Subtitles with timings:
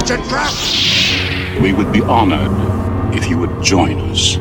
[0.00, 0.50] It's a trap!
[1.62, 2.50] We would be honored
[3.14, 4.38] if you would join us.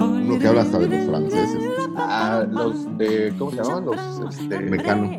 [0.00, 1.64] Uno que habla hasta de los franceses.
[1.96, 3.84] Ah, los de, ¿cómo se llaman?
[3.84, 5.10] Los, este, Mecano.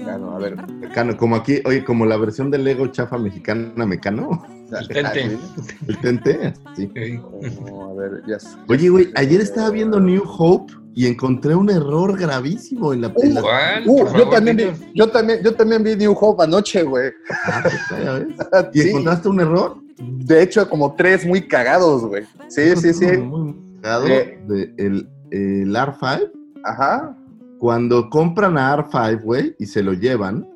[0.00, 0.68] Mecano, a ver.
[0.72, 4.42] Mecano, como aquí, oye, como la versión del Lego chafa mexicana Mecano.
[4.70, 5.38] El Tente.
[5.88, 6.90] El Tente, sí.
[6.94, 8.38] a ver, ya.
[8.38, 8.48] sé.
[8.68, 13.34] Oye, güey, ayer estaba viendo New Hope y encontré un error gravísimo en la en
[13.34, 13.82] la- ¿Cuál?
[13.86, 17.10] Uh, Por yo también vi, yo también, yo también vi New Hope anoche, güey.
[17.44, 18.66] Ah, pues.
[18.74, 19.76] ¿Y Sí, encontraste un error?
[19.98, 22.24] de hecho, como tres muy cagados, güey.
[22.48, 23.06] Sí, sí, sí.
[23.18, 24.40] Muy cagado Eh.
[24.48, 26.30] de el, el R5.
[26.64, 27.16] Ajá.
[27.60, 30.48] Cuando compran a R5, güey, y se lo llevan,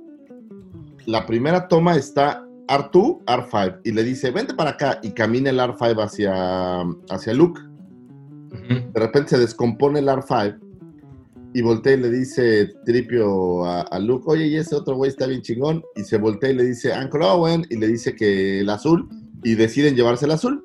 [1.04, 5.58] la primera toma está R2, R5, y le dice, vente para acá, y camina el
[5.58, 7.60] R5 hacia, hacia Luke.
[8.68, 10.58] De repente se descompone el R5
[11.52, 15.26] y voltea y le dice Tripio a, a Luke, oye, y ese otro güey está
[15.26, 15.84] bien chingón.
[15.96, 19.08] Y se voltea y le dice Uncle Owen y le dice que el azul
[19.42, 20.64] y deciden llevarse el azul.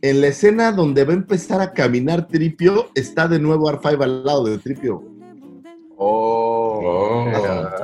[0.00, 4.24] En la escena donde va a empezar a caminar Tripio, está de nuevo R5 al
[4.24, 5.11] lado de Tripio.
[6.04, 7.24] Oh.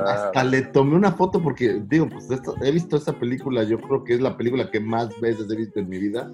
[0.05, 4.03] Hasta le tomé una foto porque, digo, pues esto- he visto esa película, yo creo
[4.03, 6.29] que es la película que más veces he visto en mi vida.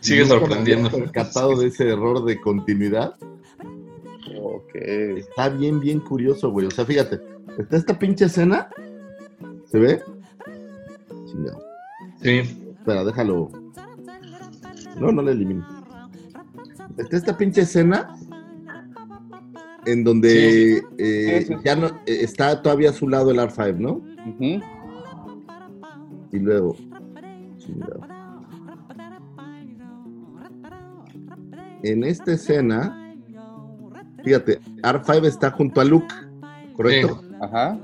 [0.00, 0.88] Sigue Nunca me sorprendiendo.
[0.88, 3.14] había percatado de ese error de continuidad.
[4.42, 4.74] Ok.
[4.74, 6.66] Está bien, bien curioso, güey.
[6.66, 7.20] O sea, fíjate,
[7.58, 8.68] está esta pinche escena.
[9.70, 10.02] ¿Se ve?
[11.26, 11.62] Chingado.
[12.22, 12.30] Sí.
[12.78, 13.50] Espera, déjalo.
[14.98, 15.66] No, no le elimino.
[16.96, 18.16] Está esta pinche escena
[19.86, 21.60] en donde eh, Sí, sí, sí.
[21.64, 24.02] ya no eh, está todavía a su lado el R5, ¿no?
[26.32, 26.76] Y luego.
[31.82, 33.14] En esta escena,
[34.24, 36.14] fíjate, R5 está junto a Luke,
[36.74, 37.22] ¿correcto?
[37.40, 37.78] Ajá.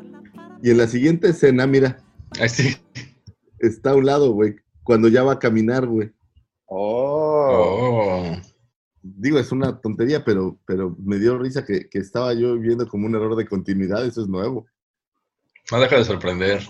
[0.63, 1.99] Y en la siguiente escena, mira,
[2.41, 2.77] Ahí sí.
[3.59, 6.11] está a un lado, güey, cuando ya va a caminar, güey.
[6.67, 7.02] Oh.
[9.03, 13.07] Digo, es una tontería, pero, pero me dio risa que, que estaba yo viendo como
[13.07, 14.67] un error de continuidad, eso es nuevo.
[15.71, 16.63] No deja de sorprender.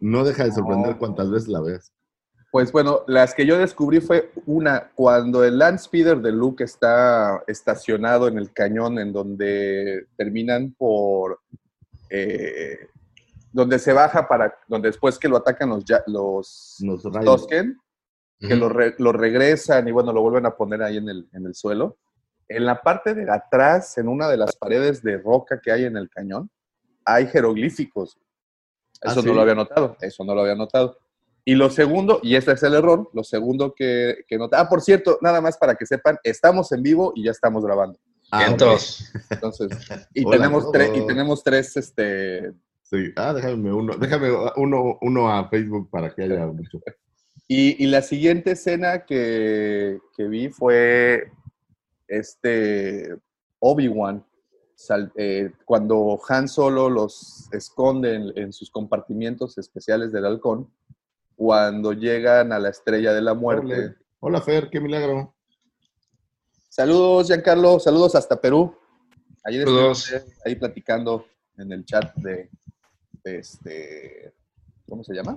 [0.00, 0.98] No deja de sorprender No.
[0.98, 1.92] cuantas veces la veas.
[2.52, 7.42] Pues bueno, las que yo descubrí fue una, cuando el Land Speeder de Luke está
[7.46, 11.40] estacionado en el cañón en donde terminan por...
[12.10, 12.78] eh,
[13.52, 14.52] donde se baja para...
[14.68, 17.02] donde después que lo atacan los, ya- los Nos
[18.40, 21.46] que lo, re- lo regresan y bueno, lo vuelven a poner ahí en el, en
[21.46, 21.98] el suelo.
[22.48, 25.96] En la parte de atrás, en una de las paredes de roca que hay en
[25.96, 26.50] el cañón,
[27.04, 28.18] hay jeroglíficos.
[29.02, 29.28] Ah, Eso ¿sí?
[29.28, 30.98] no lo había notado, eso no lo había notado.
[31.44, 34.60] Y lo segundo, y este es el error, lo segundo que, que nota.
[34.60, 37.98] Ah, por cierto, nada más para que sepan, estamos en vivo y ya estamos grabando.
[38.30, 38.46] Ah, ok.
[38.46, 39.12] Vientos.
[39.30, 39.68] Entonces,
[40.14, 42.52] y Hola tenemos tres, y tenemos tres, este,
[42.82, 43.12] Sí.
[43.16, 46.80] Ah, déjame uno, déjame uno, uno a Facebook para que haya mucho.
[47.52, 51.32] Y, y la siguiente escena que, que vi fue
[52.06, 53.16] este
[53.58, 54.24] Obi-Wan,
[55.16, 60.72] eh, cuando Han Solo los esconde en, en sus compartimientos especiales del halcón,
[61.34, 63.96] cuando llegan a la estrella de la muerte.
[64.20, 65.34] Hola, Fer, qué milagro.
[66.68, 68.76] Saludos, Giancarlo, saludos hasta Perú.
[69.42, 70.08] Ayer Saludos.
[70.08, 71.26] estuvimos ahí platicando
[71.58, 72.48] en el chat de,
[73.24, 74.34] de este,
[74.88, 75.36] ¿cómo se llama?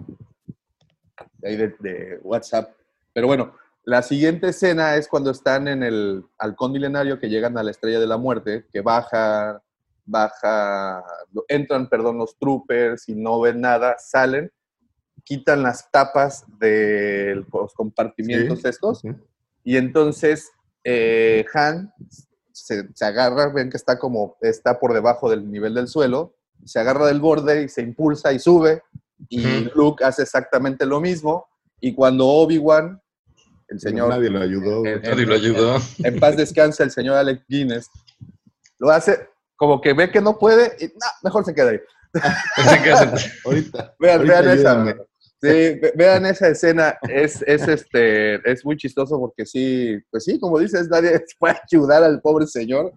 [1.38, 2.72] De de, de WhatsApp.
[3.13, 7.63] Pero bueno, la siguiente escena es cuando están en el halcón milenario que llegan a
[7.63, 9.62] la estrella de la muerte, que baja,
[10.06, 11.04] baja,
[11.48, 14.51] entran, perdón, los troopers y no ven nada, salen,
[15.24, 18.68] quitan las tapas de los compartimientos Sí.
[18.68, 19.09] estos Sí.
[19.63, 20.51] y entonces
[20.86, 21.94] eh, Han
[22.51, 26.36] se, se agarra, ven que está como, está por debajo del nivel del suelo,
[26.66, 28.81] se agarra del borde y se impulsa y sube.
[29.29, 29.69] Y.
[29.75, 31.45] Luke hace exactamente lo mismo.
[31.79, 33.01] Y cuando Obi-Wan,
[33.67, 34.85] el señor, Nadie lo ayudó.
[34.85, 35.77] Eh, Nadie lo ayudó.
[35.99, 37.89] en paz descansa el señor Alec Guinness,
[38.79, 41.79] lo hace como que ve que no puede y "Nah, mejor se queda ahí.
[43.45, 43.95] Ahorita.
[43.99, 44.95] Vean, ahorita vean esa.
[45.41, 50.57] Sí, vean esa escena, es, es, este, es muy chistoso porque sí, pues sí, como
[50.57, 52.93] dices, nadie a ayudar al pobre señor.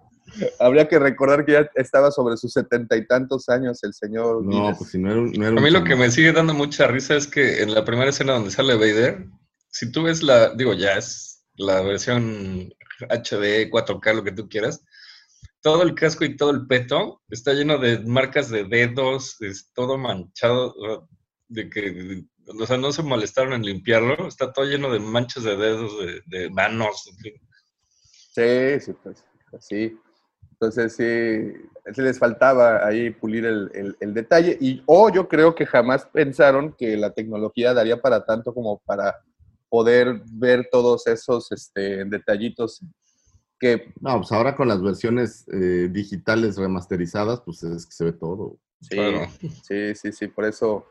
[0.59, 4.45] Habría que recordar que ya estaba sobre sus setenta y tantos años el señor.
[4.45, 4.79] No, Guinness.
[4.79, 5.33] pues si no era un.
[5.33, 7.75] No era A un mí lo que me sigue dando mucha risa es que en
[7.75, 9.27] la primera escena donde sale Vader,
[9.71, 12.73] si tú ves la, digo, ya es la versión
[13.09, 14.83] HD, 4K, lo que tú quieras,
[15.61, 19.99] todo el casco y todo el peto está lleno de marcas de dedos, es todo
[19.99, 21.09] manchado,
[21.49, 25.57] de que, o sea, no se molestaron en limpiarlo, está todo lleno de manchas de
[25.57, 27.33] dedos, de, de manos, en fin.
[28.33, 29.99] Sí, sí, pues, pues sí.
[30.59, 34.57] Entonces sí, sí les faltaba ahí pulir el, el- el detalle.
[34.61, 39.17] Y, o yo creo que jamás pensaron que la tecnología daría para tanto como para
[39.69, 42.81] poder ver todos esos este, detallitos
[43.59, 48.13] que No, pues ahora con las versiones eh, digitales remasterizadas, pues es que se ve
[48.13, 48.59] todo.
[48.81, 49.27] sí, Claro.
[49.63, 50.87] sí, sí, sí, por eso,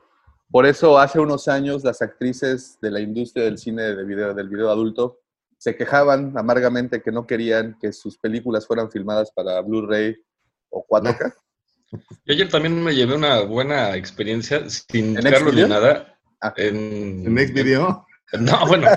[0.51, 4.49] por eso hace unos años las actrices de la industria del cine de video, del
[4.49, 5.19] video adulto
[5.65, 10.15] se quejaban amargamente que no querían que sus películas fueran filmadas para Blu-ray
[10.69, 11.33] o 4K.
[11.91, 15.67] Yo ayer también me llevé una buena experiencia sin ¿En Carlos ni Xvideo?
[15.67, 16.19] nada.
[16.39, 16.53] Ah.
[16.57, 18.05] En, En Next Video,
[18.39, 18.87] No, bueno,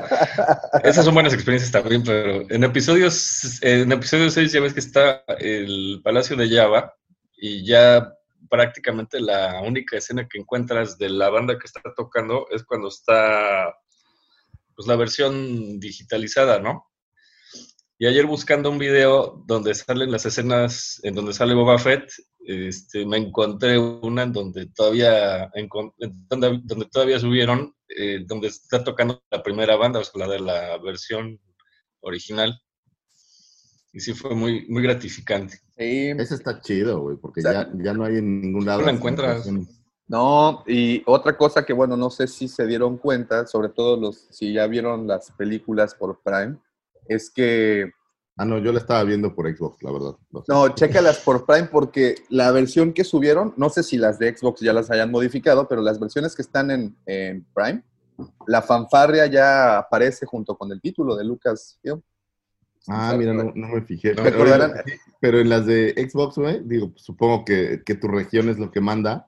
[0.85, 5.25] esas son buenas experiencias también, pero en episodios, en episodio 6 ya ves que está
[5.38, 6.94] el Palacio de Java
[7.35, 8.12] y ya
[8.50, 13.75] prácticamente la única escena que encuentras de la banda que está tocando es cuando está
[14.79, 16.87] pues la versión digitalizada, ¿no?
[17.99, 22.09] Y ayer buscando un video donde salen las escenas, en donde sale Boba Fett,
[22.39, 25.69] este, me encontré una en donde todavía, en
[26.31, 30.39] donde, donde todavía subieron, eh, donde está tocando la primera banda, o sea, la de
[30.39, 31.41] la versión
[31.99, 32.57] original.
[33.93, 35.59] Y sí fue muy, muy gratificante.
[35.77, 38.79] Sí, ese está chido, güey, porque O sea, ya, ya no hay en ningún lado.
[38.79, 39.45] no la encuentras.
[40.09, 44.27] No, y otra cosa que, bueno, no sé si se dieron cuenta, sobre todo los,
[44.31, 46.57] si ya vieron las películas por Prime,
[47.07, 47.93] es que,
[48.41, 50.15] Ah, no, yo la estaba viendo por Xbox, la verdad.
[50.31, 50.45] No sé.
[50.47, 54.61] no, chécalas por Prime porque la versión que subieron, no sé si las de Xbox
[54.61, 57.83] ya las hayan modificado, pero las versiones que están en, en Prime,
[58.47, 61.81] la fanfarria ya aparece junto con el título de Lucas.
[62.87, 64.15] Ah, mira, no, no me fijé.
[64.15, 64.23] No,
[65.21, 68.81] Pero, en las de Xbox, güey, digo, supongo que, que tu región es lo que
[68.81, 69.28] manda.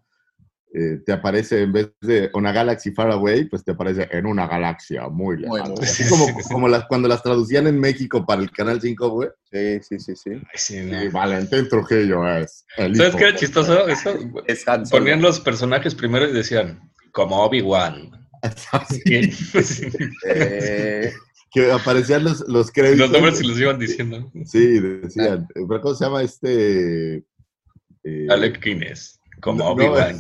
[0.73, 4.47] Eh, te aparece en vez de una galaxy far away, pues te aparece en una
[4.47, 5.75] galaxia muy lejana.
[5.83, 9.29] Así como, como las, cuando las traducían en México para el Canal 5, güey.
[9.51, 10.31] Sí, sí, sí, sí.
[10.35, 11.03] Ay, sí, no.
[11.03, 13.89] Y Valentín Trujillo es el ¿Sabes hijo qué era chistoso?
[13.89, 14.15] Eso,
[14.47, 16.81] Es ponían los personajes primero y decían,
[17.13, 18.11] como Obi-Wan.
[18.89, 19.83] Sí,
[20.25, 21.13] Eh,
[21.53, 22.99] que aparecían los, los créditos.
[23.01, 24.31] los nombres se los iban diciendo.
[24.47, 25.47] Sí, decían.
[25.53, 27.17] ¿Pero ¿Cómo se llama este?
[28.05, 30.19] eh, Alec Guinness, como No, no, Obi-Wan.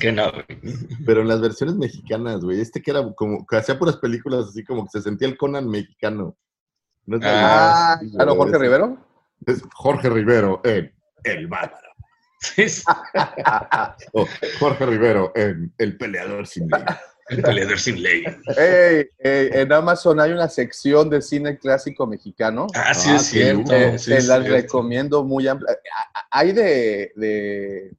[1.06, 2.60] Pero en las versiones mexicanas, güey.
[2.60, 5.68] Este que era como que hacía puras películas así como que se sentía el Conan
[5.68, 6.36] mexicano.
[7.06, 8.98] ¿No es ah, Sí, claro, Jorge es- Rivero.
[9.46, 10.92] Es Jorge Rivero en
[11.24, 11.88] El Bárbaro.
[12.40, 12.82] Sí, sí,
[14.12, 14.26] O
[14.58, 16.82] Jorge Rivero en El Peleador sin ley.
[17.28, 18.24] el peleador sin ley.
[18.56, 22.66] Ey, ey, en Amazon hay una sección de cine clásico mexicano.
[22.74, 23.70] Ah, sí, Ah, es sí, cierto.
[23.98, 24.50] Sí, te es las cierto.
[24.50, 25.78] recomiendo muy amplia.
[26.30, 27.92] Hay de, de-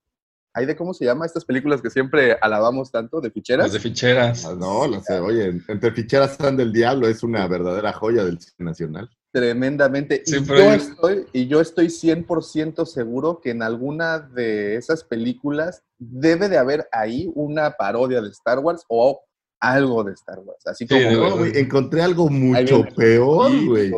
[0.53, 1.25] hay de, ¿cómo se llama?
[1.25, 3.71] Estas películas que siempre alabamos tanto, de Las ficheras.
[3.71, 4.45] de ficheras.
[4.45, 8.69] Ah, No, las, oye, entre ficheras están del diablo es una verdadera joya del cine
[8.69, 9.09] nacional.
[9.33, 10.23] Tremendamente.
[10.25, 15.83] Sí, y, yo estoy, y yo estoy 100% seguro que en alguna de esas películas
[15.97, 19.21] debe de haber ahí una parodia de Star Wars o
[19.61, 20.67] algo de Star Wars.
[20.67, 21.29] Así Sí, como...
[21.29, 23.91] No, güey, encontré algo mucho peor, güey.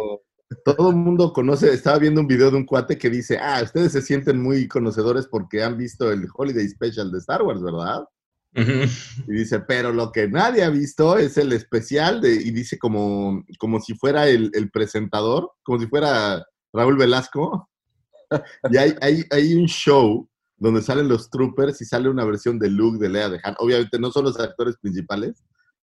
[0.65, 3.91] Todo el mundo conoce, estaba viendo un video de un cuate que dice, ah, ustedes
[3.91, 8.03] se sienten muy conocedores porque han visto el Holiday Special de Star Wars, ¿verdad?
[8.55, 13.43] Y dice, pero lo que nadie ha visto es el especial de, y dice como,
[13.57, 17.69] como si fuera el, el presentador, como si fuera Raúl Velasco.
[18.71, 22.67] Y hay, hay, hay un show donde salen los troopers y sale una versión de
[22.67, 23.53] Luke, de Lea, de Han.
[23.59, 25.43] Obviamente no son los actores principales,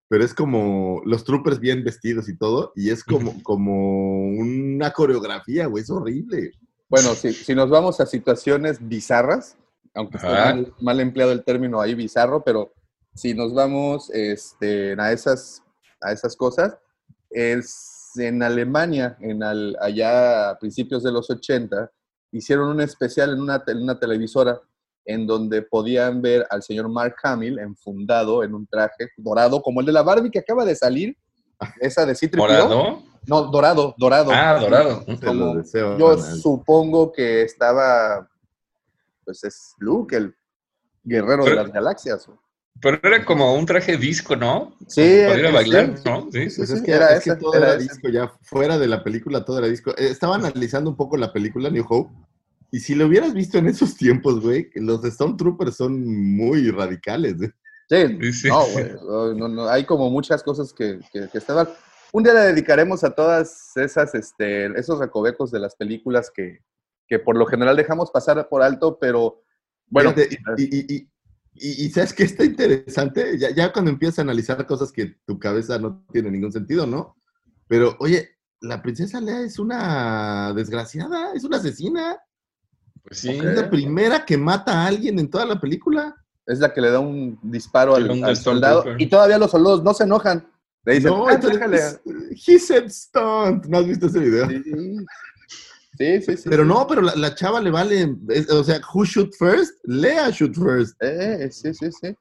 [0.10, 5.68] pero es como los troopers bien vestidos y todo, y es como, como una coreografía,
[5.68, 6.52] güey, es horrible.
[6.90, 9.56] Bueno, si, si nos vamos a situaciones bizarras,
[9.94, 10.56] aunque esté Ajá.
[10.56, 12.74] mal, mal empleado el término ahí bizarro, pero
[13.14, 15.64] si nos vamos este, a, esas,
[16.02, 16.78] a esas cosas,
[17.30, 21.92] es en Alemania, en al- allá a principios de los 80,
[22.32, 24.60] hicieron un especial en una, en una televisora
[25.06, 29.86] en donde podían ver al señor Mark Hamill enfundado en un traje dorado, como el
[29.86, 31.18] de la Barbie que acaba de salir,
[31.80, 33.02] esa de c ¿Morado?
[33.28, 34.32] No, dorado, dorado.
[34.34, 35.06] Ah, dorado.
[35.26, 35.98] Como deseo.
[35.98, 38.30] Yo supongo que estaba,
[39.26, 40.34] pues es Luke, el
[41.04, 42.28] guerrero de las galaxias.
[42.82, 44.74] Pero era como un traje disco, ¿no?
[44.88, 46.04] Sí, bailar, sí.
[46.06, 46.30] ¿no?
[46.32, 46.50] Sí.
[46.50, 47.84] Sí, Pues sí, es que, era es que todo era era, ese.
[47.90, 49.92] disco, ya fuera de la película todo era disco.
[49.98, 52.14] Eh, Estaba analizando un poco la película New Hope,
[52.72, 57.36] y si lo hubieras visto en esos tiempos, güey, los Stormtroopers son muy radicales.
[57.42, 57.52] ¿eh?
[57.90, 58.48] Sí, Sí, sí.
[58.50, 59.36] no, güey.
[59.36, 61.68] no, no, hay como muchas cosas que, que, que estaban.
[62.12, 66.60] Un día le dedicaremos a todas esas, este, esos recovecos de las películas que,
[67.08, 69.44] que por lo general dejamos pasar por alto, pero
[69.88, 71.10] bueno, Fíjate, y, y, y,
[71.56, 73.38] y- y ¿sabes qué está interesante?
[73.38, 77.16] Ya, ya cuando empiezas a analizar cosas que tu cabeza no tiene ningún sentido, ¿no?
[77.68, 78.30] Pero, oye,
[78.62, 82.18] la princesa Lea es una desgraciada, es una asesina.
[83.10, 83.30] Pues sí.
[83.32, 86.16] Es la primera que mata a alguien en toda la película.
[86.46, 89.84] es la que le da un disparo al, un al soldado y todavía los soldados
[89.84, 90.48] no se enojan.
[90.86, 91.80] Le dicen, no, "Ah, entonces, déjale".
[92.48, 93.66] he said stunt.
[93.68, 94.50] ¿No has visto ese video?
[94.50, 96.38] Sí, sí, sí.
[96.38, 96.70] sí, Pero sí.
[96.70, 99.74] no, pero la, la chava le vale, es- o sea, who shoot first?
[99.84, 100.96] Lea shoot first.
[101.02, 102.16] Eh, sí, sí, sí.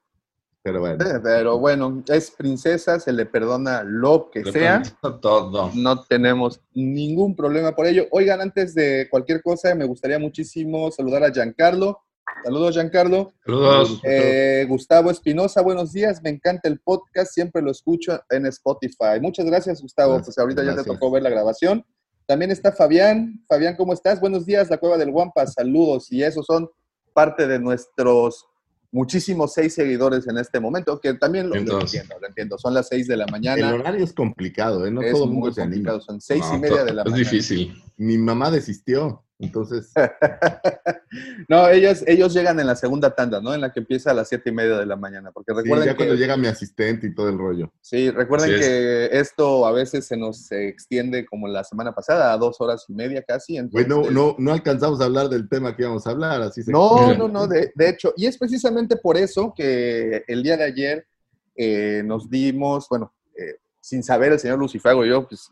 [0.61, 1.05] Pero bueno.
[1.05, 4.81] Eh, Pero bueno, es princesa, se le perdona lo que Le sea.
[5.21, 5.71] Todo.
[5.73, 8.07] No tenemos ningún problema por ello.
[8.11, 12.01] Oigan, antes de cualquier cosa, me gustaría muchísimo saludar a Giancarlo.
[12.43, 13.33] Saludos, Giancarlo.
[13.45, 14.01] Saludos.
[14.03, 16.21] Eh, Gustavo Espinosa, buenos días.
[16.21, 19.19] Me encanta el podcast, siempre lo escucho en Spotify.
[19.21, 20.13] Muchas gracias, Gustavo.
[20.13, 21.85] Gracias, pues ahorita ya te tocó ver la grabación.
[22.27, 23.43] También está Fabián.
[23.47, 24.19] Fabián, ¿cómo estás?
[24.19, 25.47] Buenos días, la Cueva del Guampa.
[25.47, 26.11] Saludos.
[26.11, 26.69] Y esos son
[27.13, 28.48] parte de nuestros
[28.91, 31.79] muchísimos seis seguidores en este momento, que también lo, entiendo,
[32.19, 32.57] lo entiendo.
[32.57, 33.73] Son las seis de la El mañana.
[33.73, 34.91] horario es complicado, ¿eh?
[34.91, 35.75] No es todo el muy mundo se anima.
[35.91, 36.01] complicado.
[36.01, 37.29] Son seis No, y media de la Es mañana.
[37.29, 37.83] difícil.
[37.97, 39.91] Mi mamá desistió, entonces.
[41.47, 43.53] no, ellos, ellos llegan en la segunda tanda, ¿no?
[43.53, 45.31] En la que empieza a las siete y media de la mañana.
[45.31, 47.71] Porque Sí, recuerden ya cuando llega mi asistente y todo el rollo.
[47.81, 48.67] sí, recuerden Así es.
[48.67, 52.93] que esto a veces se nos extiende como la semana pasada a dos horas y
[52.93, 53.57] media casi.
[53.57, 57.13] Entonces- no, no alcanzamos a hablar del tema que íbamos a hablar, así se No,
[57.17, 61.07] no, no, de, de hecho, y es precisamente por eso que el día de ayer
[61.55, 65.49] eh, nos dimos, bueno, eh, sin saber el señor Lucifago y yo, pues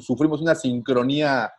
[0.00, 1.50] sufrimos una sincronía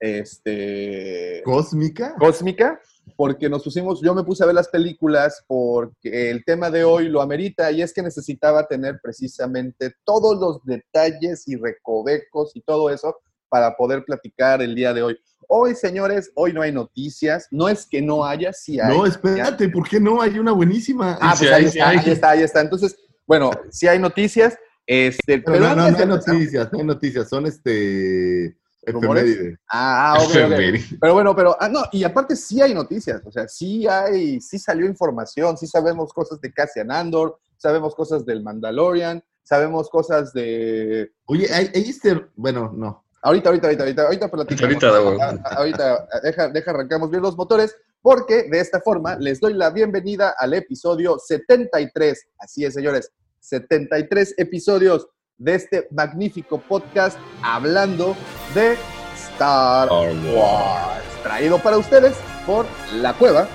[0.00, 2.14] este, ¿Cósmica?
[2.18, 2.80] cósmica,
[3.16, 7.08] porque nos pusimos, yo me puse a ver las películas porque el tema de hoy
[7.08, 12.90] lo amerita y es que necesitaba tener precisamente todos los detalles y recovecos y todo
[12.90, 13.16] eso
[13.50, 15.18] para poder platicar el día de hoy.
[15.48, 18.96] Hoy, señores, hoy no hay noticias, no es que no haya, sí hay.
[18.96, 20.22] No, espérate, ¿por qué no?
[20.22, 21.18] Hay una buenísima.
[21.20, 22.60] Ah, Sí pues ahí sí está, ahí está, ahí está.
[22.60, 26.78] Entonces, bueno, si hay noticias, este, Pero pero no, no, antes no hay noticias, no
[26.78, 28.56] hay noticias, son este.
[28.92, 29.24] ¿Rumores?
[29.24, 29.58] efemérides.
[29.68, 30.98] Ah, ah, ok, ok.
[31.00, 34.58] Pero bueno, pero, ah, no, y aparte sí hay noticias, o sea, sí hay, sí
[34.58, 41.12] salió información, sí sabemos cosas de Cassian Andor, sabemos cosas del Mandalorian, sabemos cosas de...
[41.26, 42.26] Oye, hay, hay este.
[42.36, 43.04] Bueno, no.
[43.22, 44.82] Ahorita, ahorita, ahorita, ahorita, ahorita platicamos.
[44.82, 45.30] Ahorita.
[45.30, 49.40] Ah, ah, ahorita, ah, deja, deja, arrancamos bien los motores, porque de esta forma les
[49.40, 52.28] doy la bienvenida al episodio 73.
[52.38, 55.08] Así es, señores, 73 episodios
[55.40, 58.14] de este magnífico podcast hablando
[58.54, 58.76] de
[59.16, 61.02] Star Wars.
[61.22, 62.14] Traído para ustedes
[62.46, 62.66] por
[62.96, 63.46] La Cueva.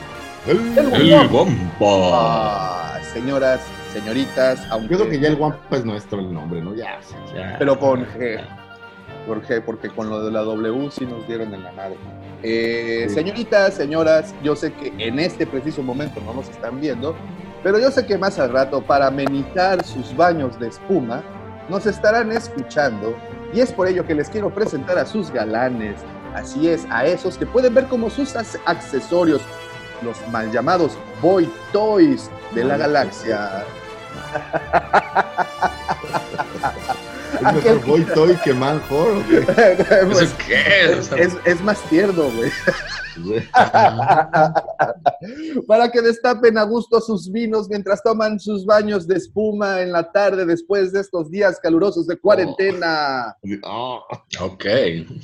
[0.47, 1.55] El- El bomba.
[1.81, 3.61] Ah, señoras,
[3.93, 4.93] señoritas, aunque...
[4.93, 6.73] Yo creo que ya el Wampa es nuestro el nombre, ¿no?
[6.75, 6.99] Ya.
[7.35, 7.55] Ya.
[7.59, 8.43] Pero con G.
[9.27, 11.97] Por porque con lo de la W sí nos dieron en la madre.
[12.41, 13.13] Eh, Sí.
[13.15, 17.15] Señoritas, señoras, yo sé que en este preciso momento no nos están viendo,
[17.63, 21.23] pero yo sé que más al rato, para amenizar sus baños de espuma,
[21.69, 23.15] nos estarán escuchando
[23.53, 26.01] y es por ello que les quiero presentar a sus galanes.
[26.33, 29.41] Así es, a esos que pueden ver como sus accesorios,
[30.01, 33.63] los mal llamados Boy Toys de la galaxia.
[37.35, 38.53] Es mejor Boy Toy que.
[40.11, 40.35] Pues,
[41.17, 42.51] es, es más tierno, güey.
[45.67, 50.11] Para que destapen a gusto sus vinos mientras toman sus baños de espuma en la
[50.11, 53.35] tarde después de estos días calurosos de cuarentena.
[53.63, 53.99] Ah,
[54.41, 54.65] Ok.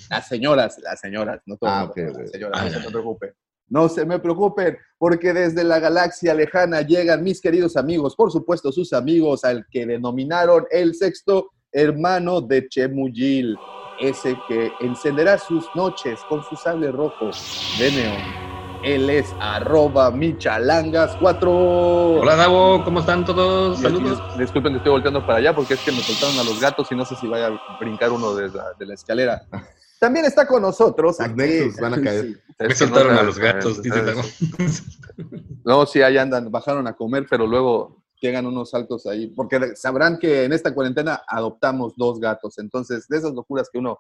[0.10, 3.34] Las señoras, las señoras, no todo Ah, las señoras, no se preocupen.
[3.68, 8.70] No se me preocupen, porque desde la galaxia lejana llegan mis queridos amigos, por supuesto
[8.70, 13.58] sus amigos, al que denominaron el sexto hermano de Chemuyil,
[14.00, 17.30] ese que encenderá sus noches con su sable rojo
[17.80, 18.52] de neón.
[18.84, 22.20] Él es arroba michalangas4.
[22.20, 22.84] Hola, Davo.
[22.84, 23.80] ¿Cómo están todos?
[23.80, 24.20] Saludos.
[24.34, 26.92] dis- disculpen que estoy volteando para allá porque es que me soltaron a los gatos
[26.92, 29.44] y no sé si vaya a brincar uno de la, de la escalera.
[30.00, 31.18] También está con nosotros.
[31.20, 32.40] Los Nexus van a caer.
[32.60, 34.02] Me soltaron no a los gatos, dice.
[35.64, 40.20] No, sí, ahí andan, bajaron a comer, pero luego llegan unos saltos ahí, porque sabrán
[40.20, 43.98] que en esta cuarentena adoptamos dos gatos, entonces de esas locuras que uno,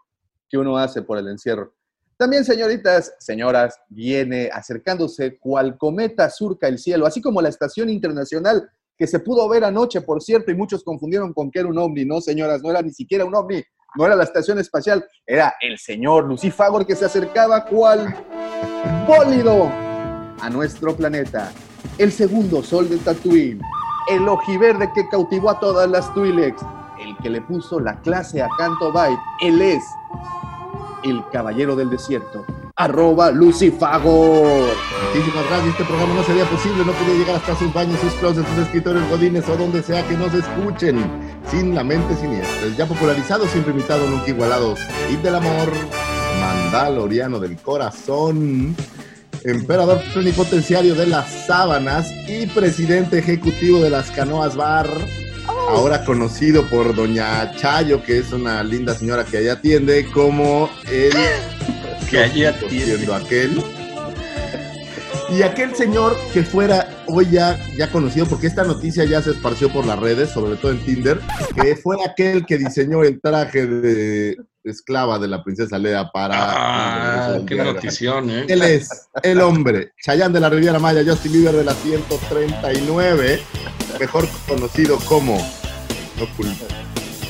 [0.48, 1.74] que uno hace por el encierro.
[2.18, 8.70] También, señoritas, señoras, viene acercándose cual cometa surca el cielo, así como la Estación Internacional
[9.02, 12.06] que se pudo ver anoche, por cierto, y muchos confundieron con que era un ovni.
[12.06, 13.64] No, señoras, no era ni siquiera un ovni,
[13.98, 18.16] no era la estación espacial, era el señor Lucifagor que se acercaba cual
[19.08, 19.72] bólido
[20.40, 21.52] a nuestro planeta.
[21.98, 23.60] El segundo sol de Tatooine,
[24.10, 26.62] el ojiverde que cautivó a todas las Twi'leks,
[27.00, 29.20] el que le puso la clase a Canto Bight.
[29.42, 29.84] Él es
[31.04, 34.70] el caballero del desierto, arroba Lucifagor.
[35.08, 35.70] Muchísimas gracias.
[35.70, 39.10] Este programa no sería posible, no podía llegar hasta sus baños, sus closets, sus escritorios,
[39.10, 41.04] godines o donde sea que nos escuchen.
[41.50, 42.68] Sin la mente siniestra.
[42.78, 44.76] Ya popularizado, siempre imitado, nunca igualado.
[45.12, 45.70] Y del amor,
[46.40, 48.76] mandaloriano del corazón.
[49.44, 54.88] Emperador plenipotenciario de las sábanas y presidente ejecutivo de las canoas bar.
[55.70, 61.12] Ahora conocido por Doña Chayo, que es una linda señora que allá atiende, como el
[62.10, 62.86] Que allí atiende.
[62.86, 63.64] siendo aquel.
[65.32, 69.72] Y aquel señor que fuera hoy ya, ya conocido, porque esta noticia ya se esparció
[69.72, 71.20] por las redes, sobre todo en Tinder,
[71.56, 76.36] que fue aquel que diseñó el traje de esclava de la princesa Lea para...
[76.38, 78.46] Ah, qué notición, ¿eh?
[78.48, 83.40] Él es el hombre, Chayanne de la Riviera Maya, Justin Bieber de la 139,
[84.00, 85.38] mejor conocido como
[86.20, 86.66] No culpa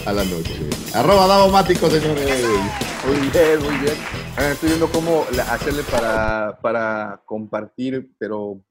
[0.06, 0.70] a la noche.
[0.94, 2.44] Arroba Davomático, señores.
[3.06, 3.96] Muy bien, muy bien.
[4.38, 8.62] Ah, Estoy viendo cómo hacerle para, para compartir, pero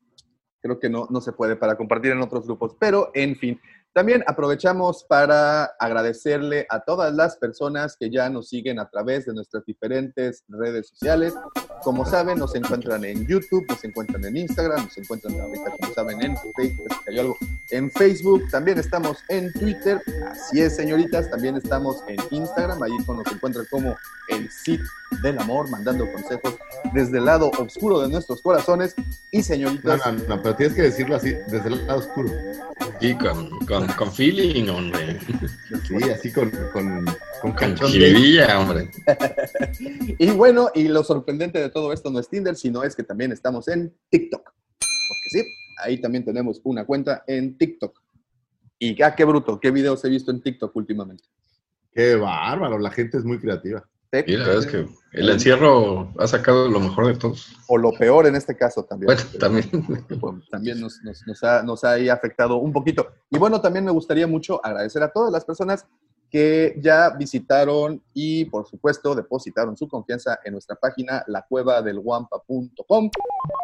[0.61, 2.77] creo que no, no se puede para compartir en otros grupos.
[2.79, 3.61] Pero, en fin,
[3.93, 9.35] también aprovechamos para agradecerle a todas las personas que ya nos siguen a través de
[9.35, 11.35] nuestras diferentes redes sociales.
[11.83, 16.23] Como saben, nos encuentran en YouTube, nos encuentran en Instagram, nos encuentran ahorita, como saben,
[16.23, 17.39] en Facebook,
[17.71, 23.33] en Facebook, también estamos en Twitter, así es, señoritas, también estamos en Instagram, ahí nos
[23.33, 23.97] encuentran como
[24.29, 24.81] el Cid
[25.23, 26.57] del Amor, mandando consejos
[26.93, 28.95] desde el lado oscuro de nuestros corazones.
[29.31, 32.31] Y No, señoritas, no, no, pero tienes que decirlo así, desde el lado oscuro.
[33.01, 35.19] Y con, con, con feeling, hombre.
[35.87, 37.05] Sí, así con, con,
[37.41, 38.91] con jiribilla, hombre.
[40.19, 43.33] y bueno, y lo sorprendente de todo esto no es Tinder, sino es que también
[43.33, 44.43] estamos en TikTok.
[44.43, 45.43] Porque sí,
[45.83, 48.01] ahí también tenemos una cuenta en TikTok.
[48.79, 51.25] Y ah, qué bruto, qué videos he visto en TikTok últimamente.
[51.93, 53.87] Qué bárbaro, la gente es muy creativa.
[54.27, 57.55] Y la verdad es que el encierro ha sacado lo mejor de todos.
[57.69, 59.07] O lo peor en este caso también.
[59.07, 59.71] Bueno, también.
[60.21, 63.07] Bueno, también nos, nos- nos ha, nos ha ahí afectado un poquito.
[63.31, 65.87] Y bueno, también me gustaría mucho agradecer a todas las personas
[66.31, 73.11] que ya visitaron y, por supuesto, depositaron su confianza en nuestra página, lacuevadelguampa.com.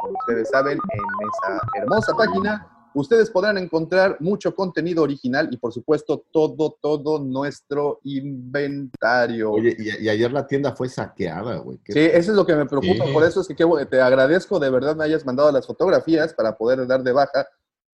[0.03, 5.73] Como ustedes saben, en esa hermosa página ustedes podrán encontrar mucho contenido original y, por
[5.73, 9.53] supuesto, todo, todo nuestro inventario.
[9.53, 11.79] Oye, y, y ayer la tienda fue saqueada, güey.
[11.87, 13.57] Sí, eso es lo que me preocupa, por eso es que
[13.91, 17.47] te agradezco de verdad me hayas mandado las fotografías para poder dar de baja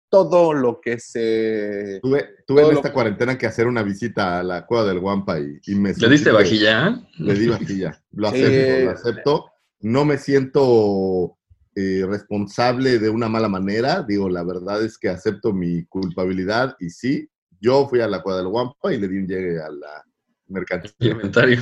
[0.09, 2.01] todo lo que se...
[2.03, 5.61] Tuve, tuve en esta cuarentena que hacer una visita a la cueva del Guampa y,
[5.67, 7.01] y me ¿Le diste vajilla?
[7.19, 8.03] Le di vajilla.
[8.13, 9.51] Lo acepto, lo acepto.
[9.81, 11.38] No me siento
[11.81, 14.03] eh, responsable de una mala manera.
[14.03, 17.29] Digo, la verdad es que acepto mi culpabilidad y sí,
[17.61, 20.05] yo fui a la cueva del Guampa y le di un llegue a la
[20.49, 20.93] mercancía.
[21.13, 21.61] inventario.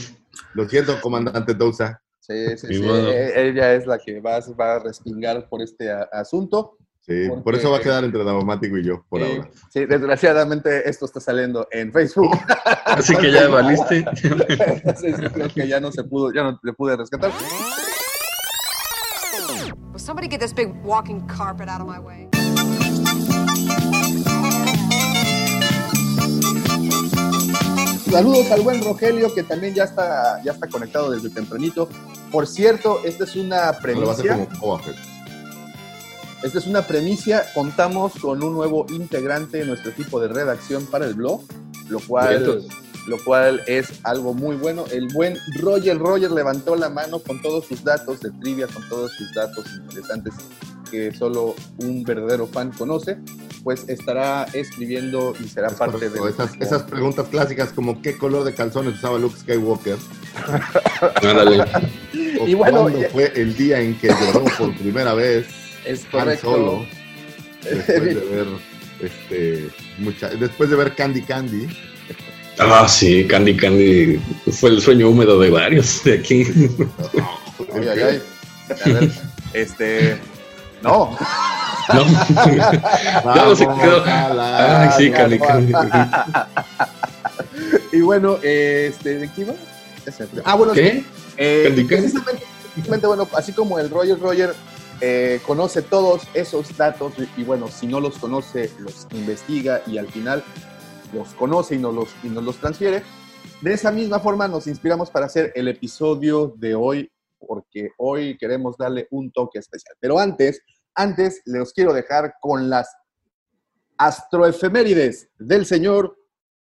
[0.54, 2.00] Lo siento, comandante Dousa.
[2.20, 3.10] Sí, sí, sí, modo.
[3.10, 6.76] e- Ella es la que va, va a respingar por este a- asunto.
[7.00, 9.50] Sí, Porque- por eso va a quedar entre Davomático y yo, por Sí, ahora.
[9.70, 12.30] sí, desgraciadamente esto está saliendo en Facebook.
[12.84, 14.04] Así que ya valiste.
[15.00, 17.30] Sí, sí, creo que ya no se pudo, ya no le pude rescatar.
[19.92, 22.28] Will somebody get this big walking carpet out of my way?
[28.10, 31.88] Saludos al buen Rogelio, que también ya está, ya está conectado desde tempranito.
[32.30, 34.58] Por cierto, esta es una Lo va a hacer premicia.
[34.58, 34.80] como.
[36.42, 37.44] Esta es una premicia.
[37.54, 41.42] Contamos con un nuevo integrante en nuestro equipo de redacción para el blog,
[41.88, 42.66] lo cual.
[43.06, 44.84] Lo cual es algo muy bueno.
[44.92, 49.12] El buen Roger Roger levantó la mano con todos sus datos de trivia, con todos
[49.12, 50.34] sus datos interesantes
[50.90, 53.18] que solo un verdadero fan conoce.
[53.64, 56.20] Pues estará escribiendo y será Es parte de.
[56.30, 59.96] Esas, esas preguntas clásicas como ¿qué color de calzones usaba Luke Skywalker?
[61.22, 61.64] Ándale.
[62.40, 65.46] ¿O Y bueno, cuándo ya- fue el día en que lloró por primera vez
[65.84, 66.50] es correcto.
[66.52, 66.86] Solo?
[67.62, 68.46] Después de ver,
[69.00, 71.66] este, mucha, después de ver Candy Candy.
[72.58, 74.20] Ah, sí, Candy Candy
[74.52, 76.44] fue el sueño húmedo de varios de aquí.
[77.74, 78.22] Ay, ay, ay.
[78.84, 79.10] A ver,
[79.52, 80.18] este.
[80.82, 81.16] No.
[81.92, 82.04] No.
[82.04, 82.06] No,
[83.56, 84.02] se Vamos quedó.
[84.06, 85.72] Ay, sí, Candy Candy.
[87.92, 89.54] y bueno, este, ¿de qué iba?
[90.44, 91.04] Ah, bueno, ¿Qué?
[91.36, 91.96] eh, Candy Candy.
[91.96, 92.42] precisamente,
[92.74, 94.54] precisamente, bueno, así como el Roger Roger
[95.00, 100.08] eh, conoce todos esos datos y bueno, si no los conoce, los investiga y al
[100.08, 100.42] final
[101.12, 103.02] los conoce y nos los, y nos los transfiere.
[103.60, 108.76] De esa misma forma nos inspiramos para hacer el episodio de hoy, porque hoy queremos
[108.76, 109.94] darle un toque especial.
[110.00, 110.60] Pero antes,
[110.94, 112.88] antes les quiero dejar con las
[113.98, 116.16] astroefemérides del señor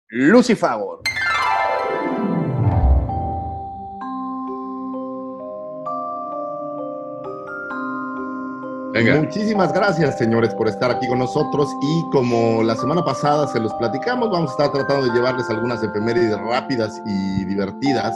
[0.09, 1.03] Lucifagor.
[9.05, 11.69] Muchísimas gracias, señores, por estar aquí con nosotros.
[11.81, 15.83] Y como la semana pasada se los platicamos, vamos a estar tratando de llevarles algunas
[15.83, 18.15] efemérides rápidas y divertidas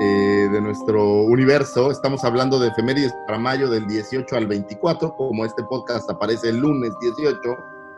[0.00, 1.90] eh, de nuestro universo.
[1.90, 5.14] Estamos hablando de efemérides para mayo del 18 al 24.
[5.16, 7.38] Como este podcast aparece el lunes 18,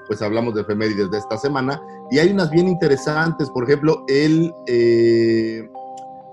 [0.08, 1.80] pues hablamos de efemérides de esta semana.
[2.10, 3.50] Y hay unas bien interesantes.
[3.50, 5.68] Por ejemplo, el eh,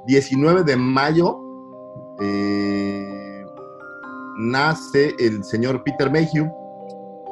[0.06, 1.40] 19 de mayo.
[2.20, 3.17] Eh,
[4.38, 6.52] nace el señor Peter Mayhew,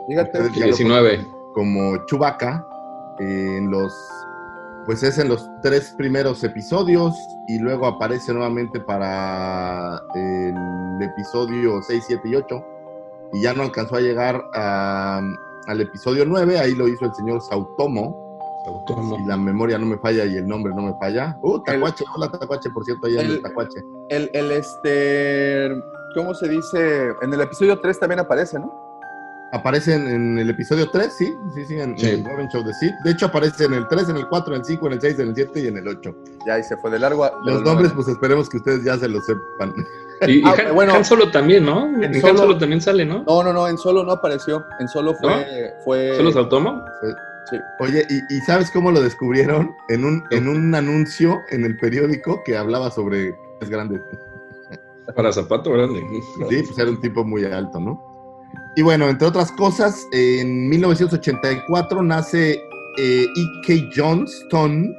[0.07, 1.27] Fíjate, Ustedes ya lo 19.
[1.53, 2.65] como Chewbacca
[3.19, 3.93] eh, en los
[4.85, 7.15] pues es en los tres primeros episodios
[7.47, 12.63] y luego aparece nuevamente para el episodio 6, 7 y 8
[13.33, 15.21] y ya no alcanzó a llegar a-
[15.67, 18.37] al episodio 9, ahí lo hizo el señor Sautomo,
[18.67, 19.15] Autónomo.
[19.17, 21.35] si la memoria no me falla y el nombre no me falla.
[21.41, 23.83] Uh, Tacuache, hola Tacuache, por cierto, allá en el- el Tacuache.
[24.09, 25.69] el, el este,
[26.15, 27.09] ¿cómo se dice?
[27.21, 28.73] En el episodio 3 también aparece, ¿no?
[29.51, 32.09] Aparece en, en el episodio 3, sí, sí, sí, en, Sí.
[32.09, 32.93] en Revenge of the Sith.
[33.05, 35.19] De hecho, aparece en el 3, en el 4, en el 5, en el 6,
[35.19, 36.15] en el 7 y en el 8.
[36.47, 37.23] Ya, y se fue de largo.
[37.23, 39.73] a- Los del nombres, pues esperemos que ustedes ya se los sepan.
[40.27, 40.93] Y, y Ah, Han, bueno.
[40.93, 41.85] Han Solo también, ¿no?
[41.87, 43.23] En En Han Solo- Solo también sale, ¿no?
[43.23, 44.65] No, no, no, en solo no apareció.
[44.79, 45.73] En solo fue.
[45.85, 46.83] fue ¿Solo Sautomo?
[47.49, 47.57] sí.
[47.79, 49.73] Oye, ¿y, y sabes cómo lo descubrieron?
[49.89, 54.01] En un, en un anuncio en el periódico que hablaba sobre es grande.
[55.13, 56.03] Para zapato grande.
[56.49, 58.01] Sí, pues era un tipo muy alto, ¿no?
[58.75, 62.61] Y bueno, entre otras cosas, en 1984 nace
[62.97, 63.89] eh, E.K.
[63.95, 64.95] Johnston,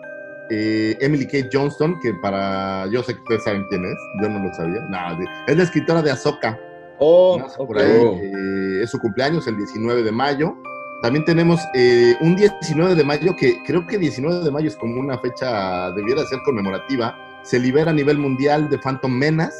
[0.50, 1.48] eh, Emily K.
[1.52, 2.86] Johnston, que para.
[2.90, 4.80] Yo sé que ustedes saben quién es, yo no lo sabía.
[4.88, 6.58] Nada, es la escritora de Ahsoka.
[6.98, 7.90] Oh, por ahí.
[8.22, 10.56] Eh, es su cumpleaños, el 19 de mayo.
[11.02, 14.98] También tenemos eh, un 19 de mayo, que creo que 19 de mayo es como
[14.98, 17.14] una fecha, debiera ser conmemorativa.
[17.42, 19.56] Se libera a nivel mundial de Phantom Menace.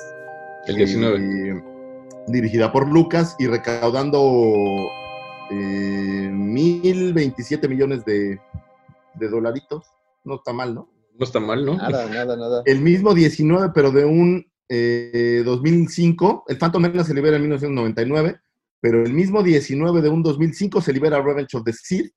[0.66, 1.18] El 19.
[1.18, 1.62] eh,
[2.28, 4.18] dirigida por Lucas y recaudando
[5.50, 8.40] eh, 1.027 millones de,
[9.14, 9.84] de dolaritos.
[10.24, 10.88] No está mal, ¿no?
[11.18, 11.76] No está mal, ¿no?
[11.76, 12.62] Nada, nada, nada.
[12.66, 16.44] El mismo 19, pero de un eh, 2005.
[16.48, 18.40] El Phantom Menace se libera en 1999,
[18.80, 22.12] pero el mismo 19 de un 2005 se libera Revenge of the Sith.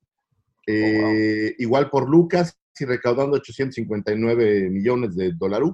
[0.67, 5.69] eh, Igual por Lucas y recaudando 859 millones de dólares.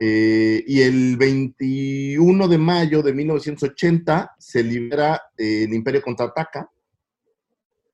[0.00, 6.70] Eh, y el 21 de mayo de 1980 se libera eh, El Imperio Contraataca,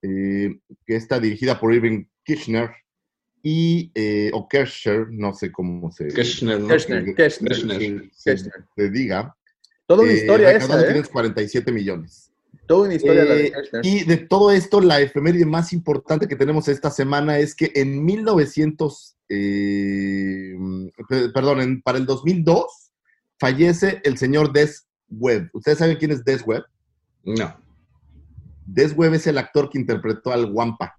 [0.01, 2.69] eh, que está dirigida por Irving Kirchner
[3.41, 6.67] y, eh, o Kirchner, no sé cómo se, Kirchner, ¿no?
[6.67, 7.51] Kirchner, Kirchner.
[7.51, 7.79] Kirchner.
[8.13, 8.65] se- Kirchner.
[8.75, 9.35] se diga.
[9.87, 10.87] Toda una historia esa, ¿eh?
[10.87, 12.31] 547 millones.
[12.67, 13.85] Toda una historia la de Kirchner.
[13.85, 18.03] y de todo esto, la efeméride más importante que tenemos esta semana es que en
[18.03, 20.53] 1900, eh,
[21.07, 22.91] pe- perdón, en- para el 2002,
[23.39, 25.49] fallece el señor Des Webb.
[25.53, 26.63] ¿Ustedes saben quién es Des Webb?
[27.23, 27.55] No.
[28.65, 30.97] Des Webb es el actor que interpretó al Wampa.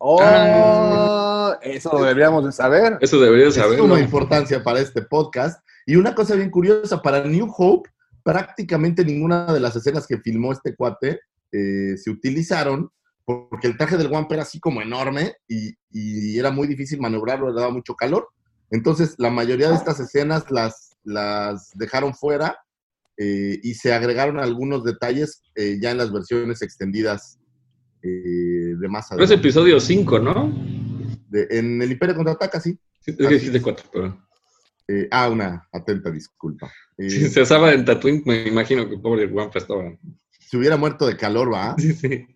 [0.00, 2.98] Oh, eso lo deberíamos de saber.
[3.00, 3.84] Eso deberías Es saberlo.
[3.84, 5.60] suma importancia para este podcast.
[5.86, 7.90] Y una cosa bien curiosa, para New Hope,
[8.22, 12.90] prácticamente ninguna de las escenas que filmó este cuate eh, se utilizaron
[13.28, 17.50] porque el traje del Wampa era así como enorme y, y era muy difícil maniobrarlo,
[17.52, 18.26] le daba mucho calor.
[18.70, 22.56] Entonces, la mayoría de estas escenas las, las dejaron fuera
[23.18, 27.38] eh, y se agregaron algunos detalles eh, ya en las versiones extendidas
[28.02, 28.08] eh,
[28.78, 29.34] de más Pero es adelante.
[29.48, 30.50] episodio 5, ¿no?
[31.28, 32.78] De- en el Imperio Contraataca, sí.
[33.00, 34.24] Sí, es dijiste 4, pero...
[34.90, 36.72] Eh, ah, una atenta disculpa.
[36.96, 39.82] Eh, Si se asaba en Tatooine, me imagino que pobre Wampa estaba...
[40.40, 41.74] Se hubiera muerto de calor, ¿va?
[41.78, 42.26] Sí, sí.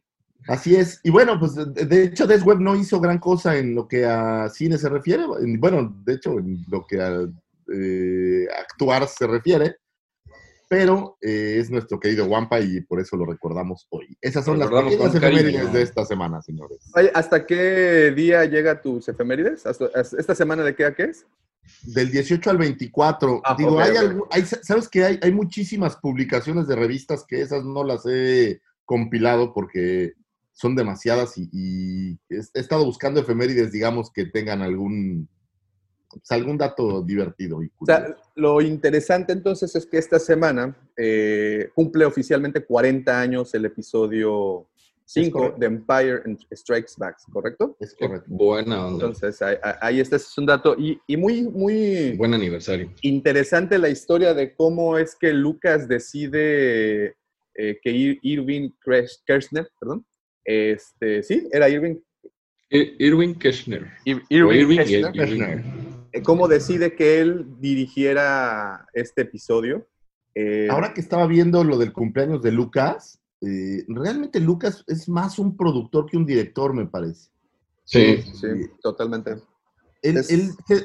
[0.49, 1.01] Así es.
[1.05, 4.49] Y bueno, pues de, hecho, Des Webb no hizo gran cosa en lo que a
[4.49, 5.25] cine se refiere.
[5.41, 7.21] En- Bueno, de hecho, en lo que a
[7.73, 9.77] eh, actuar se refiere.
[10.69, 14.17] Pero eh, es nuestro querido Wampa y por eso lo recordamos hoy.
[14.23, 15.41] Esas son las recordamos cariño.
[15.41, 16.79] efemérides de esta semana, señores.
[16.97, 19.67] Oye, ¿hasta qué día llega tus efemérides?
[19.67, 21.27] ¿Hasta, hasta- ¿Esta semana de qué a qué es?
[21.83, 23.43] Del 18 al 24.
[23.45, 23.93] Ah, Digo, hay,
[24.31, 29.53] hay- ¿sabes que hay, hay muchísimas publicaciones de revistas que esas no las he compilado
[29.53, 30.15] porque
[30.53, 35.29] son demasiadas y, y he estado buscando efemérides, digamos, que tengan algún,
[36.11, 38.23] pues, algún dato divertido y O sea, curioso.
[38.37, 44.69] lo interesante entonces es que esta semana eh, cumple oficialmente 40 años el episodio
[45.05, 45.59] 5 correcto.
[45.61, 46.23] de Empire
[46.55, 47.77] Strikes Back, ¿correcto?
[47.81, 48.27] Es correcto.
[48.29, 49.07] buena onda.
[49.07, 50.75] Entonces, ahí, ahí está, ese es un dato.
[50.79, 52.93] Y, y muy, muy Buen aniversario.
[53.03, 57.17] interesante la historia de cómo es que Lucas decide
[57.55, 58.71] eh, que Ir- Irving
[59.27, 60.07] Kershner, perdón,
[60.45, 61.97] este, sí, era Irving,
[62.71, 63.91] Ir- Irving Kirchner.
[64.05, 64.79] Ir- Irving
[66.13, 69.87] eh, cómo decide que él dirigiera este episodio.
[70.35, 75.39] Eh, Ahora que estaba viendo lo del cumpleaños de Lucas, eh, realmente Lucas es más
[75.39, 77.31] un productor que un director, me parece.
[77.85, 78.23] Sí.
[78.23, 78.47] sí,
[78.83, 79.37] totalmente.
[80.03, 80.81] Él, Es- él, eh,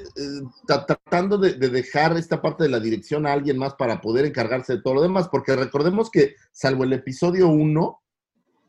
[0.85, 4.75] tratando de, de dejar esta parte de la dirección a alguien más para poder encargarse
[4.77, 7.99] de todo lo demás, porque recordemos que, salvo el episodio 1,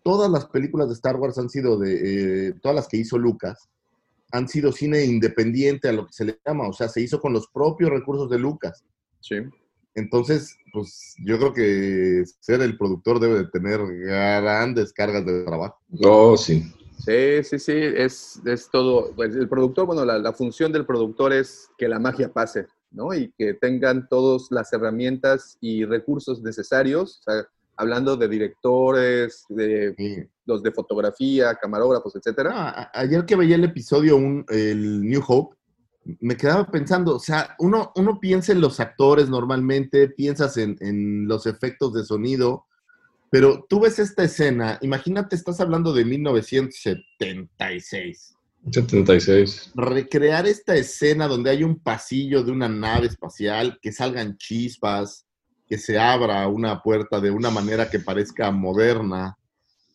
[0.08, 3.68] todas las películas de Star Wars han sido de, eh, todas las que hizo Lucas,
[4.32, 7.34] han sido cine independiente a lo que se le llama, o sea, se hizo con
[7.34, 8.82] los propios recursos de Lucas.
[9.20, 9.36] Sí.
[9.94, 15.78] Entonces, pues yo creo que ser el productor debe de tener grandes cargas de trabajo.
[16.02, 16.64] Oh, sí.
[17.04, 19.12] Sí, sí, sí, es, es todo.
[19.14, 23.12] pues, el productor, bueno, la, la función del productor es que la magia pase, ¿no?
[23.12, 27.46] Y que tengan todas las herramientas y recursos necesarios, o sea,
[27.78, 30.16] hablando de directores, de Sí.
[30.44, 32.68] los de fotografía, camarógrafos, No, etcétera.
[32.70, 35.56] a- ayer que veía el episodio, un, el New Hope,
[36.20, 41.26] me quedaba pensando, o sea, uno, uno piensa en los actores normalmente, piensas en, en
[41.28, 42.64] los efectos de sonido,
[43.30, 48.34] pero tú ves esta escena, imagínate, estás hablando de 1976.
[48.72, 49.72] 76.
[49.76, 55.26] Recrear esta escena donde hay un pasillo de una nave espacial, que salgan chispas,
[55.68, 59.36] que se abra una puerta de una manera que parezca moderna,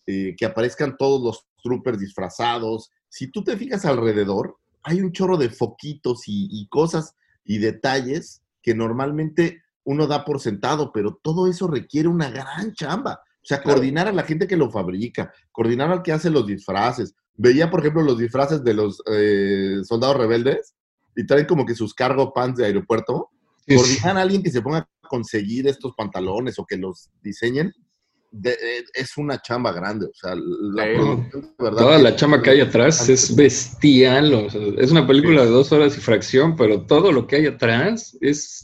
[0.05, 2.91] eh, que aparezcan todos los troopers disfrazados.
[3.09, 8.41] Si tú te fijas alrededor, hay un chorro de foquitos y, y cosas y detalles
[8.61, 13.21] que normalmente uno da por sentado, pero todo eso requiere una gran chamba.
[13.43, 17.13] O sea, coordinar a la gente que lo fabrica, coordinar al que hace los disfraces.
[17.35, 20.75] Veía, por ejemplo, los disfraces de los eh, soldados rebeldes
[21.15, 23.31] y traen como que sus cargo pants de aeropuerto.
[23.67, 27.71] Coordinar a alguien que se ponga conseguir estos pantalones o que los diseñen
[28.35, 30.07] de- eh, es una chamba grande.
[30.07, 30.89] O sea, la Sí.
[30.95, 31.77] producción, de verdad.
[31.83, 34.33] Toda que- la chama que hay atrás es bestial.
[34.33, 37.45] o sea, es una película de dos horas y fracción, pero todo lo que hay
[37.45, 38.63] atrás es,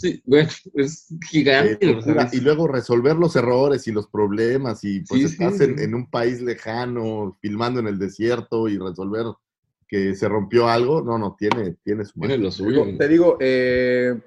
[0.74, 1.86] es gigante.
[1.96, 2.24] o sea, locura.
[2.24, 5.66] es- y luego resolver los errores y los problemas y pues Sí, estás sí.
[5.66, 9.26] En, en un país lejano filmando en el desierto y resolver
[9.88, 12.86] que se rompió algo, no, no, tiene, tiene su tiene lo suyo.
[12.98, 14.20] Te digo, eh,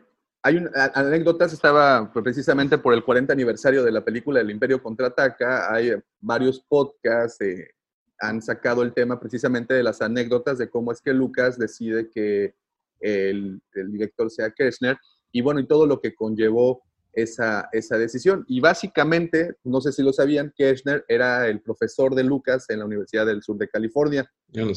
[0.42, 4.82] hay a- anécdotas, estaba pues, precisamente por el 40 aniversario de la película El Imperio
[4.82, 7.68] Contraataca, hay varios podcasts, eh,
[8.18, 12.54] han sacado el tema precisamente de las anécdotas de cómo es que Lucas decide que
[13.00, 14.96] el, el director sea Kirchner,
[15.32, 18.44] y bueno, y todo lo que conllevó esa, esa decisión.
[18.48, 22.84] Y básicamente, no sé si lo sabían, Kirchner era el profesor de Lucas en la
[22.84, 24.30] Universidad del Sur de California.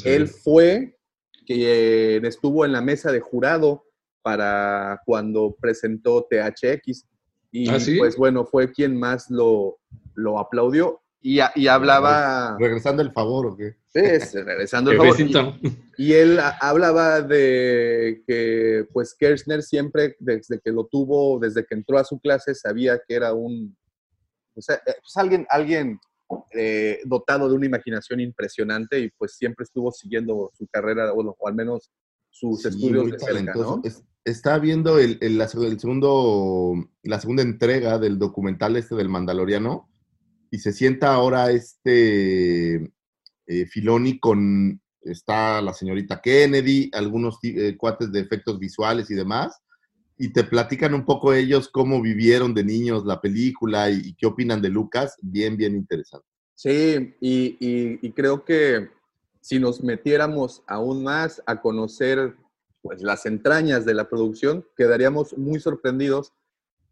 [0.06, 0.98] Él fue
[1.46, 3.86] quien estuvo en la mesa de jurado
[4.26, 7.06] para cuando presentó THX.
[7.52, 7.96] Y ¿Ah, sí?
[8.00, 9.78] pues bueno, fue quien más lo,
[10.16, 13.76] lo aplaudió y, y hablaba, Regresando el favor, ¿o qué?
[13.94, 15.16] Es- regresando el favor,
[15.98, 21.98] y, él hablaba de que pues Kirchner siempre, desde que lo tuvo, desde que entró
[22.00, 23.78] a su clase, sabía que era un,
[24.56, 26.00] o sea, eh, pues alguien, alguien
[26.52, 31.56] eh, dotado de una imaginación impresionante y pues siempre estuvo siguiendo su carrera, o al
[31.56, 31.92] menos
[32.30, 33.54] sus Sí, estudios de cerca.
[33.56, 33.82] ¿no?
[33.84, 39.88] Es- está viendo el, el- el segundo, la segunda entrega del documental este del Mandaloriano
[40.52, 42.92] y se sienta ahora este
[43.48, 49.60] eh, Filoni con, está la señorita Kennedy, algunos eh, cuates de efectos visuales y demás,
[50.18, 54.62] y te platican un poco ellos cómo vivieron de niños la película y, qué opinan
[54.62, 56.26] de Lucas, bien, bien interesante.
[56.56, 57.58] Sí, y-
[58.02, 58.90] y creo que
[59.42, 62.36] si nos metiéramos aún más a conocer
[62.86, 66.34] pues, las entrañas de la producción, quedaríamos muy sorprendidos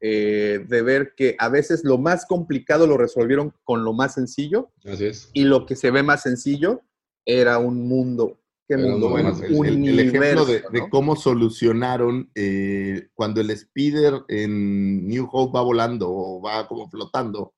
[0.02, 4.72] eh, de ver que a veces lo más complicado lo resolvieron con lo más sencillo
[4.86, 5.30] Así es.
[5.34, 6.82] y lo que se ve más sencillo
[7.28, 8.40] era un mundo.
[8.68, 9.10] ¿Qué Era mundo?
[9.12, 15.62] mundo Un el, ejemplo de, cómo solucionaron eh, cuando el Spider en New Hope va
[15.62, 17.54] volando o va como flotando.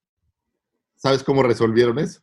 [0.98, 2.20] ¿Sabes cómo resolvieron eso?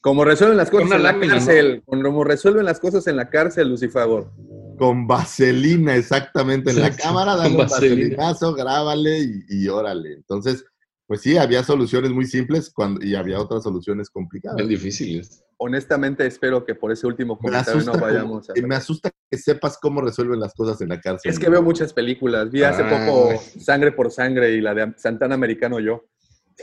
[0.00, 1.40] Como resuelven las cosas en la lámina, ¿no?
[1.40, 4.30] cárcel, como resuelven las cosas en la cárcel, Lucifagor.
[4.78, 6.70] Con vaselina, exactamente.
[6.70, 8.16] En la cámara, dale un vaselina.
[8.16, 10.12] vaselinazo, grábale y, y órale.
[10.14, 10.64] Entonces,
[11.06, 14.56] pues sí, había soluciones muy simples cuando, y había otras soluciones complicadas.
[14.56, 15.42] Bien difíciles.
[15.60, 18.52] honestamente espero que por ese último Me comentario no como- vayamos a...
[18.66, 21.30] me asusta que sepas cómo resuelven las cosas en la cárcel.
[21.32, 22.50] Es que veo muchas películas.
[22.50, 23.06] Vi hace Ah.
[23.06, 26.04] poco Sangre por Sangre y la de Santana Americano yo.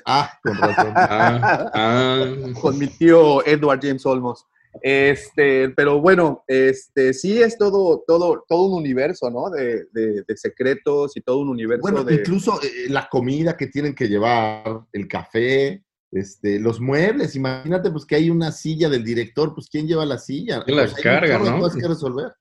[0.05, 0.93] Ah, con razón.
[0.95, 2.25] Ah, ah.
[2.61, 4.45] con mi tío Edward James Olmos.
[4.81, 9.49] Este, pero bueno, este, sí es todo, todo, todo un universo, ¿no?
[9.49, 12.15] De, de- de secretos y todo un universo Bueno, de.
[12.15, 17.35] incluso eh, la comida que tienen que llevar, el café, este, los muebles.
[17.35, 20.63] Imagínate, pues que hay una silla del director, pues ¿quién lleva la silla?
[20.63, 21.59] ¿Quién la Pues, carga, no?
[21.59, 22.31] cosas que resolver.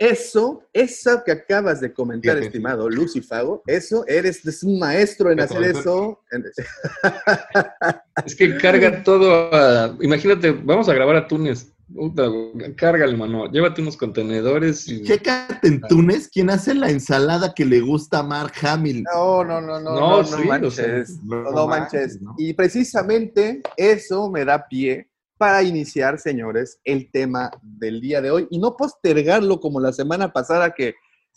[0.00, 2.46] Eso, eso que acabas de comentar, Fíjate.
[2.46, 6.18] estimado Lucifago, eso, eres, es un maestro en hacer eso.
[8.24, 9.94] Es que carga todo a...
[10.00, 11.72] Imagínate, vamos a grabar a Túnez.
[11.92, 12.30] Puta,
[12.76, 13.50] cárgale, mano.
[13.50, 15.02] Llévate unos contenedores y...
[15.02, 19.02] Chécate en Túnez quién hace la ensalada que le gusta a Mark Hamill.
[19.02, 20.74] No, no, no, no, No, no, no sí, o manches.
[20.74, 21.92] sea, no, no manches.
[21.92, 22.34] manches, ¿no?
[22.38, 25.09] Y precisamente eso me da pie
[25.40, 30.30] para iniciar, señores, el tema del día de hoy y no postergarlo como la semana
[30.34, 30.96] pasada que,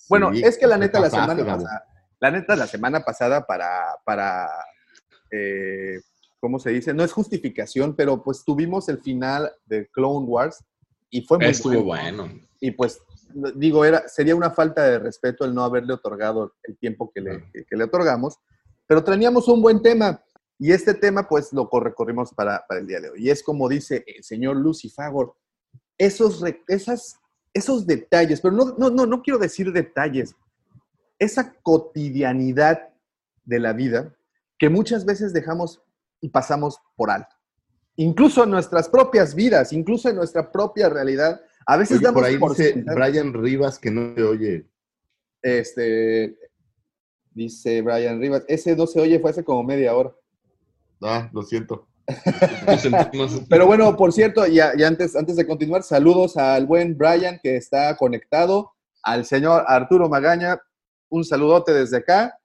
[0.09, 1.85] bueno, es que la neta la semana pasada,
[2.19, 4.49] la neta la semana pasada para, para,
[5.31, 6.01] eh,
[6.41, 6.93] ¿cómo se dice?
[6.93, 10.61] No es justificación, pero pues tuvimos el final de Clone Wars
[11.09, 12.23] y fue muy Estuvo bueno.
[12.25, 12.41] bueno.
[12.59, 12.99] Y pues,
[13.55, 17.49] digo, era, sería una falta de respeto el no haberle otorgado el tiempo que le,
[17.53, 18.37] que- que le otorgamos,
[18.85, 20.21] pero teníamos un buen tema.
[20.63, 23.27] Y este tema, pues, lo recorrimos para, para el día de hoy.
[23.27, 25.35] Y es como dice el señor Lucy Fagor,
[25.97, 27.19] esos, esas,
[27.53, 30.33] esos detalles, pero no, no, no, no quiero decir detalles,
[31.19, 32.93] esa cotidianidad
[33.43, 34.15] de la vida
[34.57, 35.81] que muchas veces dejamos
[36.21, 37.35] y pasamos por alto.
[37.97, 42.29] Incluso en nuestras propias vidas, incluso en nuestra propia realidad, a veces Oye, damos por
[42.29, 44.65] ahí por dice sentado- Brian Rivas que no se oye.
[45.41, 46.37] Este,
[47.31, 50.15] dice Brian Rivas, ese no se oye, fue hace como media hora.
[51.03, 51.87] Ah, lo siento.
[53.49, 57.55] Pero bueno, por cierto, y, y antes, antes de continuar, saludos al buen Brian que
[57.55, 58.71] está conectado,
[59.03, 60.59] al señor Arturo Magaña,
[61.09, 62.37] un saludote desde acá.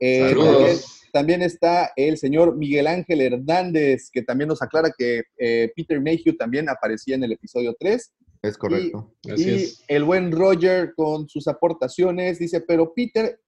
[0.00, 0.52] Eh, Saludos.
[0.52, 0.78] también,
[1.12, 6.36] también está el señor Miguel Ángel Hernández, que también nos aclara que eh, Peter Mayhew
[6.36, 8.12] también aparecía en el episodio 3.
[8.42, 9.14] Es correcto.
[9.32, 9.84] Así y es.
[9.88, 13.40] el buen Roger con sus aportaciones dice, pero Peter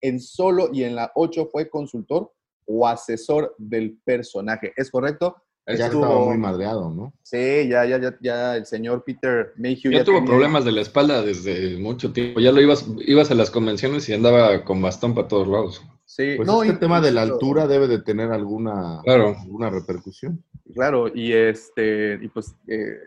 [0.00, 2.32] en solo y en la 8 fue consultor
[2.66, 4.72] o asesor del personaje.
[4.76, 5.36] ¿Es correcto?
[5.64, 7.12] ya estuvo- estaba muy madreado, ¿no?
[7.22, 10.80] Sí, ya, ya, ya, ya el señor Peter Mayhew Ya tuvo tenía- problemas de la
[10.80, 12.40] espalda desde mucho tiempo.
[12.40, 15.82] Ya lo ibas, ibas a las convenciones y andaba con bastón para todos lados.
[16.04, 19.36] Sí, Pues no, este y- tema de la altura debe de tener alguna, Claro.
[19.40, 20.42] alguna repercusión.
[20.74, 22.98] Claro, y este, y pues eh,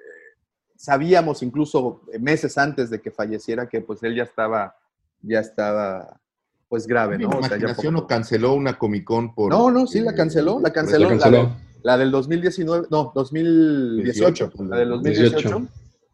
[0.77, 4.75] sabíamos incluso meses antes de que falleciera que pues él ya estaba,
[5.21, 6.21] ya estaba
[6.75, 7.29] pues grave, ¿no?
[7.29, 9.49] O sea, ya imaginación poco- o canceló una Comic Con por...
[9.49, 11.09] No, no, sí, la canceló, la canceló.
[11.09, 11.43] La la canceló.
[11.43, 11.49] de-
[11.83, 15.67] La del 2019, no, 2018, 18, la del 2018 18.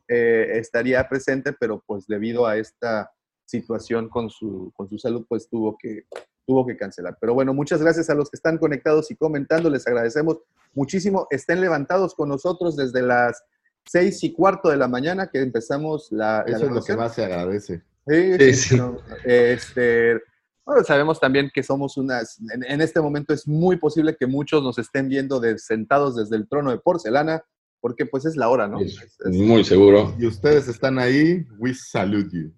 [0.09, 3.11] eh, estaría presente, pero pues debido a esta
[3.45, 6.03] situación con su, con su salud, pues tuvo que,
[6.45, 7.17] tuvo que cancelar.
[7.19, 10.37] Pero bueno, muchas gracias a los que están conectados y comentando, les agradecemos
[10.73, 11.27] muchísimo.
[11.31, 13.43] Estén levantados con nosotros desde las
[13.85, 16.43] seis y cuarto de la mañana que empezamos la...
[16.47, 17.81] la Eso es lo que más se agradece.
[18.07, 18.77] Sí, Sí, sí, sí.
[18.77, 20.19] no, este,
[20.65, 24.63] bueno, sabemos también que somos unas, en, en este momento es muy posible que muchos
[24.63, 27.43] nos estén viendo de, sentados desde el trono de porcelana,
[27.79, 28.79] porque pues es la hora, ¿no?
[28.79, 30.13] Es Es- es- Muy seguro.
[30.19, 32.51] Y ustedes están ahí, we salute you.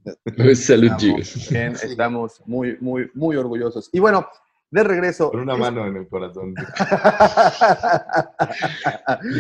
[0.56, 3.90] Salud, estamos, bien, estamos muy, muy, muy orgullosos.
[3.94, 4.28] Y bueno,
[4.70, 5.32] de regreso.
[5.32, 6.54] Con una mano en el corazón.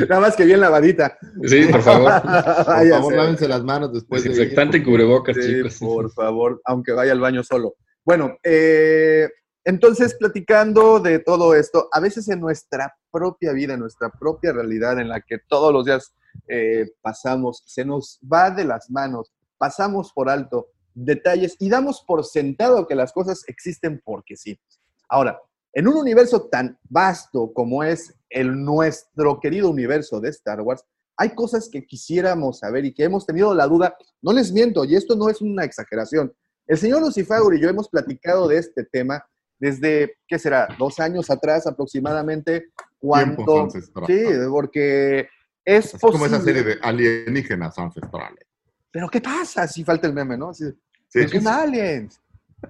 [0.07, 1.17] Nada más que bien lavadita.
[1.45, 2.11] Sí, por favor.
[2.21, 5.77] Por Vaya favor, lávense las manos después de Desinfectante y porque- cubrebocas, Sí, chicos.
[5.79, 7.75] por favor, aunque vaya al baño solo.
[8.05, 9.29] Bueno, eh,
[9.63, 14.99] entonces platicando de todo esto, a veces en nuestra propia vida, en nuestra propia realidad
[14.99, 16.13] en la que todos los días
[16.47, 22.23] eh, pasamos, se nos va de las manos, pasamos por alto detalles y damos por
[22.25, 24.59] sentado que las cosas existen porque sí.
[25.07, 25.39] Ahora,
[25.71, 30.83] en un universo tan vasto como es el nuestro querido universo de Star Wars,
[31.15, 33.95] hay cosas que quisiéramos saber y que hemos tenido la duda.
[34.21, 36.33] No les miento, y esto no es una exageración.
[36.67, 39.23] El señor Lucifagur y yo hemos platicado de este tema
[39.59, 40.67] desde, ¿qué será?
[40.77, 42.67] Dos años atrás aproximadamente.
[42.99, 45.27] Cuando, sí, porque
[45.65, 48.45] es Así como esa serie de alienígenas ancestrales.
[48.91, 50.49] Pero ¿qué pasa si falta el meme, no?
[50.49, 50.65] Así,
[51.09, 51.19] Sí.
[51.19, 52.21] "Pero son aliens.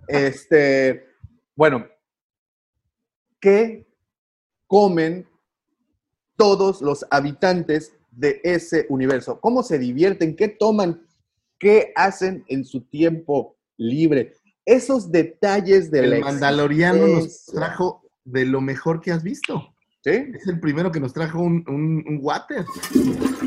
[0.08, 1.06] Este,
[1.56, 1.86] bueno,
[3.40, 3.88] ¿qué
[4.68, 5.28] comen
[6.36, 9.40] todos los habitantes de ese universo?
[9.40, 10.36] ¿Cómo se divierten?
[10.36, 11.06] ¿Qué toman?
[11.60, 14.34] ¿Qué hacen en su tiempo libre?
[14.66, 19.70] Esos detalles de la El Mandaloriano nos trajo de lo mejor que has visto.
[20.06, 20.12] ¿Sí?
[20.12, 22.66] Es el primero que nos trajo un, un, un water.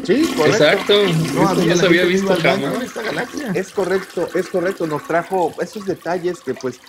[0.05, 0.45] Sí, correcto.
[0.47, 0.95] Exacto.
[1.35, 2.83] No, Esto no se había visto jamás.
[2.83, 3.51] esta galaxia.
[3.55, 4.87] Es correcto, es correcto.
[4.87, 6.81] Nos trajo esos detalles que pues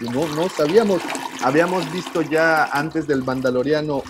[0.00, 1.02] no, no sabíamos.
[1.42, 4.04] Habíamos visto ya antes del Mandaloriano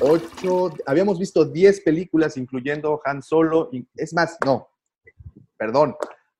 [0.00, 3.68] ocho, habíamos visto 10 películas incluyendo Han Solo.
[3.72, 4.68] y- Es más, no,
[5.56, 5.94] perdón.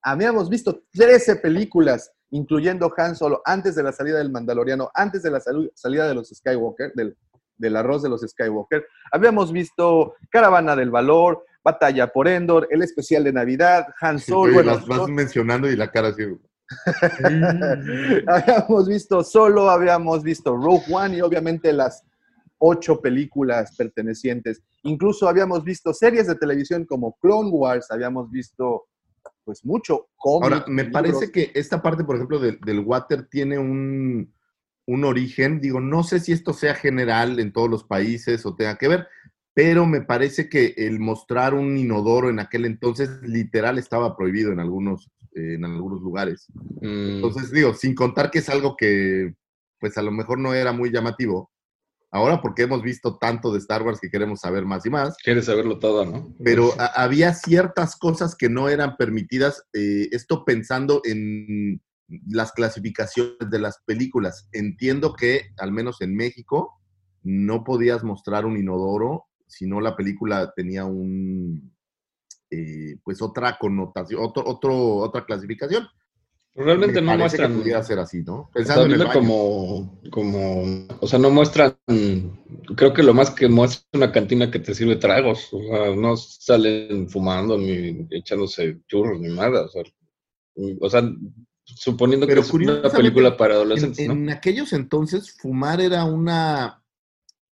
[0.07, 5.33] Habíamos visto 13 películas incluyendo Han Solo antes de la salida del Mandaloriano, antes de
[5.33, 7.17] la salida de los Skywalker, del,
[7.57, 8.87] del arroz de los Skywalker.
[9.11, 14.55] Habíamos visto Caravana del Valor, Batalla por Endor, el especial de Navidad, Han Solo.
[14.55, 16.23] Bueno, las vas mencionando y la cara así.
[18.29, 22.05] habíamos visto Solo, habíamos visto Rogue One y obviamente las
[22.59, 24.63] ocho películas pertenecientes.
[24.85, 28.87] Incluso habíamos visto series de televisión como Clone Wars, habíamos visto
[29.47, 30.53] pues mucho cómic.
[30.53, 30.93] Ahora, me libros.
[30.93, 34.35] parece que esta parte, por ejemplo, del, del water tiene un,
[34.87, 35.61] un origen.
[35.61, 39.07] Digo, no sé si esto sea general en todos los países o tenga que ver,
[39.55, 44.59] pero me parece que el mostrar un inodoro en aquel entonces literal estaba prohibido en
[44.59, 46.47] algunos, eh, en algunos lugares.
[46.81, 49.33] Mm, Entonces, digo, sin contar que es algo que,
[49.79, 51.53] pues a lo mejor no era muy llamativo.
[52.17, 55.45] Ahora, porque hemos visto tanto de Star Wars que queremos saber más y más, Quieres
[55.45, 56.35] saberlo todo, ¿no?
[56.43, 61.83] pero a- había ciertas cosas que no eran permitidas, eh, esto pensando en
[62.29, 64.49] las clasificaciones de las películas.
[64.53, 66.81] Entiendo que, al menos en México,
[67.23, 71.71] no podías mostrar un inodoro si no la película tenía un,
[72.51, 75.87] eh, pues otra connotación, otro, otro, otra clasificación.
[76.57, 77.55] Realmente Me no que muestran.
[77.55, 78.51] pudiera ser así, ¿no?
[78.53, 79.21] Pensando en el viendo baño.
[79.21, 81.77] como, como, o sea, no muestran,
[82.75, 85.95] creo que lo más que muestra es una cantina que te sirve tragos, o sea,
[85.95, 89.83] no salen fumando ni echándose churros ni nada, o sea,
[90.81, 91.03] o sea,
[91.65, 94.15] suponiendo Pero que es una película para En, adolescentes, ¿no?
[94.15, 96.83] en aquellos entonces, fumar era una,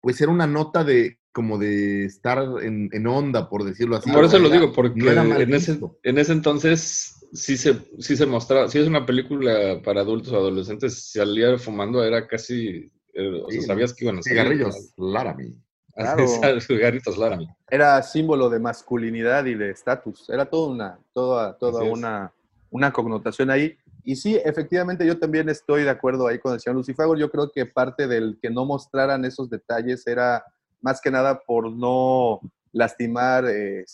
[0.03, 4.11] pues era una nota de como de estar en, en onda, por decirlo así.
[4.11, 8.69] Por eso lo digo, porque no ese, en ese entonces sí se, sí se mostraba,
[8.69, 13.51] si es una película para adultos o adolescentes, si salía fumando era casi, eh, o
[13.51, 14.39] sea, Sí, sabías que iban a salir.
[14.39, 15.55] Cigarrillos, Laramie.
[15.93, 16.25] Claro.
[16.61, 17.49] Cigarritos Laramie.
[17.69, 20.31] Era símbolo de masculinidad y de estatus.
[20.31, 21.93] Era toda una, toda, toda Así es.
[21.99, 22.33] una,
[22.71, 23.77] una connotación ahí.
[24.05, 27.17] Y sí, efectivamente, yo también estoy de acuerdo ahí con el señor Lucifago.
[27.17, 30.43] Yo creo que parte del que no mostraran esos detalles era
[30.81, 32.41] más que nada por no
[32.73, 33.85] lastimar, eh,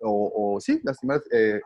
[0.00, 1.60] o, o sí, lastimar, eh,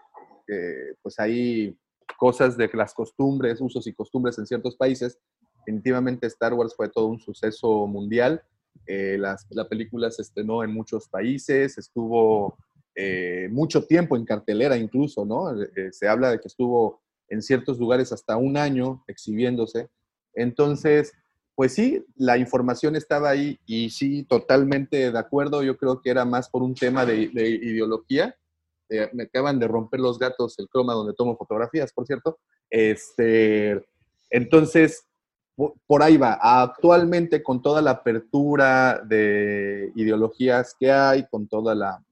[1.03, 1.77] pues ahí
[2.19, 5.19] cosas de las costumbres, usos y costumbres en ciertos países.
[5.59, 8.43] Definitivamente Star Wars fue todo un suceso mundial.
[8.87, 12.57] Eh, las- la película se estrenó en muchos países, estuvo
[12.97, 15.51] eh, mucho tiempo en cartelera incluso, ¿no?
[15.61, 19.89] Eh, se habla de que estuvo en ciertos lugares hasta un año exhibiéndose.
[20.35, 21.13] Entonces,
[21.57, 25.63] pues sí, la información estaba ahí y sí, totalmente de acuerdo.
[25.65, 27.31] Yo creo que era más por un tema de
[27.63, 28.37] ideología.
[28.91, 32.39] Eh, me acaban de romper los gatos el croma donde tomo fotografías, por cierto.
[32.71, 33.83] Este,
[34.31, 35.07] entonces,
[35.57, 36.39] po- por ahí va.
[36.41, 42.03] Actualmente, con toda la apertura de ideologías que hay, con toda la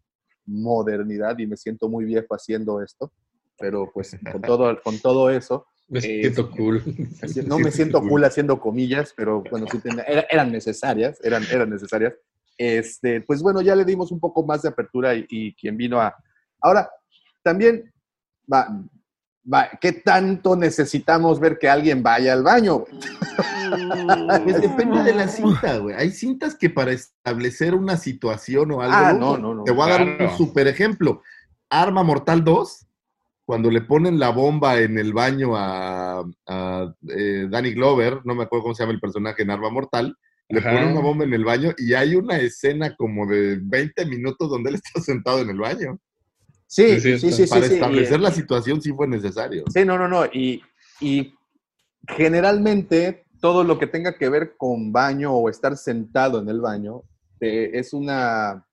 [0.47, 3.13] modernidad, y me siento muy viejo haciendo esto,
[3.59, 6.83] pero pues con todo, con todo eso, Me Eh, siento cool.
[7.23, 11.69] Así- No me siento cool haciendo comillas, pero bueno, sí era- eran necesarias, eran, eran
[11.69, 12.15] necesarias.
[12.57, 16.01] Este, pues bueno, ya le dimos un poco más de apertura y, y quien vino
[16.01, 16.15] a...
[16.63, 16.89] Ahora,
[17.43, 17.93] también,
[18.51, 18.69] va,
[19.53, 22.85] va, ¿qué tanto necesitamos ver que alguien vaya al baño?
[24.45, 25.97] Pues depende de la cinta, güey.
[25.97, 28.97] Hay cintas que para establecer una situación o algo.
[28.97, 29.65] Ah, no, no, no.
[29.65, 31.23] Te voy a dar un super ejemplo.
[31.69, 32.87] Arma Mortal 2,
[33.45, 38.45] cuando le ponen la bomba en el baño a, a, eh, Danny Glover, no me
[38.45, 40.17] acuerdo cómo se llama el personaje en Arma Mortal,
[40.49, 40.71] le Ajá.
[40.71, 44.71] ponen una bomba en el baño y hay una escena como de 20 minutos donde
[44.71, 45.99] él está sentado en el baño.
[46.75, 47.47] Sí, Sí, sí, sí.
[47.47, 49.65] Para sí, establecer la situación sí fue necesario.
[49.71, 50.25] Sí, no, no, no.
[50.33, 50.63] Y,
[51.01, 51.35] y
[52.09, 57.03] generalmente todo lo que tenga que ver con baño o estar sentado en el baño
[57.41, 58.67] eh, es una,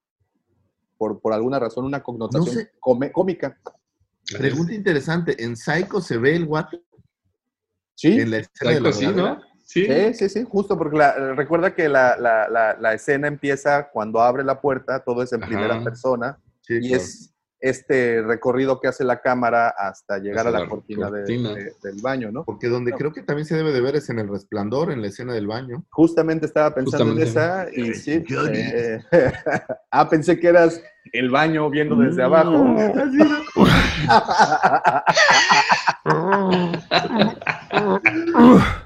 [0.97, 2.71] por, por alguna razón, una connotación No sé.
[2.79, 3.59] come- cómica.
[4.37, 6.81] Pregunta interesante, ¿en Psycho se ve el water?
[7.95, 9.15] Sí, En la escena de la Psycho, sí?
[9.17, 9.41] ¿no?
[9.65, 9.85] Sí.
[9.85, 14.21] sí, sí, sí, justo porque la- recuerda que la, la- la- la escena empieza cuando
[14.21, 15.49] abre la puerta, todo es en Ajá.
[15.49, 17.03] primera persona Sí, y claro.
[17.03, 21.19] es este recorrido que hace la cámara hasta llegar Hasta a la, la cortina, de-
[21.19, 21.53] cortina.
[21.53, 22.45] de- del baño, ¿no?
[22.45, 25.07] Porque donde creo que también se debe de ver es en el resplandor, en la
[25.07, 25.83] escena del baño.
[25.89, 28.23] Justamente estaba pensando en esa y sí.
[28.51, 29.01] eh,
[29.91, 30.81] ah, pensé que eras
[31.11, 32.49] el baño viendo desde abajo.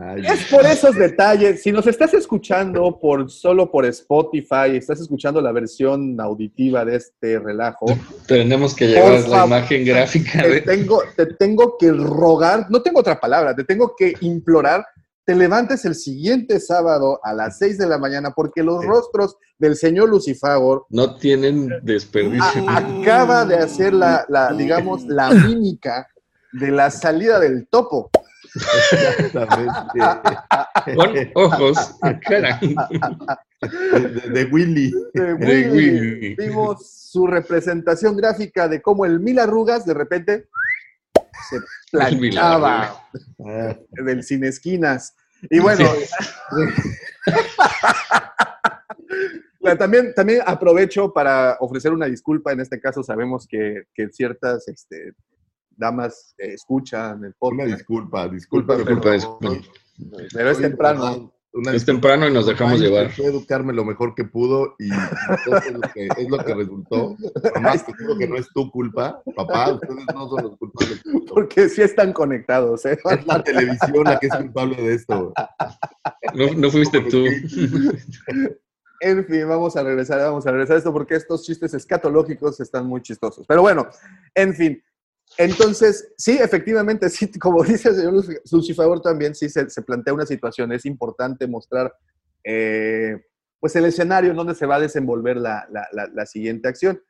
[0.00, 1.62] Ay, Es por esos detalles.
[1.62, 7.38] Si nos estás escuchando por solo por Spotify, estás escuchando la versión auditiva de este
[7.38, 7.86] relajo,
[8.26, 9.46] Tenemos que llevar Por la favor.
[9.48, 10.42] imagen gráfica.
[10.42, 14.86] te de- tengo, te tengo que rogar, no tengo otra palabra, te tengo que implorar,
[15.26, 18.86] te levantes el siguiente sábado a las 6 de la mañana porque los Sí.
[18.86, 22.68] rostros del señor Lucifagor No tienen desperdicio.
[22.68, 25.28] a- acaba de hacer la, la, digamos, la
[25.58, 26.06] mímica
[26.52, 28.10] de la salida del topo.
[28.54, 30.00] Exactamente.
[30.96, 31.96] Con ojos,
[32.26, 32.58] cara.
[32.60, 34.92] De, de- de Willy.
[35.14, 36.34] de Willy.
[36.36, 40.48] Vimos su representación gráfica de cómo el mil arrugas de repente
[41.48, 41.58] se
[41.90, 43.06] planchaba
[43.92, 45.14] del sin esquinas.
[45.50, 45.88] Y bueno,
[49.60, 52.52] Bueno, también, también aprovecho para ofrecer una disculpa.
[52.52, 55.12] En este caso sabemos que, que ciertas este,
[55.76, 58.76] damas eh, escuchan el Una podcast, disculpa, disculpa.
[58.76, 59.68] Disculpa, pero- disculpa.
[60.32, 61.30] pero es temprano.
[61.56, 63.04] Una Es temprano y nos dejamos Ay, llevar.
[63.10, 67.16] Intentó educarme lo mejor que pudo y es lo que, es lo que resultó.
[67.54, 69.22] Mamá, te juro que no es tu culpa.
[69.36, 71.00] Papá, ustedes no son los culpables.
[71.32, 72.84] Porque sí están conectados.
[72.86, 72.98] ¿eh?
[73.08, 75.32] Es la televisión la que es culpable de esto.
[76.34, 77.24] No, no fuiste tú.
[79.00, 82.86] En fin, vamos a regresar, vamos a regresar a esto porque estos chistes escatológicos están
[82.86, 83.44] muy chistosos.
[83.46, 83.86] Pero bueno,
[84.34, 84.82] en fin.
[85.38, 90.26] Entonces, sí, efectivamente, sí, como dice el señor Lucifagor también, sí se, se plantea una
[90.26, 90.72] situación.
[90.72, 91.92] Es importante mostrar
[92.44, 93.16] eh,
[93.60, 97.02] pues el escenario en donde se va a desenvolver la, la- la- la siguiente acción.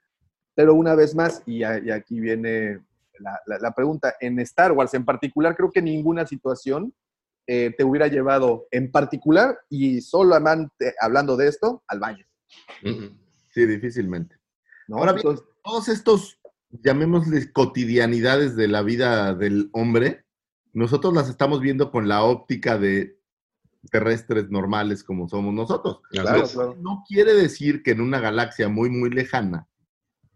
[0.54, 2.80] Pero una vez más, y, a- y aquí viene
[3.18, 6.94] la, la- la pregunta, en Star Wars en particular, creo que ninguna situación
[7.46, 12.24] eh, te hubiera llevado en particular y solamente hablando de esto al baño.
[13.52, 14.36] Sí, difícilmente.
[14.88, 14.98] ¿no?
[14.98, 16.38] Ahora bien, Entonces, Todos estos,
[16.82, 20.24] llamémosles cotidianidades de la vida del hombre,
[20.72, 23.18] nosotros las estamos viendo con la óptica de
[23.90, 26.00] terrestres normales como somos nosotros.
[26.10, 26.76] claro, claro.
[26.80, 29.68] No quiere decir que en una galaxia muy, muy lejana,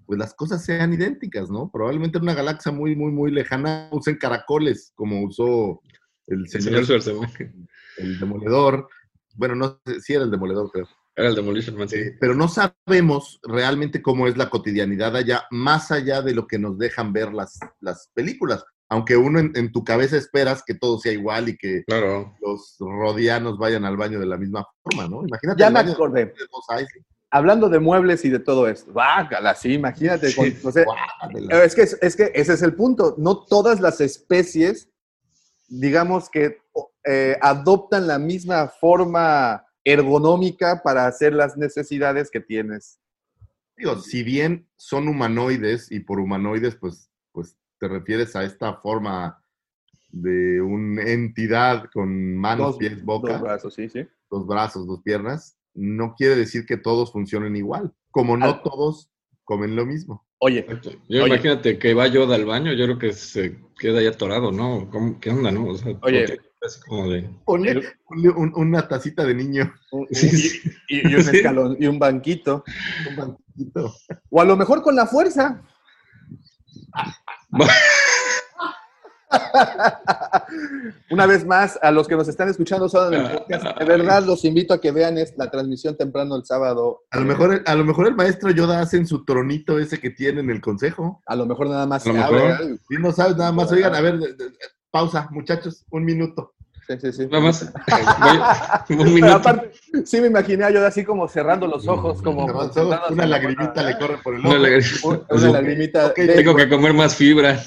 [0.07, 1.71] pues las cosas sean idénticas, ¿no?
[1.71, 5.83] Probablemente en una galaxia muy, muy, muy lejana usen caracoles, como usó
[6.27, 7.53] el El señor, señor Schwarzenegger.
[7.99, 8.89] el demoledor.
[9.35, 10.89] Bueno, no sé si era el demoledor, creo.
[11.19, 11.97] Era el Demolition Man, sí.
[12.21, 16.79] Pero no sabemos realmente cómo es la cotidianidad allá, más allá de lo que nos
[16.79, 18.65] dejan ver las, las películas.
[18.89, 22.35] Aunque uno en, en tu cabeza esperas que todo sea igual y que Claro.
[22.41, 25.27] los rodianos vayan al baño de la misma forma, ¿no?
[25.27, 25.61] Imagínate.
[25.61, 26.27] Ya me acordé.
[26.27, 26.35] de.
[27.31, 28.91] Hablando de muebles y de todo esto.
[28.93, 30.35] Bácala, sí, imagínate.
[30.35, 31.65] con- o sea, Guácatela.
[31.65, 33.17] es, que, es que ese es el punto.
[33.19, 34.89] No todas las especies,
[35.69, 36.59] digamos que
[37.05, 42.99] eh, adoptan la misma forma ergonómica para hacer las necesidades que tienes.
[43.77, 49.41] Digo, si bien son humanoides, y por humanoides, pues, pues te refieres a esta forma
[50.11, 53.33] de una entidad con manos, pies, boca.
[53.35, 54.07] dos brazos, sí, sí.
[54.31, 57.95] dos brazos, dos piernas, no quiere decir que todos funcionen igual.
[58.11, 59.11] Como no todos
[59.45, 60.27] comen lo mismo.
[60.41, 60.65] Oye,
[61.09, 61.35] Yo Oye.
[61.35, 64.89] imagínate que va Yoda al baño, yo creo que se queda ya atorado, ¿no?
[64.91, 65.67] ¿Cómo- ¿Qué onda, no?
[65.69, 66.39] O sea, Oye.
[66.67, 67.31] Así como de...
[67.45, 69.73] Ponle, ponle un- una tacita de niño,
[70.11, 70.71] Sí, sí.
[70.89, 72.65] y, y un escalón y un banquito.
[73.11, 73.95] un banquito.
[74.31, 75.63] O a lo mejor con la fuerza.
[81.11, 84.23] Una vez más, a los que nos están escuchando solo en el podcast, de verdad
[84.25, 87.03] los invito a que vean es- la transmisión temprano el sábado.
[87.11, 90.11] A lo, mejor, a lo mejor el maestro Yoda hace en su tronito ese que
[90.11, 91.23] tiene en el consejo.
[91.27, 92.79] A lo mejor nada más A lo se mejor.
[93.01, 94.51] no sabes nada más, oigan, a ver, de- de-
[94.91, 96.55] pausa, muchachos, un minuto.
[96.87, 97.27] Sí, sí, sí.
[97.27, 97.71] Nada más.
[98.89, 99.35] voy- un minuto.
[99.35, 99.73] aparte,
[100.07, 103.99] sí me imaginé a yo así como cerrando los ojos, como Una la lagrimita le
[103.99, 104.55] corre por el Una
[105.03, 105.27] ojo.
[105.29, 106.07] Una lagrimita.
[106.07, 107.63] Ok, de- Tengo que comer más fibra.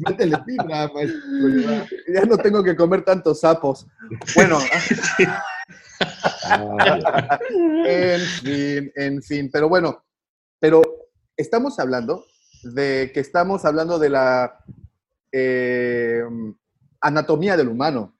[0.00, 1.86] Métele fibra, maestro Yoda.
[2.12, 3.86] Ya no tengo que comer tantos sapos.
[4.34, 4.58] Bueno,
[7.86, 9.50] en fin, en fin.
[9.50, 10.04] Pero bueno,
[10.60, 10.82] pero
[11.36, 12.26] estamos hablando
[12.62, 14.58] de que estamos hablando de la
[15.36, 16.22] eh,
[17.00, 18.16] anatomía del humano,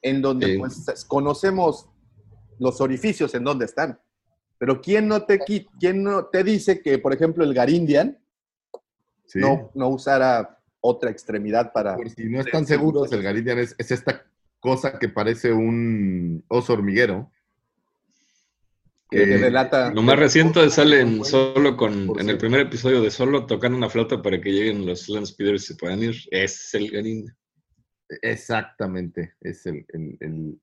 [0.00, 0.58] en donde Sí.
[0.58, 1.88] pues, conocemos
[2.60, 3.98] los orificios en donde están.
[4.58, 8.16] Pero ¿quién no te, qui- quién no te dice que, por ejemplo, el Garindian
[9.26, 9.40] Sí.
[9.40, 11.96] no, no usara otra extremidad para...
[11.96, 14.24] Por si no están seguros, el Garindian es, es esta
[14.60, 17.30] cosa que parece un oso hormiguero.
[19.12, 19.92] Que delata...
[19.92, 23.88] Lo más reciente sale en solo con, en el primer episodio de solo tocando una
[23.90, 26.16] flauta para que lleguen los Land Speeders y se puedan ir.
[26.30, 27.26] Es el Garín.
[28.22, 29.84] Exactamente, es el...
[29.92, 30.60] el, el-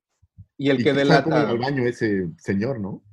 [0.58, 1.50] Y el ¿Y que delata...
[1.50, 3.04] al baño ese señor, ¿no?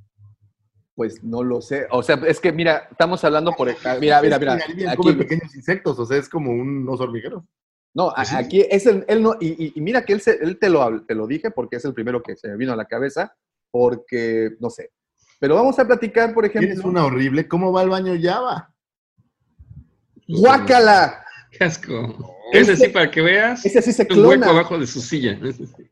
[0.94, 1.86] Pues no lo sé.
[1.90, 3.68] O sea, es que mira, estamos hablando por.
[4.00, 4.52] Mira, mira, Es que mira.
[4.54, 7.46] el Garindian Aquí, come pequeños insectos, o sea, es como un oso hormiguero.
[7.94, 10.68] No, Pues aquí es el, él no, y, y- mira que él, se- él te,
[10.70, 13.34] lo, te lo dije porque es el primero que se me vino a la cabeza,
[13.70, 14.90] porque, no sé.
[15.38, 17.46] Pero vamos a platicar, por ejemplo, Eres una horrible.
[17.46, 18.72] ¿Cómo va el baño Java?
[20.28, 21.22] ¡Guácala!
[21.50, 22.34] Qué asco.
[22.52, 25.00] Ese Ese- sí, para que veas, Ese sí se un hueco clona, abajo de su
[25.00, 25.38] silla.
[25.42, 25.90] Ese sí.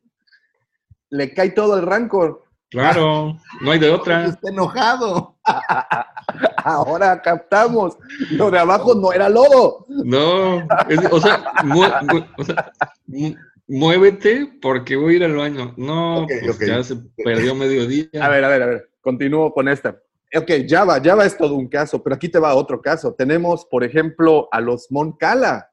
[1.11, 2.45] le cae todo el rancor.
[2.71, 4.27] Claro, no hay de otra.
[4.27, 5.37] Está enojado.
[6.65, 7.97] Ahora captamos.
[8.31, 9.87] Lo de abajo no era lodo.
[9.89, 12.73] No, es- o, sea, mu- mu- o sea,
[13.07, 13.35] mu-
[13.69, 15.75] muévete porque voy a ir al baño.
[15.77, 18.09] No, pues ya se perdió mediodía.
[18.21, 18.91] A ver, a ver, a ver.
[19.05, 20.01] Continúo con esta.
[20.35, 23.15] Ok, Java, Java es todo un caso, pero aquí te va otro caso.
[23.15, 25.71] Tenemos, por ejemplo, a los Moncala.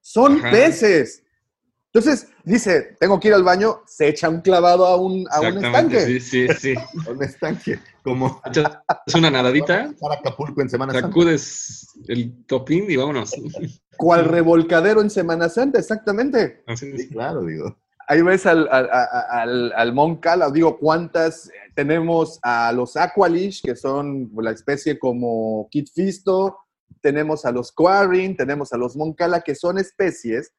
[0.00, 0.50] Son Ajá.
[0.52, 1.24] peces.
[1.92, 5.56] Entonces, dice, tengo que ir al baño, se echa un clavado a un, a un
[5.64, 6.00] estanque.
[6.00, 6.74] sí, sí, sí.
[7.10, 7.80] Un estanque.
[8.02, 8.40] Como
[9.06, 11.08] Es una nadadita, para Acapulco en Semana Santa.
[11.08, 13.34] sacudes el topín y vámonos.
[13.96, 16.62] Cual revolcadero en Semana Santa, exactamente.
[16.66, 17.76] Así Sí, claro, digo.
[18.10, 21.50] Ahí ves al, al, al, al Moncala, digo, ¿cuántas?
[21.74, 26.56] Tenemos a los Aqualish, que son la especie como Kit Fisto,
[27.02, 30.52] tenemos a los Quarin, tenemos a los Moncala, que son especies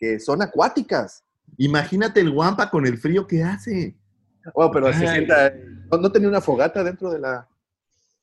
[0.00, 1.22] que son acuáticas.
[1.58, 3.94] Imagínate el guampa con el frío que hace.
[4.54, 5.52] Bueno, pero se sienta,
[5.90, 7.46] ¿no, no tenía una fogata dentro de la...?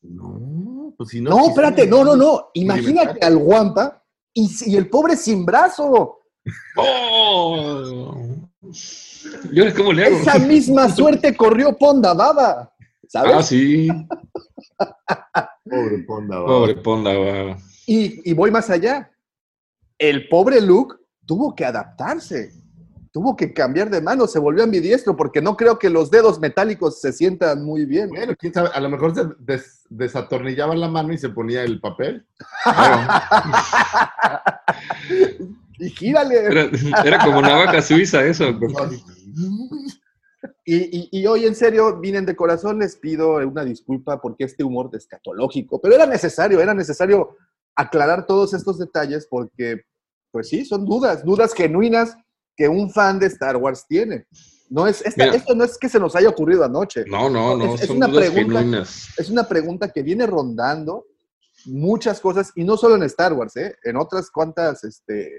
[0.01, 1.29] No, pues si no.
[1.29, 2.49] No, espérate, no, no, no.
[2.55, 4.03] Imagínate al Guampa
[4.33, 6.19] y, y el pobre sin brazo.
[6.77, 8.36] ¡Oh!
[9.51, 10.17] ¿Y ahora cómo le hago?
[10.17, 12.71] Esa misma suerte corrió Ponda Baba.
[13.07, 13.33] ¿Sabes?
[13.35, 13.87] Ah, sí.
[15.63, 16.39] Pobre Ponda.
[16.39, 16.45] va.
[16.45, 17.11] Pobre Ponda.
[17.85, 19.09] Y, y voy más allá.
[19.97, 20.95] El pobre Luke
[21.25, 22.51] tuvo que adaptarse.
[23.13, 27.01] Tuvo que cambiar de mano, se volvió ambidiestro porque no creo que los dedos metálicos
[27.01, 28.09] se sientan muy bien.
[28.09, 31.79] Bueno, quién sabe, a lo mejor se des- desatornillaba la mano y se ponía el
[31.79, 32.27] papel.
[35.79, 36.35] Y gírale.
[36.45, 36.69] Era,
[37.05, 38.45] era como navaja suiza eso.
[40.65, 44.63] Y, y- y hoy en serio, vienen de corazón, les pido una disculpa porque este
[44.63, 47.37] humor es escatológico, pero era necesario, era necesario
[47.75, 49.81] aclarar todos estos detalles porque,
[50.29, 52.17] pues sí, son dudas, dudas genuinas
[52.55, 54.27] que un fan de Star Wars tiene.
[54.69, 55.37] No es, esta- Mira.
[55.37, 57.05] esto no es que se nos haya ocurrido anoche.
[57.07, 59.07] No, no, no, Es- una dudas pregunta- genuinas.
[59.17, 61.05] Es una pregunta que viene rondando
[61.65, 63.75] muchas cosas, y no solo en Star Wars, ¿eh?
[63.83, 65.31] en otras cuantas este,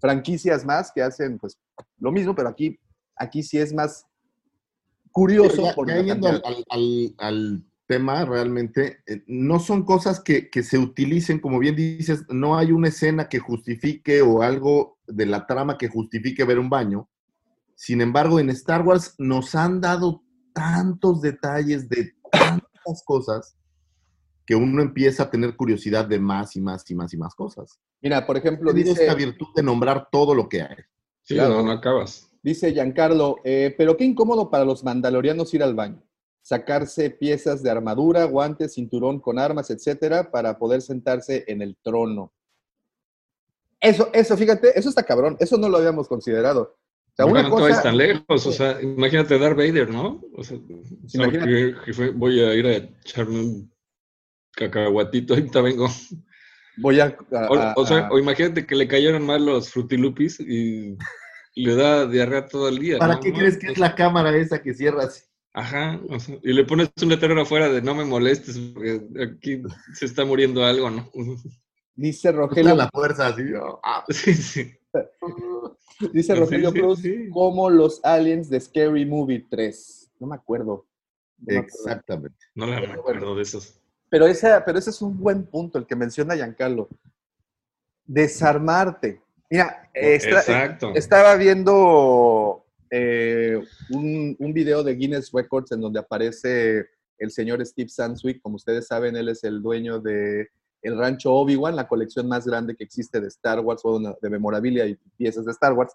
[0.00, 1.58] franquicias más que hacen pues
[1.98, 2.78] lo mismo, pero aquí,
[3.16, 4.06] aquí sí es más
[5.12, 5.62] curioso.
[5.64, 6.64] Ya- por ya la yendo al, cantidad.
[6.70, 11.74] al- al- al tema, realmente, eh, no son cosas que, que se utilicen, como bien
[11.74, 16.58] dices, no hay una escena que justifique o algo de la trama que justifique ver
[16.58, 17.08] un baño.
[17.74, 20.22] Sin embargo, en Star Wars nos han dado
[20.52, 23.56] tantos detalles de tantas cosas
[24.48, 27.78] que uno empieza a tener curiosidad de más y más y más y más cosas.
[28.00, 30.76] Mira, por ejemplo, dice, esta virtud de nombrar todo lo que hay.
[31.22, 31.56] Sí, Claro.
[31.56, 32.30] no, no acabas.
[32.42, 36.02] dice Giancarlo, eh, pero qué incómodo para los mandalorianos ir al baño.
[36.40, 42.32] Sacarse piezas de armadura, guantes, cinturón con armas, etcétera, para poder sentarse en el trono.
[43.78, 45.36] Eso, eso, fíjate, eso está cabrón.
[45.40, 46.78] Eso no lo habíamos considerado.
[47.12, 50.22] O sea, una no cosa, tan lejos, o sea, imagínate Darth Vader, ¿no?
[50.34, 50.56] O sea,
[52.14, 53.77] voy a ir a echarme un
[54.58, 55.88] cacahuatito, ahorita vengo.
[56.78, 60.96] voy a, a- O, sea, a- o imagínate que le cayeron mal los frutilupis y
[61.54, 62.98] le da diarrea todo el día.
[62.98, 63.20] ¿Para ¿no?
[63.20, 65.24] qué crees que es la cámara esa que cierras?
[65.54, 69.62] Ajá, o sea, y le pones un letrero afuera de no me molestes, porque aquí
[69.94, 71.10] se está muriendo algo, ¿no?
[71.96, 73.42] dice Rogelio la fuerza así.
[73.82, 74.70] Ah, Sí, sí.
[76.12, 77.28] dice Rogelio sí, Cruz, sí.
[77.30, 80.10] como los aliens de Scary Movie 3.
[80.20, 80.86] No me acuerdo.
[81.38, 81.76] No me acuerdo.
[81.76, 82.36] Exactamente.
[82.54, 83.77] No la me acuerdo de esos.
[84.10, 86.88] Pero, ese, pero ese es un buen punto, el que menciona Giancarlo.
[88.06, 89.20] Desarmarte.
[89.50, 90.92] Mira, Exacto.
[90.94, 96.86] estaba viendo eh, un, un video de Guinness Records en donde aparece
[97.18, 98.40] el señor Steve Sanswick.
[98.42, 100.48] Como ustedes saben, él es el dueño de
[100.80, 104.30] el rancho Obi-Wan, la colección más grande que existe de Star Wars, o de- de
[104.30, 105.92] memorabilia y piezas de Star Wars.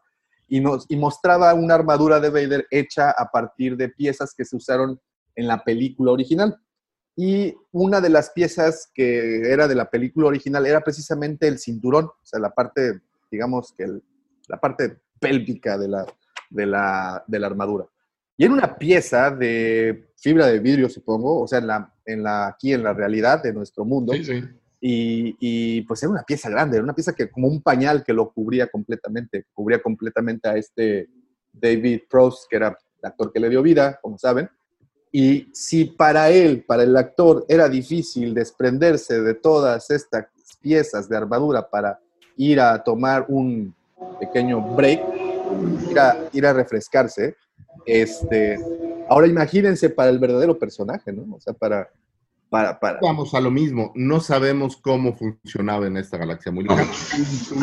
[0.50, 4.58] Y, nos, y mostraba una armadura de Vader hecha a partir de piezas que se
[4.58, 5.00] usaron
[5.36, 6.58] en la película original.
[7.16, 12.06] Y una de las piezas que era de la película original era precisamente el cinturón,
[12.06, 13.02] o sea, la parte,
[13.32, 14.04] digamos que el-
[14.48, 16.06] la parte pélvica de la,
[16.50, 17.86] de, la, de la armadura.
[18.36, 22.48] Y era una pieza de fibra de vidrio, supongo, o sea, en la, en la,
[22.48, 24.14] aquí en la realidad de nuestro mundo.
[24.14, 24.44] Sí, sí.
[24.86, 28.12] Y, y, pues era una pieza grande, era una pieza que como un pañal que
[28.12, 31.08] lo cubría completamente, cubría completamente a este
[31.54, 34.50] David Prost, que era el actor que le dio vida, como saben.
[35.16, 40.26] Y si para él, para el actor, era difícil desprenderse de todas estas
[40.60, 42.00] piezas de armadura para
[42.36, 43.76] ir a tomar un,
[44.20, 45.02] pequeño break,
[45.92, 47.36] ir a, ir a refrescarse.
[47.86, 48.58] Este,
[49.08, 51.36] ahora imagínense para el verdadero personaje, ¿no?
[51.36, 51.90] O sea, para,
[52.50, 53.00] para, para.
[53.00, 56.90] Vamos a lo mismo, no sabemos cómo funcionaba en esta galaxia muy lejana.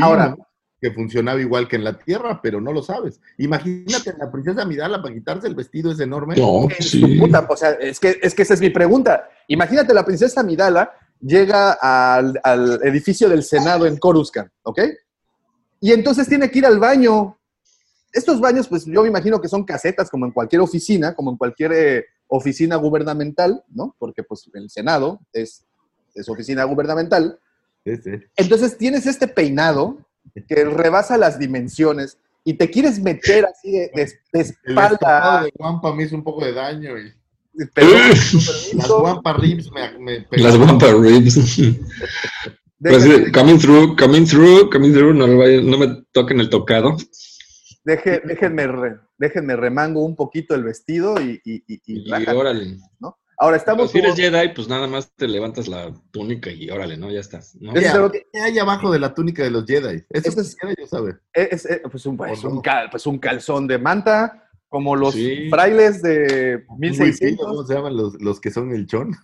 [0.00, 0.36] Ahora,
[0.80, 3.20] que funcionaba igual que en la Tierra, pero no lo sabes.
[3.36, 6.36] Imagínate la princesa Midala para quitarse el vestido ese enorme.
[6.36, 7.18] No, sí.
[7.18, 9.28] puta, o sea, es que, es que esa es mi pregunta.
[9.48, 14.80] Imagínate la princesa Midala llega al, al edificio del Senado en Coruscant, ¿ok?
[15.80, 17.38] Y entonces tiene que ir al baño.
[18.12, 21.36] Estos baños, pues yo me imagino que son casetas, como en cualquier oficina, como en
[21.36, 23.94] cualquier eh, oficina gubernamental, ¿no?
[23.98, 25.66] Porque pues el Senado es,
[26.14, 27.38] es oficina gubernamental.
[27.84, 28.10] Sí, sí.
[28.36, 29.98] Entonces tienes este peinado
[30.48, 34.92] que rebasa las dimensiones y te quieres meter así de, de- de El espalda.
[34.94, 37.12] estofado de Wampa me hizo un poco de daño y
[37.74, 37.90] Pero-
[38.74, 40.56] las Wampa Ribs me, me Las.
[40.56, 41.36] Wampa Ribs.
[42.82, 46.96] Pues, eh, coming through, coming through, coming through, no, no me toquen el tocado.
[47.84, 52.78] deje- déjenme, re- déjenme remango un poquito el vestido y, y, y- y Y órale.
[52.98, 53.18] ¿no?
[53.42, 56.96] Ahora estamos si eres como- Jedi, pues nada más te levantas la túnica y órale,
[56.98, 57.10] ¿no?
[57.10, 57.56] Ya estás.
[57.58, 57.72] ¿no?
[57.74, 60.04] Es- pero- ¿Qué hay abajo de la túnica de los Jedi?
[60.10, 61.20] Eso es- yo saber.
[61.32, 62.40] es, es- pues, un, pues,
[62.90, 65.48] pues un calzón de manta, como los Sí.
[65.48, 67.46] frailes de Muy fino, 1600.
[67.46, 69.16] ¿Cómo se llaman los, los que son el chon?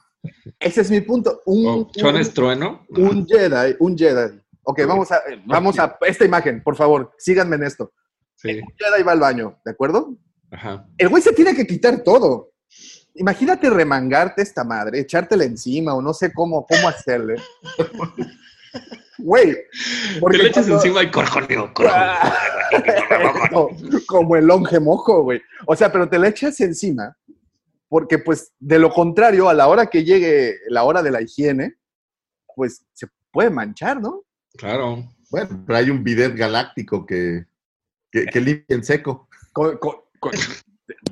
[0.59, 1.43] Ese es mi punto.
[1.45, 2.87] Un, Oh, ¿Chon un- es trueno?
[2.89, 4.41] un Jedi, un Jedi.
[4.63, 7.93] Ok, vamos a, vamos a esta imagen, por favor, síganme en esto.
[8.35, 10.17] Sí, Un Jedi va al baño, ¿de acuerdo?
[10.51, 10.89] ajá.
[10.99, 12.53] El güey se tiene que quitar todo.
[13.19, 17.37] Imagínate remangarte esta madre, echártela encima o no sé cómo, cómo hacerle.
[19.19, 19.53] Güey.
[19.55, 21.73] Te porque le echas cuando- encima y corjoneo,
[23.51, 23.71] como,
[24.07, 25.41] como el longe mojo, güey.
[25.67, 27.17] O sea, pero te la echas encima
[27.89, 31.77] porque, pues, de lo contrario, a la hora que llegue la hora de la higiene,
[32.55, 34.25] pues se puede manchar, ¿no?
[34.57, 35.05] Claro.
[35.31, 37.47] Bueno, pero hay un bidet galáctico que,
[38.11, 39.29] que, que limpia en seco.
[39.53, 40.33] Con- con- con-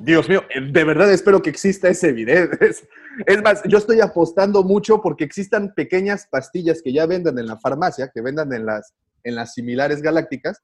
[0.01, 2.49] Dios mío, de verdad espero que exista ese video.
[2.61, 2.87] Es,
[3.25, 7.57] es más, yo estoy apostando mucho porque existan pequeñas pastillas que ya vendan en la
[7.57, 10.61] farmacia, que vendan en las, en las similares galácticas,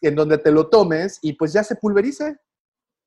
[0.00, 2.36] en donde te lo tomes y pues ya se pulverice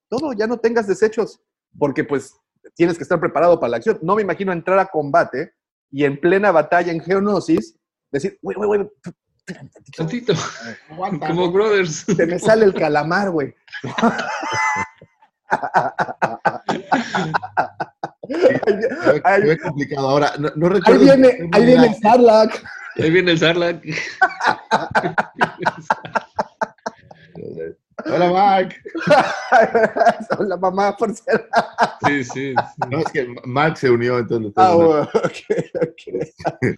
[0.08, 1.42] todo, ya no tengas desechos,
[1.78, 2.36] porque pues
[2.76, 4.00] tienes que estar preparado para la acción.
[4.02, 5.54] No me imagino entrar a combate
[5.92, 7.78] y en plena batalla en Geonosis
[8.12, 8.90] decir, güey, güey, güey,
[9.96, 10.34] tantito.
[11.28, 12.06] Como brothers.
[12.06, 13.54] se me sale el calamar, güey.
[19.64, 20.10] Complicado.
[20.10, 22.64] Ahora, no, no Ahí viene, ahí viene el Sarlacc.
[22.98, 23.84] Ahí viene el Sarlacc.
[28.06, 28.76] Hola, Mark.
[30.40, 31.50] La mamá, por ser.
[32.06, 32.56] Sí, sí.
[32.90, 34.54] No, es que Mark se unió, entonces.
[34.58, 35.38] Ah, bueno, ok,
[35.82, 36.78] ok.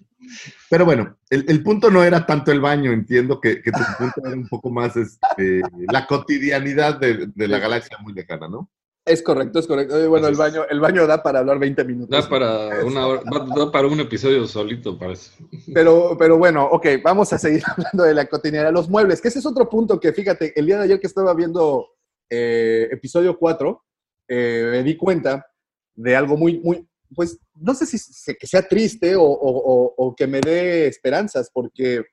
[0.70, 4.20] Pero bueno, el, el punto no era tanto el baño, entiendo que, que tu punto
[4.24, 8.70] era un poco más este, la cotidianidad de, de la galaxia muy lejana, ¿no?
[9.08, 10.08] Es correcto, es correcto.
[10.10, 12.10] Bueno, el baño, el baño da para hablar 20 minutos.
[12.10, 13.22] Da para una hora,
[13.56, 15.30] da para un episodio solito, parece.
[15.72, 18.72] Pero, pero bueno, ok, vamos a seguir hablando de la cotidianidad.
[18.72, 21.32] Los muebles, que ese es otro punto que, fíjate, el día de ayer que estaba
[21.32, 21.86] viendo
[22.28, 23.82] eh, episodio 4,
[24.28, 25.46] eh, me di cuenta
[25.94, 29.94] de algo muy, muy, pues, no sé si se- que sea triste o, o- o-
[29.96, 32.04] o que me dé esperanzas, porque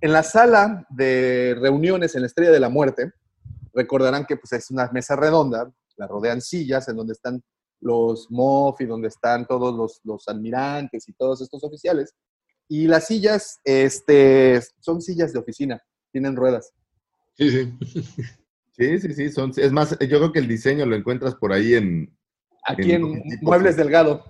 [0.00, 3.12] en la sala de reuniones en la Estrella de la Muerte,
[3.74, 7.42] recordarán que pues, es una mesa redonda, la rodean sillas en donde están
[7.80, 12.14] los MOF y donde están todos los, los almirantes y todos estos oficiales.
[12.68, 16.72] Y las sillas, este, son sillas de oficina, tienen ruedas.
[17.36, 17.72] Sí, sí.
[18.74, 19.30] Sí, sí, sí.
[19.30, 22.16] Son, es más, yo creo que el diseño lo encuentras por ahí en.
[22.64, 23.76] Aquí En en Muebles.
[23.76, 24.24] Delgado,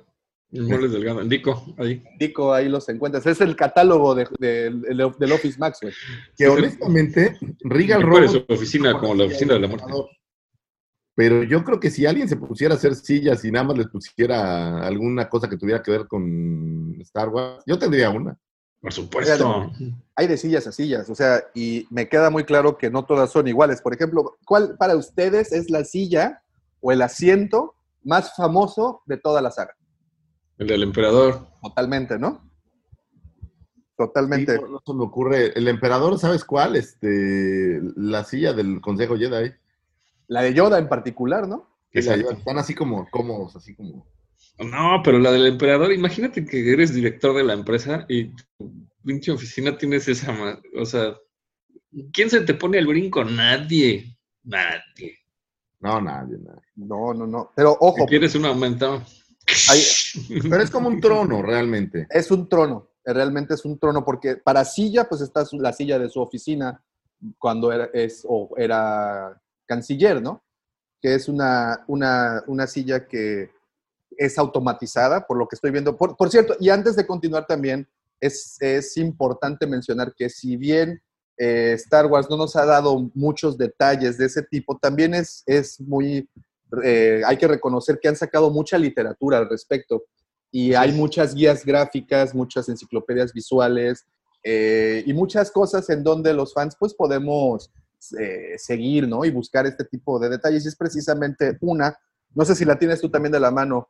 [0.51, 1.24] Muebles delgado.
[1.24, 2.03] Dico, ahí.
[2.18, 3.24] Dico, ahí los encuentras.
[3.26, 5.95] Es el catálogo de- de- del- del Office Max, güey.
[6.37, 8.33] Que honestamente, Regal Dico de Robo.
[8.33, 9.87] su oficina, como la oficina de la muerte.
[11.14, 13.89] Pero yo creo que si alguien se pusiera a hacer sillas y nada más les
[13.89, 18.37] pusiera alguna cosa que tuviera que ver con Star Wars, yo tendría una.
[18.80, 19.70] Por supuesto.
[20.16, 23.30] Hay de sillas a sillas, o sea, y me queda muy claro que no todas
[23.30, 23.80] son iguales.
[23.80, 26.43] Por ejemplo, ¿cuál para ustedes es la silla
[26.80, 27.74] o el asiento
[28.05, 29.77] más famoso de toda la saga?
[30.59, 31.49] El del emperador.
[31.63, 32.51] Totalmente, ¿no?
[33.41, 34.57] Sí, Totalmente.
[34.57, 35.53] no, no se me ocurre.
[35.59, 36.77] El emperador, ¿sabes cuál?
[36.77, 39.53] Este, la silla del Consejo Jedi.
[40.29, 41.69] La de Yoda en particular, ¿no?
[41.93, 42.31] Exacto.
[42.33, 44.07] están así como cómodos, así como.
[44.59, 48.73] No, pero la del emperador, imagínate que eres director de la empresa y tu
[49.05, 50.61] pinche oficina tienes esa.
[50.79, 51.17] O sea,
[52.13, 53.25] ¿quién se te pone al brinco?
[53.25, 54.17] Nadie.
[54.45, 55.19] Nadie.
[55.83, 56.61] No, nadie, nadie.
[56.76, 57.51] No, no, no.
[57.55, 59.03] Pero ojo, Si quieres un aumentado.
[60.43, 62.07] Pero es como un trono, realmente.
[62.09, 62.89] es un trono.
[63.05, 66.80] Realmente es un trono porque para silla, pues está la silla de su oficina
[67.39, 70.45] cuando era, es, o era canciller, ¿no?
[71.01, 73.51] Que es una, una, una silla que
[74.16, 75.97] es automatizada, por lo que estoy viendo.
[75.97, 77.89] Por, por cierto, y antes de continuar también,
[78.20, 81.03] es, es importante mencionar que si bien
[81.43, 85.80] eh, Star Wars no nos ha dado muchos detalles de ese tipo, también es, es
[85.80, 86.28] muy,
[86.84, 90.05] eh, hay que reconocer que han sacado mucha literatura al respecto
[90.53, 94.07] y hay muchas guías gráficas, muchas enciclopedias visuales
[94.45, 97.72] eh, y muchas cosas en donde los fans pues podemos
[98.20, 99.24] eh, seguir, ¿no?
[99.24, 100.64] Y buscar este tipo de detalles.
[100.64, 101.97] Y es precisamente una,
[102.34, 103.88] no sé si la tienes tú también de la mano,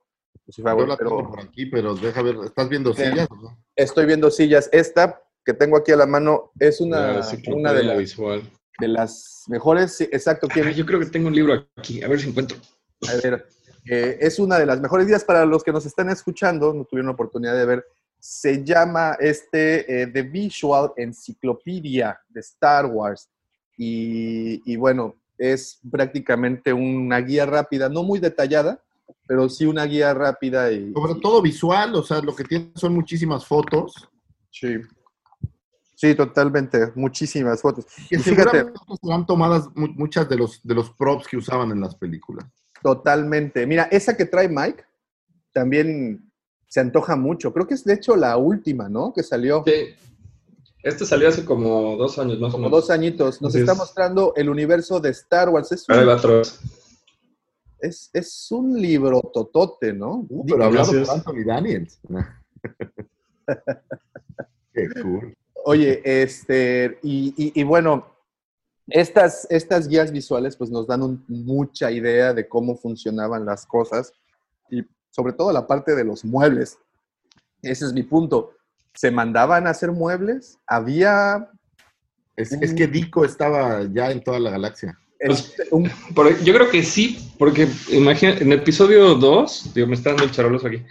[0.48, 3.28] si Yo la tengo por aquí, pero deja ver, ¿estás viendo sillas?
[3.30, 3.58] o no?
[3.76, 4.68] estoy viendo sillas.
[4.72, 8.42] Esta que tengo aquí a la mano es una, La una de, las- visual.
[8.78, 12.08] de las mejores, sí, exacto, Ah, ¿quién- yo creo que tengo un libro aquí, a
[12.08, 12.56] ver si encuentro.
[13.08, 13.46] A ver,
[13.90, 17.10] eh, es una de las mejores guías para los que nos están escuchando, no tuvieron
[17.10, 17.84] oportunidad de ver.
[18.20, 23.28] Se llama este eh, The Visual Encyclopedia de Star Wars.
[23.76, 28.80] Y, y bueno, es prácticamente una guía rápida, no muy detallada,
[29.26, 30.70] pero sí una guía rápida.
[30.70, 33.92] Y, Sobre todo visual, o sea, lo que tiene son muchísimas fotos.
[34.52, 34.76] Sí.
[36.02, 36.90] Sí, totalmente.
[36.96, 37.86] Muchísimas fotos.
[38.08, 38.66] Que Y fíjate,
[39.00, 42.44] serán tomadas mu- muchas de los, de los props que usaban en las películas.
[42.82, 43.64] totalmente.
[43.68, 44.82] Mira, esa que trae Mike
[45.52, 46.28] también
[46.66, 47.52] se antoja mucho.
[47.52, 49.12] Creo que es de hecho la última, ¿no?
[49.12, 49.62] Que salió.
[49.64, 49.94] Sí.
[50.82, 52.80] Este salió hace como dos años más como o menos.
[52.80, 53.40] dos añitos.
[53.40, 53.78] Nos está es.
[53.78, 55.70] mostrando el universo de Star Wars.
[55.70, 56.58] Es Ahí un, va atrás.
[57.78, 60.26] es, es un libro totote, ¿no?
[60.28, 62.00] Uh, pero hablado por Anthony Daniels.
[64.74, 65.36] Qué cool.
[65.64, 68.06] Oye, este, y, y- y bueno,
[68.88, 74.12] estas, estas guías visuales pues nos dan un- mucha idea de cómo funcionaban las cosas
[74.70, 76.78] y sobre todo la parte de los muebles.
[77.62, 78.52] Ese es mi punto.
[78.94, 80.58] ¿Se mandaban a hacer muebles?
[80.66, 81.48] ¿Había
[82.36, 84.98] Es, es que Dico estaba ya en toda la galaxia.
[85.24, 85.88] Pues, un
[86.44, 90.64] yo creo que sí, porque imagina, en episodio 2, digo, me está dando el charolos
[90.64, 90.82] aquí.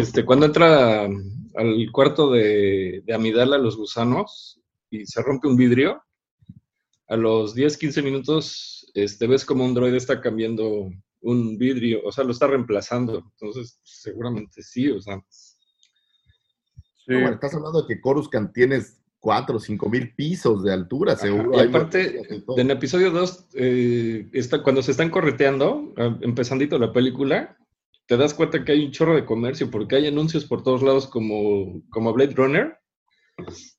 [0.00, 6.02] Este, cuando entra al cuarto de, de Amidala los gusanos y se rompe un vidrio,
[7.08, 10.90] a los 10, 15 minutos este, ves como un droide está cambiando
[11.22, 13.18] un vidrio, o sea, lo está reemplazando.
[13.32, 15.16] Entonces, seguramente sí, o sea.
[15.16, 15.22] No,
[17.20, 21.22] bueno, estás hablando de que Coruscant tienes 4 o 5 mil pisos de altura, Ajá.
[21.22, 21.52] seguro.
[21.56, 23.48] Y aparte, en episodio 2,
[24.32, 27.58] está, cuando se están correteando, ah, empezandito la película,
[28.10, 31.06] te das cuenta que hay un chorro de comercio porque hay anuncios por todos lados
[31.06, 32.76] como, como Blade Runner.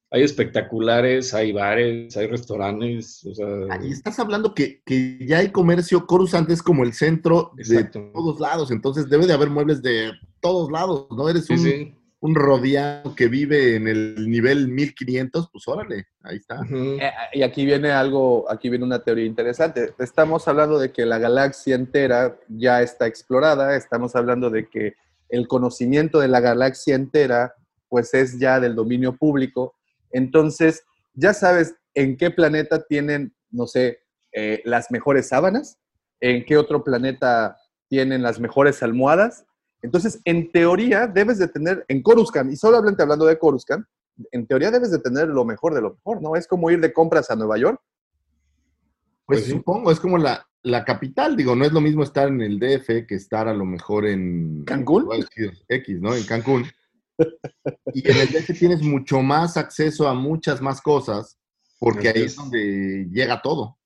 [0.10, 5.40] Hay espectaculares, hay bares, hay restaurantes, o sea, Ah, Y estás hablando que, que ya
[5.40, 8.00] hay comercio, Coruscant es como el centro Exacto.
[8.00, 11.28] de todos lados, entonces debe de haber muebles de todos lados, ¿no?
[11.28, 11.94] Eres sí, un, sí.
[12.22, 16.62] Un rodeado que vive en el nivel 1500, pues órale, ahí está.
[16.72, 19.94] Eh, y aquí viene algo, aquí viene una teoría interesante.
[19.98, 24.94] Estamos hablando de que la galaxia entera ya está explorada, estamos hablando de que
[25.30, 27.56] el conocimiento de la galaxia entera
[27.90, 29.76] pues es ya del dominio público.
[30.12, 34.00] Entonces, ya sabes en qué planeta tienen, no sé,
[34.32, 35.80] eh, las mejores sábanas,
[36.20, 37.58] en qué otro planeta
[37.90, 39.46] tienen las mejores almohadas.
[39.82, 43.86] Entonces, en teoría, debes de tener, en Coruscant, y solamente hablando de Coruscant,
[44.32, 46.36] en teoría debes de tener lo mejor de lo mejor, ¿no?
[46.36, 47.82] Es como ir de compras a Nueva York.
[49.26, 49.52] Pues, Pues sí.
[49.52, 53.08] supongo, es como la, la capital, digo, no es lo mismo estar en el DF
[53.08, 54.64] que estar a lo mejor en...
[54.66, 55.06] ¿Cancún?
[55.06, 56.16] voy a decir X, ¿no?
[56.16, 56.66] En Cancún.
[57.94, 61.38] Y en el DF tienes mucho más acceso a muchas más cosas,
[61.80, 63.78] porque ahí es donde llega todo.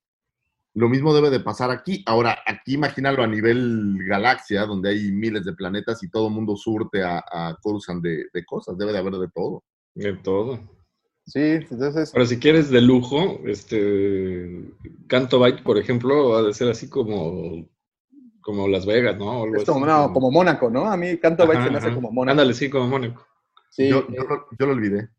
[0.75, 2.03] Lo mismo debe de pasar aquí.
[2.05, 6.57] Ahora, aquí imagínalo a nivel galaxia, donde hay miles de planetas y todo el mundo
[6.57, 8.77] surte a, a Coruscant de, de cosas.
[8.77, 9.63] Debe de haber de todo.
[9.93, 10.59] De todo.
[11.25, 14.69] Sí, entonces, Ahora, si quieres de lujo, este
[15.07, 17.67] Canto Bike, por ejemplo, ha de ser así como,
[18.41, 19.43] como Las Vegas, ¿no?
[19.43, 20.85] Algo es así, como, no, como Mónaco, ¿no?
[20.85, 22.31] A mí Canto Bike Ajá, se me hace como Mónaco.
[22.31, 23.25] Ándale, sí, como Mónaco.
[23.71, 25.09] Sí, yo, eh, yo lo, yo lo olvidé.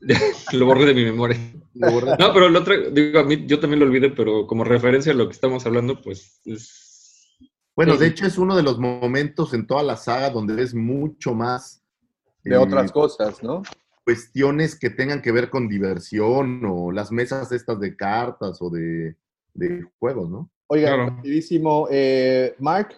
[0.52, 1.38] Lo borré de mi memoria.
[1.74, 5.14] No, pero lo otro, digo, a mí, yo también lo olvidé, pero como referencia a
[5.14, 7.38] lo que estamos hablando, pues es...
[7.76, 11.34] Bueno, de hecho es uno de los momentos en toda la saga donde ves mucho
[11.34, 11.82] más
[12.42, 13.62] de eh, otras cosas, ¿no?
[14.04, 19.14] cuestiones que tengan que ver con diversión o las mesas estas de cartas o de,
[19.54, 20.50] de juegos, ¿no?
[20.66, 21.06] Oiga, Claro.
[21.10, 22.96] rapidísimo, eh, Mark,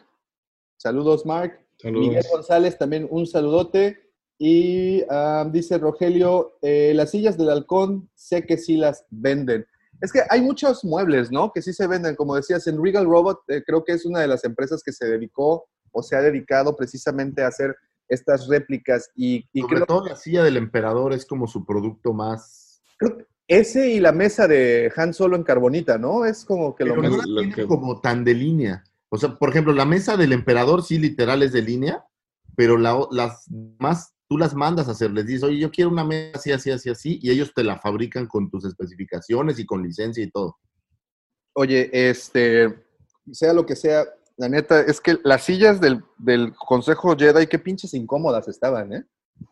[0.78, 1.58] saludos Mark.
[1.78, 2.08] Saludos.
[2.08, 4.11] Miguel González, también un saludote.
[4.44, 9.64] Y ah, dice Rogelio, eh, las sillas del halcón sé que sí las venden.
[10.00, 11.52] Es que hay muchos muebles, ¿no?
[11.52, 14.26] Que sí se venden, como decías, en Regal Robot eh, creo que es una de
[14.26, 17.76] las empresas que se dedicó o se ha dedicado precisamente a hacer
[18.08, 22.12] estas réplicas y, y Sobre creo, todo la silla del emperador es como su producto
[22.12, 22.82] más...
[22.96, 26.24] creo, Ese y la mesa de Han Solo en carbonita, ¿no?
[26.24, 28.82] Es como que lo no lo que- como tan de línea.
[29.08, 32.04] O sea, por ejemplo, la mesa del emperador sí literal es de línea,
[32.56, 33.46] pero la las
[33.78, 36.70] más tú las mandas a hacer, les dices, oye, yo quiero una mesa así, así,
[36.70, 40.56] así, así, y ellos te la fabrican con tus especificaciones y con licencia y todo.
[41.54, 42.82] Oye, este,
[43.30, 44.06] sea lo que sea,
[44.38, 49.04] la neta, es que las sillas del, del Consejo Jedi, qué pinches incómodas estaban, ¿eh?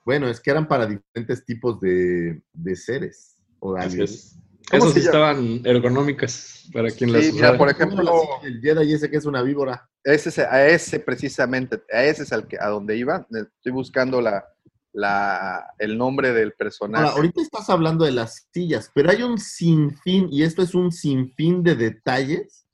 [0.07, 3.37] Bueno, es que eran para diferentes tipos de, de seres.
[3.59, 4.11] O de Así aliens.
[4.11, 4.37] es.
[4.70, 7.59] ¿Cómo Esas se sí estaban ergonómicas para quien las mira, usara.
[7.59, 9.91] por ¿Cómo ejemplo, la silla del Jedi ese que es una víbora.
[10.05, 13.26] ese, es- a ese precisamente, a ese es al que, a donde iba.
[13.33, 14.45] Estoy buscando la,
[14.93, 17.05] la, el nombre del personaje.
[17.05, 20.91] Ahora, ahorita estás hablando de las sillas, pero hay un sinfín, y esto es un
[20.93, 22.66] sinfín de detalles,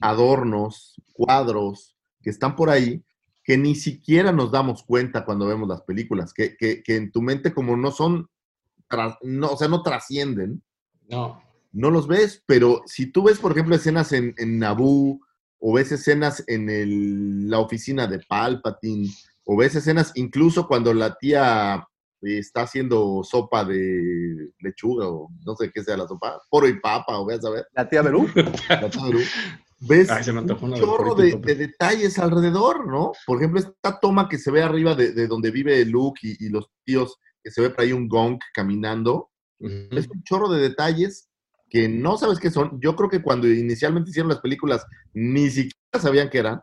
[0.00, 3.02] adornos, cuadros, que están por ahí,
[3.44, 7.22] que ni siquiera nos damos cuenta cuando vemos las películas, que, que- que en tu
[7.22, 8.28] mente como no son,
[9.22, 10.62] no, o sea, no trascienden,
[11.08, 11.42] No.
[11.72, 15.20] no los ves, pero si tú ves, por ejemplo, escenas en, en Naboo,
[15.60, 19.08] o ves escenas en el- la oficina de Palpatine,
[19.50, 21.76] o ves escenas incluso cuando la tía
[22.20, 26.78] eh, está haciendo sopa de lechuga, o no sé qué sea la sopa, poro y
[26.78, 28.28] papa, o veas a ver, La tía Berú.
[28.34, 29.20] la tía Perú,
[29.80, 33.12] ves Ay, un chorro de, detalles alrededor, ¿no?
[33.26, 36.50] Por ejemplo, esta toma que se ve arriba de, de donde vive Luke y, y
[36.50, 39.30] los tíos, que se ve por ahí un gong caminando,
[39.60, 41.30] es un chorro de detalles
[41.70, 42.78] que no sabes qué son.
[42.82, 46.60] Yo creo que cuando inicialmente hicieron las películas ni siquiera sabían qué eran.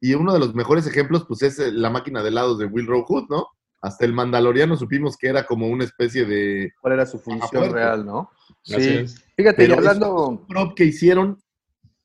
[0.00, 2.86] Y uno de los mejores ejemplos, pues, es eh, la máquina de helados de Will
[2.86, 3.48] Hood, ¿no?
[3.82, 8.04] Hasta el Mandaloriano supimos que era como una especie de ¿Cuál era su función real,
[8.04, 8.30] no?
[8.62, 9.06] Sí.
[9.36, 11.38] Fíjate, y Pero hablando, prop que hicieron.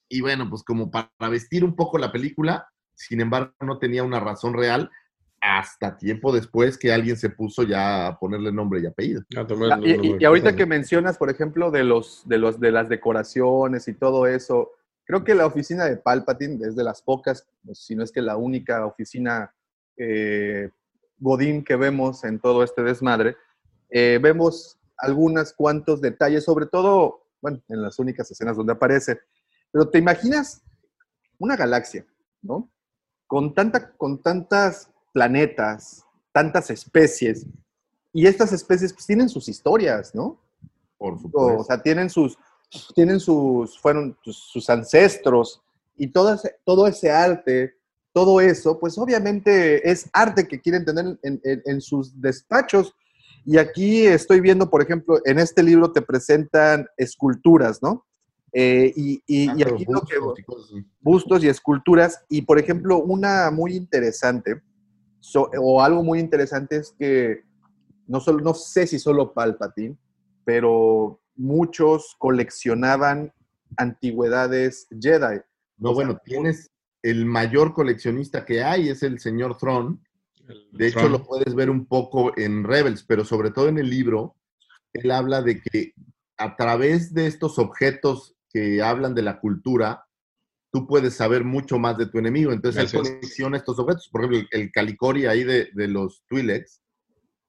[0.07, 4.21] Y bueno, pues como para vestir un poco la película, sin embargo, no tenía una
[4.21, 4.89] razón real
[5.41, 9.23] hasta tiempo después que alguien se puso ya a ponerle nombre y apellido.
[9.35, 13.87] Ah, y, y ahorita que mencionas, por ejemplo, de los, de los de las decoraciones
[13.87, 14.71] y todo eso,
[15.05, 18.37] creo que la oficina de Palpatine es de las pocas, si no es que la
[18.37, 19.53] única oficina
[19.97, 20.69] eh,
[21.17, 23.37] Godín que vemos en todo este desmadre.
[23.89, 29.19] Eh, vemos algunos cuantos detalles, sobre todo, bueno, en las únicas escenas donde aparece.
[29.71, 30.61] Pero te imaginas
[31.39, 32.05] una galaxia,
[32.41, 32.69] ¿no?
[33.27, 37.45] Con, tanta, con tantas planetas, tantas especies,
[38.13, 40.39] y estas especies pues, tienen sus historias, ¿no?
[40.97, 41.63] Por O, supuesto.
[41.65, 42.37] sea, tienen sus,
[42.95, 45.61] tienen sus, fueron sus, ancestros
[45.97, 47.75] y todo ese, todo ese arte,
[48.13, 52.93] todo eso, pues obviamente es arte que quieren tener en, en- en sus despachos.
[53.45, 58.05] Y aquí estoy viendo, por ejemplo, en este libro te presentan esculturas, ¿no?
[58.53, 60.85] Eh, y, y- Ah, y aquí lo que, bustos y cosas así.
[61.01, 62.23] bustos y esculturas.
[62.29, 64.61] Y por ejemplo, una muy interesante,
[65.19, 67.43] so- o algo muy interesante es que
[68.07, 69.97] no, solo, no sé si solo Palpatine,
[70.45, 73.33] pero muchos coleccionaban
[73.77, 75.41] antigüedades Jedi.
[75.77, 76.71] No, O sea, bueno, tienes
[77.01, 80.01] el mayor coleccionista que hay, es el señor Tron.
[80.47, 83.89] El De hecho, lo puedes ver un poco en Rebels, pero sobre todo en el
[83.89, 84.35] libro,
[84.93, 85.93] él habla de que
[86.37, 90.05] a través de estos objetos que hablan de la cultura,
[90.71, 92.51] tú puedes saber mucho más de tu enemigo.
[92.51, 94.07] Entonces, él colecciona estos objetos.
[94.09, 96.81] Por ejemplo, el, el calicori ahí de, de los Twi'leks,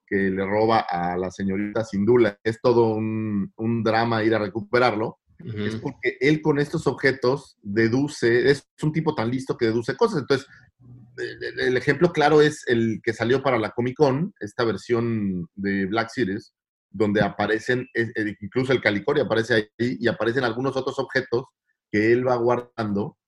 [0.07, 2.39] que le roba a la señorita Sindula.
[2.45, 5.19] Es todo un, un drama ir a recuperarlo.
[5.39, 10.21] Es porque él con estos objetos deduce, es un tipo tan listo que deduce cosas.
[10.23, 10.47] Entonces,
[11.59, 16.11] el- ejemplo claro es el que salió para la Comic Con, esta versión de Black
[16.11, 16.55] Series,
[16.91, 21.45] donde aparecen, eh, incluso el Calicori aparece ahí y aparecen algunos otros objetos
[21.91, 23.19] que él va guardando,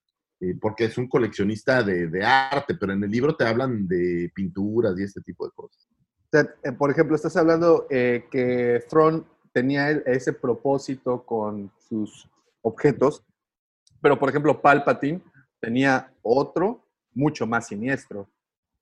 [0.40, 4.30] eh, porque es un coleccionista de, de arte, pero en el libro te hablan de
[4.34, 5.86] pinturas y este tipo de cosas.
[6.30, 12.28] Sea, eh, por ejemplo, estás hablando eh, que Thrawn tenía ese propósito con sus
[12.62, 13.24] objetos,
[14.02, 15.22] pero por ejemplo, Palpatine
[15.60, 18.28] tenía otro mucho más siniestro,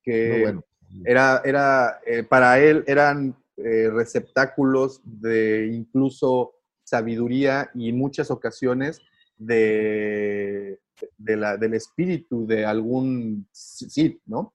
[0.02, 0.64] que bueno,
[1.04, 6.52] era, era eh, para él eran eh, receptáculos de incluso
[6.84, 9.00] sabiduría y muchas ocasiones
[9.38, 10.78] de,
[11.16, 14.52] de la, del espíritu de algún Sith, ¿no?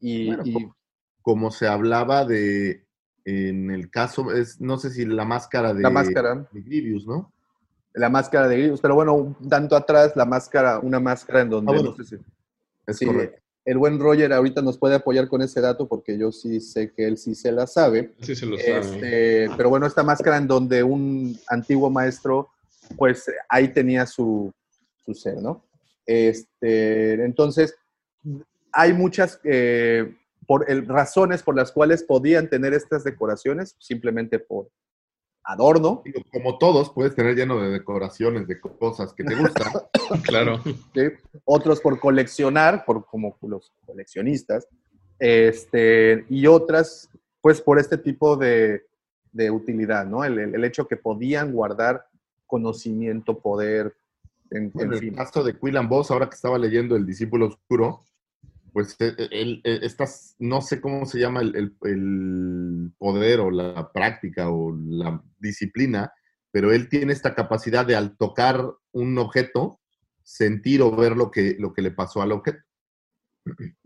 [0.00, 0.68] Y, Bueno, y-
[1.24, 2.84] como- se hablaba de,
[3.24, 6.46] en el caso, es, no sé si la máscara de, la máscara.
[6.52, 7.32] de Grievous, ¿no?
[7.96, 11.70] la máscara de Grievous, pero bueno, un tanto atrás, la máscara, una máscara en donde
[11.72, 11.90] Ah, bueno.
[11.90, 12.22] no sé si-
[12.86, 13.40] Es sí, correcto.
[13.64, 17.06] el buen Roger ahorita nos puede apoyar con ese dato porque yo sí sé que
[17.06, 18.12] él sí se la sabe.
[18.20, 18.78] Sí, se lo sabe.
[18.80, 22.50] Este, pero bueno, esta máscara en donde un antiguo maestro,
[22.98, 24.52] pues ahí tenía su,
[25.06, 25.64] su ser, ¿no?
[26.04, 27.74] Este, entonces,
[28.72, 30.16] hay muchas eh,
[30.46, 34.68] por el- razones por las cuales podían tener estas decoraciones, simplemente por,
[35.46, 39.72] adorno, Como todos, puedes tener lleno de decoraciones, de cosas que te gustan.
[40.24, 40.62] Claro.
[40.62, 41.02] ¿sí?
[41.44, 44.66] otros por coleccionar, por como los coleccionistas,
[45.18, 47.08] este, y otras,
[47.40, 48.82] pues por este tipo de,
[49.32, 50.24] de utilidad, ¿no?
[50.24, 52.06] El, el- el hecho que podían guardar
[52.46, 53.94] conocimiento, poder,
[54.50, 55.14] En el fin.
[55.14, 58.04] caso de Quillan Boss, ahora que estaba leyendo El Discípulo Oscuro,
[58.74, 63.50] pues eh, él, eh, estas, no sé cómo se llama el, el- el poder o
[63.50, 66.12] la práctica o la disciplina,
[66.50, 69.80] pero él tiene esta capacidad de al tocar un objeto,
[70.24, 72.58] sentir o ver lo que, lo que le pasó al objeto.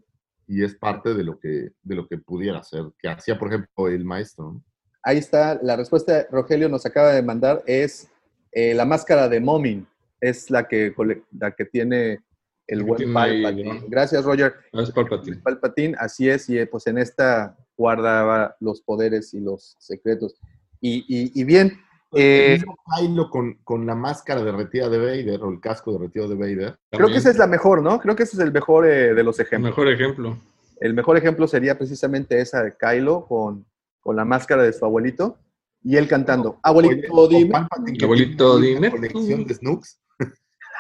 [0.51, 3.87] Y es parte de lo que, de lo que pudiera hacer, que hacía, por ejemplo,
[3.89, 4.63] el maestro.
[5.03, 8.09] Ahí está, la respuesta Rogelio nos acaba de mandar es
[8.53, 9.87] eh, la máscara de Momin,
[10.23, 10.95] es la que,
[11.39, 12.21] la que tiene
[12.69, 13.83] el buen Palpatine.
[13.89, 14.55] Gracias, Roger.
[14.73, 15.39] No es Palpatine.
[15.39, 20.37] Palpatine, así es, y eh, pues en esta guardaba los poderes y los secretos.
[20.81, 21.81] Y, y- y bien,
[22.15, 26.29] eh, El mismo Kylo con, con la máscara derretida de Vader o el casco derretido
[26.29, 26.79] de Vader.
[26.91, 27.99] creo que esa es la mejor, ¿no?
[28.01, 29.71] Creo que ese es el mejor eh, de los el ejemplos.
[29.73, 30.39] mejor ejemplo.
[30.81, 33.67] El mejor ejemplo sería precisamente esa de Kylo con,
[34.01, 35.37] con la máscara de su abuelito
[35.83, 37.51] y él cantando, abuelito, dime.
[37.51, 38.91] Palpatine, Abuelito, dime.
[38.91, 39.99] colección de Snooks.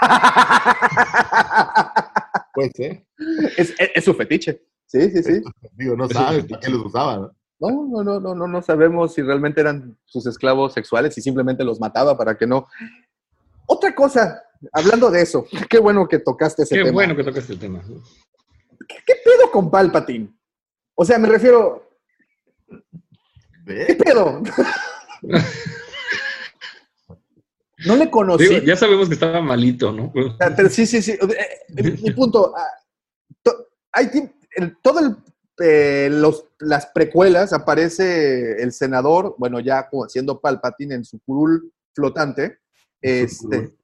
[2.55, 3.05] Puede ser.
[3.57, 4.63] es, es- es su fetiche.
[4.87, 5.43] Sí, sí, sí.
[5.75, 7.17] Digo, no sabes qué los usaba.
[7.17, 7.33] ¿no?
[7.61, 11.65] No, no, no, no, no, no sabemos si realmente eran sus esclavos sexuales y simplemente
[11.65, 12.67] los mataba para que no.
[13.67, 14.43] Otra cosa,
[14.73, 16.95] hablando de eso, qué bueno que tocaste ese Qué tema.
[16.95, 17.83] bueno que tocaste el tema.
[18.89, 20.33] ¿Qué, qué pedo con Palpatine?
[20.95, 21.91] O sea, me refiero,
[23.67, 24.41] ¿qué pedo?
[27.89, 28.47] no le conocí.
[28.47, 30.12] Digo, ya sabemos que estaba malito, ¿no?
[30.12, 31.12] Pero sí, sí, sí.
[31.12, 32.55] eh, Mi punto.
[32.57, 32.66] ah,
[33.93, 34.11] hay
[34.82, 35.16] todo el,
[35.61, 42.59] eh, los, las precuelas aparece el senador, bueno, ya siendo Palpatine en su curul flotante,
[43.01, 43.74] este,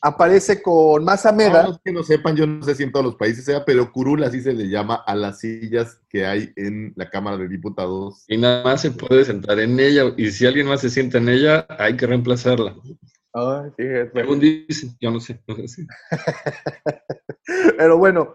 [0.00, 1.68] aparece con Masa Para Meda.
[1.68, 4.24] los que no sepan, yo no sé si en todos los países sea, pero curul
[4.24, 8.24] así se le llama a las sillas que hay en la Cámara de Diputados.
[8.28, 10.04] Y nada más se puede sentar en ella.
[10.16, 12.76] Y si alguien más se sienta en ella, hay que reemplazarla.
[13.76, 14.10] Fíjate.
[14.14, 15.42] Según dicen, yo no sé.
[15.46, 15.86] no sé si-
[17.76, 18.34] Pero bueno,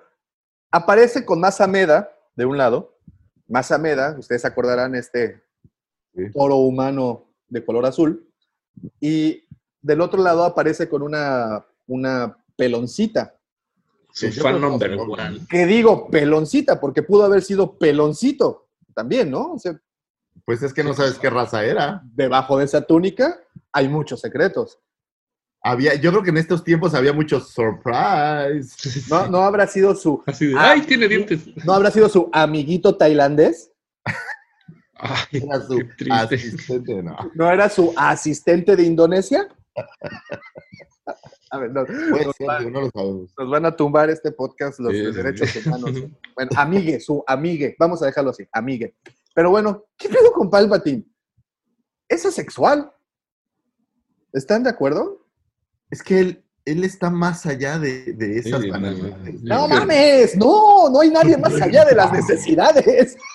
[0.71, 2.97] aparece con Masa Meda de un lado.
[3.47, 5.41] Masa Meda, ustedes acordarán, este
[6.15, 6.23] Sí.
[6.33, 8.27] toro humano de color azul.
[8.99, 9.47] Y
[9.81, 13.35] del otro lado aparece con una, una peloncita.
[14.11, 15.39] Su Sí, fan number one.
[15.49, 19.53] Que digo peloncita, porque pudo haber sido peloncito también, ¿no?
[19.53, 19.79] O sea,
[20.45, 22.01] Pues es que no sabes qué raza era.
[22.15, 23.39] debajo de esa túnica
[23.71, 24.79] hay muchos secretos.
[25.62, 28.74] Había, yo creo que en estos tiempos había muchos surprise.
[29.10, 30.55] ¿No, no habrá sido su, Así de.
[30.57, 31.41] ¡ay, tiene dientes!
[31.66, 33.72] no habrá sido su amiguito tailandés?
[34.95, 35.82] ¡Ay, Era su
[36.12, 37.16] asistente, no.
[37.36, 39.47] ¿No era su asistente de Indonesia?
[41.51, 44.99] A ver, nos, ser, va- digo, no nos van a tumbar este podcast los Sí,
[44.99, 45.60] de sí, derechos sí.
[45.68, 45.91] humanos.
[46.36, 47.76] Bueno, amigue, su amigue.
[47.80, 48.95] Vamos a dejarlo así, amigue.
[49.34, 51.03] Pero bueno, ¿qué pedo con Palpatine?
[52.07, 52.91] ¿Es asexual?
[54.32, 55.26] ¿Están de acuerdo?
[55.89, 59.41] Es que él, él está más allá de, de esas Sí, no, banalidades.
[59.41, 59.67] no.
[59.67, 63.17] Mames, no, no hay nadie más allá de las necesidades.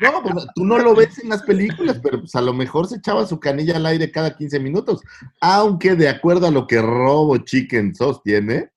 [0.00, 2.96] No, pues, tú no lo ves en las películas, pero pues, a lo mejor se
[2.96, 5.00] echaba su canilla al aire cada 15 minutos.
[5.40, 8.70] Aunque de acuerdo a lo que Robo Chicken sostiene,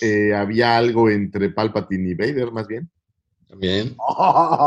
[0.00, 2.88] eh, había algo entre Palpatine y Vader, más bien.
[3.48, 3.96] También.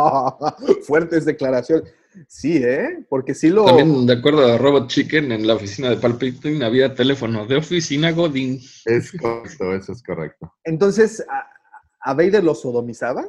[0.86, 1.94] Fuertes declaraciones.
[2.28, 3.06] Sí, ¿eh?
[3.10, 3.66] Porque sí lo...
[3.66, 8.12] También, de acuerdo a Robot Chicken, en la oficina de Palpatine había teléfono de oficina
[8.12, 8.62] Godin.
[8.86, 10.54] Es correcto, eso es correcto.
[10.64, 11.48] Entonces, ¿a,
[12.10, 13.26] a Vader lo sodomizaba?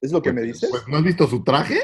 [0.00, 0.70] ¿Es lo que me dices?
[0.70, 1.80] Pues, ¿no has visto su traje?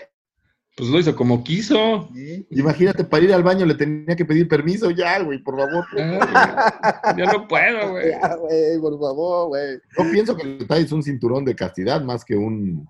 [0.76, 2.10] Pues lo hizo como quiso.
[2.50, 5.86] Imagínate, para ir al baño le tenía que pedir permiso ya, güey, por favor.
[5.98, 8.10] Ah, ya no puedo, güey.
[8.20, 9.78] Ya, güey, por favor, güey.
[9.96, 12.86] Yo pienso que le traes un cinturón de castidad más que un...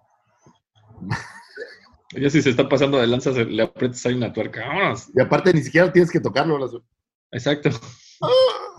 [2.14, 4.66] Ya si se está pasando de lanza, le aprietas ahí una tuerca.
[4.66, 5.08] Vámonos.
[5.14, 6.58] Y aparte ni siquiera tienes que tocarlo.
[6.58, 6.70] las-
[7.32, 7.70] Exacto.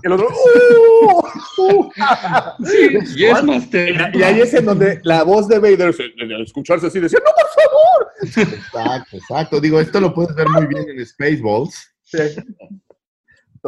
[0.03, 1.21] El otro, ¡uh!
[1.61, 1.91] ¡Uh!
[2.65, 4.11] Sí, yes, Master.
[4.15, 5.93] Y ahí es en donde la voz de Vader,
[6.33, 8.53] al escucharse así, decía, ¡No, por favor!
[8.57, 9.61] Exacto, exacto.
[9.61, 11.93] Digo, esto lo puedes ver muy bien en Spaceballs.
[12.03, 12.17] Sí.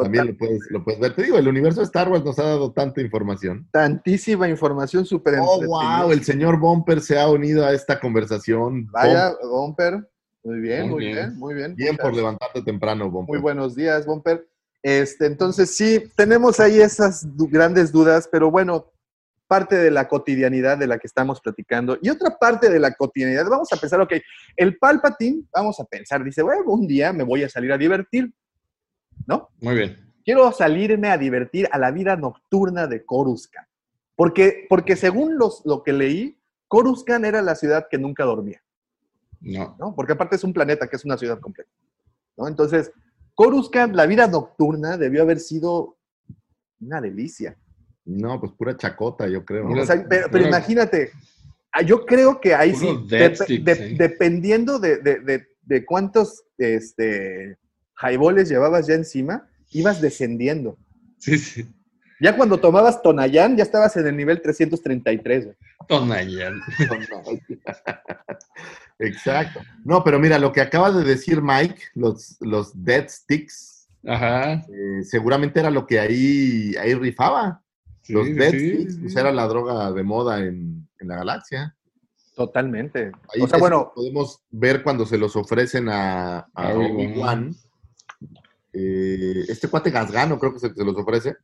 [0.04, 1.16] También lo puedes, lo puedes ver.
[1.16, 3.68] Te digo, el universo de Star Wars nos ha dado tanta información.
[3.72, 8.88] tantísima información súper Oh, wow, el señor Bumper se ha unido a esta conversación.
[8.92, 10.08] Vaya, Bumper.
[10.44, 11.16] Muy bien, muy, bien.
[11.16, 11.38] bien.
[11.38, 11.76] muy bien.
[11.76, 13.34] Bien Muchas- por levantarte temprano, Bumper.
[13.36, 14.48] Muy buenos días, Bumper.
[14.82, 18.92] Este, entonces, sí, tenemos ahí esas grandes dudas, pero bueno,
[19.48, 21.98] parte de la cotidianidad de la que estamos platicando.
[22.02, 24.14] Y otra parte de la cotidianidad, vamos a pensar, ok,
[24.56, 28.32] el Palpatine, vamos a pensar, dice, bueno, un día me voy a salir a divertir,
[29.28, 29.50] ¿no?
[29.62, 29.98] Muy bien.
[30.26, 33.68] Quiero salirme a divertir a la vida nocturna de Coruscant.
[34.16, 36.38] Porque, porque según los, lo que leí,
[36.68, 38.62] Coruscant era la ciudad que nunca dormía,
[39.42, 39.76] No.
[39.80, 39.96] ¿no?
[39.96, 41.72] Porque aparte es un planeta que es una ciudad completa,
[42.38, 42.48] ¿no?
[42.48, 42.92] Entonces,
[43.34, 45.98] Coruscant, la vida nocturna debió haber sido
[46.82, 47.58] una delicia.
[48.06, 49.68] No, pues pura chacota, yo creo.
[49.68, 51.12] Pura- O sea, pero, imagínate,
[51.72, 57.58] ah, yo creo que ahí sí, de- dependiendo de, de- de- de cuántos este,
[58.02, 60.78] highballs llevabas ya encima, ibas descendiendo.
[61.18, 61.66] Sí, sí.
[62.22, 65.46] Ya cuando tomabas Tonayán, ya estabas en el nivel 333.
[65.46, 65.58] güey.
[65.88, 66.60] Tonayan.
[69.00, 69.62] Exacto.
[69.86, 74.54] No, pero mira, lo que acaba de decir Mike, los, los Dead Sticks, Ajá.
[74.56, 77.64] eh, seguramente era lo que ahí, ahí rifaba.
[78.02, 79.00] Sí, Los Dead sí, Sticks, sí.
[79.02, 81.76] pues era la droga de moda en, en la galaxia.
[82.36, 83.12] Totalmente.
[83.34, 87.56] Ahí o sea, bueno, podemos ver cuando se los ofrecen a, a A Obi-Wan.
[88.74, 91.36] Eh, este cuate Gasgano creo que es el que se los ofrece.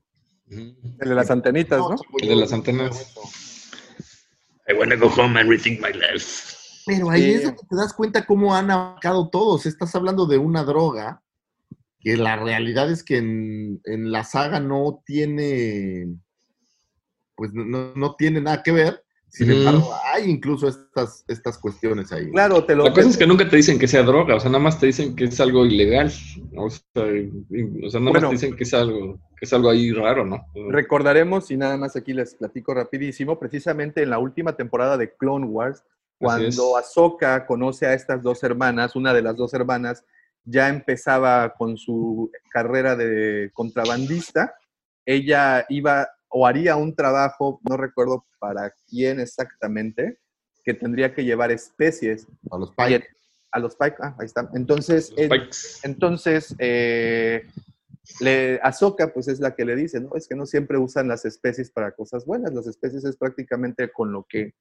[0.48, 1.96] El de las antenitas, ¿no?
[2.20, 3.14] El de las antenas.
[4.68, 6.54] I wanna go home and rethink my life.
[6.86, 7.32] Pero ahí Sí.
[7.32, 9.66] es donde te das cuenta cómo han abarcado todos.
[9.66, 11.24] Estás hablando de una droga
[12.00, 16.08] que la realidad es que en, en la saga no tiene,
[17.36, 19.04] pues no- no, no tiene nada que ver.
[19.36, 22.32] Sin embargo, hay incluso estas, estas cuestiones ahí.
[22.32, 24.50] Claro, te lo La cosa es que nunca te dicen que sea droga, o sea,
[24.50, 26.10] nada más te dicen que es algo ilegal.
[26.56, 28.14] O sea, y- o sea, nada Bueno.
[28.14, 30.46] más te dicen que es algo, que es algo ahí raro, ¿no?
[30.70, 35.46] recordaremos, y nada más aquí les platico rapidísimo, precisamente en la última temporada de Clone
[35.48, 35.84] Wars,
[36.18, 36.78] cuando.
[36.78, 40.06] Ahsoka conoce a estas dos hermanas, una de las dos hermanas
[40.46, 44.54] ya empezaba con su carrera de contrabandista,
[45.06, 46.08] ella iba
[46.38, 50.20] o haría un trabajo, no recuerdo para quién exactamente,
[50.66, 53.08] que tendría que llevar especies A los Pike.
[53.52, 53.96] a los Pike.
[54.02, 54.50] Ah, ahí está.
[54.54, 57.48] Entonces, Los eh, entonces, eh,
[58.20, 60.10] le, Ahsoka, pues es la que le dice, ¿no?
[60.16, 62.54] Es que no siempre usan las especies para cosas buenas.
[62.54, 64.56] Las especies es prácticamente con lo que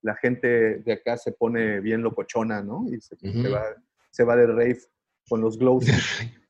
[0.00, 2.84] la gente de acá se pone bien locochona, ¿no?
[2.92, 3.62] Y se, se va,
[4.10, 4.80] se va de rave
[5.28, 5.84] con los glows.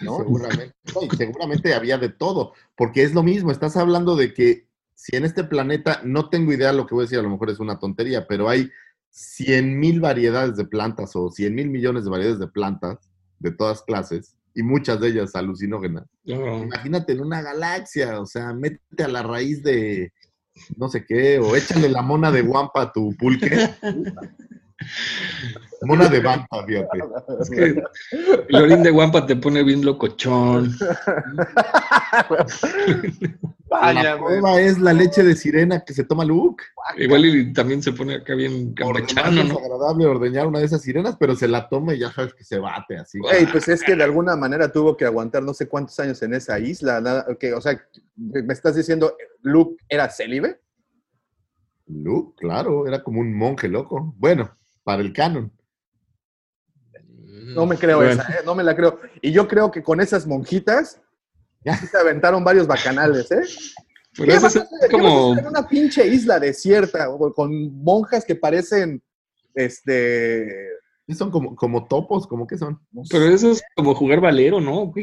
[0.00, 0.18] ¿no?
[0.18, 0.74] seguramente.
[1.02, 5.24] Y seguramente había de todo, porque es lo mismo, estás hablando de que si en
[5.24, 7.78] este planeta, no tengo idea lo que voy a decir, a lo mejor es una
[7.78, 8.70] tontería, pero hay
[9.10, 12.98] 100 mil variedades de plantas o 100 mil millones de variedades de plantas
[13.38, 16.04] de todas clases y muchas de ellas alucinógenas.
[16.24, 20.12] Imagínate en una galaxia, o sea, métete a la raíz de
[20.76, 23.50] no sé qué, o échale la mona de guampa a tu pulque.
[25.82, 26.98] Mona de vampa, fíjate.
[27.40, 27.82] Es que
[28.48, 30.74] el orín de guampa te pone bien locochón.
[33.68, 36.62] Vaya, La es la leche de sirena que se toma Luke.
[36.96, 39.58] Igual y también se pone acá bien campechano, es ¿no?
[39.58, 42.58] agradable ordeñar una de esas sirenas, pero se la toma y ya sabes que se
[42.58, 43.18] bate así.
[43.32, 46.34] Ey, pues es que de alguna manera tuvo que aguantar no sé cuántos años en
[46.34, 47.00] esa isla.
[47.00, 47.80] nada- que, o sea,
[48.16, 50.60] me estás diciendo, Luke era célibe.
[51.88, 54.14] Luke, claro, era como un monje loco.
[54.16, 54.50] Bueno,
[54.86, 55.50] para el canon.
[57.56, 58.12] No me creo Bueno.
[58.22, 58.38] esa, ¿eh?
[58.44, 59.00] no me la creo.
[59.20, 61.00] Y yo creo que con esas monjitas
[61.64, 61.76] Ya.
[61.76, 63.42] se aventaron varios bacanales, ¿eh?
[64.16, 64.88] Pero ¿Qué eso vas es a hacer?
[64.88, 65.32] ¿Qué vas a como...
[65.32, 69.02] hacer en una pinche isla desierta con monjas que parecen,
[69.54, 70.68] este...
[71.16, 72.80] Son como, como topos, como que son.
[72.92, 73.16] no sé.
[73.16, 74.92] Pero eso es como jugar valero, ¿no?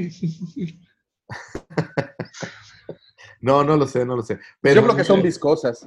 [3.41, 4.39] No, no lo sé, no lo sé.
[4.61, 5.85] Pero yo creo que son viscosas.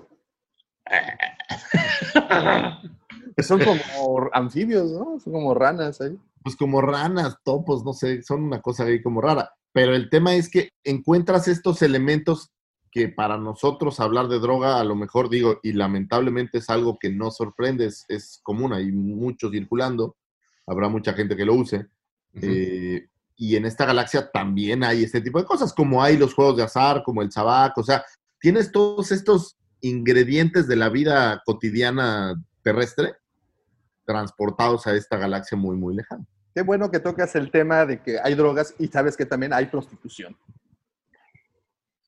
[3.43, 5.21] Son como anfibios, ¿no?
[5.21, 6.19] Son como ranas ahí.
[6.43, 9.51] pues como ranas, topos, no sé, son una cosa ahí como rara.
[9.73, 12.51] Pero el tema es que encuentras estos elementos
[12.91, 17.11] que para nosotros hablar de droga, a lo mejor digo, y lamentablemente es algo que
[17.11, 20.17] no sorprende, es, es común, hay mucho circulando,
[20.67, 21.89] habrá mucha gente que lo use.
[22.41, 23.07] Eh,
[23.37, 26.63] y en esta galaxia también hay este tipo de cosas, como hay los juegos de
[26.63, 28.03] azar, como el sabac, o sea,
[28.41, 33.17] tienes todos estos ingredientes de la vida cotidiana terrestre
[34.07, 36.25] transportados a esta galaxia muy, muy lejana.
[36.55, 39.67] Qué bueno que tocas el tema de que hay drogas y sabes que también hay
[39.67, 40.35] prostitución.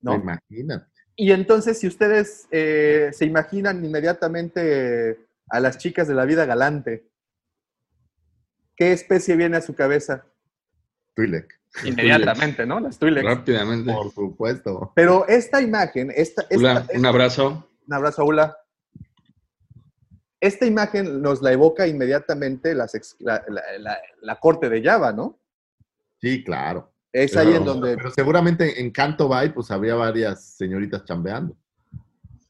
[0.01, 0.15] ¿No?
[0.15, 0.87] Imagínate.
[1.17, 7.11] Y entonces, si ustedes eh, se imaginan inmediatamente a las chicas de la vida galante,
[8.77, 10.25] ¿qué especie viene a su cabeza?
[11.15, 11.53] Twi'lek.
[11.85, 12.79] Inmediatamente, ¿no?
[12.79, 13.27] Las Twi'leks.
[13.27, 13.93] Rápidamente.
[13.93, 14.93] Por supuesto.
[14.97, 17.69] Pero esta imagen, esta, esta- Ula, esta- un abrazo.
[17.87, 18.57] un abrazo, Ula.
[20.41, 25.13] Esta imagen nos la evoca inmediatamente las ex- la, la- la- la corte de Java,
[25.13, 25.39] ¿no?
[26.21, 26.93] Sí, claro.
[27.13, 27.97] Es Pero- ahí en donde...
[27.97, 31.57] Pero seguramente en Canto Bay, pues había varias señoritas chambeando.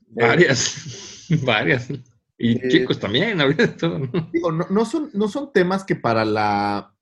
[0.08, 1.88] Varias, varias.
[2.38, 4.30] Y Eh, chicos también, había de todo, ¿no?
[4.32, 6.94] Digo, no, no son, no son temas que para la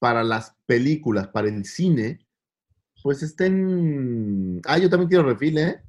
[0.00, 2.24] para las películas, para el cine,
[3.02, 4.60] pues estén.
[4.64, 5.82] Ah, yo también quiero refil, ¿eh?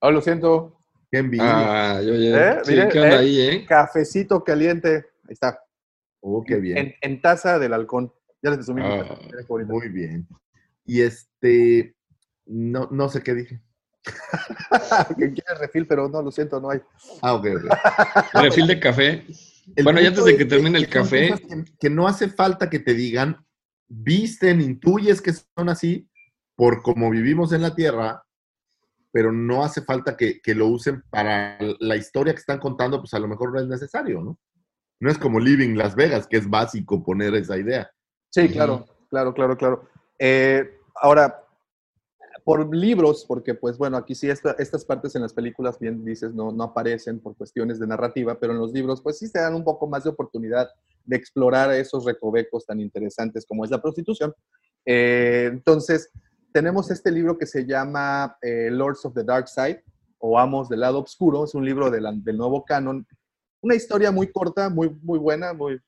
[0.00, 0.77] Ah, lo siento.
[1.10, 1.96] Qué envidia.
[1.96, 2.52] Ah, yo ya.
[2.52, 2.60] ¿Eh?
[2.64, 3.18] Sí, Mire, ¿qué onda eh.
[3.18, 3.66] ahí, eh?
[3.66, 5.06] Cafecito caliente.
[5.24, 5.60] Ahí está.
[6.20, 6.78] oh, qué bien.
[6.78, 8.12] En, en taza del halcón.
[8.42, 8.82] Ya les resumí.
[8.82, 9.18] mi Ah.
[9.66, 10.26] Muy bien.
[10.84, 11.94] Y este.
[12.46, 13.60] No, no sé qué dije.
[15.18, 16.80] que quiere refil, pero no, lo siento, no hay.
[17.22, 18.34] Ah, ok, ok.
[18.42, 19.26] Refil de café.
[19.76, 21.34] El Bueno, ya antes de que termine el café.
[21.78, 23.44] que no hace falta que te digan,
[23.86, 26.08] visten, intuyes que son así,
[26.56, 28.24] por como vivimos en la Tierra,
[29.12, 33.14] pero no hace falta que, que lo usen para la historia que están contando, pues
[33.14, 34.38] a lo mejor no es necesario, ¿no?
[35.00, 37.90] No es como Living Las Vegas, que es básico poner esa idea.
[38.30, 39.88] Sí, claro, claro, claro, claro.
[40.18, 41.44] Eh, ahora,
[42.44, 46.34] por libros, porque pues bueno, aquí sí esta- estas partes en las películas, bien dices,
[46.34, 49.54] no, no aparecen por cuestiones de narrativa, pero en los libros pues sí se dan
[49.54, 50.68] un poco más de oportunidad
[51.04, 54.34] de explorar esos recovecos tan interesantes como es la prostitución.
[54.84, 56.10] Eh, entonces,
[56.58, 59.80] tenemos este libro que se llama eh, Lords of the Dark Side
[60.18, 63.06] o Amos del Lado Oscuro, es un libro de la- del nuevo canon,
[63.62, 65.80] una historia muy corta, muy, muy buena, muy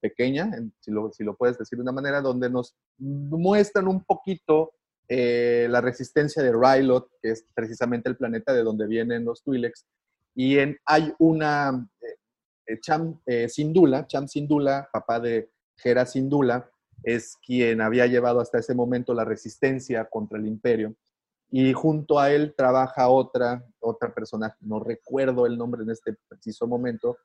[0.00, 0.50] pequeña,
[0.80, 4.72] si, lo, si lo puedes decir de una manera, donde nos muestran un poquito
[5.08, 9.86] eh, la resistencia de Rylot, que es precisamente el planeta de donde vienen los Twi'leks,
[10.34, 12.16] y en, hay una eh,
[12.66, 15.52] eh, Cham eh, Sindula, Cham Sindula, papá de
[15.84, 16.68] Hera Sindula,
[17.02, 20.94] es quien había llevado hasta ese momento la resistencia contra el imperio.
[21.50, 26.66] Y junto a él trabaja otra, otra persona, no recuerdo el nombre en este preciso
[26.66, 27.16] momento,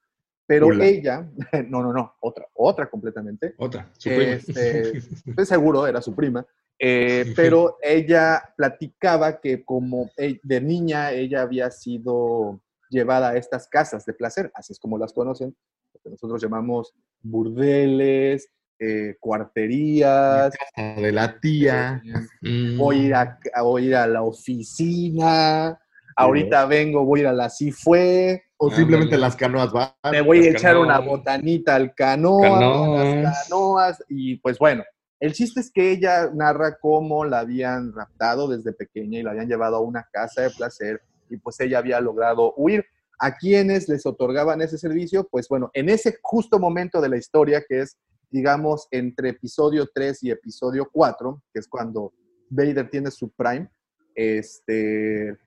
[0.45, 0.85] pero Ula.
[0.85, 1.29] ella,
[1.67, 4.93] no, no, no, otra, otra completamente, Otra, su este,
[5.45, 6.45] seguro, era su prima,
[6.79, 13.67] eh, pero ella platicaba que como e- de niña ella había sido llevada a estas
[13.67, 15.55] casas de placer, así es como las conocen,
[15.93, 18.49] lo que nosotros llamamos burdeles,
[18.85, 22.01] eh, cuarterías, De la tía.
[22.41, 22.77] Mm.
[22.77, 25.79] voy a ir a, voy a, ir a la oficina,
[26.15, 29.21] ahorita vengo, voy a ir a la sí fue, O simplemente Ándale.
[29.21, 29.89] las canoas van.
[30.11, 33.15] me voy a echar una botanita al canoa, Canoas.
[33.15, 34.83] las canoas, y pues bueno,
[35.19, 39.47] el chiste es que ella narra cómo la habían raptado desde pequeña y la habían
[39.47, 42.85] llevado a una casa de placer y pues ella había logrado huir.
[43.19, 45.25] ¿A quienes les otorgaban ese servicio?
[45.31, 47.95] Pues bueno, en ese justo momento de la historia que es,
[48.33, 52.11] digamos, entre episodio 3 y episodio 4, que es cuando
[52.49, 53.69] Vader tiene su prime,
[54.15, 55.37] este,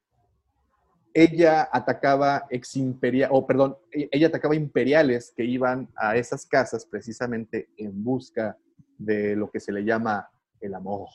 [1.13, 6.87] ella atacaba ex imperia- o perdón, e- ella atacaba imperiales que iban a esas casas
[6.87, 8.57] precisamente en busca
[8.99, 10.29] de lo que se le llama
[10.61, 11.09] el amor.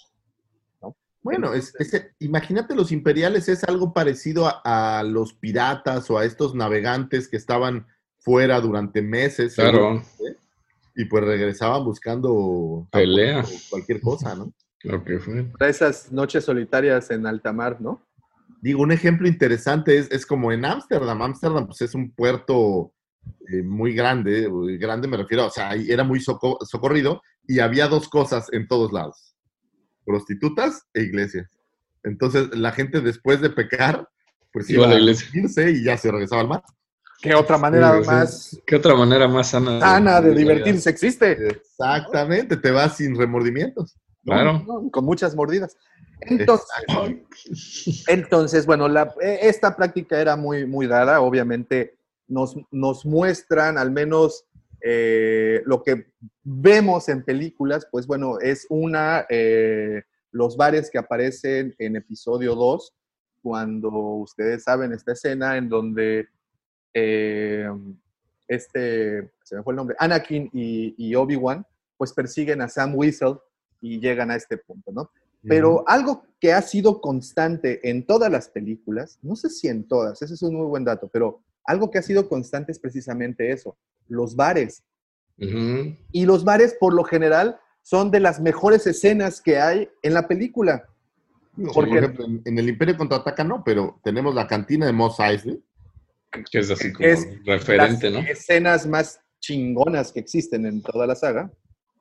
[1.23, 6.25] Bueno, es, es- imagínate los imperiales es algo parecido a, a los piratas o a
[6.25, 7.85] estos navegantes que estaban
[8.17, 9.55] fuera durante meses.
[9.55, 10.01] Claro,
[10.95, 13.41] Y pues regresaban buscando Pelea.
[13.41, 14.53] o cualquier cosa, ¿no?
[14.83, 15.43] lo que fue.
[15.43, 18.03] Para esas noches solitarias en alta mar, ¿no?
[18.61, 21.21] Digo, un ejemplo interesante es, es como en Ámsterdam.
[21.21, 22.91] Ámsterdam pues es un puerto
[23.51, 27.59] eh, muy grande, muy grande me refiero, o sea, ahí era muy soco- socorrido y
[27.59, 29.35] había dos cosas en todos lados,
[30.05, 31.47] prostitutas e iglesias.
[32.03, 34.09] Entonces la gente después de pecar,
[34.51, 35.27] pues Iba iba, a la a iglesia.
[35.33, 36.63] irse y ya se regresaba al mar.
[37.21, 39.79] ¿Qué otra manera Sí, más ¿Qué otra manera más sana?
[39.79, 41.31] sana de divertirse existe?
[41.49, 43.95] Exactamente, te vas sin remordimientos.
[44.25, 44.63] Claro.
[44.67, 44.89] ¿no?
[44.91, 45.77] Con muchas mordidas.
[46.21, 46.67] Entonces,
[48.07, 51.21] Entonces, bueno, la- eh, esta práctica era muy, muy dada.
[51.21, 54.45] Obviamente nos, nos muestran al menos
[54.83, 56.07] eh, lo que
[56.43, 62.93] vemos en películas, pues bueno, es una, eh, los bares que aparecen en episodio 2,
[63.43, 66.27] cuando ustedes saben esta escena en donde
[66.93, 67.67] eh,
[68.47, 71.65] este, se me fue el nombre, Anakin y, y Obi-Wan,
[71.97, 73.35] pues persiguen a Sam Whistle
[73.79, 75.11] y llegan a este punto, ¿no?
[75.43, 80.21] Pero algo que ha sido constante en todas las películas, no sé si en todas,
[80.21, 83.75] ese es un muy buen dato, pero algo que ha sido constante es precisamente eso,
[84.07, 84.83] los bares.
[85.37, 90.27] Y los bares, por lo general, son de las mejores escenas que hay en la
[90.27, 90.87] película.
[91.55, 95.19] Por porque- ejemplo, en, en el Imperio Contraataca no, pero tenemos la cantina de Mos
[95.19, 95.59] Eisley.
[96.51, 98.29] Que es así como Es referente, las ¿no?
[98.29, 101.51] escenas más chingonas que existen en toda la saga.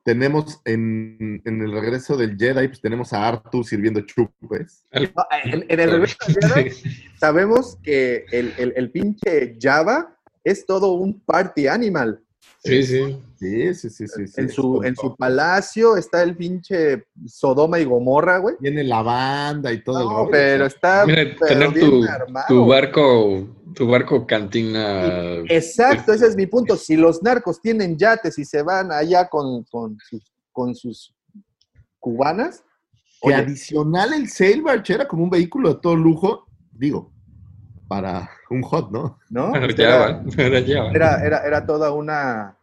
[0.03, 4.85] Tenemos en, en el regreso del Jedi, pues tenemos a Artu sirviendo chupes.
[4.93, 6.71] No, en, en el regreso de Jedi,
[7.19, 12.23] sabemos que el, el, el pinche Java es todo un party animal.
[12.63, 13.19] Sí, sí.
[13.39, 14.27] Sí, sí, sí, sí.
[14.27, 14.33] sí.
[14.41, 18.55] En su, en su palacio está el pinche Sodoma y Gomorra, güey.
[18.59, 20.31] Tiene la banda y todo el No, rollo.
[20.31, 22.45] pero está Mira, pero tener tu, armado.
[22.47, 25.37] tu barco, tu barco cantina.
[25.49, 26.77] Exacto, ese es mi punto.
[26.77, 31.15] Si los narcos tienen yates y se van allá con, con sus, con sus
[31.99, 32.63] cubanas,
[33.21, 37.10] oye, adicional el Sail Barge era como un vehículo de todo lujo, digo,
[37.91, 39.19] para un hot, ¿no?
[39.29, 39.51] ¿no?
[39.67, 40.95] Ya era, van, pero ya van.
[40.95, 42.55] era, era, era toda una,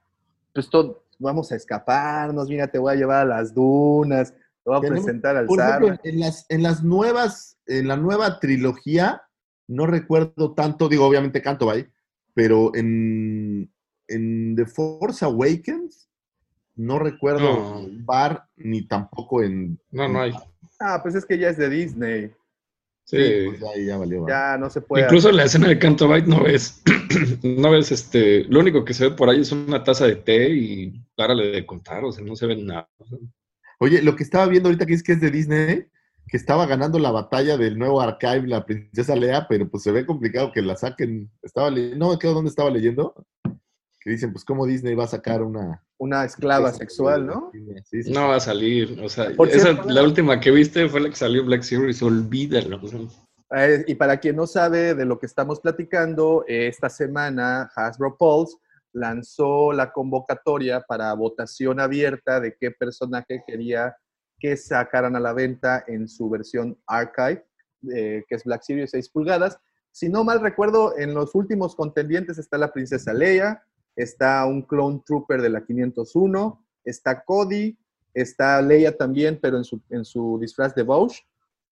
[0.54, 4.40] pues todo, vamos a escaparnos, mira, te voy a llevar a las dunas, te
[4.70, 8.40] voy a Tenemos- presentar al Por ejemplo, en las, en las nuevas, en la nueva
[8.40, 9.20] trilogía,
[9.66, 11.86] no recuerdo tanto, digo, obviamente canto Bay,
[12.32, 13.70] pero en,
[14.06, 16.08] en The Force Awakens
[16.74, 17.78] no recuerdo No.
[17.80, 19.78] un bar ni tampoco en...
[19.90, 20.32] No, no hay.
[20.80, 22.32] Ah, pues es que ya es de Disney,
[23.10, 23.16] Sí.
[23.46, 24.22] pues ya, ya valió.
[24.24, 24.28] ¿va?
[24.28, 25.04] ya no se puede.
[25.04, 26.82] Incluso en la escena de Canto Bight no ves,
[27.42, 30.50] no ves este, lo único que se ve por ahí es una taza de té
[30.50, 32.86] y párale de contar, o sea, no se ve nada.
[33.80, 35.86] Oye, lo que estaba viendo ahorita que es que es de Disney,
[36.26, 40.04] que estaba ganando la batalla del nuevo archive, la princesa Lea, pero pues se ve
[40.04, 41.30] complicado que la saquen.
[41.42, 43.14] Estaba le- no me quedo dónde estaba leyendo.
[44.00, 45.82] Que dicen, pues cómo Disney va a sacar una...
[46.00, 47.50] Una esclava sexual, ¿no?
[47.84, 50.88] Sí, sí, No va a salir, o sea, Por esa- cierto, la última que viste
[50.88, 52.80] fue la que salió Black Series, olvídalo.
[53.56, 58.16] Eh, y para quien no sabe de lo que estamos platicando, eh, esta semana Hasbro
[58.16, 58.56] Pulse
[58.92, 63.96] lanzó la convocatoria para votación abierta de qué personaje quería
[64.38, 67.44] que sacaran a la venta en su versión Archive,
[67.92, 69.58] eh, que es Black Series 6 pulgadas.
[69.90, 73.64] Si no mal recuerdo, en los últimos contendientes está la princesa Leia,
[73.98, 77.76] está un Clone Trooper de la 501, está Cody,
[78.14, 81.18] está Leia también, pero en su, en su disfraz de Bausch.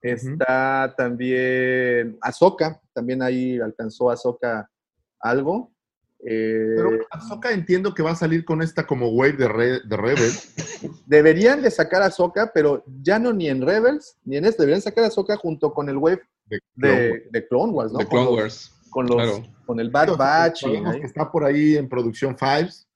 [0.02, 4.68] Está también Ahsoka, también ahí alcanzó Ahsoka
[5.18, 5.72] algo.
[6.20, 9.96] Eh, Pero Ahsoka entiendo que va a salir con esta como wave de, Re- de
[9.96, 10.30] Rebel.
[11.06, 14.82] deberían de sacar a Ahsoka, pero ya no ni en Rebels, ni en esto, deberían
[14.82, 17.22] sacar a Ahsoka junto con el wave De Clone Wars.
[17.32, 17.98] de, Clone Wars, ¿no?
[17.98, 18.72] De Clone Wars.
[18.96, 19.42] Con, los, claro.
[19.66, 20.64] con el Bad Batch.
[20.64, 22.88] que está por ahí en producción Fives.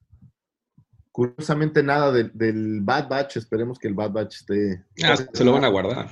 [1.11, 3.37] Curiosamente nada del, del Bad Batch.
[3.37, 4.83] Esperemos que el Bad Batch esté...
[5.03, 6.09] Ah, se lo van a guardar.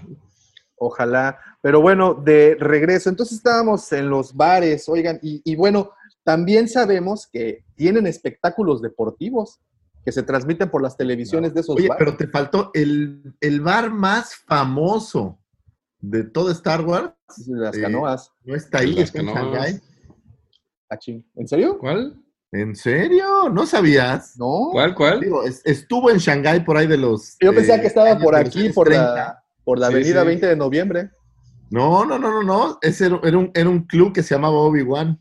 [0.75, 1.39] Ojalá.
[1.63, 3.09] Pero bueno, de regreso.
[3.09, 5.89] Entonces estábamos en los bares, oigan, y, y bueno,
[6.23, 9.59] también sabemos que tienen espectáculos deportivos
[10.05, 12.05] que se transmiten por las televisiones de esos Oye, bares.
[12.05, 15.38] pero te faltó el, el bar más famoso
[15.99, 17.11] de todo Star Wars.
[17.47, 18.31] Las eh, canoas.
[18.43, 19.45] No está ahí, está en canoas.
[19.71, 19.81] Shanghái.
[20.89, 20.97] Ah.
[21.35, 21.77] ¿En serio?
[21.77, 22.15] ¿Cuál?
[22.51, 23.49] ¿En serio?
[23.49, 24.35] ¿No sabías?
[24.37, 24.69] No.
[24.71, 24.95] ¿Cuál?
[24.95, 25.19] ¿Cuál?
[25.21, 27.35] Digo, estuvo en Shanghái por ahí de los...
[27.39, 29.13] Yo pensaba eh, que estaba por aquí, por 30.
[29.15, 30.27] la, por la Sí, avenida sí.
[30.27, 31.11] 20 de noviembre.
[31.69, 32.79] No, no, no, no, no.
[32.81, 35.19] Ese era, era un, era un club que se llamaba Obi-Wan.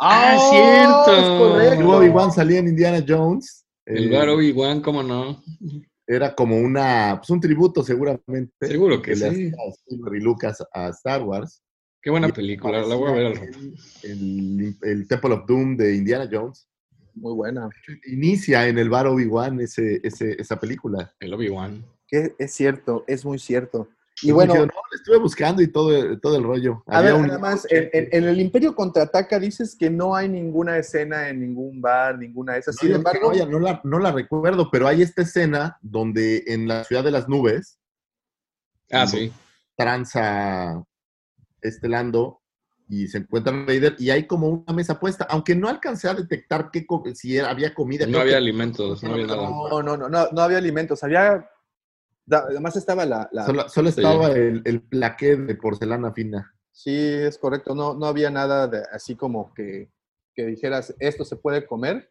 [0.00, 1.12] Ah, ¡Oh, cierto.
[1.12, 1.80] es correcto!
[1.82, 3.66] El Obi-Wan salía en Indiana Jones.
[3.84, 5.42] El Eh, bar Obi-Wan, ¿cómo no?
[6.06, 8.66] Era como una, pues un tributo seguramente.
[8.66, 9.50] Seguro que sí.
[9.50, 11.62] y Lucas a Star Wars.
[12.02, 13.58] Qué buena Y película, la voy a ver al rato.
[14.02, 16.68] El, el Temple of Doom de Indiana Jones.
[17.14, 17.70] Muy buena.
[18.06, 21.14] Inicia en el bar Obi-Wan ese, ese, esa película.
[21.20, 21.84] El Obi-Wan.
[22.06, 23.88] Que es cierto, es muy cierto.
[24.22, 26.82] Y bueno, dijeron, no, le estuve buscando y todo, todo el rollo.
[26.86, 30.14] a Había ver, un- nada más, en, en- en el Imperio Contraataca dices que no
[30.14, 32.76] hay ninguna escena en ningún bar, ninguna de esas.
[32.76, 36.44] No, Sin yo- embargo, oye, no, la, no la recuerdo, pero hay esta escena donde
[36.46, 37.78] en la ciudad de las nubes
[38.92, 39.32] Ah, sí.
[39.76, 40.84] tranza
[41.60, 42.40] este Lando
[42.88, 46.70] y se encuentra Vader y hay como una mesa puesta, aunque no alcancé a detectar
[46.70, 48.06] qué co- si era- había comida.
[48.06, 49.42] No había que alimentos, no había nada.
[49.50, 51.02] no, no, no, no, no había alimentos.
[51.02, 51.48] Había,
[52.30, 54.00] además estaba la, la- Solo, solo Sí.
[54.00, 56.54] estaba el, el plaqué de porcelana fina.
[56.72, 57.74] Sí, es correcto.
[57.74, 59.90] No, no había nada de, así como que,
[60.34, 62.10] que dijeras, esto se puede comer,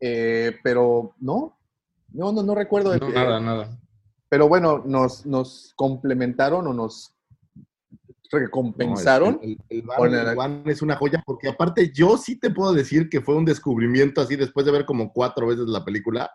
[0.00, 1.58] eh, pero no,
[2.12, 2.96] no, no, no recuerdo.
[2.96, 3.78] No, eh, nada, nada.
[4.28, 7.14] Pero bueno, nos, nos complementaron o nos
[8.30, 9.34] recompensaron.
[9.34, 12.72] No, el, el- el el- Obi-Wan es una joya porque aparte yo sí te puedo
[12.72, 16.30] decir que fue un descubrimiento así después de ver como cuatro veces la película.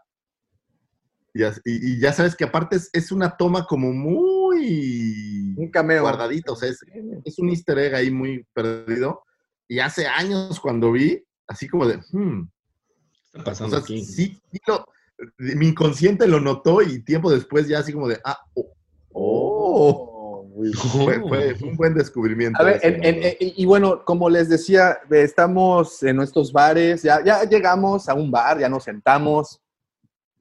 [1.37, 5.69] Y, as- y- y ya sabes que aparte es, es una toma como muy un
[5.69, 6.01] cameo.
[6.03, 6.79] guardadita, o sea, es,
[7.25, 9.21] es un easter egg ahí muy perdido.
[9.67, 12.47] Y hace años cuando vi, así como de, hmm,
[13.25, 14.03] Está o pasando sea, aquí.
[14.05, 14.85] sí, sí lo-
[15.37, 18.71] mi inconsciente lo notó y tiempo después ya así como de, ah, oh,
[19.11, 20.11] oh.
[20.17, 22.61] Oh, muy Fue, fue- fue un buen descubrimiento.
[22.61, 27.43] A ver, en- en- y bueno, como les decía, estamos en nuestros bares, ya, ya
[27.43, 29.59] llegamos a un bar, ya nos sentamos,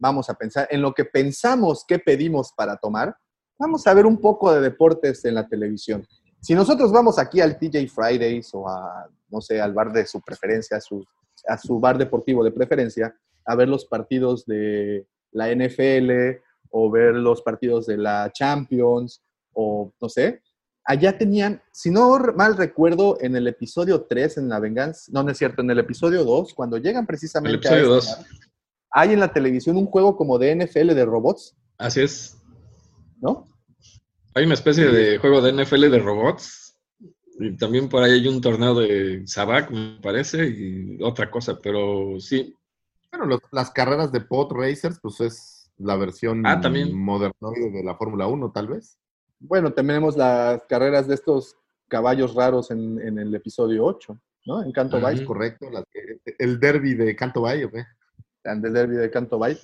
[0.04, 3.16] vamos a pensar en lo que pensamos que pedimos para tomar,
[3.58, 6.06] vamos a ver un poco de deportes en la televisión.
[6.42, 10.20] Si nosotros vamos aquí al TJ Fridays o a, no sé, al bar de su
[10.20, 11.02] preferencia, a su,
[11.48, 13.16] a su bar deportivo de preferencia,
[13.46, 16.10] a ver los partidos de la NFL
[16.68, 19.22] o ver los partidos de la Champions
[19.54, 20.42] o no sé.
[20.84, 25.30] Allá tenían, si no mal recuerdo, en el episodio 3, en La Venganza, no, no
[25.30, 28.18] es cierto, en el episodio 2, cuando llegan precisamente El episodio a 2.
[28.96, 32.38] Hay en la televisión un juego como de NFL de robots, Así es.
[33.20, 33.46] ¿no?
[34.34, 36.76] Hay una especie de juego de NFL de robots.
[37.40, 42.20] Y también por ahí hay un torneo de Sabac, me parece, y otra cosa, pero
[42.20, 42.54] sí.
[43.10, 46.94] Bueno, los- las carreras de pod racers, pues es la versión Ah, también.
[46.96, 48.96] modernoide de la Fórmula 1, tal vez.
[49.40, 51.56] Bueno, tenemos las carreras de estos
[51.88, 54.16] caballos raros en, en el episodio 8,
[54.46, 54.62] ¿no?
[54.62, 55.00] En Canto.
[55.00, 55.66] Bay, Es correcto.
[56.38, 57.84] el derby de Canto Bay, ¿o qué?
[58.44, 59.58] Del derby de Canto Bay.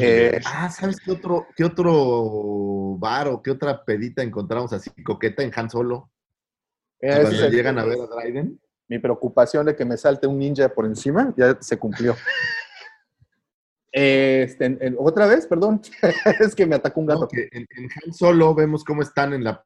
[0.00, 5.42] Eh, Ah, ¿sabes qué otro, qué otro bar o qué otra pedita encontramos así coqueta
[5.42, 6.10] en Han Solo?
[6.98, 8.58] Cuando es el- llegan a ver a Dryden.
[8.88, 12.14] mi preocupación de que me salte un ninja por encima ya se cumplió.
[13.96, 15.80] Este, en- en- otra vez, perdón,
[16.40, 17.20] es que me atacó un gato.
[17.22, 19.64] No, que en, en Han Solo vemos cómo están en la.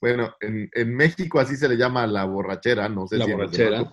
[0.00, 3.36] Bueno, en, en México así se le llama la borrachera, no sé La si en
[3.36, 3.78] borrachera.
[3.78, 3.92] demás-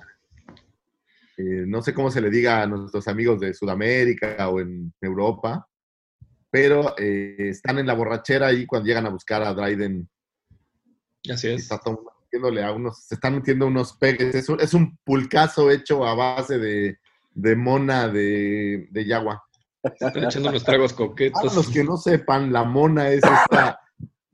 [1.39, 5.65] eh, no sé cómo se le diga a nuestros amigos de Sudamérica o en Europa,
[6.51, 10.09] pero eh, están en la borrachera ahí cuando llegan a buscar a Dryden.
[11.31, 11.61] Así es.
[11.61, 11.79] Está
[12.25, 14.35] metiéndole a unos, se están metiendo unos pegues.
[14.35, 16.97] Es un, es un pulcazo hecho a base de,
[17.31, 19.41] de mona de, de yagua.
[19.81, 21.55] Están echando unos tragos Para coquetos.
[21.55, 23.79] los que no sepan, la mona es esta.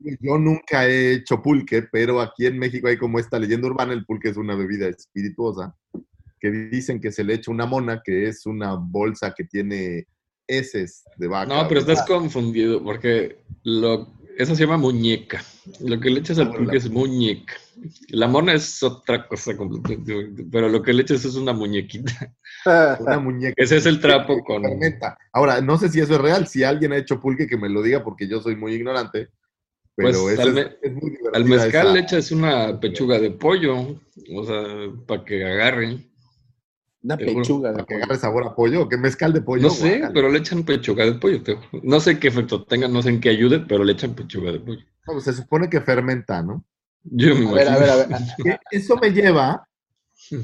[0.00, 4.04] Yo nunca he hecho pulque, pero aquí en México hay como esta leyenda urbana: el
[4.04, 5.72] pulque es una bebida espirituosa
[6.50, 10.06] que dicen que se le echa una mona, que es una bolsa que tiene
[10.48, 11.46] heces de vaca.
[11.62, 15.42] No, pero estás confundido porque lo, eso se llama muñeca.
[15.80, 17.54] Lo que le echas al pulque es muñeca.
[18.08, 22.32] La mona es otra cosa completamente, pero lo que le echas es una muñequita.
[23.00, 23.54] una muñeca.
[23.56, 24.62] Ese es el trapo con...
[25.32, 26.46] Ahora, no sé si eso es real.
[26.46, 29.28] Si alguien ha hecho pulque, que me lo diga porque yo soy muy ignorante.
[29.96, 33.30] Pero Pues, al es, me- es muy Al mezcal esa- le echas una pechuga de
[33.30, 33.98] pollo,
[34.34, 34.62] o sea,
[35.06, 36.10] para que agarren.
[37.02, 38.04] Una Te juro, pechuga de para que pollo.
[38.04, 39.62] agarre sabor a pollo, que mezcal de pollo.
[39.62, 41.42] No sé, pero le echan pechuga de pollo.
[41.42, 41.58] te.
[41.82, 44.60] No sé qué efecto tenga, no sé en qué ayude, pero le echan pechuga de
[44.60, 44.80] pollo.
[45.06, 46.64] No, pues se supone que fermenta, ¿no?
[47.04, 48.60] Yo me A ver, a ver, a ver.
[48.70, 49.68] Eso me lleva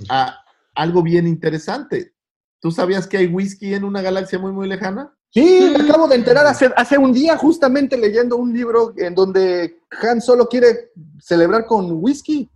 [0.08, 0.38] a
[0.74, 2.14] algo bien interesante.
[2.60, 5.12] ¿Tú sabías que hay whisky en una galaxia muy, muy lejana?
[5.30, 9.78] Sí, me acabo de enterar hace, hace un día, justamente leyendo un libro en donde
[10.02, 12.48] Han solo quiere celebrar con whisky.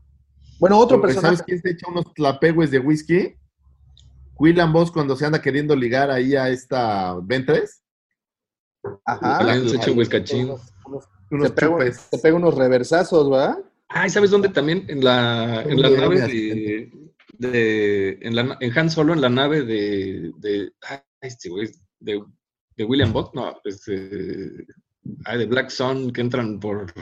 [0.61, 1.39] Bueno, otro Porque personaje.
[1.39, 3.35] ¿Sabes quién se echa unos tlapegues de whisky?
[4.39, 7.83] William Boss cuando se anda queriendo ligar ahí a esta Ventres.
[9.05, 9.39] Ajá.
[9.39, 10.45] También se echa un whiskachín.
[10.47, 11.49] Unos, unos, unos
[12.11, 13.59] Se pega, unos reversazos, ¿verdad?
[13.89, 14.85] Ay, ¿sabes dónde también?
[14.89, 16.93] En la, en la nave de,
[17.39, 21.69] de- en, la, en Han Solo, en la nave de, de, ay, este güey,
[22.01, 22.23] de,
[22.77, 24.67] de William Bott, no, este,
[25.25, 26.93] ay, de Black Sun, que entran por,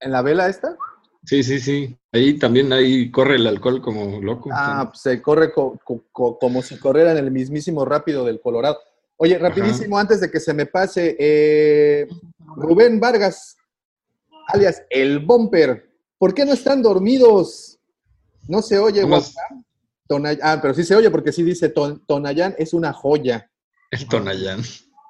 [0.00, 0.76] En la vela esta.
[1.26, 4.50] Sí, sí, sí, ahí también ahí corre el alcohol como loco.
[4.52, 8.40] Ah, pues se corre co- co- co- como si corriera en el mismísimo rápido del
[8.40, 8.78] Colorado.
[9.16, 12.08] Oye, rapidísimo, antes de que se me pase, eh,
[12.56, 13.56] Rubén Vargas,
[14.48, 15.88] alias El Bumper,
[16.18, 17.78] ¿por qué no están dormidos?
[18.48, 19.52] No se oye, ¿Cómo WhatsApp.
[20.08, 23.50] Tonay- ah, pero sí se oye porque sí dice Ton- Tonayán es una joya.
[23.90, 24.60] el Tonayán.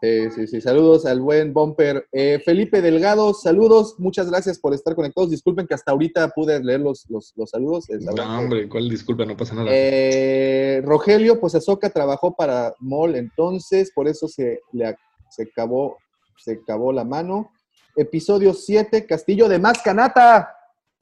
[0.05, 0.61] Sí, sí, sí.
[0.61, 2.07] Saludos al buen Bumper.
[2.13, 3.95] Eh, Felipe Delgado, saludos.
[3.99, 5.31] Muchas gracias por estar conectados.
[5.31, 7.87] Disculpen que hasta ahorita pude leer los, los, los saludos.
[7.89, 9.25] No, hombre, ¿cuál disculpa?
[9.25, 9.69] No pasa nada.
[9.71, 14.95] Eh, Rogelio, pues Azoka trabajó para Mall entonces, por eso se le
[15.31, 15.97] se acabó,
[16.37, 17.51] se acabó la mano.
[17.97, 20.55] Episodio 7, Castillo de Mascanata.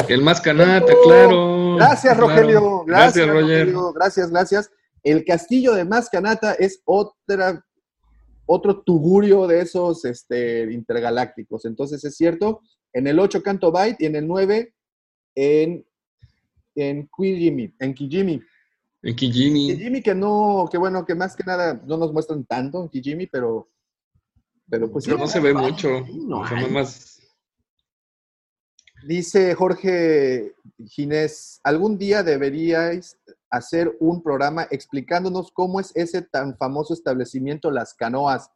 [0.09, 1.03] el más canata, Bravo.
[1.05, 1.77] claro.
[1.77, 2.29] Gracias, claro.
[2.29, 2.85] Rogelio.
[2.85, 3.67] Gracias, Roger.
[3.67, 3.93] Rogelio.
[3.95, 4.71] Gracias, gracias.
[5.03, 7.65] El Castillo de Mascanata es otra,
[8.53, 11.65] otro tugurio de esos este, intergalácticos.
[11.65, 12.61] Entonces, es cierto,
[12.93, 14.75] en el 8 Canto Byte y en el 9
[15.35, 15.87] en,
[16.75, 18.43] en Kijimi, en Kijimi.
[19.03, 19.69] En Kijimi.
[19.69, 23.27] Kijimi que no, que bueno, que más que nada no nos muestran tanto en Kijimi,
[23.27, 23.69] pero,
[24.69, 25.11] pero pues sí.
[25.11, 25.89] no se ve mucho.
[26.27, 26.67] No hay.
[29.05, 30.55] Dice Jorge
[30.87, 33.19] Ginés, algún día deberíais
[33.53, 38.51] hacer un programa explicándonos cómo es ese tan famoso establecimiento Las Canoas.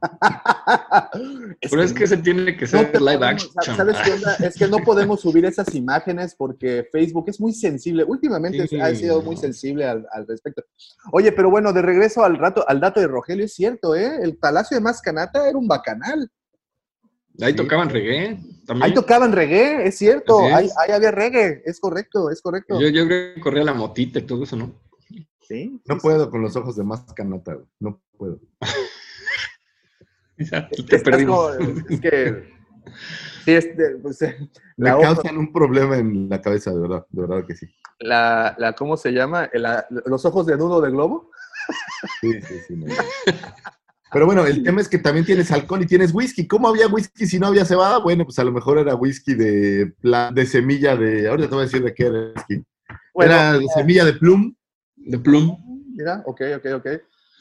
[1.70, 3.76] Pero es que se tiene que no ser te live podemos- action.
[3.76, 4.34] ¿Sabes qué onda?
[4.36, 8.04] Es que no podemos subir esas imágenes porque Facebook es muy sensible.
[8.04, 8.80] Últimamente Sí.
[8.80, 10.62] ha sido muy sensible al, al respecto.
[11.12, 14.18] Oye, pero bueno, de regreso al rato, al dato de Rogelio, es cierto, ¿eh?
[14.22, 16.30] El Palacio de Mascanata era un bacanal.
[17.40, 18.38] Ahí tocaban reggae.
[18.66, 18.82] También.
[18.84, 20.40] Ahí tocaban reggae, es cierto.
[20.54, 22.80] Ahí, había reggae, es correcto, es correcto.
[22.80, 24.74] Yo, yo creo que corría la motita y todo eso, ¿no?
[25.40, 25.80] Sí.
[25.86, 27.66] No sí, puedo con los ojos de más canata, güey.
[27.80, 28.40] No puedo.
[30.40, 31.56] Ya, te Estás perdimos.
[31.56, 32.48] como- es que.
[33.44, 34.36] Sí, este, pues, eh,
[34.76, 37.66] Me la, causan un problema en la cabeza, de verdad, de verdad que sí.
[37.98, 39.50] la, la- ¿Cómo se llama?
[39.54, 41.30] La- los ojos de nudo de globo.
[42.20, 42.76] Sí, sí, sí.
[42.76, 42.86] no.
[44.12, 46.46] Pero bueno, el tema es que también tienes alcohol y tienes whisky.
[46.46, 47.98] ¿Cómo había whisky si no había cebada?
[47.98, 49.92] Bueno, pues a lo mejor era whisky de,
[50.32, 51.28] de semilla de...
[51.28, 52.64] Ahorita te voy a decir de qué era el whisky.
[53.12, 54.54] Bueno, era de semilla de plum.
[54.96, 55.56] De plum.
[55.94, 56.86] mira, ok, ok, ok.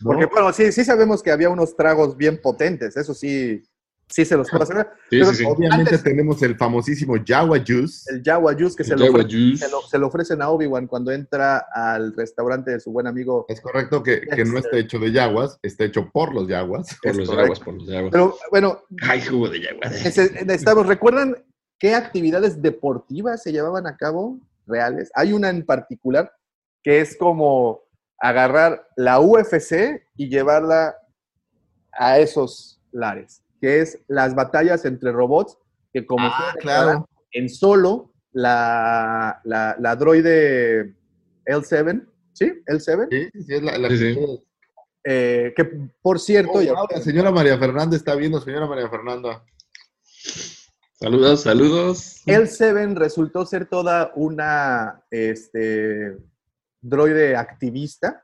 [0.02, 0.12] ¿no?
[0.12, 3.64] Porque, bueno, sí, sí sabemos que había unos tragos bien potentes, eso sí,
[4.10, 4.88] sí se los puedo hacer.
[5.10, 5.44] Sí, Pero sí, sí.
[5.46, 8.12] Obviamente antes- tenemos el famosísimo Jawa Juice.
[8.14, 9.66] El Jawa Juice que se lo, Java ofre- Juice.
[9.66, 13.46] se, lo, se lo ofrecen a Obi-Wan cuando entra al restaurante de su buen amigo.
[13.50, 16.88] Es correcto que, que no está hecho de yaguas, está hecho por los yaguas.
[17.02, 17.44] Por es los correcto.
[17.54, 18.12] yaguas, por los yaguas.
[18.12, 19.82] Pero bueno, Ay, jugo de yagua.
[19.92, 21.36] ese- estamos, ¿recuerdan
[21.80, 25.12] qué actividades deportivas se llevaban a cabo reales?
[25.16, 26.32] Hay una en particular
[26.84, 27.82] que es como
[28.20, 30.96] agarrar la UFC y llevarla
[31.92, 35.58] a esos lares, que es las batallas entre robots,
[35.94, 37.10] que como Ah, claro.
[37.32, 40.96] en solo la, la, la droide
[41.46, 42.52] L7, ¿sí?
[42.68, 44.44] L7, Sí, sí, sí, es la, la- Sí, sí.
[45.04, 45.66] eh, que
[46.02, 49.44] por cierto, Oh, wow, la señora María Fernanda está viendo, señora María Fernanda.
[51.00, 52.24] Saludos, saludos.
[52.26, 56.18] L7 resultó ser toda una este,
[56.82, 58.24] droide activista.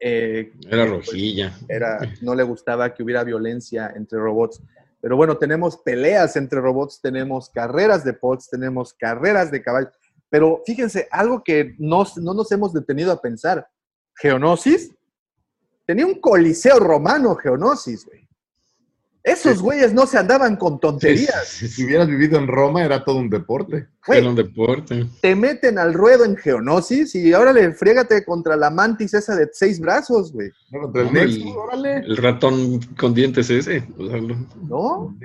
[0.00, 1.56] Eh, Era rojilla.
[1.68, 4.60] era, no le gustaba que hubiera violencia entre robots.
[5.00, 9.92] Pero bueno, tenemos peleas entre robots, tenemos carreras de pods, tenemos carreras de caballos.
[10.28, 13.66] Pero fíjense, algo que no, no nos hemos detenido a pensar.
[14.16, 14.90] Geonosis
[15.86, 18.28] tenía un coliseo romano, Geonosis, güey.
[19.22, 19.62] Esos Sí.
[19.62, 21.44] güeyes no se andaban con tonterías.
[21.74, 23.88] Si hubieras vivido en Roma, era todo un deporte.
[24.06, 25.06] Güey, Era un deporte.
[25.20, 29.48] te meten al ruedo en Geonosis y ahora le friégate contra la mantis esa de
[29.52, 30.50] seis brazos, güey.
[30.70, 31.96] No, contra el el- órale.
[31.98, 33.86] El ratón con dientes ese.
[33.98, 34.36] o sea, lo-
[34.68, 35.16] ¿No?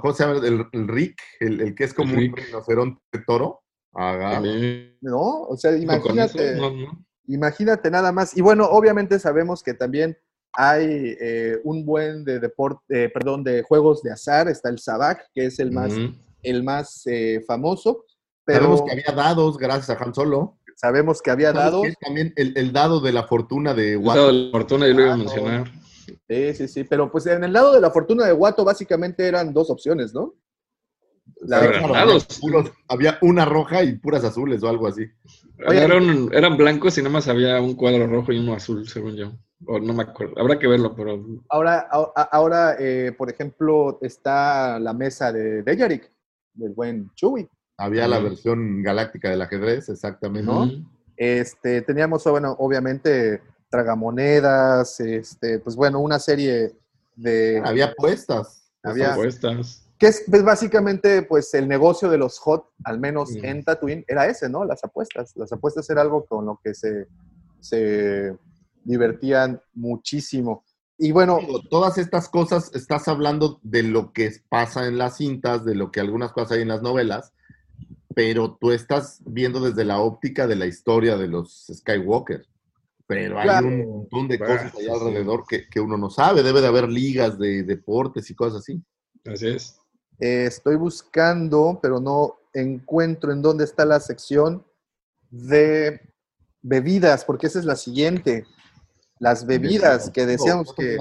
[0.00, 0.46] ¿Cómo se llama?
[0.46, 3.62] El, el Rick, el, el que es como El un rinoceronte toro.
[3.94, 4.32] Haga.
[4.32, 5.42] también, ¿No?
[5.44, 6.52] O sea, imagínate.
[6.52, 7.04] eso, no, no.
[7.26, 8.36] Imagínate nada más.
[8.36, 10.16] Y bueno, obviamente sabemos que también
[10.52, 14.48] hay eh, un buen de deporte, perdón, de juegos de azar.
[14.48, 15.92] Está el Sabac, que es el más,
[16.42, 18.04] el más eh, famoso.
[18.44, 20.58] Pero Sabemos que había dados gracias a Han Solo.
[20.74, 21.86] sabemos que había ¿Sabes dados.
[22.00, 24.20] También el, el dado de la fortuna de El Watto.
[24.20, 25.70] dado de la fortuna, yo lo iba a mencionar.
[26.28, 26.84] Sí, sí, sí.
[26.84, 30.34] Pero pues en el lado de la fortuna de Watto básicamente eran dos opciones, ¿no?
[31.42, 32.26] La de- había, dados.
[32.40, 35.02] puros- había una roja y puras azules o algo así.
[35.66, 39.14] Oye, eran, eran blancos y nada más había un cuadro rojo y uno azul, según
[39.16, 39.32] yo.
[39.66, 40.34] O no me acuerdo.
[40.38, 41.24] Habrá que verlo, pero.
[41.48, 46.10] Ahora, ahora eh, por ejemplo, está la mesa de Dejarik,
[46.54, 47.48] del buen Chewie.
[47.76, 50.46] Había la versión galáctica del ajedrez, exactamente.
[50.50, 50.68] ¿No?
[51.16, 53.40] Este, teníamos, bueno, obviamente,
[53.70, 56.72] tragamonedas, este, pues bueno, una serie
[57.16, 57.62] de...
[57.64, 58.70] Había apuestas.
[58.82, 59.84] Había- Apuestas.
[59.98, 64.26] que es pues, básicamente, pues el negocio de los hot, al menos en Tatooine, era
[64.26, 64.64] ese, ¿no?
[64.64, 65.36] Las apuestas.
[65.36, 67.06] Las apuestas era algo con lo que se,
[67.60, 68.36] se
[68.84, 70.64] divertían muchísimo.
[70.98, 71.38] Y bueno,
[71.70, 76.00] Todas estas cosas, estás hablando de lo que pasa en las cintas, de lo que
[76.00, 77.32] algunas cosas hay en las novelas,
[78.14, 82.44] pero tú estás viendo desde la óptica de la historia de los Skywalker.
[83.06, 83.68] Pero hay Claro.
[83.68, 84.88] un montón de cosas allá sí.
[84.90, 86.42] alrededor que, que uno no sabe.
[86.42, 88.82] Debe de haber ligas de deportes y cosas así.
[89.24, 89.78] Así es.
[90.20, 94.64] eh, estoy buscando, pero no encuentro en dónde está la sección
[95.30, 96.00] de
[96.60, 98.44] bebidas, porque esa es la siguiente.
[99.20, 100.96] Las bebidas que decíamos que...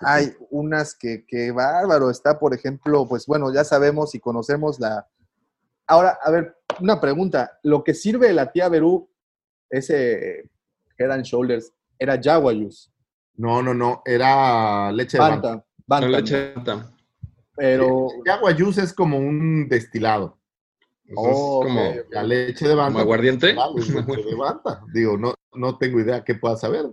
[0.00, 2.10] Hay unas que, que bárbaro.
[2.10, 5.06] Está, por ejemplo, pues bueno, ya sabemos y conocemos la.
[5.86, 7.58] Ahora, a ver, una pregunta.
[7.62, 9.10] Lo que sirve la tía Berú,
[9.70, 10.50] ese
[10.98, 12.92] Head and Shoulders, era Jaguayus.
[13.34, 14.02] No, no, no.
[14.04, 15.64] Era leche de banta.
[16.08, 16.90] Leche alta.
[17.56, 18.08] Pero.
[18.24, 20.38] El agua juice es como un destilado.
[21.14, 21.94] Oh, es como.
[22.10, 23.54] La leche de como aguardiente.
[23.74, 24.82] Leche de banta.
[24.92, 26.86] Digo, no, no tengo idea qué pueda saber.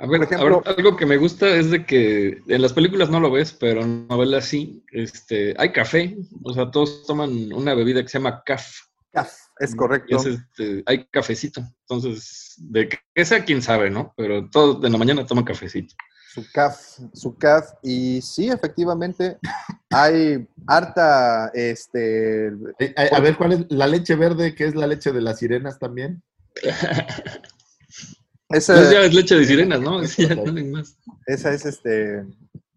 [0.00, 3.20] A ver, ejemplo- ahora, algo que me gusta es de que en las películas no
[3.20, 4.82] lo ves, pero en novelas sí.
[4.92, 8.66] Este, hay café, o sea, todos toman una bebida que se llama caf.
[9.12, 10.16] Caf, es correcto.
[10.16, 11.60] es, este, hay cafecito.
[11.82, 14.14] Entonces, de qué sea, quién sabe, ¿no?
[14.16, 15.94] Pero todos en la mañana toman cafecito.
[16.32, 16.80] Su caf,
[17.12, 17.72] su caf.
[17.82, 19.36] Y sí, efectivamente,
[19.90, 22.46] hay harta, este.
[22.46, 25.40] Eh, eh, A ver, ¿cuál es la leche verde, que es la leche de las
[25.40, 26.22] sirenas también?
[28.50, 30.02] Esa, ya es leche de sirenas, ¿no?
[30.18, 30.96] Ya no hay más.
[31.26, 32.24] esa es este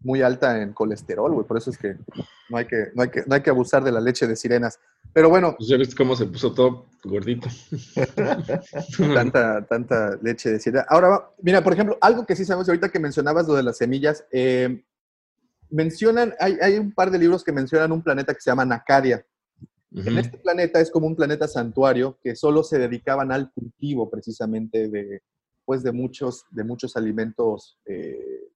[0.00, 1.46] muy alta en colesterol, güey.
[1.46, 1.96] Por eso es que
[2.48, 4.78] no hay que, no hay que, no hay que abusar de la leche de sirenas.
[5.12, 7.48] Pero bueno, Pues ya viste cómo se puso todo gordito.
[9.14, 10.86] tanta, tanta leche de sidra.
[10.88, 14.24] Ahora, mira, por ejemplo, algo que sí sabemos ahorita que mencionabas lo de las semillas,
[14.30, 14.84] eh,
[15.70, 19.24] mencionan, hay, hay un par de libros que mencionan un planeta que se llama Nacaria.
[19.96, 24.88] En este planeta es como un planeta santuario que solo se dedicaban al cultivo precisamente
[24.88, 25.22] de,
[25.64, 28.50] pues, de, muchos, de muchos alimentos, eh,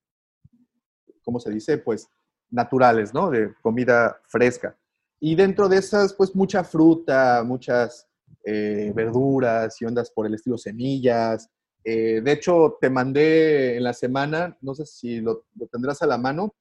[1.22, 1.78] ¿cómo se dice?
[1.78, 2.08] Pues
[2.50, 3.30] naturales, ¿no?
[3.30, 4.76] De comida fresca.
[5.20, 8.06] Y dentro de esas, pues mucha fruta, muchas
[8.44, 11.50] eh, verduras y ondas por el estilo semillas.
[11.84, 16.06] Eh, de hecho, te mandé en la semana, no sé si lo, lo tendrás a
[16.06, 16.54] la mano,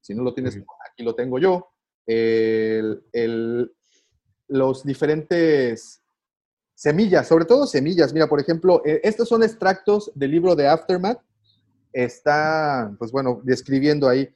[0.00, 0.56] si no lo tienes,
[0.90, 1.68] aquí lo tengo yo,
[2.06, 3.72] el- el-
[4.48, 6.02] los diferentes
[6.76, 8.12] semillas, sobre todo semillas.
[8.12, 11.18] Mira, por ejemplo, eh, estos son extractos del libro de Aftermath.
[11.92, 14.28] Está, pues bueno, describiendo ahí.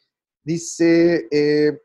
[0.43, 1.79] Dice, eh,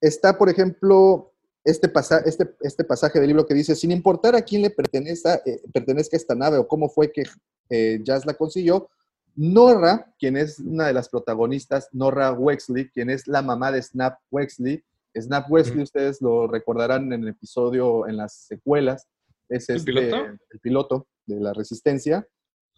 [0.00, 1.32] está, por ejemplo,
[1.64, 5.40] este, pasa- este, este pasaje del libro que dice, sin importar a quién le pertenezca,
[5.46, 7.24] eh, pertenezca esta nave o cómo fue que
[7.70, 8.88] eh, Jazz la consiguió,
[9.34, 14.18] Norra, quien es una de las protagonistas, Norra Wexley, quien es la mamá de Snap
[14.30, 14.84] Wexley.
[15.18, 19.06] Snap Wexley, ustedes lo recordarán en el episodio, en las secuelas,
[19.48, 20.16] es ¿El este, piloto?
[20.50, 22.26] el piloto de la Resistencia.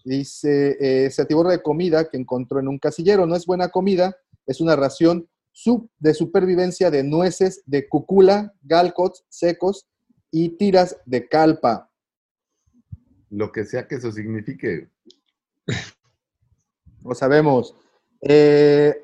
[0.04, 3.26] Dice, eh, se atiborra de comida que encontró en un casillero.
[3.26, 4.16] No es buena comida,
[4.46, 9.86] es una ración sub- de supervivencia de nueces de cucula, galcots secos
[10.30, 11.90] y tiras de calpa.
[13.30, 14.88] Lo que sea que eso signifique.
[17.04, 17.74] Lo sabemos.
[18.22, 18.94] Eh,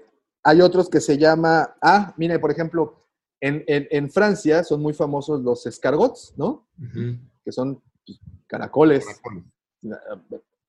[0.42, 3.06] hay otros que se llama, ah, mire, por ejemplo,
[3.40, 6.66] en, en- en Francia son muy famosos los escargots, ¿no?
[6.78, 7.18] Ujú.
[7.44, 9.04] Que son pues, caracoles.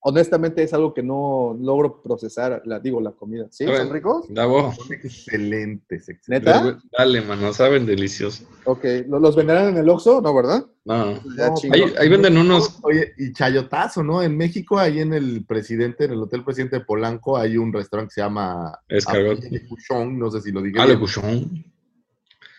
[0.07, 3.47] Honestamente es algo que no logro procesar, la, digo, la comida.
[3.49, 3.65] ¿Sí?
[3.65, 4.27] ¿Son ricos?
[4.29, 6.53] Davo, Son excelentes, excelentes.
[6.53, 6.79] ¿Neta?
[6.95, 8.45] dale, mano, saben delicioso.
[8.65, 10.21] Ok, ¿lo- ¿los venderán en el Oxxo?
[10.21, 10.63] No, ¿verdad?
[10.83, 11.13] No.
[11.35, 11.73] Ya No, chingo.
[11.73, 12.77] Ahí, ahí venden unos.
[12.83, 14.21] Oye, y chayotazo, ¿no?
[14.21, 18.09] En México, ahí en el presidente, en el Hotel Presidente de Polanco, hay un restaurante
[18.11, 19.39] que se llama Escargot.
[20.11, 20.99] No sé si lo dije Ah, le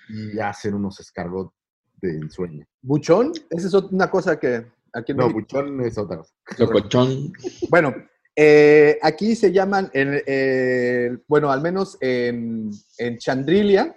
[0.08, 1.52] y hacen unos escargot
[2.00, 2.66] de ensueño.
[2.82, 3.32] ¿Buchón?
[3.50, 6.32] Esa es una cosa que aquí en No, México- buchón es otra cosa.
[6.58, 7.32] Locochón.
[7.70, 7.94] Bueno,
[8.34, 13.96] eh, aquí se llaman, en, eh, bueno, al menos en, en Chandrilia,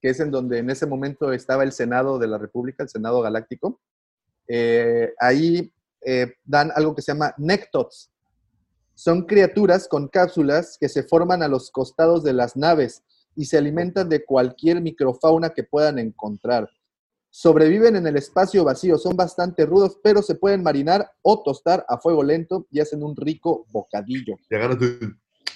[0.00, 3.20] que es en donde en ese momento estaba el Senado de la República, el Senado
[3.22, 3.80] Galáctico,
[4.48, 5.72] eh, ahí
[6.04, 8.10] eh, dan algo que se llama nectots.
[8.94, 13.02] Son criaturas con cápsulas que se forman a los costados de las naves
[13.36, 16.68] y se alimentan de cualquier microfauna que puedan encontrar.
[17.34, 21.96] Sobreviven en el espacio vacío, son bastante rudos, pero se pueden marinar o tostar a
[21.96, 24.34] fuego lento y hacen un rico bocadillo.
[24.50, 24.76] Y agarras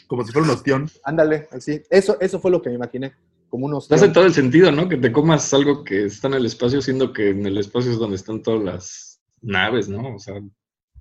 [0.07, 0.89] como si fuera un ostión.
[1.05, 1.83] Ándale, así.
[1.91, 3.13] Eso, eso fue lo que me imaginé,
[3.51, 3.93] como unos...
[3.93, 4.89] Hace todo el sentido, ¿no?
[4.89, 7.99] Que te comas algo que está en el espacio, siendo que en el espacio es
[7.99, 10.15] donde están todas las naves, ¿no?
[10.15, 10.41] O sea,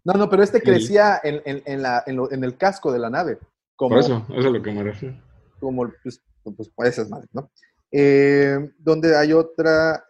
[0.03, 2.99] No, no, pero este crecía en, en- en la- en lo- en el casco de
[2.99, 3.39] la nave.
[3.77, 5.15] Como, por eso, eso es a lo que me refiero.
[5.59, 7.49] como pues, pues, pues, esas madres, ¿no?
[7.91, 10.04] Eh, donde hay otra,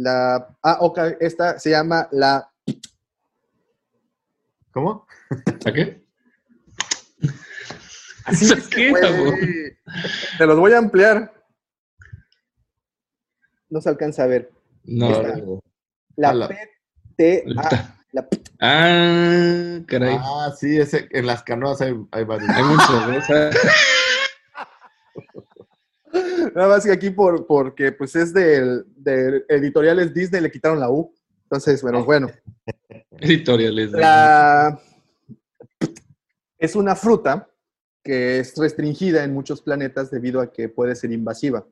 [0.00, 2.50] la, ah, ok, esta se llama la,
[4.72, 5.06] ¿Cómo?
[5.66, 6.04] ¿A qué?
[8.24, 9.76] así ¿Eso es que,
[10.38, 11.34] te los voy a ampliar.
[13.68, 14.50] No se alcanza a ver.
[14.84, 15.10] No.
[15.10, 15.34] Esta.
[16.16, 18.28] La la- PTA, la
[18.60, 20.16] Ah, caray.
[20.20, 22.48] Ah, sí, ese, en las canoas hay, hay varios.
[22.50, 23.16] Hay muchos, ¿no?
[23.16, 23.50] O sea,
[26.54, 30.90] Nada más que aquí por, porque pues es del, de editoriales Disney le quitaron la
[30.90, 31.12] U.
[31.44, 32.30] Entonces, bueno, bueno.
[33.20, 33.90] editoriales.
[33.92, 34.80] La...
[36.58, 37.48] Es una fruta
[38.02, 41.66] que es restringida en muchos planetas debido a que puede ser invasiva.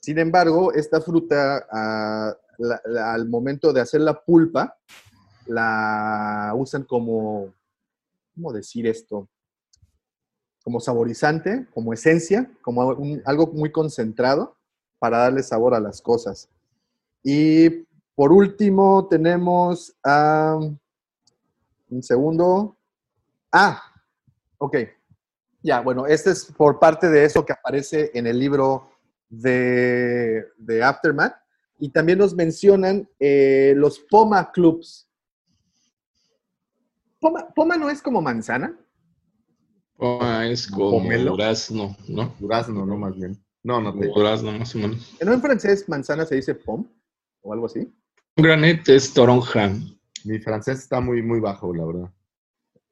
[0.00, 4.76] Sin embargo, esta fruta, ah, la- la- al momento de hacer la pulpa,
[5.46, 7.52] la usan como,
[8.34, 9.28] ¿cómo decir esto?
[10.68, 14.54] Como saborizante, como esencia, como algo muy concentrado
[14.98, 16.50] para darle sabor a las cosas.
[17.22, 22.76] Y por último tenemos un segundo.
[23.50, 23.82] Ah,
[24.58, 24.76] ok.
[25.62, 28.90] Ya, bueno, este es por parte de eso que aparece en el libro
[29.30, 30.44] de,
[30.84, 31.34] Aftermath.
[31.78, 35.08] Y también nos mencionan eh, los Poma Clubs.
[37.18, 38.78] Poma no es como manzana.
[40.00, 41.32] Ah, es como Pomelo.
[41.32, 42.34] durazno, ¿no?
[42.38, 43.36] Durazno, no más bien.
[43.64, 44.06] No, no te.
[44.06, 45.14] Durazno, más o menos.
[45.24, 46.86] ¿No en francés manzana se dice pom?
[47.42, 47.80] O algo así.
[48.36, 49.70] Un granete es toronja.
[50.24, 52.10] Mi francés está muy, muy bajo, la verdad.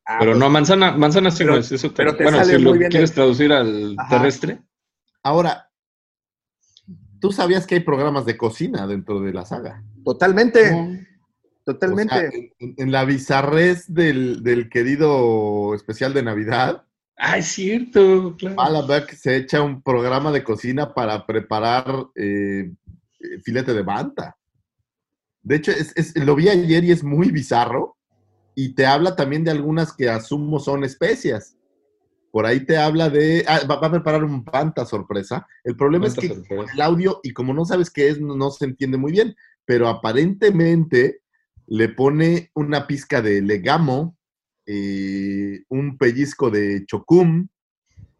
[0.05, 1.71] Ah, Pero pues, no, manzana, manzana sí Pero- no es.
[1.73, 4.17] Eso te- pero te bueno, sale si lo bien quieres el- traducir al Ajá.
[4.19, 4.61] terrestre,
[5.23, 5.71] Ahora,
[7.21, 9.83] tú sabías que hay programas de cocina dentro de la saga.
[10.05, 10.99] Totalmente, No.
[11.65, 12.15] totalmente.
[12.15, 12.31] O sea,
[12.61, 16.86] en, en la bizarrez del, del querido especial de Navidad,
[17.19, 18.57] Ah, es cierto, claro.
[18.57, 22.71] Malabek se echa un programa de cocina para preparar eh,
[23.21, 24.37] eh, filete de banta.
[25.43, 27.97] De hecho, es- es- lo vi ayer y es muy bizarro.
[28.55, 31.57] Y te habla también de algunas que asumo son especias.
[32.33, 33.45] Por ahí te habla de.
[33.47, 35.47] ah, va, va a preparar un banta sorpresa.
[35.65, 36.73] El problema es que sorpresa.
[36.75, 39.35] el audio, y como no sabes qué es, no, no se entiende muy bien.
[39.65, 41.21] Pero aparentemente
[41.67, 44.16] le pone una pizca de legamo,
[44.67, 47.49] eh, un pellizco de chocum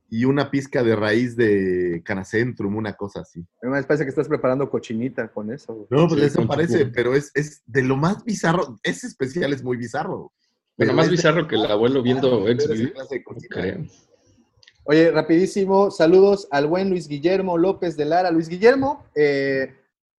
[0.09, 3.45] y una pizca de raíz de canacentrum, una cosa así.
[3.63, 5.75] Me parece que estás preparando cochinita con eso.
[5.75, 5.87] güey.
[5.91, 6.93] No, pues Sí, eso parece, chocum.
[6.95, 8.79] pero es, es de lo más bizarro.
[8.85, 10.33] Ese especial es muy bizarro.
[10.79, 12.67] Bueno, Pero más de- bizarro que el abuelo viendo ex
[13.51, 13.85] creo.
[14.85, 18.31] Oye, rapidísimo, saludos al buen Luis Guillermo López de Lara.
[18.31, 19.75] Luis Guillermo, eh,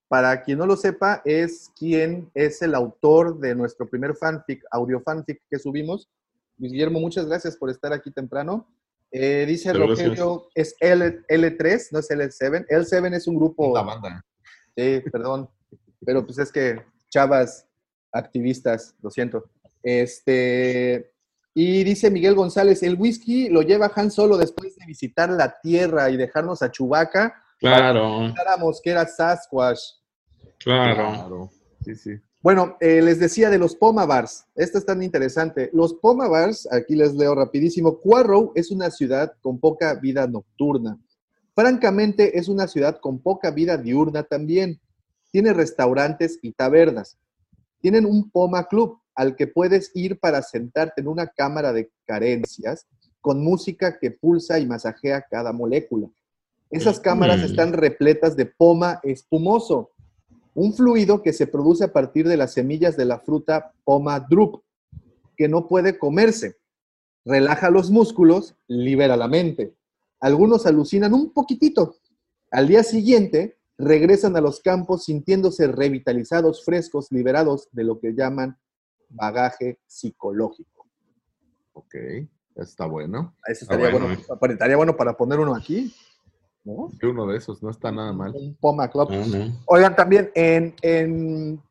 [0.10, 5.00] para quien no lo sepa, es quien es el autor de nuestro primer fanfic, audio
[5.00, 6.10] fanfic que subimos.
[6.58, 8.68] Luis Guillermo, muchas gracias por estar aquí temprano.
[9.12, 12.68] Eh, dice Pero Rogelio, es L, L3, no es L7.
[12.68, 13.74] L7 es un grupo...
[13.74, 14.26] La banda.
[14.76, 15.50] Sí, perdón.
[16.06, 17.68] Pero pues es que chavas
[18.12, 19.50] activistas, lo siento.
[19.84, 21.14] Este,
[21.54, 26.10] y dice Miguel González, el whisky lo lleva Han Solo después de visitar la Tierra
[26.10, 27.44] y dejarnos a Chewbacca.
[27.60, 29.80] Claro, Pensáramos que era Sasquatch.
[30.60, 31.50] claro.
[31.84, 32.20] Sí, sí.
[32.48, 34.46] Bueno, eh, les decía de los Poma Bars.
[34.56, 35.70] Esto es tan interesante.
[35.74, 37.98] Los Poma Bars, aquí les leo rapidísimo.
[37.98, 40.98] Quarrow es una ciudad con poca vida nocturna.
[41.54, 44.80] Francamente, es una ciudad con poca vida diurna también.
[45.30, 47.18] Tiene restaurantes y tabernas.
[47.82, 52.88] Tienen un Poma Club al que puedes ir para sentarte en una cámara de carencias
[53.20, 56.08] con música que pulsa y masajea cada molécula.
[56.70, 57.44] Esas cámaras Mm.
[57.44, 59.92] están repletas de poma espumoso,
[60.58, 64.64] un fluido que se produce a partir de las semillas de la fruta poma drup,
[65.36, 66.58] que no puede comerse.
[67.24, 69.76] Relaja los músculos, libera la mente.
[70.20, 71.98] Algunos alucinan un poquitito.
[72.50, 78.58] Al día siguiente, regresan a los campos sintiéndose revitalizados, frescos, liberados de lo que llaman
[79.10, 80.88] bagaje psicológico.
[81.74, 81.94] Ok,
[82.56, 83.36] está bueno.
[83.46, 84.08] Eso Ah, estaría, bueno,
[84.40, 85.94] bueno, estaría bueno para poner uno aquí,
[86.68, 86.92] ¿no?
[87.00, 88.34] Que Uno de esos no está nada mal.
[88.36, 89.10] Un Poma Club.
[89.12, 89.54] No, no.
[89.66, 91.62] Oigan, también en, en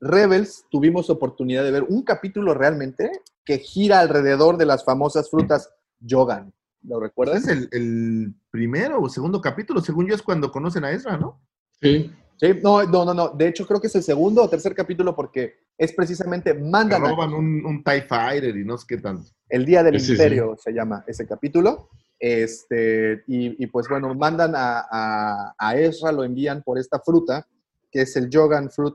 [0.00, 3.10] Rebels tuvimos oportunidad de ver un capítulo realmente
[3.44, 5.70] que gira alrededor de las famosas frutas
[6.00, 6.52] Yogan.
[6.82, 7.44] ¿Lo recuerdas?
[7.44, 9.80] ¿Es el, el primero o segundo capítulo?
[9.80, 11.40] Según yo es cuando conocen a Ezra, ¿no?
[11.80, 12.10] Sí,
[12.40, 13.28] Sí, no, no, no, no.
[13.30, 17.34] De hecho, creo que es el segundo o tercer capítulo porque es precisamente mandan roban
[17.34, 19.28] un, un TIE Fighter y no sé qué tanto.
[19.48, 20.12] el Día del Sí, sí.
[20.12, 21.88] Imperio se llama ese capítulo.
[22.18, 27.46] Este, y, y pues bueno, mandan a, a, a Ezra, lo envían por esta fruta,
[27.90, 28.94] que es el Yogan Fruit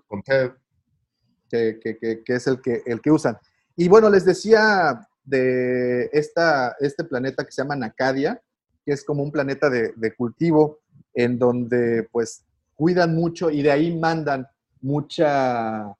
[1.50, 3.38] que, que- que- que es el que, el que usan.
[3.76, 8.42] Y bueno, les decía de esta, este planeta que se llama Nacadia,
[8.86, 10.80] que es como un planeta de, de cultivo
[11.14, 12.44] en donde pues
[12.76, 14.46] cuidan mucho y de ahí mandan
[14.82, 15.96] mucha,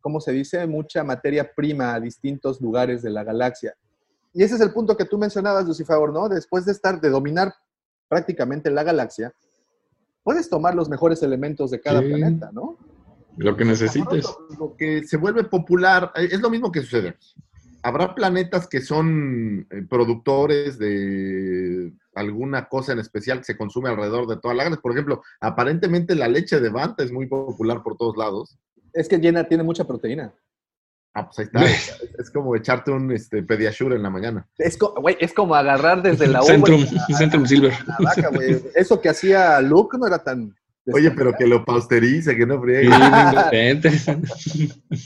[0.00, 0.66] ¿cómo se dice?
[0.66, 3.74] Mucha materia prima a distintos lugares de la galaxia.
[4.32, 6.28] Y ese es el punto que tú mencionabas, Lucifer, ¿no?
[6.28, 7.52] Después de estar, de dominar
[8.08, 9.32] prácticamente la galaxia,
[10.22, 12.08] puedes tomar los mejores elementos de cada Sí.
[12.08, 12.76] planeta, ¿no?
[13.36, 14.24] lo que necesites.
[14.24, 17.16] Lo, lo que se vuelve popular eh, es lo mismo que sucede.
[17.82, 24.26] Habrá planetas que son eh, productores de alguna cosa en especial que se consume alrededor
[24.26, 24.82] de toda la galaxia.
[24.82, 28.58] Por ejemplo, aparentemente la leche de Banta es muy popular por todos lados.
[28.92, 30.34] Es que llena, tiene mucha proteína.
[31.14, 31.64] Ah, pues ahí está.
[31.64, 34.46] es, es como echarte un este, pediasure en la mañana.
[34.58, 37.72] Es, co- güey, es como agarrar desde la uva Centrum, y Centrum Silver.
[37.86, 38.62] la vaca, güey.
[38.74, 40.54] Eso que hacía Luke no era tan...
[40.92, 42.88] Oye, pero que lo pasteurice, que no friegue.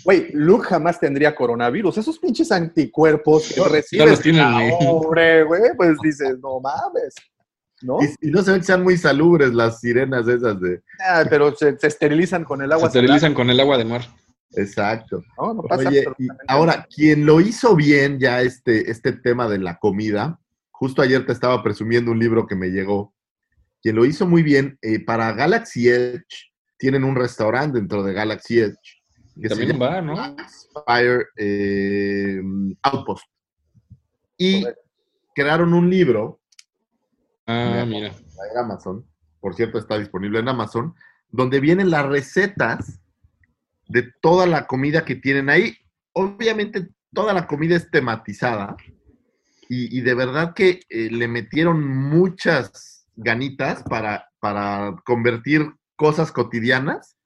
[0.05, 1.99] Güey, Luke jamás tendría coronavirus.
[1.99, 4.73] Esos pinches anticuerpos que No, recibes no los tienen, la güey.
[4.89, 7.15] hombre, güey, pues dices, no mames.
[7.83, 7.99] ¿No?
[8.03, 10.81] Y, y no se ven que sean muy salubres las sirenas esas de...
[11.07, 12.87] Ah, pero se, se esterilizan con el Se agua.
[12.87, 14.03] esterilizan con el agua de mar.
[14.57, 15.23] Exacto.
[15.37, 15.55] salada, ¿no?
[15.55, 19.79] No pasa Oye, y ahora, quien lo hizo bien ya este, este tema de la
[19.79, 20.39] comida,
[20.71, 23.15] justo ayer te estaba presumiendo un libro que me llegó,
[23.83, 28.61] quien lo hizo muy bien, eh, para Galaxy Edge, tienen un restaurante dentro de Galaxy
[28.61, 29.03] Edge.
[29.41, 30.37] que se También llama va, ¿no?
[30.87, 32.41] Fire eh,
[32.83, 33.25] Outpost.
[34.37, 34.83] Y Correcto.
[35.35, 36.41] crearon un libro
[37.47, 38.09] Ah, mira.
[38.09, 39.05] en Amazon,
[39.41, 40.95] por cierto está disponible en Amazon,
[41.31, 43.01] donde vienen las recetas
[43.89, 45.77] de toda la comida que tienen ahí.
[46.13, 48.77] Obviamente toda la comida es tematizada
[49.69, 57.17] y, y de verdad que eh, le metieron muchas ganitas para, para convertir cosas cotidianas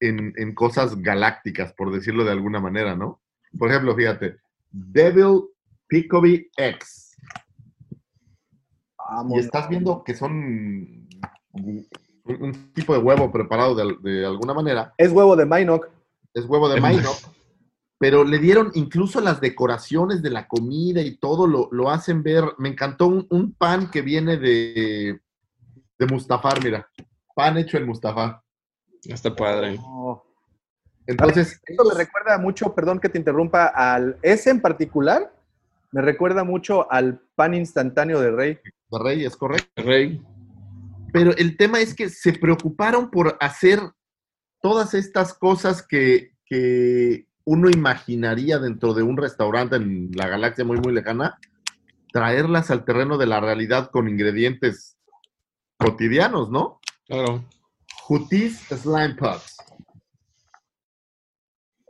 [0.00, 3.20] en, en cosas galácticas, por decirlo de alguna manera, ¿no?
[3.58, 4.36] Por ejemplo, fíjate,
[4.70, 5.42] Devil
[5.86, 7.16] Pickoby X.
[9.28, 11.06] Y estás viendo que son
[12.24, 14.94] un, un tipo de huevo preparado de, de alguna manera.
[14.96, 15.88] Es huevo de Minok.
[16.34, 17.16] Es huevo de Minot.
[17.98, 22.44] Pero le dieron incluso las decoraciones de la comida y todo lo, lo hacen ver.
[22.58, 25.20] Me encantó un, un pan que viene de,
[25.98, 26.88] de Mustafar, mira.
[27.34, 28.42] Pan hecho en Mustafar.
[29.04, 29.78] Está padre.
[29.80, 30.20] Oh.
[31.06, 35.32] Entonces, Esto me recuerda mucho, perdón que te interrumpa, al ese en particular,
[35.90, 38.58] me recuerda mucho al pan instantáneo de Rey.
[38.90, 39.82] de Rey es correcto.
[39.82, 40.20] Rey.
[41.12, 43.80] Pero el tema es que se preocuparon por hacer
[44.60, 50.78] todas estas cosas que, que uno imaginaría dentro de un restaurante en la galaxia muy,
[50.78, 51.38] muy lejana,
[52.12, 54.96] traerlas al terreno de la realidad con ingredientes
[55.76, 56.80] cotidianos, ¿no?
[57.06, 57.44] Claro.
[58.02, 59.56] Jutis Slime Pots.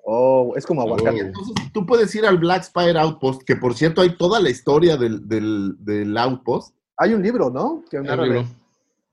[0.05, 1.21] Oh, es como aguacate.
[1.21, 4.97] Entonces, tú puedes ir al Black Spire Outpost, que por cierto hay toda la historia
[4.97, 7.85] del, del, del Outpost, Hay un libro, ¿no?
[7.91, 8.45] Que libro.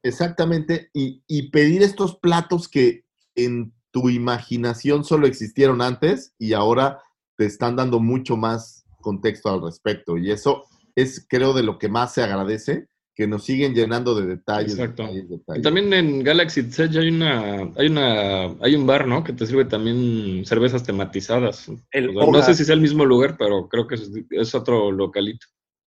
[0.04, 3.04] Exactamente, y, y pedir estos platos que
[3.36, 7.02] en tu imaginación solo existieron antes y ahora
[7.38, 10.18] te están dando mucho más contexto al respecto.
[10.18, 10.66] Y eso
[10.96, 14.74] es, creo, de lo que más se agradece, que nos siguen llenando de detalles.
[14.74, 15.04] Exacto.
[15.04, 19.24] detalles, Y también en Galaxy Edge hay una, hay una, hay un bar, ¿no?
[19.24, 21.70] Que te sirve también cervezas tematizadas.
[21.92, 24.56] El O sea, no sé si sea el mismo lugar, pero creo que es, es
[24.56, 25.48] otro localito.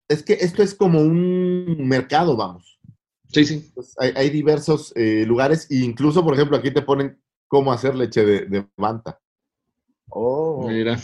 [0.09, 2.76] Es que esto es como un mercado, vamos.
[3.31, 3.71] Sí, sí.
[3.75, 7.95] Pues hay, hay diversos eh, lugares, e incluso, por ejemplo, aquí te ponen cómo hacer
[7.95, 9.19] leche de, de Banta.
[10.09, 10.65] Oh.
[10.67, 10.97] Mira.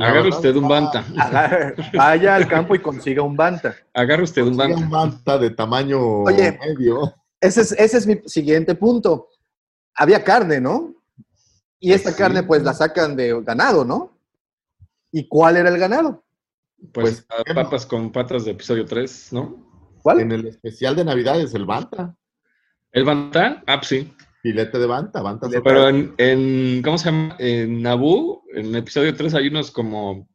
[0.00, 1.04] Agarre usted un banta.
[1.16, 3.76] Agarra- Vaya al campo y consiga un banta.
[3.94, 4.84] Agarre usted un consiga banta.
[4.84, 6.58] un Banta de tamaño Oye.
[6.58, 7.14] medio.
[7.40, 9.28] Ese es, ese es mi siguiente punto.
[9.94, 10.94] Había carne, ¿no?
[11.78, 12.16] Y esta Sí.
[12.18, 14.18] carne, pues, la sacan de ganado, ¿no?
[15.12, 16.22] ¿Y cuál era el ganado?
[16.92, 19.69] Pues, Pues, papas con patas de episodio 3, ¿no?
[20.02, 20.20] ¿Cuál?
[20.20, 22.16] En el especial de Navidad es el Banta.
[22.92, 23.62] ¿El Bantán?
[23.66, 24.12] Ah, pues sí.
[24.42, 25.48] Filete de Banta, Banta.
[25.62, 27.36] Pero en, en, ¿cómo se llama?
[27.38, 30.26] En Naboo, en episodio 3 hay unos como,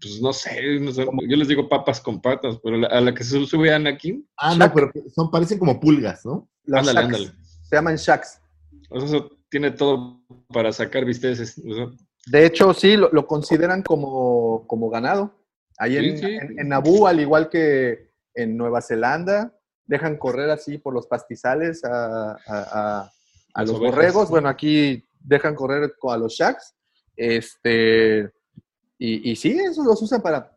[0.00, 3.14] pues no sé, no sé, yo les digo papas con patas, pero la- a la
[3.14, 6.48] que se sube Anakin, Ah, no, pero son, parecen como pulgas, ¿no?
[6.64, 7.14] Los ándale, shacks.
[7.14, 7.32] ándale.
[7.62, 8.40] Se llaman shacks.
[8.90, 10.20] O sea, eso tiene todo
[10.52, 11.62] para sacar bisteces.
[11.64, 11.86] o sea,
[12.26, 15.36] De hecho, sí, lo, lo consideran como, como ganado.
[15.78, 16.24] Ahí Sí, en, sí.
[16.26, 19.52] en- en Naboo, al igual que en Nueva Zelanda,
[19.86, 23.10] dejan correr así por los pastizales a, a- a-
[23.54, 23.96] a Las los ovejas.
[23.96, 24.30] borregos.
[24.30, 26.74] Bueno, aquí dejan correr co- a los shacks.
[27.16, 28.30] Este,
[28.98, 30.56] y, y sí, esos los usan para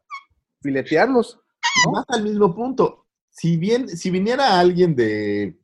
[0.62, 1.40] filetearlos.
[1.86, 1.92] ¿no?
[1.94, 3.06] Más al mismo punto.
[3.30, 5.58] Si bien, si viniera alguien de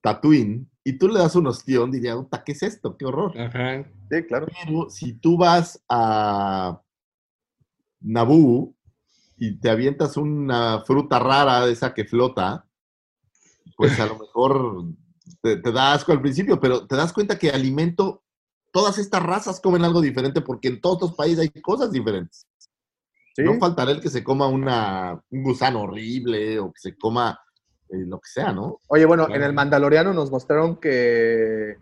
[0.00, 2.96] Tatooine y tú le das un ostión, diría, "Uta, ¿qué es esto?
[2.96, 3.38] ¡Qué horror!
[3.38, 3.84] Ajá.
[4.10, 4.46] Sí, claro.
[4.64, 6.80] Pero si tú vas a
[8.00, 8.74] Naboo
[9.36, 12.66] y te avientas una fruta rara de esa que flota,
[13.76, 14.84] pues a lo mejor
[15.42, 18.22] te, te da asco al principio, pero te das cuenta que alimento,
[18.72, 22.46] todas estas razas comen algo diferente porque en todos los países hay cosas diferentes.
[23.34, 23.42] Sí.
[23.42, 27.38] No faltará el que se coma una, un gusano horrible o que se coma
[27.90, 28.80] eh, lo que sea, ¿no?
[28.88, 31.76] Oye, bueno, en el Mandaloriano nos mostraron que,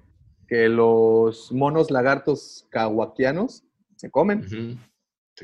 [0.48, 3.62] que los monos lagartos kawakianos
[3.96, 4.48] se comen.
[4.48, 4.76] Se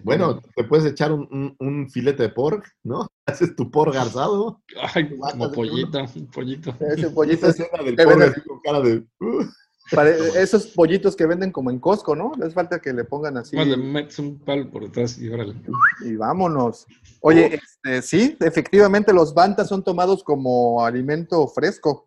[0.04, 3.08] Bueno, te puedes echar un, un- un filete de pork, ¿no?
[3.26, 4.62] Haces tu pork garzado.
[4.94, 6.74] Ay, como de pollito, un pollito.
[6.80, 9.04] Ese pollito Esa es- del así con cara de...
[9.20, 9.44] "Uh".
[9.92, 12.30] pare- esos pollitos que venden como en Costco, ¿no?
[12.38, 15.54] Les falta que le pongan así Más le metes un palo por detrás y órale.
[16.04, 16.86] y vámonos.
[17.20, 22.06] Oye, este, sí, efectivamente los bantas son tomados como alimento fresco.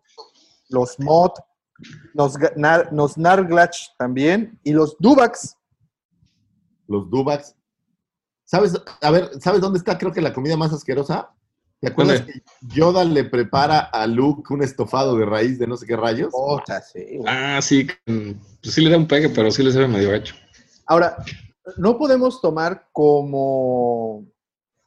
[0.70, 1.34] Los mot,
[2.14, 5.56] los, nar- los narglach también y los dubaks.
[6.88, 7.54] Los dubaks.
[8.44, 8.80] ¿Sabes?
[9.00, 11.30] A ver, ¿sabes dónde está creo que la comida más asquerosa?
[11.80, 12.32] ¿Te acuerdas ¿Dónde?
[12.32, 12.42] que
[12.74, 16.32] Yoda le prepara a Luke un estofado de raíz de no sé qué rayos?
[16.32, 17.18] Puta, sí.
[17.26, 17.86] Ah, sí.
[18.06, 18.30] mm,
[18.62, 20.34] Pues sí le da un pegue, pero sí le sabe medio gacho.
[20.86, 21.16] Ahora,
[21.76, 24.24] no podemos tomar como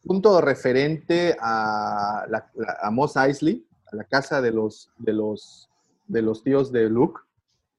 [0.04, 5.70] punto referente a, la, la- a Mos Eisley, a la casa de los, de, los,
[6.08, 7.22] de los tíos de Luke,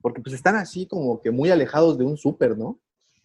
[0.01, 2.79] porque pues están así como que muy alejados de un súper, ¿no?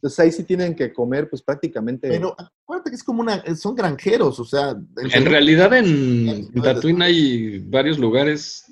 [0.03, 2.09] Entonces ahí sí tienen que comer pues prácticamente...
[2.09, 3.41] Pero acuérdate que es como una...
[3.55, 4.75] Son granjeros, o sea...
[4.97, 8.65] En realidad en, Tatooine hay varios lugares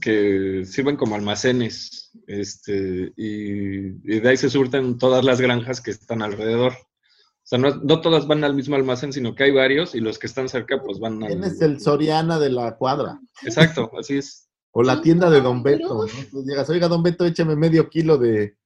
[0.00, 5.90] que sirven como almacenes este, y, y de ahí se surten todas las granjas que
[5.90, 6.74] están alrededor.
[6.74, 10.20] O sea, no, no todas van al mismo almacén, sino que hay varios y los
[10.20, 11.30] que están cerca pues van al...
[11.30, 13.20] ¿Quién es el Soriana de la cuadra?
[13.42, 14.48] Exacto, así es.
[14.70, 16.42] O la tienda de Don Beto, ¿no?
[16.44, 18.56] Llegas, oiga, Don Beto, écheme medio kilo de,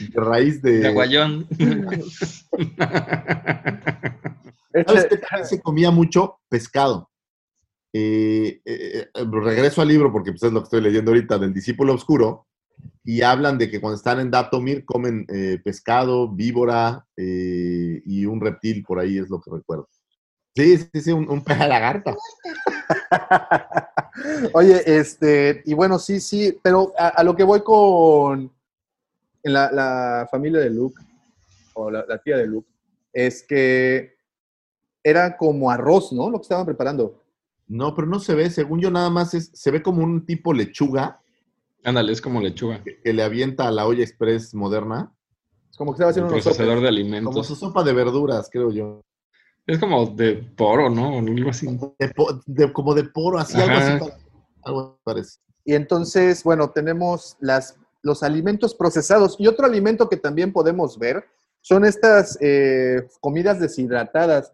[0.00, 0.78] de raíz de...
[0.80, 1.46] De aguayón.
[4.86, 6.40] ¿Sabes qué también se comía mucho?
[6.48, 7.10] Pescado.
[7.92, 11.54] Eh, eh, eh, regreso al libro, porque pues, es lo que estoy leyendo ahorita, del
[11.54, 12.48] discípulo oscuro,
[13.04, 18.40] y hablan de que cuando están en Datomir comen eh, pescado, víbora eh, y un
[18.40, 19.88] reptil, por ahí es lo que recuerdo.
[20.56, 22.16] Sí, sí, sí, un, un pez de lagarta.
[24.54, 28.52] Oye, este, y bueno, sí, sí, pero a, a lo que voy con
[29.44, 31.00] en la, la familia de Luke,
[31.74, 32.68] o la, la tía de Luke,
[33.12, 34.16] es que
[35.02, 36.30] era como arroz, ¿no?
[36.30, 37.22] Lo que estaban preparando.
[37.68, 40.52] No, pero no se ve, según yo nada más es, se ve como un tipo
[40.52, 41.20] lechuga
[41.86, 42.82] Ándale, es como lechuga.
[42.82, 45.12] que, que le avienta a la olla express moderna,
[45.70, 46.88] Es como que estaba Un haciendo unos procesador de sopes.
[46.88, 47.46] como alimentos.
[47.46, 49.00] su sopa de verduras, creo yo.
[49.66, 51.16] Es como de poro, ¿no?
[51.16, 51.66] O algo así.
[51.98, 54.10] De po- de- como de poro, así, algo así.
[54.62, 55.38] Algo parece.
[55.64, 59.34] Y entonces, bueno, tenemos las, los alimentos procesados.
[59.38, 61.24] Y otro alimento que también podemos ver
[61.60, 64.52] son estas eh, comidas deshidratadas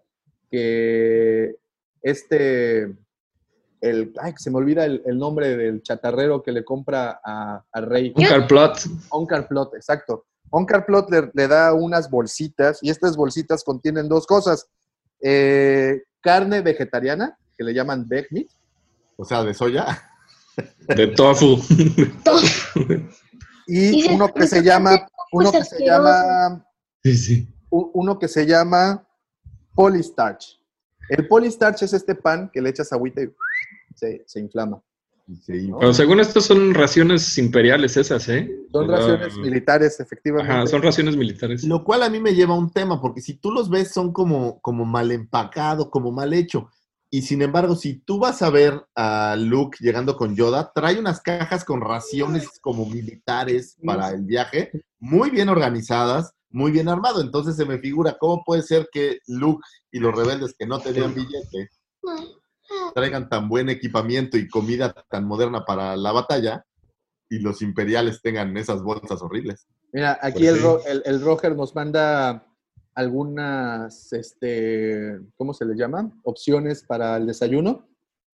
[0.51, 1.56] que
[2.02, 2.97] este,
[3.81, 7.81] el, ay, se me olvida el, el nombre del chatarrero que le compra a, a
[7.81, 8.12] Rey.
[8.16, 8.78] Un carplot.
[9.10, 10.27] Oncar Plot, exacto.
[10.51, 14.68] Oncar Plot le, le da unas bolsitas y estas bolsitas contienen dos cosas.
[15.20, 18.48] Eh, carne vegetariana, que le llaman veg meat,
[19.16, 20.02] O sea, de soya.
[20.89, 21.59] De tofu.
[23.70, 26.64] y uno que se llama, uno que se llama,
[27.02, 27.48] Sí, sí.
[27.70, 29.06] uno que se llama
[29.74, 30.59] polystarch.
[31.09, 33.30] El polystarch es este pan que le echas agüita y
[33.94, 34.82] se, se inflama.
[35.47, 38.51] Pero según esto son raciones imperiales esas, ¿eh?
[38.72, 40.52] Son raciones militares, efectivamente.
[40.52, 41.64] Ajá, son raciones militares.
[41.64, 44.12] Lo cual a mí me lleva a un tema, porque si tú los ves son
[44.12, 46.68] como, como mal empacado, como mal hecho.
[47.12, 51.20] Y sin embargo, si tú vas a ver a Luke llegando con Yoda, trae unas
[51.20, 54.70] cajas con raciones como militares para el viaje,
[55.00, 57.20] muy bien organizadas, muy bien armado.
[57.20, 61.12] Entonces se me figura cómo puede ser que Luke y los rebeldes que no tenían
[61.12, 61.70] billete
[62.94, 66.64] traigan tan buen equipamiento y comida tan moderna para la batalla
[67.28, 69.66] y los imperiales tengan esas bolsas horribles.
[69.92, 70.62] Mira, aquí Pues el, sí.
[70.62, 72.46] Ro- el, el Roger nos manda
[72.94, 76.10] algunas, este, ¿cómo se le llama?
[76.24, 77.88] Opciones para el desayuno.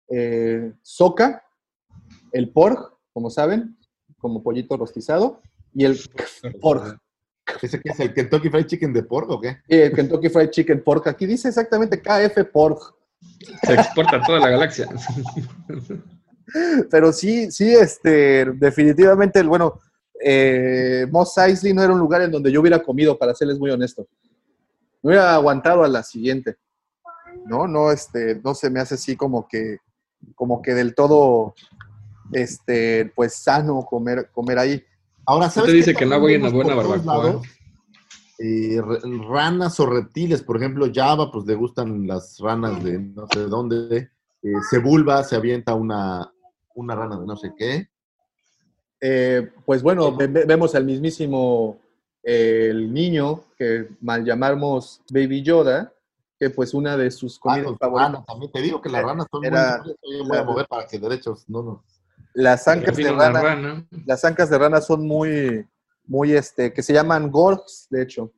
[0.08, 1.44] Eh, soca,
[2.32, 3.76] el pork, como saben,
[4.18, 5.40] como pollito rostizado,
[5.74, 5.98] y el
[6.60, 6.98] pork,
[7.62, 9.58] ¿Ese qué es el Kentucky Fried Chicken de porco o qué?
[9.68, 11.06] el Kentucky Fried Chicken pork.
[11.06, 12.94] Aquí dice exactamente KF pork.
[13.62, 14.88] Se exporta a toda la galaxia.
[16.90, 19.80] Pero sí, sí, este, definitivamente, el bueno,
[20.22, 23.70] eh, Mos Eisley no era un lugar en donde yo hubiera comido, para serles muy
[23.70, 24.06] honesto.
[25.02, 26.56] No hubiera aguantado a la siguiente.
[27.46, 29.78] No, no, este, no se me hace así como que,
[30.34, 31.54] como que del todo,
[32.32, 34.82] este, pues sano comer, comer ahí.
[35.26, 37.24] Ahora, ¿sabes te dice qué que no voy a una vemos buena barbacoa.
[37.24, 37.46] lados?
[38.38, 43.26] Eh, re- ranas o reptiles, por ejemplo, Java, pues le gustan las ranas de no
[43.28, 44.10] sé dónde.
[44.42, 46.30] Eh, Sebulba se avienta una,
[46.74, 47.88] una rana de no sé qué.
[49.00, 51.78] Eh, pues bueno, ve- ve- vemos al mismísimo
[52.28, 55.92] el niño que mal llamamos Baby Yoda,
[56.40, 59.02] que pues una de sus Ah, comidas pues, favoritas, rana, también te digo que las
[59.04, 59.94] ranas son Era- muy...
[60.18, 61.84] Yo voy a mover para que derechos, no, no.
[62.34, 63.40] las ancas de rana.
[63.40, 63.86] rana.
[64.04, 65.64] las ancas de rana son muy,
[66.04, 68.32] muy, este, que se llaman gorgs, de hecho,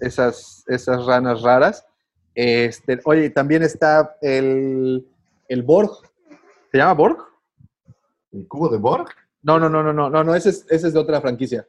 [0.00, 1.86] esas, esas ranas raras.
[2.34, 5.06] Este, oye, también está el,
[5.48, 5.90] el Borg.
[6.72, 7.18] ¿Se llama Borg?
[8.32, 9.08] ¿El cubo de Borg?
[9.42, 11.66] No, no, no, no, no, no, no, ese es, ese es de otra franquicia.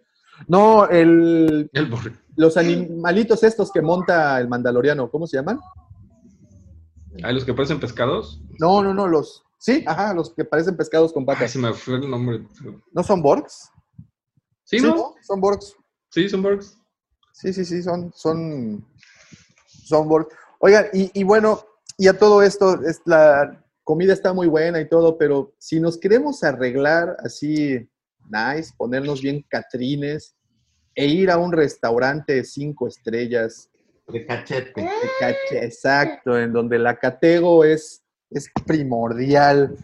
[0.47, 2.13] No, el, El borre.
[2.35, 5.59] los animalitos estos que monta el mandaloriano, ¿cómo se llaman?
[7.23, 8.41] ¿Hay los que parecen pescados?
[8.59, 11.51] No, no, no, los, sí, ajá, los que parecen pescados con Ay, patas.
[11.51, 12.47] se me fue el nombre.
[12.93, 13.69] ¿No son Borgs?
[14.63, 15.15] ¿Sí, no?
[15.21, 15.75] Son Borgs.
[16.11, 16.77] Sí, son Borgs.
[17.33, 18.85] Sí, sí, sí, son, son,
[19.67, 20.27] son Borg.
[20.59, 21.61] Oigan, y, y bueno,
[21.97, 25.97] y a todo esto, es la comida está muy buena y todo, pero si nos
[25.97, 27.89] queremos arreglar así,
[28.29, 30.35] nice, ponernos bien catrines
[30.95, 33.69] e ir a un restaurante de cinco estrellas,
[34.07, 34.81] De cachete.
[35.51, 39.75] de exacto, en donde la catego es, es primordial,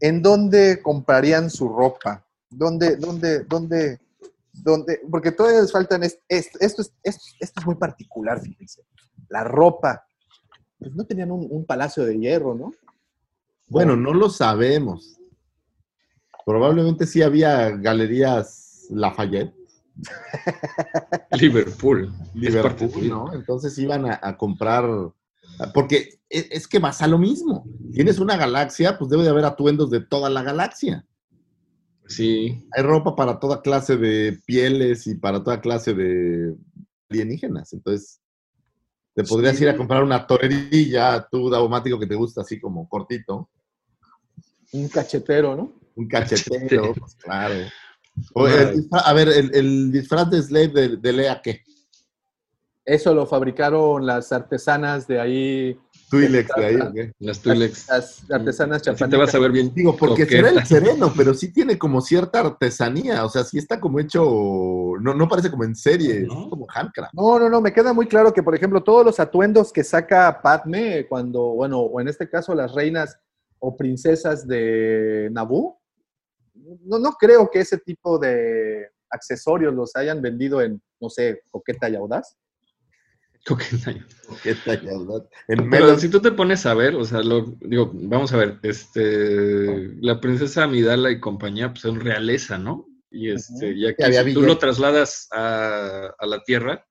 [0.00, 2.24] ¿en dónde comprarían su ropa?
[2.50, 3.98] ¿Dónde, dónde, dónde,
[4.52, 5.00] dónde?
[5.10, 8.82] Porque todavía les faltan, es- es- esto, es, esto, esto es muy particular, fíjense,
[9.28, 10.06] la ropa.
[10.78, 12.72] Pues no tenían un, un palacio de hierro, ¿no?
[13.68, 15.15] Bueno, no lo sabemos.
[16.46, 19.52] Probablemente sí había galerías Lafayette.
[21.32, 22.12] Liverpool.
[22.34, 23.08] Liverpool.
[23.08, 23.32] ¿no?
[23.34, 24.84] Entonces iban a, a comprar,
[25.74, 27.66] porque es, es que vas a lo mismo.
[27.92, 31.04] Tienes una galaxia, pues debe de haber atuendos de toda la galaxia.
[32.06, 36.54] Sí, Hay ropa para toda clase de pieles y para toda clase de
[37.10, 37.72] alienígenas.
[37.72, 38.20] Entonces,
[39.14, 39.64] te podrías Sí.
[39.64, 43.50] ir a comprar una torerilla, tú, daumático, que te gusta así como cortito.
[44.70, 45.72] Un cachetero, ¿no?
[45.96, 46.94] Un cachetero, Cachetero.
[46.94, 47.54] pues claro.
[48.34, 51.62] O el disfra- a ver, el, el disfraz de Slave de, de Lea, ¿qué?
[52.84, 55.76] Eso lo fabricaron las artesanas de ahí,
[56.08, 57.12] Twilex de ahí, ¿o qué?
[57.18, 57.88] las Tuilex.
[57.88, 59.18] las artesanas Así te chapanecas.
[59.26, 59.74] vas a ver bien.
[59.74, 60.48] Digo, porque coqueta.
[60.48, 63.24] será el sereno, pero sí tiene como cierta artesanía.
[63.24, 64.22] O sea, sí está como hecho.
[65.00, 66.44] No, no parece como en serie, ¿No?
[66.44, 67.12] es como handcraft.
[67.12, 70.40] No, no, no, me queda muy claro que, por ejemplo, todos los atuendos que saca
[70.40, 73.18] Padme cuando, bueno, o en este caso las reinas
[73.58, 75.80] o princesas de Naboo,
[76.84, 81.88] no, no creo que ese tipo de accesorios los hayan vendido en, no sé, coqueta
[81.88, 82.36] y audaz.
[83.46, 83.94] Coqueta.
[84.64, 85.28] Tallada.
[85.46, 88.58] En Pero si tú te pones a ver, o sea, lo, digo, vamos a ver,
[88.62, 92.86] este, la princesa Amidala y compañía, pues son realeza, ¿no?
[93.08, 96.84] Y este, ya que si tú lo trasladas a, a la tierra,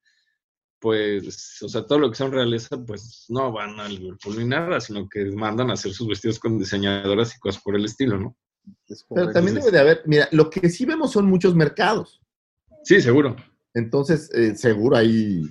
[0.79, 4.79] pues, o sea, todo lo que son realeza, pues no van al Liverpool ni nada,
[4.79, 8.37] sino que mandan a hacer sus vestidos con diseñadoras y cosas por el estilo, ¿no?
[9.13, 10.03] Pero también debe de haber.
[10.05, 12.21] Mira, lo que sí vemos son muchos mercados.
[12.83, 13.35] Sí, seguro.
[13.73, 15.43] Entonces, eh, seguro hay.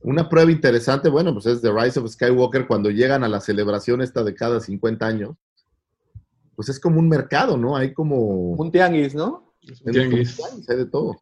[0.00, 4.02] Una prueba interesante, bueno, pues es The Rise of Skywalker cuando llegan a la celebración
[4.02, 5.36] esta de cada 50 años.
[6.54, 7.76] Pues es como un mercado, ¿no?
[7.76, 8.52] Hay como.
[8.52, 9.54] Un tianguis, ¿no?
[9.84, 10.38] Un tianguis.
[10.68, 11.16] Hay de todo.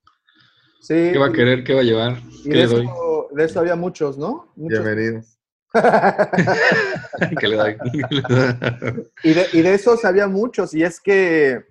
[0.81, 0.95] Sí.
[1.13, 1.63] ¿Qué va a querer?
[1.63, 2.21] ¿Qué va a llevar?
[2.45, 2.85] Y ¿Qué de le doy?
[2.85, 4.53] eso, de eso había muchos, ¿no?
[4.57, 4.83] Muchos.
[4.83, 5.39] Bienvenidos.
[7.41, 7.77] ¿Qué le doy?
[9.25, 11.65] Y de, y de muchos, y es que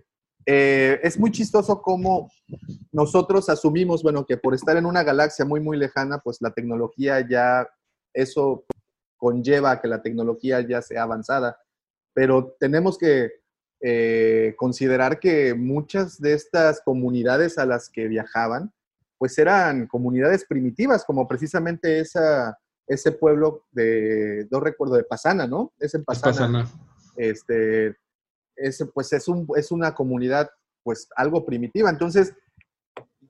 [0.46, 2.32] eh, es muy chistoso cómo
[2.92, 7.26] nosotros asumimos, bueno, que por estar en una galaxia muy, muy lejana, pues la tecnología
[7.28, 7.68] ya,
[8.14, 8.66] eso
[9.18, 11.60] conlleva a que la tecnología ya sea avanzada,
[12.14, 13.32] pero tenemos que
[13.82, 18.74] eh, considerar que muchas de estas comunidades a las que viajaban,
[19.18, 25.74] pues eran comunidades primitivas, como precisamente esa, ese pueblo de, no recuerdo, de Pasana, ¿no?
[25.80, 26.70] Es en ¿Qué Pasana pasa, Ana?
[27.16, 27.96] este,
[28.56, 30.50] es, pues es, un, es una comunidad
[30.84, 31.90] pues algo primitiva.
[31.90, 32.34] Entonces,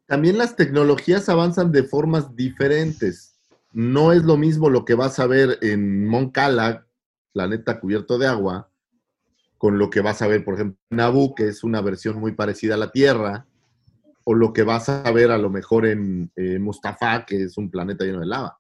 [0.07, 3.39] También las tecnologías avanzan de formas diferentes.
[3.71, 6.85] No es lo mismo lo que vas a ver en Moncala,
[7.33, 8.69] planeta cubierto de agua,
[9.57, 12.33] con lo que vas a ver, por ejemplo, en Naboo, que es una versión muy
[12.33, 13.45] parecida a la Tierra,
[14.25, 17.69] o lo que vas a ver a lo mejor en eh, Mustafa, que es un
[17.69, 18.59] planeta lleno de lava.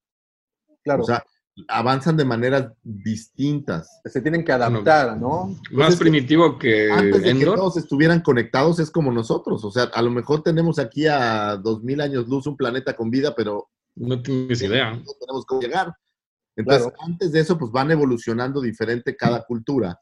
[0.83, 1.23] Claro, O sea,
[1.67, 3.99] avanzan de maneras distintas.
[4.05, 5.55] se tienen que adaptar, ¿no?
[5.71, 9.63] Más que primitivo que Antes de que todos estuvieran conectados es como nosotros.
[9.65, 13.33] O sea, a lo mejor tenemos aquí a 2000 años luz un planeta con vida,
[13.35, 14.91] pero No tienes idea.
[14.91, 15.93] no tenemos cómo llegar.
[16.55, 16.97] Entonces, Claro.
[17.05, 19.99] antes de eso, pues van evolucionando diferente cada cultura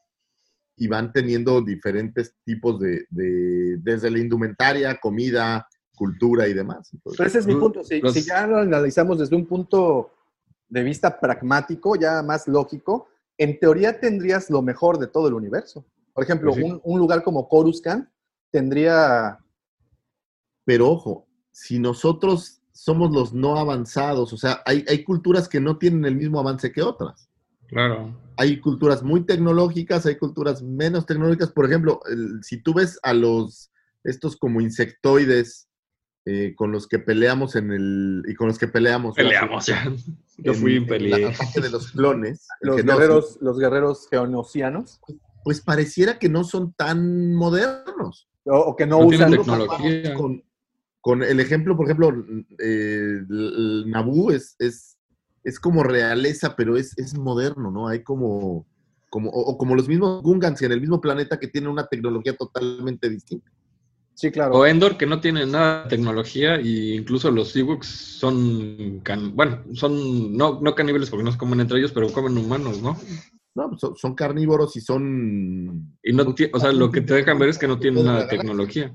[0.76, 6.88] y van teniendo diferentes tipos de, de- desde la indumentaria, comida, cultura y demás.
[6.92, 7.84] Entonces, Pero ese es mi punto.
[7.84, 10.12] Si, Los- si ya lo analizamos desde un punto
[10.70, 15.84] de vista pragmático, ya más lógico, en teoría tendrías lo mejor de todo el universo.
[16.14, 16.70] Por ejemplo, Pues sí.
[16.70, 18.08] un, un lugar como Coruscant
[18.50, 19.38] tendría
[20.64, 25.78] pero ojo, si nosotros somos los no avanzados, o sea, hay, hay culturas que no
[25.78, 27.26] tienen el mismo avance que otras.
[27.66, 28.16] Claro.
[28.36, 31.52] hay culturas muy tecnológicas, hay culturas menos tecnológicas.
[31.52, 33.70] Por ejemplo, el- si tú ves a los,
[34.02, 35.68] estos como insectoides
[36.26, 39.14] eh, con los que peleamos en el, y con los que peleamos.
[39.16, 39.84] Peleamos ya.
[40.38, 41.14] Yo en- fui en peleé.
[41.14, 42.46] el ataque de los clones.
[42.60, 45.00] los guerreros, los guerreros geonosianos,
[45.42, 48.28] Pues pareciera que no son tan modernos.
[48.44, 50.14] o, o que no, No usan tecnología.
[50.14, 50.42] Con,
[51.00, 52.10] con el ejemplo, por ejemplo,
[52.58, 54.98] eh, el- el Naboo es, es,
[55.44, 57.88] es como realeza, pero es, es moderno, ¿no?
[57.88, 58.66] Hay como,
[59.08, 62.36] como o, o como los mismos Gungans en el mismo planeta que tienen una tecnología
[62.36, 63.50] totalmente distinta.
[64.20, 64.52] Sí, claro.
[64.54, 69.64] O Endor, que no tiene nada de tecnología, e incluso los Ewoks son, can- bueno,
[69.72, 72.98] son no, no caníbales porque no se comen entre ellos, pero comen humanos, ¿no?
[73.54, 75.96] No, pues son, son carnívoros y son...
[76.02, 78.28] Y no, o sea, lo que te dejan ver es que no tienen nada de
[78.28, 78.94] tecnología.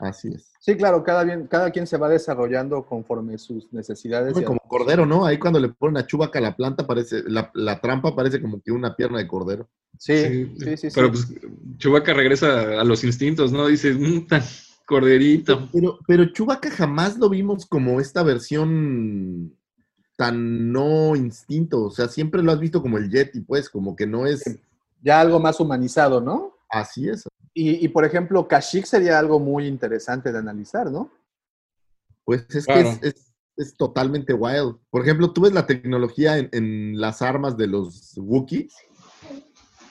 [0.00, 0.53] Así es.
[0.64, 4.34] Sí, claro, cada, bien, cada quien se va desarrollando conforme sus necesidades.
[4.40, 5.26] y Como cordero, ¿no?
[5.26, 8.72] Ahí cuando le ponen a Chubaca la planta, parece, la, la trampa parece como que
[8.72, 9.68] una pierna de cordero.
[9.98, 10.88] Sí, sí, sí.
[10.94, 11.34] Pero sí.
[11.36, 13.66] pues Chewbacca regresa a los instintos, ¿no?
[13.66, 14.42] Dice, "Mm, tan
[14.86, 15.68] corderito.
[15.70, 19.54] Pero, pero Chubaca jamás lo vimos como esta versión
[20.16, 21.82] tan no instinto.
[21.82, 24.42] O sea, siempre lo has visto como el Yeti, pues, como que no es.
[25.02, 26.53] ya algo más humanizado, ¿no?
[26.74, 27.24] Así es.
[27.54, 31.10] Y, y, por ejemplo, Kashyyyk sería algo muy interesante de analizar, ¿no?
[32.24, 32.98] Pues es Claro.
[33.00, 34.78] que es, es- es totalmente wild.
[34.90, 38.74] Por ejemplo, tú ves la tecnología en, en las armas de los Wookiees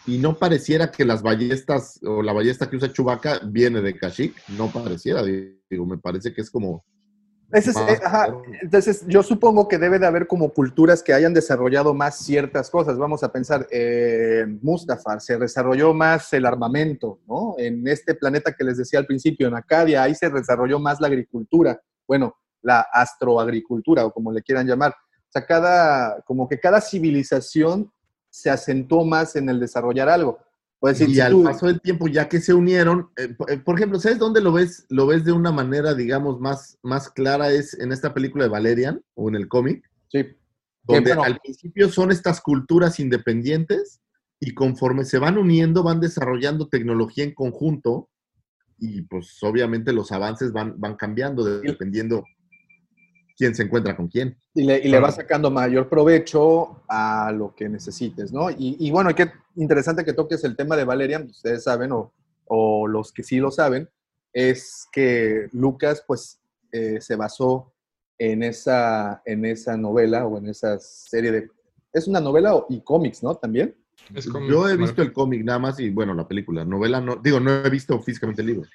[0.06, 4.36] y no pareciera que las ballestas o la ballesta que usa Chewbacca viene de Kashyyyk.
[4.50, 6.84] No pareciera, digo, me parece que es como...
[7.54, 11.14] Ese es, más eh, ajá, entonces, yo supongo que debe de haber como culturas que
[11.14, 12.98] hayan desarrollado más ciertas cosas.
[12.98, 17.54] Vamos a pensar, eh, Mustafar, se desarrolló más el armamento, ¿no?
[17.60, 21.08] En este planeta que les decía al principio, en Acadia, ahí se desarrolló más la
[21.08, 21.80] agricultura.
[22.08, 24.92] Bueno, la astroagricultura, o como le quieran llamar.
[24.92, 27.92] O sea, cada, como que cada civilización
[28.32, 30.40] se acentuó más en el desarrollar algo.
[30.90, 34.00] Decir, y al paso del tiempo, ya que se unieron, eh, por- eh, por ejemplo,
[34.00, 34.86] ¿sabes dónde lo ves?
[34.90, 39.02] Lo ves de una manera, digamos, más, más clara, es en esta película de Valerian
[39.16, 40.26] o en el cómic, sí,
[40.84, 41.24] donde bueno.
[41.24, 44.02] al principio son estas culturas independientes
[44.40, 48.10] y conforme se van uniendo, van desarrollando tecnología en conjunto
[48.78, 52.26] y pues obviamente los avances van, van cambiando de- dependiendo
[53.38, 54.38] quién se encuentra con quién.
[54.54, 58.50] y le, y le vas sacando mayor provecho a lo que necesites, ¿no?
[58.52, 62.12] Y, y bueno, qué interesante que toques el tema de Valerian, ustedes saben, o,
[62.46, 63.90] o los que sí lo saben,
[64.32, 66.40] es que Lucas, pues,
[66.72, 67.72] eh, se basó
[68.18, 71.50] en esa, en esa novela o en esa serie de...
[71.92, 73.36] Es una novela y cómics, ¿no?
[73.36, 73.76] También.
[74.16, 77.16] Es como- Yo he visto el cómic nada más y bueno, la película, novela no,
[77.18, 78.68] digo, no he visto físicamente el libro.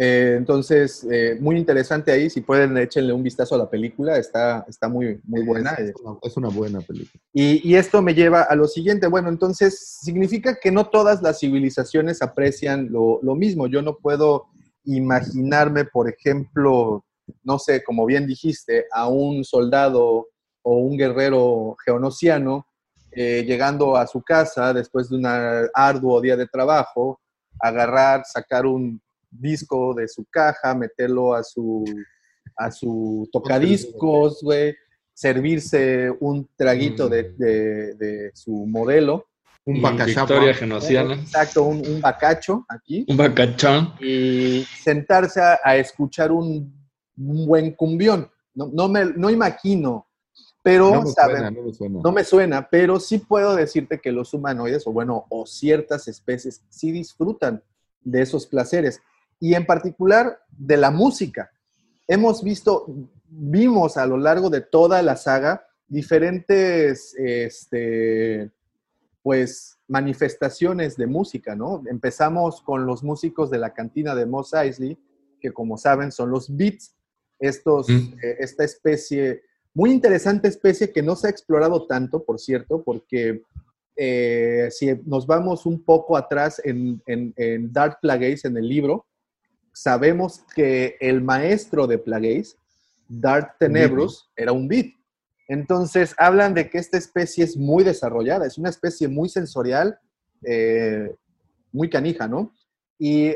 [0.00, 4.64] Eh, entonces, eh, muy interesante ahí, si pueden, échenle un vistazo a la película, está,
[4.68, 5.72] está muy, muy buena.
[5.72, 7.20] Es, es una, es una buena película.
[7.32, 11.40] Y, y esto me lleva a lo siguiente, bueno, entonces significa que no todas las
[11.40, 13.66] civilizaciones aprecian lo, lo mismo.
[13.66, 14.46] Yo no puedo
[14.84, 17.04] imaginarme, por ejemplo,
[17.42, 20.28] no sé, como bien dijiste, a un soldado
[20.62, 22.66] o un guerrero geonosiano
[23.10, 25.26] eh, llegando a su casa después de un
[25.74, 27.20] arduo día de trabajo,
[27.58, 31.84] agarrar, sacar un disco de su caja, meterlo a su,
[32.56, 34.74] a su tocadiscos, güey,
[35.14, 39.26] servirse un traguito de, de- de su modelo.
[39.64, 40.32] Un Mm, bacachapa.
[40.34, 41.14] Victoria genociana.
[41.14, 43.04] Exacto, un, un bacacho aquí.
[43.08, 43.92] Un bacachán.
[44.00, 46.72] Y sentarse a, a escuchar un,
[47.18, 48.30] un buen cumbión.
[48.54, 50.06] No, no me no imagino,
[50.62, 52.00] pero No me saben- suena, no me suena.
[52.02, 56.62] no me suena, pero sí puedo decirte que los humanoides, o bueno, o ciertas especies,
[56.70, 57.62] sí disfrutan
[58.00, 59.02] de esos placeres.
[59.40, 61.50] Y en particular de la música.
[62.06, 62.86] Hemos visto,
[63.28, 68.50] vimos a lo largo de toda la saga diferentes, este,
[69.22, 71.82] pues, manifestaciones de música, ¿no?
[71.90, 74.98] Empezamos con los músicos de la cantina de Mos Eisley,
[75.40, 76.94] que como saben son los beats,
[77.38, 78.14] estos, Mm.
[78.22, 79.42] eh, esta especie
[79.74, 83.42] muy interesante especie que no se ha explorado tanto, por cierto, porque
[83.94, 89.06] eh, si nos vamos un poco atrás en, en, en Dark Plagueis, en el libro,
[89.82, 92.56] sabemos que el maestro de Plagueis,
[93.08, 94.86] Dark Tenebrus, era un beat.
[95.46, 99.98] Entonces, hablan de que esta especie es muy desarrollada, es una especie muy sensorial,
[100.42, 101.14] eh,
[101.72, 102.52] muy canija, ¿no?
[102.98, 103.34] Y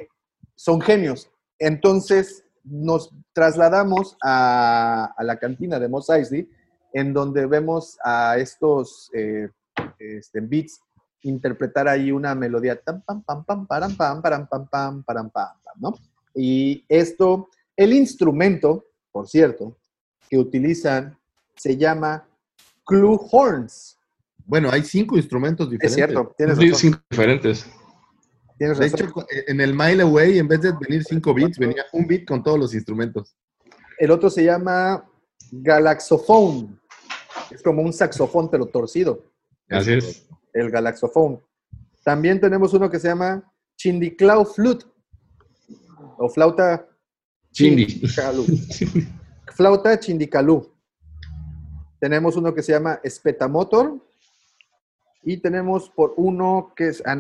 [0.56, 1.31] son genios.
[1.60, 6.51] Entonces, nos trasladamos a, a la cantina de Mos Eisley,
[6.93, 9.48] en donde vemos a estos eh,
[9.98, 10.81] este, beats
[11.23, 15.55] interpretar ahí una melodía tam pam pam pam param pam param pam pam param pam
[15.62, 16.12] pam, ¿no?
[16.35, 19.77] Y esto, el instrumento, por cierto,
[20.31, 21.19] que utilizan
[21.57, 22.27] se llama
[22.85, 23.99] clue horns.
[24.45, 25.95] Bueno, hay cinco instrumentos Es diferentes.
[25.95, 26.81] cierto, tienes Sí, razón.
[26.81, 27.67] cinco diferentes.
[28.59, 29.09] tienes De razón.
[29.09, 32.43] hecho, en el Mile Away, en vez de venir cinco beats, venía un beat con
[32.43, 33.37] todos los instrumentos.
[33.99, 35.05] El otro se llama
[35.51, 36.79] galaxophone.
[37.51, 39.25] Es como un saxofón, pero torcido.
[39.69, 40.27] Así es.
[40.55, 41.41] el galaxophone.
[42.05, 43.43] También tenemos uno que se llama
[43.77, 44.85] Chindiclau Flute
[46.23, 46.86] o flauta
[47.51, 47.86] Chindi.
[47.86, 48.47] chindicalú.
[49.57, 50.73] flauta chindicalú.
[51.99, 54.01] Tenemos uno que se llama Spetamotor
[55.24, 57.16] y tenemos por uno que es ah,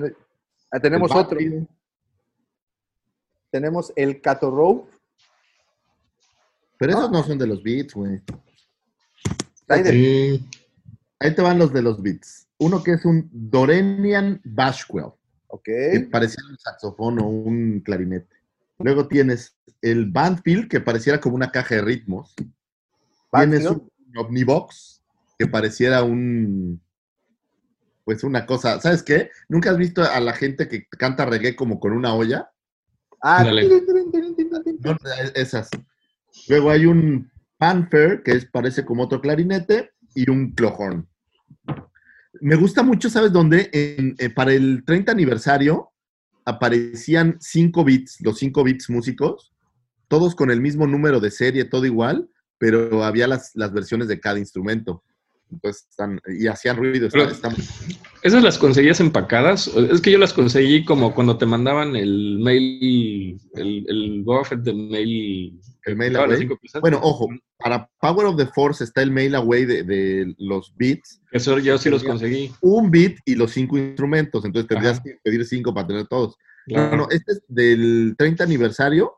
[0.70, 1.38] ah, tenemos El otro.
[3.50, 4.88] Tenemos el Catorrow.
[6.78, 7.12] Pero esos Ah.
[7.12, 8.20] no son de los beats, güey.
[9.68, 10.48] Ahí de- Sí.
[11.20, 12.48] Ahí te van los de los beats.
[12.58, 15.12] Uno que es un Dorenian Bashquel,
[15.48, 15.62] Ok.
[15.64, 18.34] que parecía un saxofón o un clarinete.
[18.82, 22.34] Luego tienes el Bandfield, que pareciera como una caja de ritmos.
[23.32, 25.02] Tienes un Omnibox,
[25.38, 26.80] que pareciera un.
[28.04, 28.80] Pues una cosa.
[28.80, 29.30] ¿Sabes qué?
[29.48, 32.50] ¿Nunca has visto a la gente que canta reggae como con una olla?
[33.22, 33.44] Ah.
[34.80, 34.96] No,
[35.34, 35.70] esas.
[36.48, 41.08] Luego hay un Panfer, que es, parece como otro clarinete, y un Clohorn.
[42.40, 43.70] Me gusta mucho, ¿sabes dónde?
[43.72, 45.91] En- eh, para el 30 aniversario
[46.44, 49.52] aparecían cinco bits, los cinco bits músicos,
[50.08, 52.28] todos con el mismo número de serie, todo igual,
[52.58, 55.02] pero había las, las versiones de cada instrumento.
[55.50, 57.08] Entonces, están, y hacían ruido.
[57.12, 57.30] Pero-
[58.22, 59.66] ¿Esas las conseguías empacadas?
[59.66, 64.24] Es que yo las conseguí como cuando te mandaban el mail, el, el
[64.62, 65.60] de mail.
[65.84, 66.48] El mail away.
[66.80, 67.28] Bueno, ojo,
[67.58, 71.76] para Power of the Force está el mail away de, de los beats, Eso yo
[71.78, 72.52] sí los conseguí.
[72.60, 74.44] un beat y los cinco instrumentos.
[74.44, 75.02] Entonces tendrías Ajá.
[75.02, 76.36] que pedir cinco para tener todos.
[76.66, 76.96] Claro.
[76.96, 79.12] No, no, este es del 30 aniversario.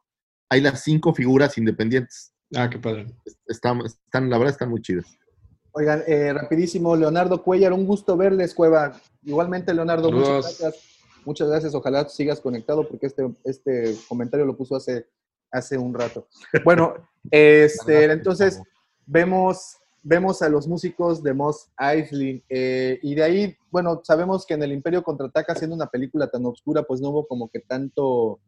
[0.49, 2.33] Hay las cinco figuras independientes.
[2.55, 3.07] Ah, qué padre.
[3.47, 5.05] Están, están, la verdad, están muy chidas.
[5.77, 8.93] Oigan, eh, rapidísimo, Leonardo Cuellar, un gusto verles, Cueva.
[9.25, 10.95] Igualmente, Leonardo, muchas gracias.
[11.25, 11.75] Muchas gracias.
[11.75, 15.09] Ojalá sigas conectado porque este, este comentario lo puso hace,
[15.51, 16.29] hace un rato.
[16.65, 16.95] Bueno,
[17.31, 18.63] este, entonces
[19.05, 24.55] vemos, vemos a los músicos de Moss Eisley eh, y de ahí, bueno, sabemos que
[24.55, 28.39] en el Imperio Contraataca, siendo una película tan oscura, pues no hubo como que tanto,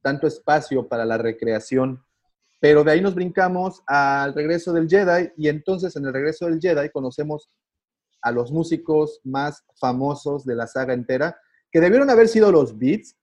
[0.00, 2.04] tanto espacio para la recreación.
[2.60, 6.60] Pero de ahí nos brincamos al regreso del Jedi y entonces en el regreso del
[6.60, 7.48] Jedi conocemos
[8.20, 11.38] a los músicos más famosos de la saga entera,
[11.70, 13.16] que debieron haber sido los Beats.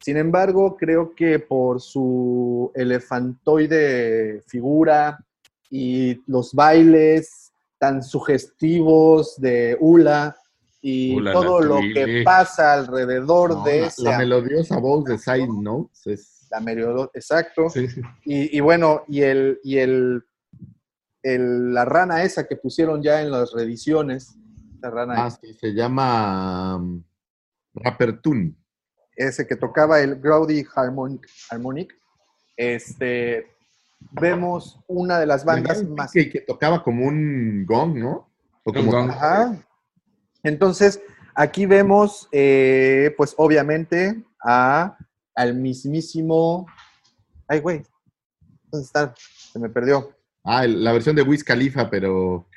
[0.00, 5.24] Sin embargo, creo que por su elefantoide figura
[5.70, 10.36] y los bailes tan sugestivos de Ula
[10.82, 15.18] y Ula, todo lo que pasa alrededor No, de la, ese la melodiosa voz de
[15.18, 17.68] Side Notes es la medio- exacto.
[17.70, 18.00] Sí, sí.
[18.24, 20.22] Y, y bueno, y el, y el,
[21.22, 24.36] el- la rana esa que pusieron ya en las reediciones,
[24.80, 27.02] la rana ah, sí, se llama um,
[27.74, 28.54] Rapper Tune.
[29.16, 31.94] ese que tocaba el Growdy Harmonic, Harmonic,
[32.56, 33.46] este,
[34.12, 36.12] vemos una de las bandas más...
[36.12, 38.28] que, que tocaba como un gong, ¿no?
[38.64, 39.10] O Un como gong.
[39.10, 39.56] Ajá.
[40.42, 41.00] Entonces,
[41.34, 44.98] aquí vemos, eh, pues obviamente, a,
[45.34, 46.66] al mismísimo...
[47.48, 47.82] Ay, güey,
[48.70, 49.14] ¿dónde está?
[49.52, 50.14] Se me perdió.
[50.44, 52.48] Ah, la versión de Wiz Khalifa, pero.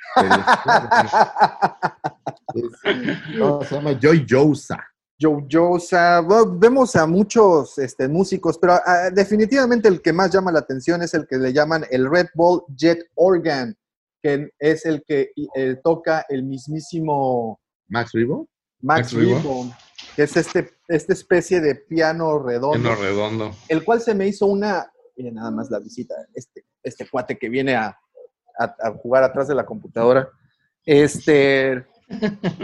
[3.37, 4.83] no, se llama Joy Josa.
[5.19, 10.51] Joe Josa, bueno, vemos a muchos este, músicos, pero ah, definitivamente el que más llama
[10.51, 13.77] la atención es el que le llaman el Red Bull Jet Organ,
[14.21, 18.49] que es el que eh, toca el mismísimo Max Rivo.
[18.81, 19.84] Max, Max
[20.15, 23.51] que es este, esta especie de piano redondo, Lleno redondo.
[23.67, 27.49] el cual se me hizo una, miren nada más la visita, este, este cuate que
[27.49, 27.97] viene a,
[28.57, 30.29] a- a jugar atrás de la computadora,
[30.85, 31.85] este,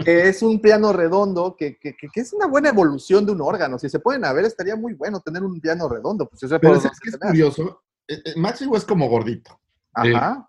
[0.04, 3.40] que es un piano redondo, que, que- que- que es una buena evolución de un
[3.40, 6.58] órgano, si se pueden a ver, estaría muy bueno tener un piano redondo, pues eso
[6.60, 7.82] Pero podemos ¿sabes qué es curioso?
[8.08, 9.58] Eh, eh, Max Rivo es como gordito.
[9.94, 10.48] Ajá.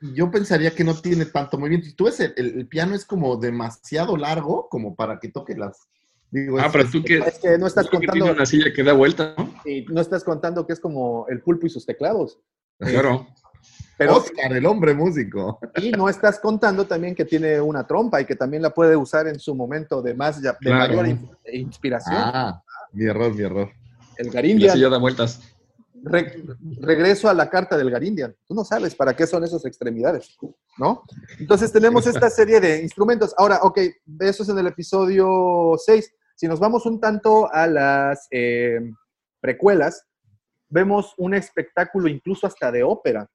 [0.00, 1.86] Y Yo pensaría que no tiene tanto movimiento.
[1.86, 5.54] Si tú ves, el, el- el piano es como demasiado largo como para que toque
[5.56, 5.88] las.
[6.32, 8.46] Digo, Ah, es- pero tú que, Es que no estás tú que contando, tiene una
[8.46, 9.52] silla que da vuelta, ¿no?
[9.64, 12.40] y no estás contando que es como el pulpo y sus teclados.
[12.80, 13.28] Claro.
[13.98, 15.60] Pero, Oscar, el hombre músico.
[15.76, 19.28] Y no estás contando también que tiene una trompa y que también la puede usar
[19.28, 20.88] en su momento de, más, de Claro.
[20.96, 22.16] mayor in- inspiración.
[22.18, 22.60] Ah,
[22.92, 23.70] mi error, mi error.
[24.16, 24.72] El Y la Garindian.
[24.74, 25.40] silla da vueltas.
[26.02, 26.42] Re-
[26.80, 28.34] regreso a la carta del Garindian.
[28.48, 30.36] Tú no sabes para qué son esas extremidades,
[30.78, 31.04] ¿no?
[31.38, 33.32] Entonces tenemos esta serie de instrumentos.
[33.38, 33.78] Ahora, ok,
[34.20, 36.12] eso es en el episodio 6.
[36.42, 38.80] Si nos vamos un tanto a las eh,
[39.40, 40.08] precuelas,
[40.68, 43.30] vemos un espectáculo incluso hasta de ópera.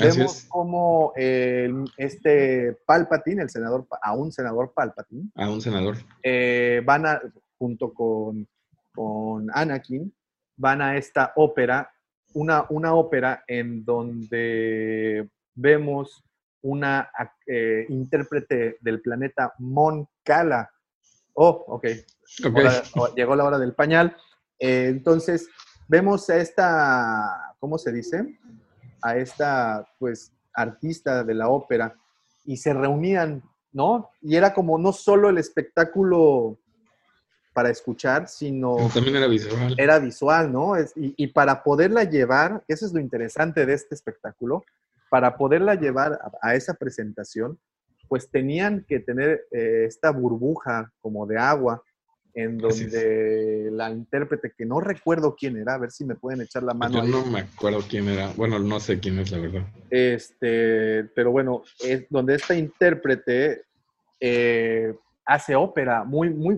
[0.00, 5.98] Así Vemos como eh, este Palpatine, el senador, a un senador Palpatine, A un senador.
[6.22, 7.20] eh, van a,
[7.58, 8.48] junto con,
[8.94, 10.10] con Anakin,
[10.56, 11.92] van a esta ópera,
[12.32, 16.24] una, una ópera en donde vemos
[16.62, 17.10] una
[17.46, 20.70] eh, intérprete del planeta Mon Cala.
[21.40, 21.84] Oh, ok.
[22.44, 22.56] Ok.
[22.56, 24.16] Hora- o- llegó la hora del pañal.
[24.58, 25.48] Eh, entonces,
[25.86, 28.38] vemos a esta, ¿cómo se dice?
[29.02, 31.94] A esta, pues, artista de la ópera
[32.44, 33.42] y se reunían,
[33.72, 34.10] ¿no?
[34.20, 36.58] Y era como no solo el espectáculo
[37.52, 39.74] para escuchar, sino También era visual.
[39.78, 40.74] era visual, ¿no?
[40.74, 44.64] Es- y, y para poderla llevar, eso es lo interesante de este espectáculo,
[45.08, 47.58] para poderla llevar a, a esa presentación,
[48.08, 51.82] pues tenían que tener eh, esta burbuja como de agua
[52.34, 56.62] en donde la intérprete, que no recuerdo quién era, a ver si me pueden echar
[56.62, 57.10] la mano Yo ahí.
[57.10, 58.32] no me acuerdo quién era.
[58.36, 59.62] Bueno, no sé quién es, la verdad.
[59.90, 63.62] Este, pero bueno, es donde esta intérprete
[64.20, 64.94] eh,
[65.26, 66.56] hace ópera, muy, muy,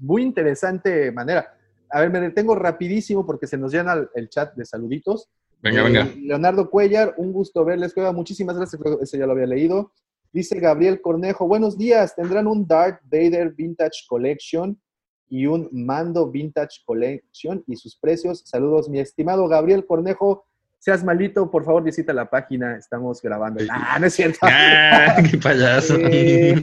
[0.00, 1.56] muy interesante manera.
[1.90, 5.30] A ver, me detengo rapidísimo porque se nos llena el, chat de saluditos.
[5.62, 6.08] Venga, Eh, venga.
[6.20, 8.12] Leonardo Cuellar, un gusto verles, Cueva.
[8.12, 9.92] Muchísimas gracias, ese ya lo había leído.
[10.32, 14.80] Dice Gabriel Cornejo, buenos días, tendrán un Darth Vader Vintage Collection
[15.28, 18.42] y un Mando Vintage Collection y sus precios.
[18.46, 20.46] Saludos, mi estimado Gabriel Cornejo.
[20.78, 23.62] seas malito, por favor visita la página, estamos grabando.
[23.70, 24.38] Ah, no es cierto.
[24.42, 25.96] ¡Ah, qué payaso!
[25.98, 26.54] Eh,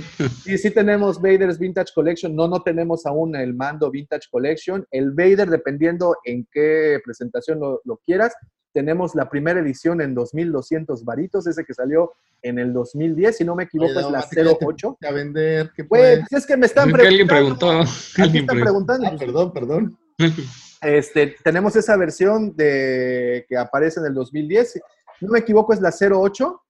[0.47, 4.83] y sí tenemos Vader's Vintage Collection, no, no tenemos aún el mando Vintage Collection.
[4.89, 8.33] El Vader, dependiendo en qué presentación lo, lo quieras,
[8.73, 13.55] tenemos la primera edición en 2.200 varitos, ese que salió en el 2010, si no
[13.55, 14.97] me equivoco, Oye, es la Davo, ¿qué te 08.
[15.07, 16.19] A vender, ¿qué Güey, pues?
[16.29, 17.83] pues es que me están que alguien preguntando.
[17.83, 17.91] preguntó.
[18.15, 19.07] ¿Qué Alguien están preguntando?
[19.07, 19.97] Ah, perdón, perdón.
[20.81, 24.71] Este, tenemos esa versión de que aparece en el 2010.
[25.19, 26.61] Si no me equivoco, es la 08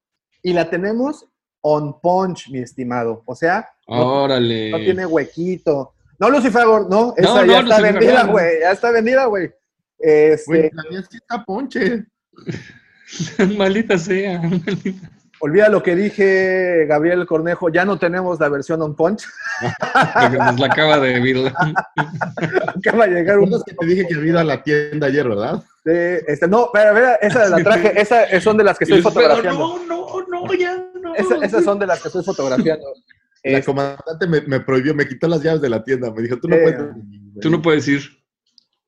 [0.41, 1.27] y la tenemos
[1.61, 3.21] on punch, mi estimado.
[3.25, 4.71] O sea, no, Órale.
[4.71, 5.93] no tiene huequito.
[6.17, 8.31] No, Lucifer, no, esa No, ya no, está Lucifer, vendida, no.
[8.31, 8.59] güey.
[8.61, 9.51] Ya está vendida, güey.
[9.99, 12.05] Este, la mía sí está ponche.
[13.57, 14.39] Maldita sea.
[14.39, 15.09] maldita.
[15.41, 17.69] olvida lo que dije, Gabriel Cornejo.
[17.69, 19.25] Ya no tenemos la versión on punch.
[20.37, 21.37] Nos la acaba de vir.
[22.77, 23.45] Acaba de llegar un.
[23.45, 25.63] ¿Recuerdas que te dije que había ido a la tienda ayer, verdad?
[25.85, 27.99] de- este, no, pero, mira, esa la traje.
[27.99, 29.79] Esas son de las que estoy Pero fotografiando.
[29.87, 31.15] No, no, no, ya no.
[31.15, 32.85] Esa- esas son de las que estoy fotografiando.
[33.43, 36.11] La Este, comandante me, me prohibió, me quitó las llaves de la tienda.
[36.11, 36.81] Me dijo, tú no Eh, puedes.
[37.41, 38.01] Tú no puedes ir.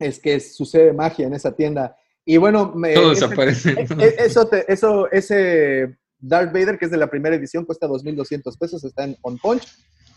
[0.01, 1.95] Es que sucede magia en esa tienda.
[2.25, 3.71] Y bueno, me, Todo ese- desaparece.
[3.71, 7.87] e- e- eso, te- eso, ese Darth Vader, que es de la primera edición, cuesta
[7.87, 9.67] 2.200 pesos, está en On Punch.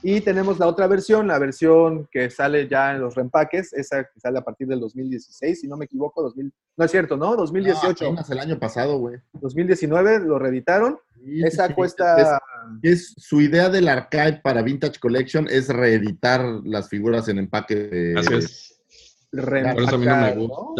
[0.06, 4.20] Y tenemos la otra versión, la versión que sale ya en los reempaques, esa que
[4.20, 7.35] sale a partir del 2016, si no me equivoco, 2000, no es cierto, ¿no?
[7.36, 9.16] 2018, No, apenas el año pasado, güey.
[9.32, 10.98] 2019 lo reeditaron.
[11.24, 12.39] Sí, Esa sí, cuesta...
[12.82, 17.74] Es, es- su idea del archive para Vintage Collection es reeditar las figuras en empaque
[17.74, 18.19] de.
[18.19, 18.74] Así es.
[19.43, 20.74] Por eso a mí no me reempacar, ¿no?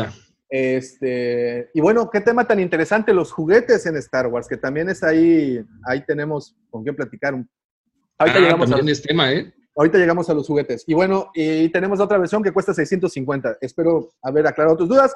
[0.48, 5.02] Este, y bueno, qué tema tan interesante los juguetes en Star Wars, que también es
[5.02, 7.35] ahí, ahí tenemos con qué platicar.
[7.35, 9.52] Ahorita, Ah, llegamos a, es tema, ¿eh?
[9.76, 10.85] ahorita llegamos a los juguetes.
[10.86, 13.59] Y bueno, y tenemos otra versión que cuesta 650.
[13.60, 15.14] Espero haber aclarado tus dudas.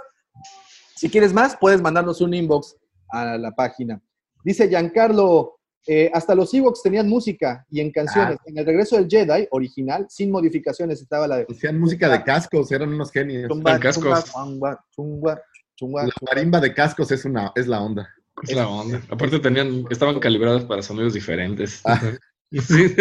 [0.96, 2.76] Si quieres más, puedes mandarnos un inbox
[3.10, 4.02] a la página.
[4.44, 5.57] Dice Giancarlo,
[5.90, 8.36] eh, hasta los Ewoks tenían música y en canciones.
[8.44, 12.70] En el regreso del Jedi original, sin modificaciones, estaba la de Hacían música de cascos,
[12.70, 13.48] eran unos genios.
[13.48, 14.04] Chumba, cascos.
[14.04, 15.42] chumba, chumba, chumba,
[15.74, 18.06] chumba, La marimba de cascos es, una, es la onda.
[18.42, 19.00] Es la onda.
[19.10, 21.80] Aparte tenían, estaban calibrados para sonidos diferentes.
[21.84, 22.00] Ah.
[22.50, 22.94] Sí.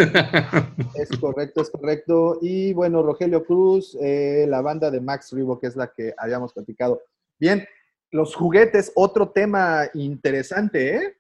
[0.95, 2.37] Es correcto, es correcto.
[2.41, 6.51] Y bueno, Rogelio Cruz, eh, la banda de Max Rebo, que es la que habíamos
[6.51, 7.01] platicado.
[7.39, 7.65] Bien,
[8.11, 11.16] los juguetes, otro tema interesante, ¿eh?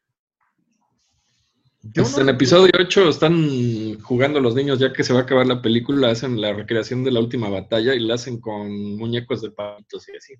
[1.93, 5.23] Yo Pues no en episodio 8 están jugando los niños, ya que se va a
[5.23, 9.41] acabar la película, hacen la recreación de la última batalla y la hacen con muñecos
[9.41, 10.33] de palitos y así.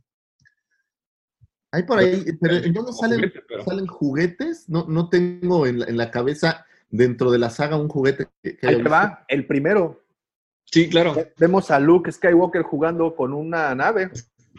[1.72, 4.70] Hay por ahí, pero yo no Como salen, juguete, pero- salen juguetes.
[4.70, 8.58] No, no tengo en la, en la cabeza dentro de la saga un juguete que,
[8.58, 10.04] que Ahí haya te va, el primero.
[10.66, 14.10] Sí, claro, Vemos a Luke Skywalker jugando con una nave.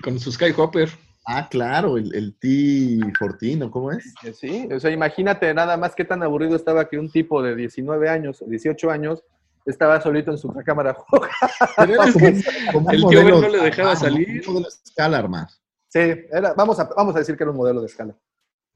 [0.02, 0.90] con su Skyhopper.
[1.30, 4.14] Ah, claro, el, el T-14, ¿o cómo es?
[4.34, 8.08] Sí, o sea, imagínate nada más qué tan aburrido estaba que un tipo de 19
[8.08, 9.22] años o 18 años
[9.66, 10.96] estaba solito en su cámara.
[11.76, 12.42] Pero era Es como, que un-
[12.72, 14.42] como un el tío no le dejaba salir.
[14.48, 15.48] Un modelo escala armar.
[15.88, 18.16] sí, era, vamos, a, vamos a decir que era un modelo de escala.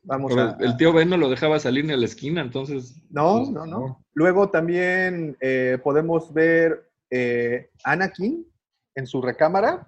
[0.02, 2.96] Vamos Pero a, el tío Ben no lo dejaba salir ni a la esquina, entonces.
[3.08, 4.04] No, pues, no, no.
[4.12, 8.46] Luego también eh, podemos ver eh, Anakin
[8.94, 9.86] en su recámara.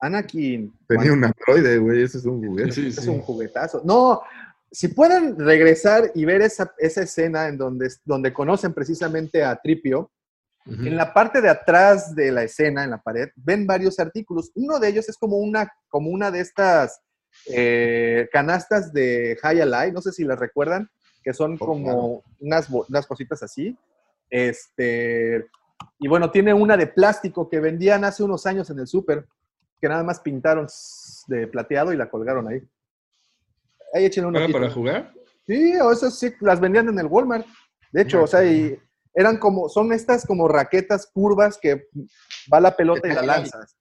[0.00, 0.72] Anakin.
[0.88, 2.72] Tenía un androide, güey, ese es un juguete.
[2.72, 3.82] Sí, Es un juguetazo.
[3.84, 4.22] No,
[4.70, 10.10] si pueden regresar y ver esa, esa escena en donde, donde conocen precisamente a Tripio,
[10.66, 14.52] en la parte de atrás de la escena, en la pared, ven varios artículos.
[14.54, 17.00] Uno de ellos es como una, como una de estas
[17.46, 20.88] eh, canastas de High Alive, no sé si las recuerdan,
[21.24, 22.22] que son Oh, como claro.
[22.40, 23.76] unas, unas cositas así.
[24.28, 25.46] Este,
[25.98, 29.26] y bueno, tiene una de plástico que vendían hace unos años en el súper,
[29.80, 30.66] que nada más pintaron
[31.26, 32.60] de plateado y la colgaron ahí.
[33.94, 35.12] Ahí échenle una ¿Para, para jugar?
[35.46, 37.46] Sí, o esas sí las vendían en el Walmart.
[37.92, 38.78] De hecho, o sea, y
[39.14, 41.88] eran como, son estas como raquetas curvas que
[42.52, 43.76] va la pelota y la lanzas.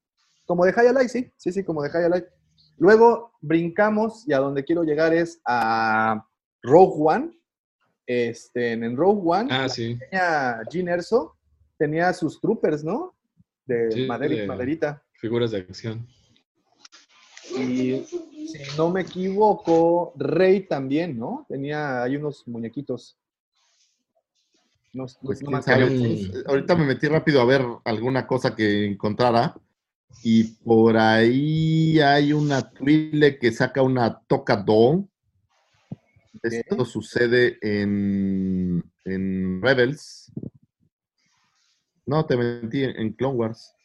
[0.46, 2.26] Como de High sí, sí, sí, como de High
[2.78, 6.26] Luego brincamos y a donde quiero llegar es a
[6.64, 7.40] Rogue One.
[8.08, 10.00] Este, en Rogue One, Ah, sí.
[10.00, 11.36] tenía Jean Erso,
[11.78, 13.16] tenía sus troopers, ¿no?
[13.68, 15.04] De Sí, madera- de- maderita.
[15.20, 16.08] Figuras de acción.
[17.58, 21.46] Y si no me equivoco, Rey también, ¿no?
[21.50, 23.18] Tenía hay unos muñequitos.
[24.94, 25.88] No, Pues no acuerdo.
[26.48, 29.56] Ahorita me metí rápido a ver alguna cosa que encontrara.
[30.24, 35.08] Y por ahí hay una Twile que saca una Toca Doll.
[36.42, 40.32] Esto sucede en, en Rebels.
[42.06, 43.76] No, te mentí, en, en Clone Wars.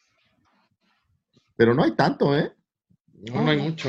[1.56, 2.52] Pero no hay tanto, ¿eh?
[3.32, 3.88] No, no hay mucho.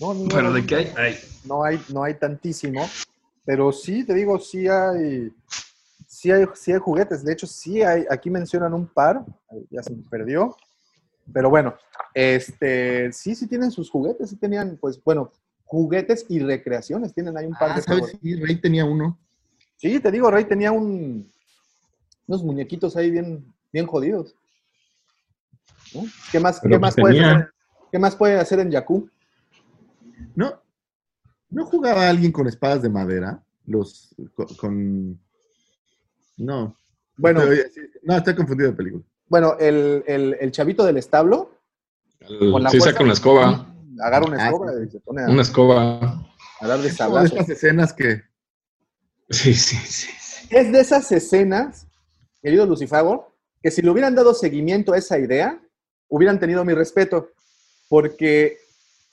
[0.00, 1.18] No, no, Pero no, de qué hay, hay.
[1.44, 2.88] no hay, no hay tantísimo,
[3.44, 5.32] pero sí, te digo, sí hay,
[6.06, 7.24] sí hay, sí hay juguetes.
[7.24, 9.24] De hecho, sí hay, aquí mencionan un par,
[9.70, 10.56] ya se me perdió,
[11.32, 11.74] pero bueno,
[12.12, 15.32] este, sí, sí tienen sus juguetes, sí tenían, pues, bueno,
[15.64, 18.16] juguetes y recreaciones, tienen ahí un par Ah, de ¿sabes?
[18.20, 19.18] Sí, Rey tenía uno.
[19.76, 21.30] Sí, te digo, Rey tenía un,
[22.26, 24.34] unos muñequitos ahí bien, bien jodidos.
[25.94, 26.02] ¿No?
[26.32, 27.34] ¿Qué más, qué pues más puedes tenía.
[27.36, 27.50] hacer?
[27.92, 29.08] ¿Qué más puede hacer en Yaku?
[30.34, 30.60] ¿No?
[31.50, 33.42] ¿No jugaba alguien con espadas de madera?
[33.66, 34.46] Los con.
[34.56, 35.20] con-
[36.36, 36.76] No.
[37.16, 37.42] Bueno,
[38.02, 39.04] no, estoy confundido de película.
[39.28, 41.52] bueno, el, el- el chavito del establo
[42.18, 42.92] El- Con la sí, fuerza.
[42.92, 43.74] saca una escoba.
[44.02, 46.26] agarra una Ah, escoba y se pone a, Una escoba.
[46.60, 46.98] a dar de Es
[47.46, 48.22] de escenas que.
[49.30, 50.10] Sí, sí, sí.
[50.18, 50.46] sí.
[50.50, 51.86] Es de esas escenas,
[52.42, 55.60] querido Lucifago, que si le hubieran dado seguimiento a esa idea,
[56.08, 57.28] hubieran tenido mi respeto.
[57.88, 58.56] Porque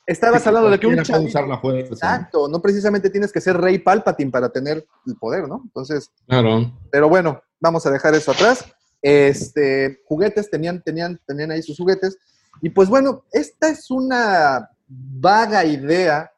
[0.06, 1.28] estabas Sí, hablando de que un chavito...
[1.30, 1.94] usar la fuerza.
[1.94, 5.62] Exacto, no precisamente tienes que ser Rey Palpatine para tener el poder, ¿no?
[5.64, 6.72] Entonces, Claro.
[6.90, 8.66] pero bueno, vamos a dejar eso atrás.
[9.02, 12.18] Este, juguetes, tenían, tenían, tenían ahí sus juguetes.
[12.62, 16.32] Y pues bueno, esta es una vaga idea,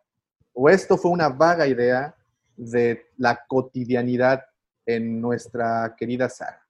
[0.53, 2.15] o esto fue una vaga idea
[2.55, 4.43] de la cotidianidad
[4.85, 6.62] en nuestra querida saga.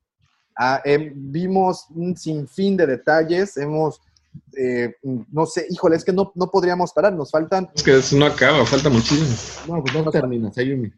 [0.56, 4.00] Ah, em, vimos un sinfín de detalles, hemos,
[4.56, 4.94] eh,
[5.32, 8.26] no sé, híjole, es que no, no podríamos parar, nos faltan Es que eso no
[8.26, 9.36] acaba, falta muchísimo.
[9.78, 10.92] No, pues no terminas, Ayumi.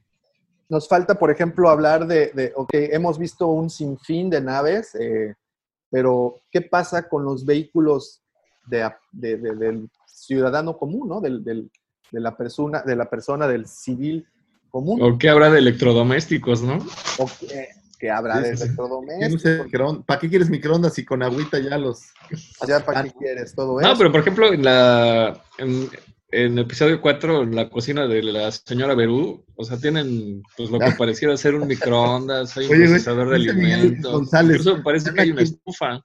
[0.68, 5.36] Nos falta, por ejemplo, hablar de, de, ok, hemos visto un sinfín de naves, eh,
[5.92, 8.22] pero ¿qué pasa con los vehículos
[8.68, 11.22] de, a- de- de- del ciudadano común, ¿no?
[11.22, 11.70] Del, del-
[12.12, 14.26] de, la persona, de la persona, del civil
[14.72, 15.00] común?
[15.02, 16.80] ¿O qué habrá de electrodomésticos, no?
[17.20, 17.30] ¿O
[18.10, 19.32] habrá Sí, de electrodomésticos?
[19.32, 22.02] No sé, ¿Para qué quieres microondas si con agüita ya los.
[22.68, 23.90] Ya, ¿para qué quieres todo eso?
[23.90, 25.90] No, pero por ejemplo, en la en,
[26.32, 30.80] en episodio 4, en la cocina de la señora Berú, o sea, tienen pues lo
[30.80, 34.12] que pareciera ser un microondas, hay un Oye, procesador de alimentos.
[34.12, 36.04] González, Incluso parece que hay una estufa.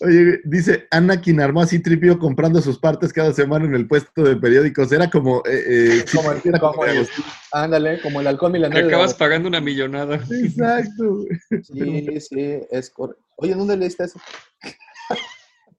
[0.00, 4.36] Oye, dice Anakin armó así tripio comprando sus partes cada semana en el puesto de
[4.36, 4.90] periódicos.
[4.90, 5.38] Era como.
[5.46, 5.64] Eh,
[6.00, 7.06] eh, Como el- era como el-.
[7.52, 8.84] Ándale, como el alcohol Que milenario.
[8.86, 10.16] de la acabas pagando una millonada.
[10.16, 11.24] Exacto.
[11.62, 13.22] Sí, sí, es correcto.
[13.36, 14.20] Oye, ¿dónde leíste eso?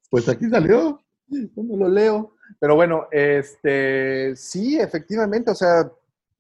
[0.10, 1.02] Pues aquí salió.
[1.28, 2.36] ¿Dónde lo leo?
[2.60, 5.92] Pero bueno, este, sí, efectivamente, o sea,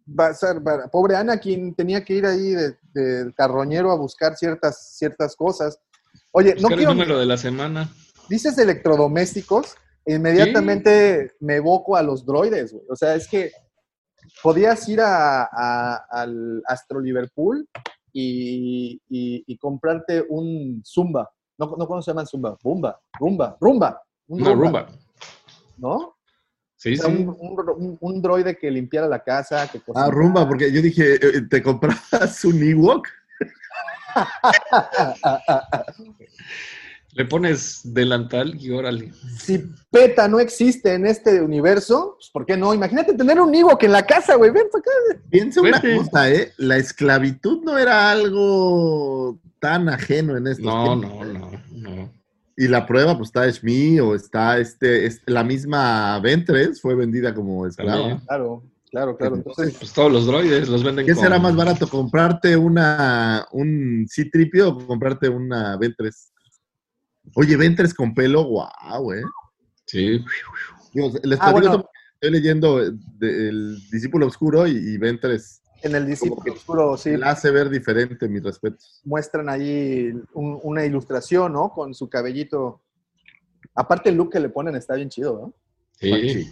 [0.08, 3.96] va a ser, va- pobre Ana, quien tenía que ir ahí de- del carroñero a
[3.98, 5.80] buscar ciertas, ciertas cosas.
[6.32, 7.90] Oye, no Buscar el quiero, número de la semana.
[8.30, 9.76] dices electrodomésticos,
[10.06, 12.86] e inmediatamente me evoco a los droides, güey.
[12.90, 13.52] O sea, es que
[14.42, 17.68] podías ir a, a- al Astro Liverpool
[18.12, 21.30] y, y- y comprarte un Zumba.
[21.58, 22.58] No, no, ¿cómo se llaman Zumba?
[22.64, 24.02] Bumba, Rumba, Rumba.
[24.28, 24.88] Un Una rumba.
[25.78, 26.16] ¿No?
[26.76, 27.18] Sí, O sea, sí.
[27.18, 31.16] un, un- un- un droide que limpiara la casa, que Ah, rumba, porque yo dije,
[31.16, 33.08] eh, ¿te comprabas un Ewok?
[37.16, 39.12] Le pones delantal y órale.
[39.38, 42.74] Si PETA no existe en este universo, pues ¿por qué no?
[42.74, 44.50] Imagínate tener un Ewok en la casa, güey.
[44.50, 45.22] Ven para acá.
[45.30, 45.96] Piensa una Vete.
[45.98, 46.54] cosa, ¿eh?
[46.58, 51.28] La esclavitud no era algo tan ajeno en estos No, tiempos.
[51.28, 52.12] no, no, no.
[52.58, 57.32] Y la prueba, pues está Shmi o está este, es- la misma Ventres fue vendida
[57.36, 57.92] como esclava.
[58.00, 58.20] También.
[58.26, 59.36] Claro, claro, claro.
[59.38, 64.06] Entonces, Pues todos los droides los venden ¿Qué con- será más barato, comprarte una un
[64.08, 66.32] C-Tripio o comprarte una Ventres?
[67.36, 69.24] Oye, Ventres con pelo, guau, eh.
[69.88, 70.24] Sí.
[71.24, 71.90] Les Ah, bueno.
[72.14, 77.32] estoy leyendo de- El Discípulo Oscuro y, y Ventres en el discípulo oscuro, sí, la
[77.32, 79.02] hace ver diferente, mis respetos.
[79.04, 81.72] muestran ahí un- una ilustración, ¿no?
[81.72, 82.80] Con su cabellito.
[83.76, 85.54] Aparte el look que le ponen está bien chido, ¿no?
[86.00, 86.48] Sí.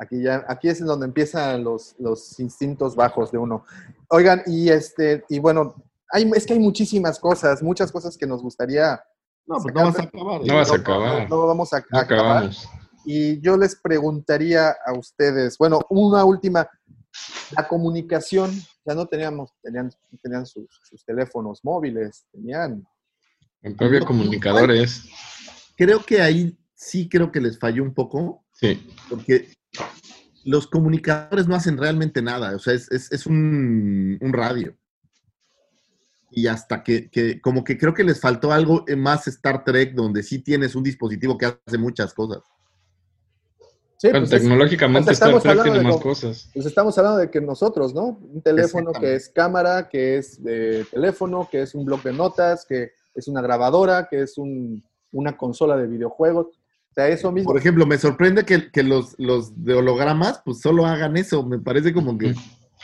[0.00, 3.64] Aquí ya, aquí es en donde empiezan los, los instintos bajos de uno.
[4.08, 5.74] Oigan, y este, y bueno,
[6.10, 9.00] hay, es que hay muchísimas cosas, muchas cosas que nos gustaría.
[9.46, 10.40] No, pues no vas a acabar.
[10.44, 11.30] No vas a no, acabar.
[11.30, 12.26] no vamos a, No a acabar.
[12.26, 12.68] acabamos.
[13.04, 16.68] Y yo les preguntaría a ustedes, bueno, una última,
[17.56, 18.50] la comunicación,
[18.86, 19.90] ya no teníamos, tenían,
[20.22, 22.86] tenían sus, sus teléfonos móviles, tenían,
[23.62, 25.04] Aunque había comunicadores.
[25.76, 28.88] Creo que ahí sí creo que les falló un poco, Sí.
[29.10, 29.52] porque
[30.44, 32.54] los comunicadores no hacen realmente nada.
[32.54, 34.76] O sea, es, es- es un, un radio.
[36.30, 40.22] Y hasta que, que- como que creo que les faltó algo más Star Trek, donde
[40.22, 42.42] sí tienes un dispositivo que hace muchas cosas.
[43.98, 46.50] sí, Pero pues, es- tecnológicamente pues Star estamos Trek hablando tiene de más co- cosas.
[46.52, 48.18] pues estamos hablando de que nosotros, ¿no?
[48.20, 52.66] Un teléfono que es cámara, que es de teléfono, que es un blog de notas,
[52.66, 56.48] que es una grabadora, que es un- una consola de videojuegos.
[56.96, 57.50] O sea, eso mismo.
[57.50, 61.44] Por ejemplo, me sorprende que, que los, los de hologramas, pues solo hagan eso.
[61.44, 62.34] Me parece como que,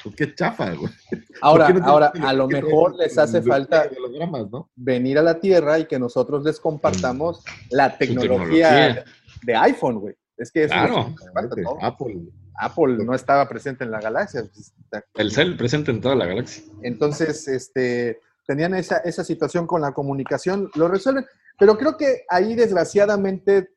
[0.02, 0.92] pues, qué chafa, güey.
[1.42, 4.68] Ahora, ¿Por qué no ahora, a lo mejor les hace falta de hologramas, ¿no?
[4.74, 9.04] venir a la Tierra y que nosotros les compartamos la tecnología, tecnología.
[9.44, 10.14] de iPhone, güey.
[10.36, 11.14] Es que eso Claro.
[11.16, 11.78] es- falta todo.
[11.80, 12.18] Apple.
[12.62, 14.42] Apple no estaba presente en la galaxia.
[14.52, 14.74] pues,
[15.14, 16.64] El cel presente en toda la galaxia.
[16.82, 21.24] Entonces, este, tenían esa, esa situación con la comunicación, lo resuelven.
[21.58, 23.70] Pero creo que ahí, desgraciadamente,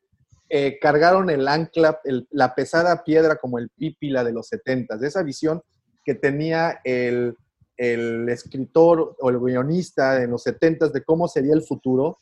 [0.56, 5.08] eh, cargaron el ancla, el- la pesada piedra como el pípila de los 70, de
[5.08, 5.64] esa visión
[6.06, 7.36] que tenía el,
[7.76, 12.20] el escritor o el guionista en los 70 de cómo sería el futuro.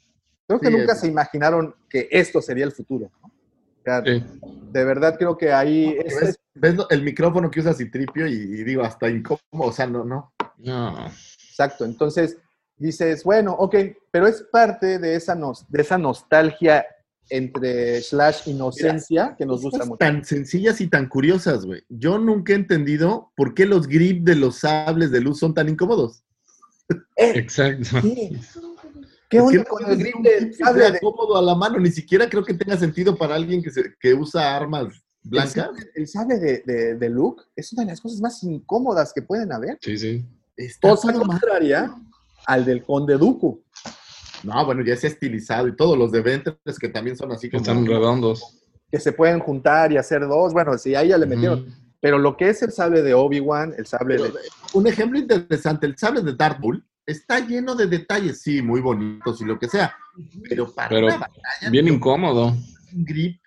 [0.48, 3.11] Creo que Sí, nunca es- se imaginaron que esto sería el futuro.
[3.22, 3.27] ¿no?
[3.27, 4.24] O sea, Sí.
[4.72, 5.98] De verdad creo que ahí...
[6.06, 10.06] es- ¿Ves, el micrófono que usa Citripio y, y digo, hasta incómodo, o sea, no,
[10.06, 10.32] no.
[10.58, 11.06] No.
[11.50, 12.38] Exacto, entonces
[12.77, 13.76] dices, bueno, ok,
[14.10, 16.85] pero es parte de esa, nos- de esa nostalgia
[17.34, 19.98] entre slash inocencia que nos gusta mucho.
[19.98, 21.82] tan sencillas y tan curiosas, güey.
[21.90, 25.69] Yo nunca he entendido por qué los grips de los sables de luz son tan
[25.69, 26.24] incómodos.
[27.16, 28.01] Exacto.
[28.01, 28.32] Sí.
[29.30, 31.56] ¿Qué onda con el grip un de grip que sable sea de- cómodo a la
[31.56, 34.88] mano, ni siquiera creo que tenga sentido para alguien que, se- que usa armas
[35.24, 35.69] blancas.
[35.95, 39.53] el sable de, de, de Luke es una de las cosas más incómodas que pueden
[39.53, 39.77] haber.
[39.80, 40.26] Sí, sí.
[40.58, 41.27] Está Cosa mal.
[41.27, 41.95] contraria
[42.45, 43.64] al del Conde Dooku.
[44.43, 47.57] No, bueno, ya es estilizado y todos los de Ventres que también son así Que
[47.57, 47.69] como.
[47.69, 48.59] están redondos.
[48.91, 50.53] que se pueden juntar y hacer dos.
[50.53, 51.65] Bueno, sí, ahí ya le metieron.
[51.99, 54.39] Pero lo que es el sable de Obi-Wan, el sable Pero, de...
[54.73, 59.39] un ejemplo interesante, el sable de Darth Maul está lleno de detalles, sí, muy bonitos
[59.41, 59.95] y lo que sea,
[60.49, 62.47] pero para Pero una batalla, Bien no, incómodo.
[62.93, 63.39] un grip,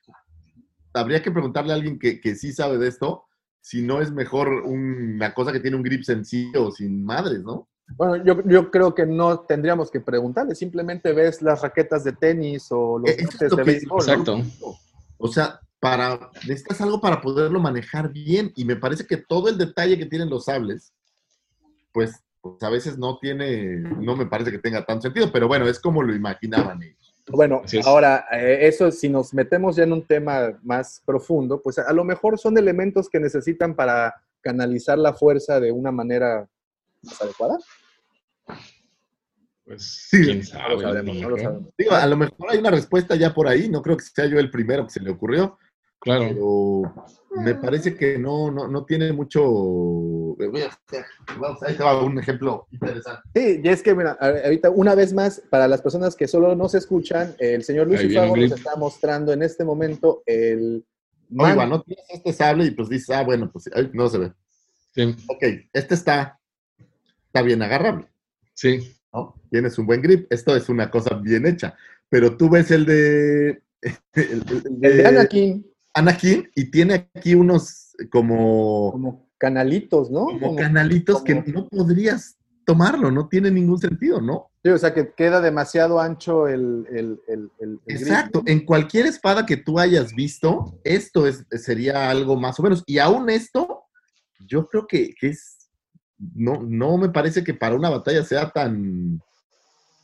[0.93, 3.25] habría que preguntarle a alguien que, que sí sabe de esto,
[3.61, 7.69] si no es mejor una cosa que tiene un grip sencillo, sin madres, ¿no?
[7.97, 12.67] Bueno, yo, yo creo que no tendríamos que preguntarle, simplemente ves las raquetas de tenis
[12.71, 14.07] o los Eh, guantes lo de béisbol.
[14.07, 14.13] ¿no?
[14.13, 14.43] Exacto.
[15.19, 19.59] O sea, para, necesitas algo para poderlo manejar bien, y me parece que todo el
[19.59, 20.93] detalle que tienen los sables,
[21.93, 25.67] pues, pues a veces no tiene, no me parece que tenga tanto sentido, pero bueno,
[25.69, 27.15] es como lo imaginaban ellos.
[27.29, 27.87] Bueno, es.
[27.87, 32.05] ahora, eh, eso si nos metemos ya en un tema más profundo, pues a lo
[32.05, 36.47] mejor son elementos que necesitan para canalizar la fuerza de una manera
[37.05, 37.59] más adecuada.
[39.65, 40.23] Pues, Sí.
[40.23, 40.75] quién No sabe.
[40.75, 41.43] lo sabemos, no lo ¿no?
[41.43, 41.71] sabemos.
[41.79, 44.39] Digo, a lo mejor hay una respuesta ya por ahí, no creo que sea yo
[44.39, 45.59] el primero que se le ocurrió,
[46.01, 46.27] Claro.
[46.29, 49.43] pero me parece que no, no, no tiene mucho...
[49.43, 51.07] Voy a hacer-
[51.41, 53.23] Vamos, ahí te va un ejemplo interesante.
[53.35, 56.75] Sí, y es que, mira, ahorita una vez más, para las personas que solo nos
[56.75, 60.85] escuchan, el señor Luis Ahí un nos está mostrando en este momento el...
[61.39, 64.33] Oiga, no tienes este sable y pues dices, ah, bueno, pues ay, no se ve.
[64.95, 65.17] Sí.
[65.29, 65.43] Ok,
[65.73, 66.39] este está,
[67.35, 68.07] está bien agarrable,
[68.55, 68.97] Sí.
[69.13, 69.35] ¿no?
[69.51, 71.75] Tienes un buen grip, esto es una cosa bien hecha,
[72.09, 73.61] pero tú ves el de...
[74.15, 80.27] El, el el de Anakin, Anakin y tiene aquí unos como, como canalitos, ¿no?
[80.27, 84.51] como Como- canalitos como- que no podrías tomarlo, no tiene ningún sentido, ¿no?
[84.63, 88.51] Sí, o sea que queda demasiado ancho el, el, el, el- el grip, Exacto, ¿no?
[88.51, 92.83] en cualquier espada que tú hayas visto, esto es, sería algo más o menos.
[92.87, 93.83] Y aún esto,
[94.49, 95.64] yo creo que, que es,
[96.19, 99.21] no, no me parece que para una batalla sea tan...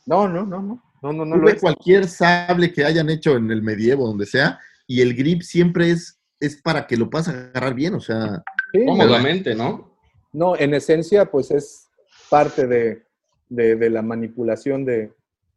[0.05, 0.83] No, no, no, no.
[1.03, 1.61] No, no, no Tú lo ves es.
[1.61, 6.19] cualquier sable que hayan hecho en el medievo, donde sea, y el grip siempre es,
[6.39, 8.43] es para que lo puedas agarrar bien, o sea...
[8.71, 9.95] Sí, Cómodamente, ¿no?
[10.33, 11.87] No, en esencia, pues es
[12.29, 13.03] parte de,
[13.49, 15.11] de- de la manipulación de,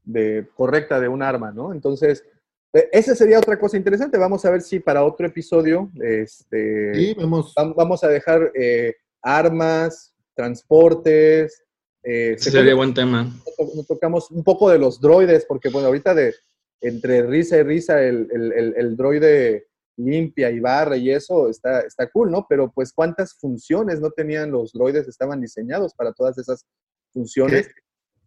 [0.05, 1.73] de- correcta de un arma, ¿no?
[1.73, 2.25] Entonces,
[2.73, 4.17] eh, esa sería otra cosa interesante.
[4.19, 7.55] Vamos a ver si para otro episodio este, Sí, vemos...
[7.55, 11.63] vam- vamos a dejar eh, armas, transportes.
[12.07, 13.31] eh, sería buen tema.
[13.57, 16.35] to- tocamos un poco de los droides, porque bueno, ahorita de
[16.83, 21.81] entre risa y risa el, el- el- el droide limpia y barra y eso está,
[21.81, 22.47] está cool, ¿no?
[22.49, 26.67] Pero pues cuántas funciones no tenían los droides, estaban diseñados para todas esas
[27.13, 27.71] funciones.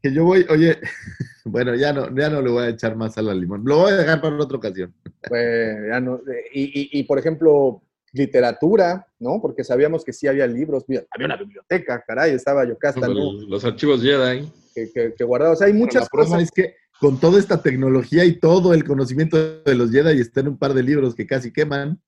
[0.01, 0.79] Que yo voy, oye,
[1.45, 3.63] bueno, ya no, ya no le voy a echar más sal al limón.
[3.65, 4.95] Lo voy a dejar para otra ocasión.
[5.27, 6.21] Pues, ya no-
[6.53, 9.39] y, y- y, por ejemplo, literatura, ¿no?
[9.41, 13.13] Porque sabíamos que sí había libros, mira, había una biblioteca, caray, estaba Yocasta, ¿no?
[13.13, 14.51] Los, los archivos Jedi.
[14.73, 15.53] Que, que, que guardaba.
[15.53, 16.43] O sea, hay muchas la cosas.
[16.43, 20.49] es que con toda esta tecnología y todo el conocimiento de los Jedi está en
[20.49, 21.99] un par de libros que casi queman.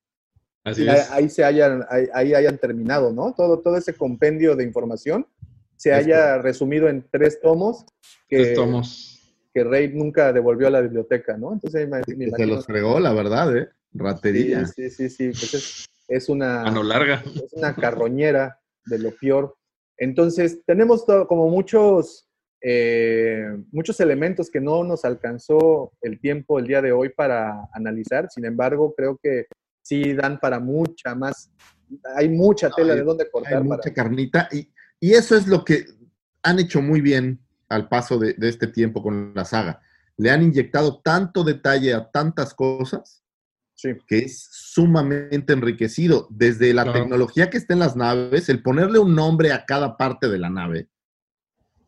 [0.64, 1.10] Así ahí, es.
[1.10, 3.32] ahí se hayan, ahí, ahí hayan terminado, ¿no?
[3.34, 5.26] Todo, todo ese compendio de información
[5.76, 7.86] se Es haya resumido en tres tomos
[8.28, 9.34] que, Tres tomos.
[9.54, 11.54] que Rey nunca devolvió a la biblioteca, ¿no?
[11.54, 13.68] Entonces me, me se los fregó, la verdad, ¿eh?
[13.92, 14.66] Ratería.
[14.66, 17.22] Sí, sí, sí, sí, pues es, es una, Mano larga.
[17.26, 19.56] es una carroñera de lo peor.
[19.96, 22.26] Entonces, tenemos todo- como muchos
[22.62, 28.28] eh, muchos elementos que no nos alcanzó el tiempo el día de hoy para analizar.
[28.30, 29.46] Sin embargo, creo que
[29.82, 31.50] sí dan para mucha más.
[32.16, 33.54] Hay mucha tela de dónde cortar.
[33.54, 34.48] Hay para- mucha carnita.
[34.52, 34.70] Y,
[35.00, 35.86] y eso es lo que
[36.42, 39.80] han hecho muy bien al paso de, de este tiempo con la saga.
[40.18, 43.19] Le han inyectado tanto detalle a tantas cosas
[43.80, 43.90] Sí.
[44.06, 46.26] que es sumamente enriquecido.
[46.30, 46.98] Desde la Claro.
[47.00, 50.50] tecnología que está en las naves, el ponerle un nombre a cada parte de la
[50.50, 50.88] nave,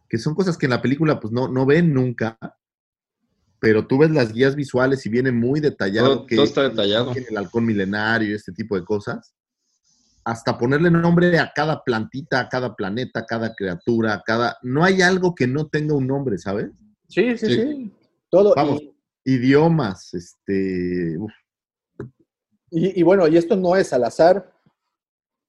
[0.08, 2.38] que son cosas que en la película pues no, no ven nunca,
[3.58, 6.20] pero tú ves las guías visuales y viene muy detallado.
[6.24, 7.12] Todo, todo está detallado.
[7.14, 9.34] el halcón milenario y este tipo de cosas,
[10.24, 14.56] hasta ponerle nombre a cada plantita, a cada planeta, a cada criatura, a cada...
[14.62, 16.70] No hay algo que no tenga un nombre, ¿sabes?
[17.08, 17.54] Sí, sí, Sí.
[17.54, 17.92] sí.
[18.30, 18.54] Todo.
[18.56, 18.80] Vamos.
[18.80, 18.92] Y,
[19.34, 21.16] Idiomas, este...
[21.18, 21.32] uf,
[22.72, 24.50] y- y bueno, y esto no es al azar.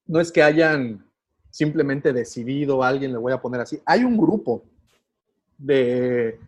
[0.06, 1.04] No es que hayan
[1.50, 3.80] simplemente decidido a alguien, le voy a poner así.
[3.86, 4.62] Hay un grupo
[5.58, 6.38] de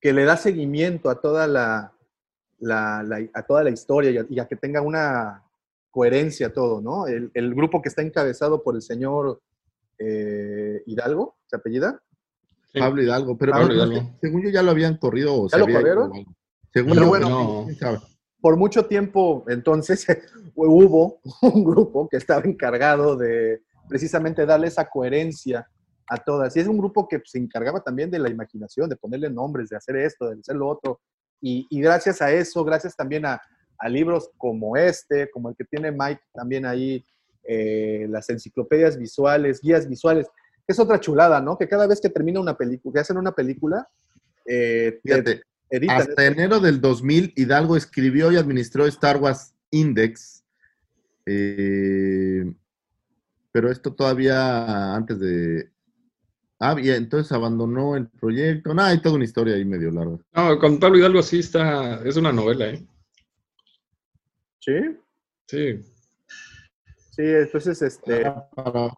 [0.00, 1.92] que le da seguimiento a toda la,
[2.60, 5.42] la- la- a toda la historia y a, y a que tenga una
[5.90, 7.06] coherencia todo, ¿no?
[7.06, 9.40] El, el grupo que está encabezado por el señor
[9.98, 12.00] eh, Hidalgo, ¿se apellida?
[12.72, 12.80] Sí.
[12.80, 14.10] Pablo Hidalgo, pero Pablo Hidalgo.
[14.20, 16.12] según yo ya lo habían corrido o ¿Ya se lo había corrieron?
[16.72, 17.66] Según Pero yo, bueno, no.
[18.44, 20.06] Por mucho tiempo, entonces,
[20.54, 25.66] hubo un grupo que estaba encargado de precisamente darle esa coherencia
[26.06, 26.54] a todas.
[26.54, 29.78] Y es un grupo que se encargaba también de la imaginación, de ponerle nombres, de
[29.78, 31.00] hacer esto, de hacer lo otro.
[31.40, 33.40] Y, gracias a eso, gracias también a,
[33.88, 37.02] libros como este, como el que tiene Mike también ahí,
[37.44, 40.26] eh, las enciclopedias visuales, guías visuales,
[40.66, 41.56] es otra chulada, ¿no?
[41.56, 43.88] Que cada vez que termina una película, que hacen una película,
[44.44, 45.42] eh, te
[45.76, 50.44] editan hasta enero del 2000, Hidalgo escribió y administró Star Wars Index.
[51.26, 52.44] eh,
[53.52, 55.70] pero esto todavía antes de...
[56.58, 58.74] Ah, bien, entonces abandonó el proyecto.
[58.74, 60.18] No, hay toda una historia ahí medio larga.
[60.32, 62.84] No, con Pablo Hidalgo sí está, es una novela, ¿eh?
[64.58, 64.72] ¿Sí?
[65.46, 65.82] Sí.
[67.10, 68.26] Sí, entonces, este...
[68.26, 68.90] Ah.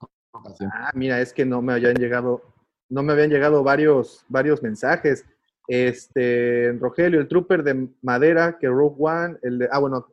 [0.72, 2.42] Ah, mira, es que no me habían llegado,
[2.88, 5.24] no me habían llegado varios, varios mensajes.
[5.68, 10.06] Este, Rogelio, el trooper de madera, que Rogue One, el de, ah, bueno,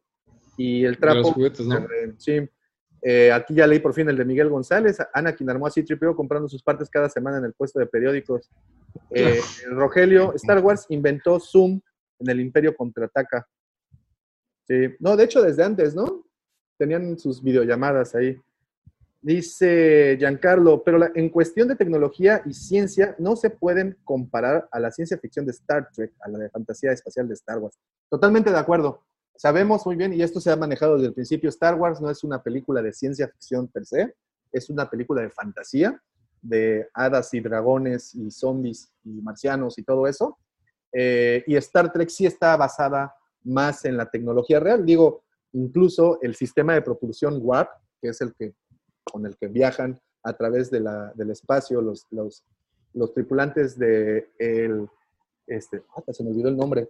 [0.58, 1.20] y el De trapo.
[1.20, 1.78] los juguetes, ¿no?
[1.80, 2.50] eh, sí.
[3.06, 4.98] Eh, aquí ya leí por fin el de Miguel González.
[5.14, 8.50] Anakin armó así tripeo comprando sus partes cada semana en el puesto de periódicos.
[9.10, 9.42] Eh,
[9.72, 11.82] Rogelio, Star Wars inventó Zoom
[12.20, 13.46] en el Imperio Contraataca.
[14.66, 16.26] Sí, no, de hecho desde antes, ¿no?
[16.78, 18.40] Tenían sus videollamadas ahí.
[19.24, 24.82] Dice Giancarlo, pero la- en cuestión de tecnología y ciencia no se pueden comparar a
[24.82, 27.80] la ciencia ficción de Star Trek, a la de fantasía espacial de Star Wars.
[28.10, 29.02] Totalmente de acuerdo.
[29.38, 32.22] Sabemos muy bien, y esto se ha manejado desde el principio, Star Wars no es
[32.26, 34.14] una película de ciencia ficción per se,
[34.52, 35.98] es una película de fantasía,
[36.42, 40.38] de hadas y dragones y zombies y marcianos y todo eso.
[40.92, 44.86] Eh, y Star Trek sí está basada más en la tecnología real.
[44.86, 47.70] Digo, incluso el sistema de propulsión Warp,
[48.02, 48.54] que es el que
[49.04, 52.44] con el que viajan a través de la- del espacio los, los,
[52.94, 54.88] los tripulantes de el,
[55.48, 56.90] este, ah, se me olvidó el nombre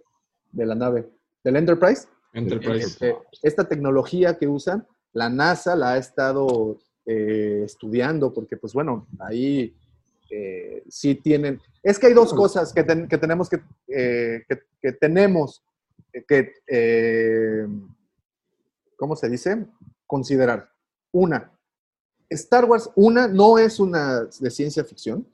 [0.52, 1.08] de la nave,
[1.42, 2.06] del Enterprise.
[2.32, 2.86] Enterprise.
[2.86, 9.06] Este, esta tecnología que usan, la NASA la ha estado eh, estudiando porque, pues bueno,
[9.20, 9.76] ahí
[10.30, 11.60] eh, sí tienen...
[11.82, 15.62] Es que hay dos cosas que, ten- que tenemos que, eh, que, que tenemos
[16.28, 16.52] que,
[18.96, 19.66] ¿cómo se dice?
[20.06, 20.70] Considerar.
[21.12, 21.52] Una,
[22.30, 25.26] Star Wars, una, no es una de ciencia ficción.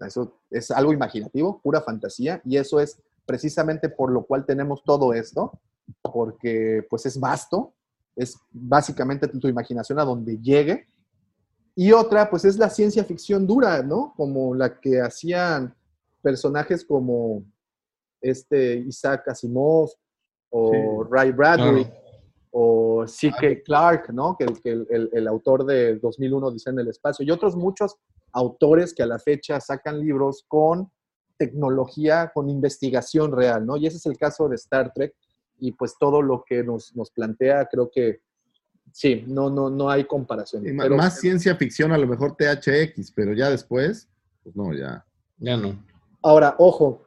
[0.00, 5.14] Eso es algo imaginativo, pura fantasía, y eso es precisamente por lo cual tenemos todo
[5.14, 5.58] esto,
[6.02, 7.72] porque pues es vasto,
[8.14, 10.86] es básicamente tu imaginación a donde llegue.
[11.74, 14.14] Y otra, pues es la ciencia ficción dura, ¿no?
[14.16, 15.74] Como la que hacían
[16.22, 17.42] personajes como
[18.20, 19.90] este Isaac Asimov
[20.50, 22.05] o Ray Bradbury Claro.
[22.58, 23.62] O C.K.
[23.66, 24.34] Clark, ¿no?
[24.38, 27.54] Que, el- que el, el- el autor de 2001 dice en el espacio, y otros
[27.54, 27.96] muchos
[28.32, 30.90] autores que a la fecha sacan libros con
[31.36, 33.76] tecnología, con investigación real, ¿no?
[33.76, 35.14] Y ese es el caso de Star Trek,
[35.58, 38.20] y pues todo lo que nos, nos plantea, creo que
[38.90, 40.64] sí, no, no, no hay comparación.
[40.64, 44.08] Pero- más ciencia ficción, a lo mejor THX, pero ya después,
[44.42, 45.04] pues no, ya.
[45.38, 45.76] Ya no.
[46.22, 47.02] Ahora, ojo,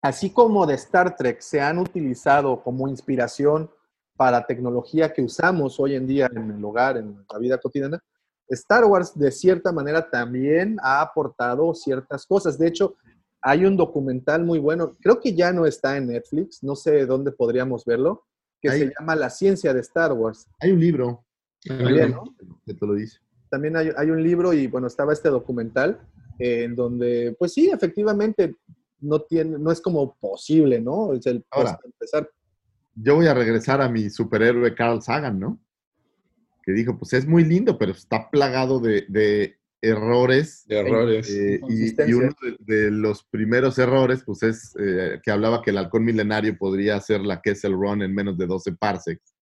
[0.00, 3.68] así como de Star Trek se han utilizado como inspiración
[4.16, 8.02] para tecnología que usamos hoy en día en el hogar, en la vida cotidiana,
[8.48, 12.58] Star Wars de cierta manera también ha aportado ciertas cosas.
[12.58, 12.96] De hecho,
[13.40, 17.32] hay un documental muy bueno, creo que ya no está en Netflix, no sé dónde
[17.32, 18.24] podríamos verlo,
[18.60, 20.46] que se llama La ciencia de Star Wars.
[20.60, 21.24] Hay un libro
[21.62, 22.24] También, ¿no?
[22.64, 23.18] que te lo dice.
[23.50, 26.00] También hay, hay un libro y bueno, estaba este documental
[26.38, 28.56] eh, en donde, pues sí, efectivamente,
[29.00, 31.12] no, tiene, no es como posible, ¿no?
[31.12, 31.80] Es el, pues, Ahora.
[31.84, 32.30] empezar
[32.96, 35.60] Yo voy a regresar a mi superhéroe Carl Sagan, ¿no?
[36.62, 40.64] Que dijo, pues es muy lindo, pero está plagado de, de errores.
[40.66, 41.30] De errores.
[41.30, 45.78] eh, y, uno de, de los primeros errores, pues es eh, que hablaba que el
[45.78, 49.34] halcón milenario podría hacer la Kessel Run en menos de 12 parsecs.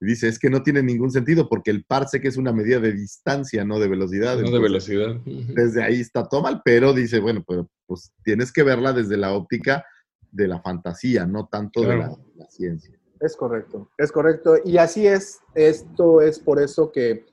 [0.00, 2.92] Y dice, es que no tiene ningún sentido porque el parsec es una medida de
[2.92, 4.38] distancia, no de velocidad.
[4.40, 5.20] no de velocidad.
[5.26, 9.32] Desde ahí está todo mal, pero dice, bueno, pues, pues tienes que verla desde la
[9.32, 9.84] óptica
[10.32, 12.16] de la fantasía, no tanto de la,
[12.48, 12.98] ciencia.
[13.20, 14.56] Es correcto, es correcto.
[14.64, 17.26] Y así es, esto es por eso que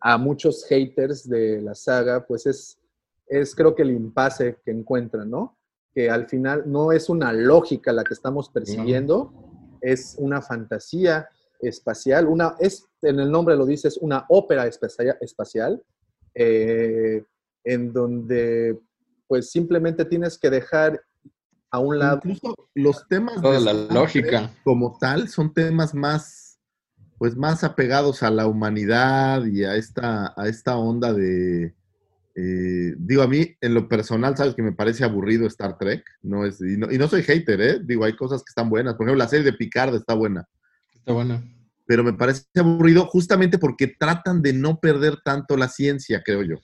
[0.00, 2.78] a muchos haters de la saga, pues es,
[3.26, 5.58] es creo que el impasse que encuentran, ¿no?
[5.94, 9.32] Que al final no es una lógica la que estamos persiguiendo,
[9.80, 11.28] es una fantasía
[11.60, 15.82] espacial, una, es, en el nombre lo dice, es una ópera espacia- espacial,
[16.34, 17.24] eh,
[17.64, 18.78] en donde
[19.26, 21.02] pues simplemente tienes que dejar
[21.70, 24.50] a un lado Incluso los temas Toda de la lógica.
[24.64, 26.58] Como tal son temas más,
[27.18, 31.74] pues más apegados a la humanidad y a esta, a esta onda de,
[32.34, 36.44] eh, digo, a mí en lo personal, sabes que me parece aburrido Star Trek, no
[36.46, 37.80] es, y no, y no soy hater, ¿eh?
[37.84, 40.46] Digo, hay cosas que están buenas, por ejemplo, la serie de Picard está buena,
[40.94, 41.42] Está buena.
[41.86, 46.56] pero me parece aburrido justamente porque tratan de no perder tanto la ciencia, creo yo.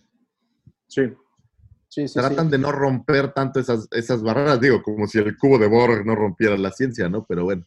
[0.86, 1.02] Sí.
[1.95, 2.51] Sí, sí, Tratan sí.
[2.51, 6.17] de no romper tanto esas, esas barreras, digo, como si el cubo de Borg no
[6.17, 7.25] rompiera la ciencia, ¿no?
[7.25, 7.65] Pero bueno.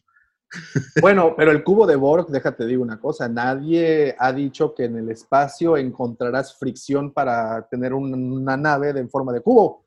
[1.00, 4.96] Bueno, pero el cubo de Borg, déjate digo una cosa, nadie ha dicho que en
[4.98, 9.86] el espacio encontrarás fricción para tener un- una nave de en forma de cubo.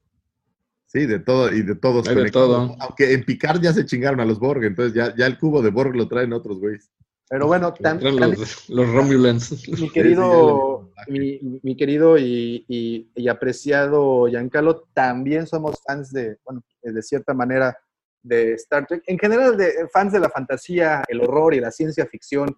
[0.88, 2.08] Sí, de todo y de todos.
[2.08, 2.76] Hay de todo.
[2.80, 5.70] Aunque en Picard ya se chingaron a los Borg, entonces ya, ya el cubo de
[5.70, 6.90] Borg lo traen otros güeyes.
[7.30, 9.68] Pero bueno, también, los, los Romulans.
[9.80, 16.62] mi querido, mi, mi querido y, y- y apreciado Giancarlo, también somos fans de, bueno,
[16.82, 17.78] de cierta manera
[18.24, 19.04] de Star Trek.
[19.08, 22.56] En general, de fans de la fantasía, el horror y la ciencia ficción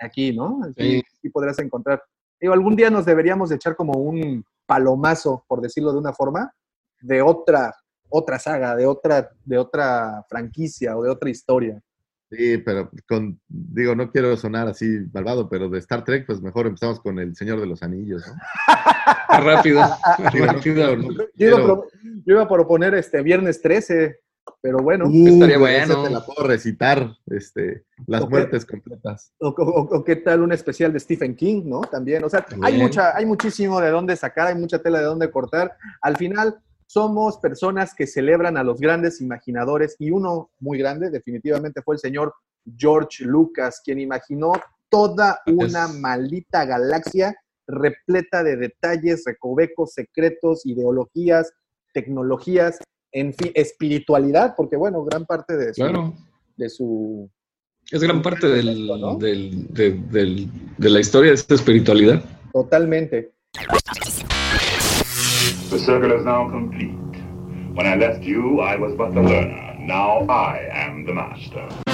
[0.00, 0.60] aquí, ¿no?
[0.70, 1.28] Aquí, Sí.
[1.30, 2.02] podrás encontrar.
[2.40, 6.52] Digo, algún día nos deberíamos de echar como un palomazo, por decirlo de una forma,
[7.00, 7.74] de otra,
[8.08, 11.80] otra saga, de otra, de otra franquicia o de otra historia.
[12.30, 16.66] Sí, pero con, digo, no quiero sonar así malvado, pero de Star Trek, pues mejor
[16.68, 18.34] empezamos con El Señor de los Anillos, ¿no?
[19.44, 19.82] rápido.
[20.32, 20.96] Digo, rápido.
[20.96, 21.86] no Yo iba, a quiero- pro-
[22.24, 24.20] yo iba a proponer este viernes 13,
[24.62, 25.06] pero bueno.
[25.08, 26.02] Uh, Estaría bueno.
[26.04, 29.32] te la puedo recitar, este, las muertes completas.
[29.40, 31.80] O, o- o qué tal un especial de Stephen King, ¿no?
[31.80, 35.30] También, o sea, hay, mucha, hay muchísimo de dónde sacar, hay mucha tela de dónde
[35.32, 35.76] cortar.
[36.00, 36.60] Al final,
[36.94, 42.00] somos personas que celebran a los grandes imaginadores y uno muy grande definitivamente fue el
[42.00, 42.34] señor
[42.76, 44.50] George Lucas, quien imaginó
[44.88, 47.36] toda una maldita galaxia
[47.68, 51.52] repleta de detalles, recovecos, secretos, ideologías,
[51.94, 52.80] tecnologías,
[53.12, 56.12] en fin, espiritualidad, porque bueno, gran parte de su, Claro.
[56.56, 57.30] de su
[57.88, 59.14] Es gran parte del, Esto, ¿no?
[59.16, 62.20] del- de, del- de la historia de esta espiritualidad.
[62.52, 63.30] totalmente
[65.70, 66.90] The circle is now complete.
[67.74, 69.76] When I left you, I was but the learner.
[69.78, 71.89] Now I am the master.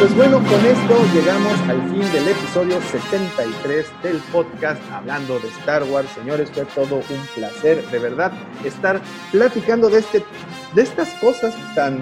[0.00, 5.82] Pues bueno, con esto llegamos al fin del episodio 73 del podcast hablando de Star
[5.84, 6.08] Wars.
[6.14, 8.32] Señores, fue todo un placer, de verdad,
[8.64, 10.24] estar platicando de, este,
[10.74, 11.98] de estas cosas tan,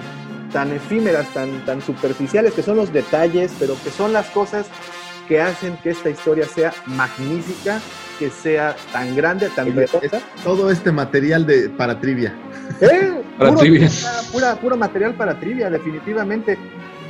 [0.52, 4.66] tan efímeras, tan, tan superficiales, que son los detalles, pero que son las cosas
[5.26, 7.80] que hacen que esta historia sea magnífica,
[8.20, 9.66] que sea tan grande, tan.
[10.44, 12.32] Todo este material de, para trivia.
[12.80, 13.22] ¿Eh?
[13.36, 13.88] Para puro, trivia.
[14.32, 16.56] pura- puro material para trivia, definitivamente.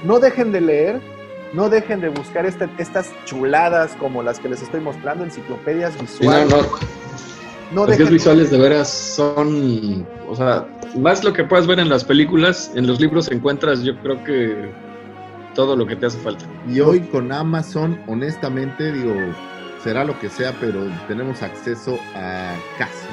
[0.04, 1.00] No dejen de leer,
[1.52, 5.98] no dejen de buscar este- estas chuladas como las que les estoy mostrando, enciclopedias Sí,
[5.98, 6.02] no,
[6.46, 6.50] visuales.
[6.50, 6.98] no,
[7.70, 11.78] No Las guías dejen visuales de veras son, o sea, más lo que puedas ver
[11.80, 14.70] en las películas, en los libros encuentras yo creo que
[15.54, 16.46] todo lo que te hace falta.
[16.66, 19.12] Y hoy con Amazon, honestamente, digo,
[19.84, 23.06] será lo que sea, pero tenemos acceso a casi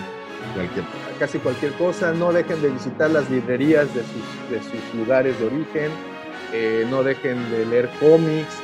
[0.53, 1.19] cualquier cosa.
[1.19, 5.47] casi cualquier cosa, no dejen de visitar las librerías de sus, de sus lugares de
[5.47, 5.91] origen,
[6.53, 8.55] eh, no dejen de leer cómics,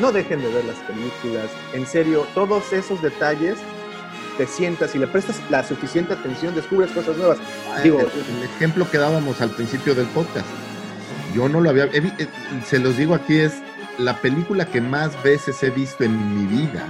[0.00, 1.50] no dejen de ver las películas.
[1.72, 3.56] En serio, todos esos detalles
[4.36, 7.38] te sientas y le prestas la suficiente atención, descubres cosas nuevas.
[7.82, 10.46] Digo, el, ejemplo que dábamos al principio del podcast.
[11.34, 11.84] Yo no lo había.
[11.84, 12.28] eh,
[12.64, 13.54] se los digo aquí, es
[13.98, 16.84] la película que más veces he visto en mi vida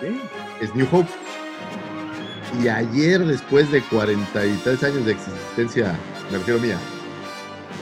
[0.00, 0.20] sí,
[0.60, 1.10] es New Hope.
[2.62, 5.98] Y ayer, después de 43 años de existencia,
[6.30, 6.78] me refiero mía,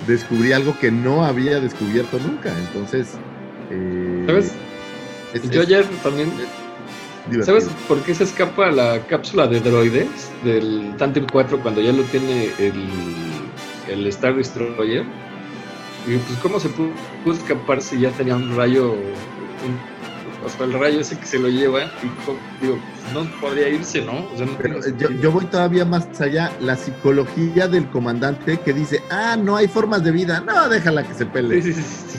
[0.06, 2.52] descubrí algo que no había descubierto nunca.
[2.58, 3.14] Entonces,
[3.70, 4.52] eh, ¿Sabes?
[5.34, 6.30] es- Yo es ayer también.
[7.26, 7.44] divertido.
[7.44, 12.02] ¿Sabes por qué se escapa la cápsula de droides del Tantive 4 cuando ya lo
[12.04, 12.88] tiene el,
[13.88, 15.04] el Star Destroyer?
[16.06, 16.90] Y pues, ¿cómo se pudo,
[17.22, 18.92] pudo escapar si ya tenía un rayo?
[18.92, 19.91] un-
[20.44, 22.78] o sea, el rayo ese que se lo lleva, y digo,
[23.12, 24.26] no podría irse, ¿no?
[24.32, 28.72] O sea, no Pero tiene yo, voy todavía más allá, la psicología del comandante que
[28.72, 32.08] dice, ah, no hay formas de vida, no, déjala que se pele, Sí, sí, sí,
[32.08, 32.18] sí.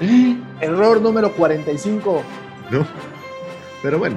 [0.00, 2.22] Eh, Error número 45.
[2.70, 2.86] ¿no?
[3.82, 4.16] Pero bueno,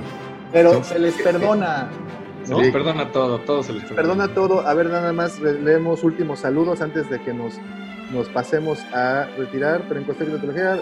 [0.51, 1.89] Pero se les perdona.
[2.43, 2.61] Se ¿no?
[2.61, 4.01] les perdona todo, todo se les perdona.
[4.01, 4.67] Perdona todo.
[4.67, 7.55] A ver, nada más leemos últimos saludos antes de que nos,
[8.11, 9.83] nos pasemos a retirar.
[9.87, 10.79] Pero en cuestión de tecnología,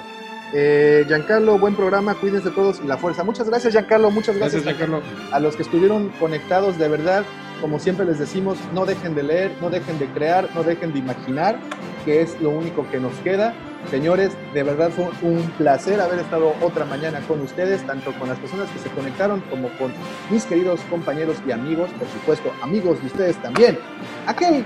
[0.53, 3.24] eh, Giancarlo, buen programa, cuídense todos y la fuerza.
[3.24, 4.11] Muchas gracias, Giancarlo.
[4.11, 5.01] Muchas gracias, Gracias, Giancarlo.
[5.32, 6.77] a los que estuvieron conectados.
[6.77, 7.24] De verdad,
[7.61, 11.00] como siempre les decimos, no dejen de leer, no dejen de crear, no dejen de
[11.00, 11.59] imaginar,
[12.06, 13.53] que es lo único que nos queda.
[13.92, 18.38] Señores, de verdad fue un placer haber estado otra mañana con ustedes, tanto con las
[18.40, 19.92] personas que se conectaron como con
[20.30, 23.77] mis queridos compañeros y amigos, por supuesto, amigos de ustedes también.
[24.26, 24.66] Aquel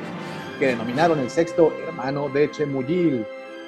[0.60, 3.26] que denominaron el sexto hermano de Chemuyil,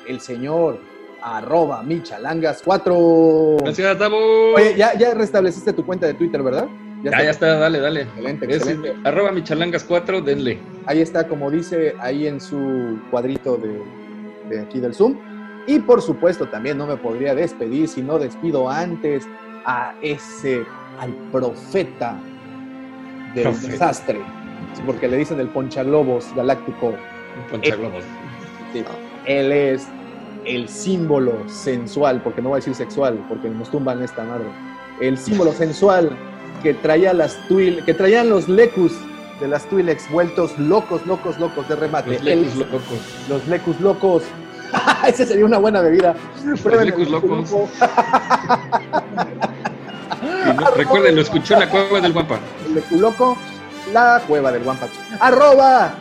[0.08, 0.80] el señor
[1.24, 3.62] arroba michalangas4.
[3.64, 4.54] Gracias, Tabo.
[4.56, 6.68] Oye, ya, ya restableciste tu cuenta de Twitter, ¿verdad?
[7.04, 8.02] ya, ya está, dale, dale.
[8.02, 8.94] Excelente, Es, excelente.
[9.04, 10.60] arroba michalangas4, denle.
[10.86, 13.82] Ahí está, como dice ahí en su cuadrito de,
[14.50, 15.18] de aquí del Zoom.
[15.68, 19.26] Y por supuesto, también no me podría despedir si no despido antes
[19.66, 20.66] a ese,
[21.00, 22.18] al profeta
[23.34, 23.72] del Profeta.
[23.72, 24.22] desastre.
[24.86, 26.94] Porque le dicen el ponchaglobos galáctico.
[28.74, 28.84] Sí.
[29.26, 29.88] Él es
[30.46, 34.46] el símbolo sensual, porque no voy a decir sexual, porque nos tumban esta madre.
[35.02, 36.10] El símbolo sensual
[36.62, 38.94] que traía las tuil, que traían los lecus
[39.40, 42.12] de las Twilex vueltos locos, locos, locos de remate.
[42.14, 42.82] Los lecus locos.
[43.30, 44.24] los lecus locos.
[45.08, 46.16] Ese sería una buena bebida.
[46.62, 47.52] Prueben lecus locos.
[47.52, 47.70] loco.
[50.46, 52.40] Y no- recuerden, lo escuchó en la cueva del guapa.
[52.66, 53.38] El lecu loco,
[53.94, 54.88] la cueva del Wampa.
[55.20, 55.94] Arroba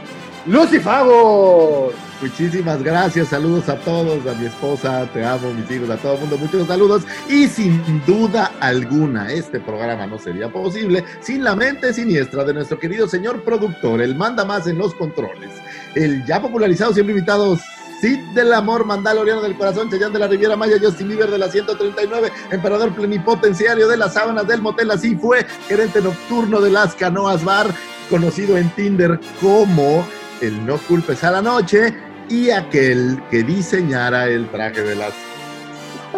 [0.47, 1.93] Lucifagos.
[2.23, 6.21] Muchísimas gracias, saludos a todos, a mi esposa, te amo, mis hijos, a todo el
[6.21, 7.03] mundo, muchos saludos.
[7.29, 12.79] Y sin duda alguna, este programa no sería posible sin la mente siniestra de nuestro
[12.79, 15.51] querido señor productor, el manda más en los controles,
[15.95, 17.59] el ya popularizado, siempre invitado
[18.01, 21.49] Cid del amor, Mandaloriano del corazón, Chayán de la Riviera Maya, Justin Bieber de la
[21.49, 27.45] 139, emperador plenipotenciario de las sábanas del motel, así fue, gerente nocturno de las canoas
[27.45, 27.67] bar,
[28.11, 30.05] conocido en Tinder como
[30.41, 31.95] el no culpes a la noche,
[32.33, 35.13] y aquel que diseñara el traje de las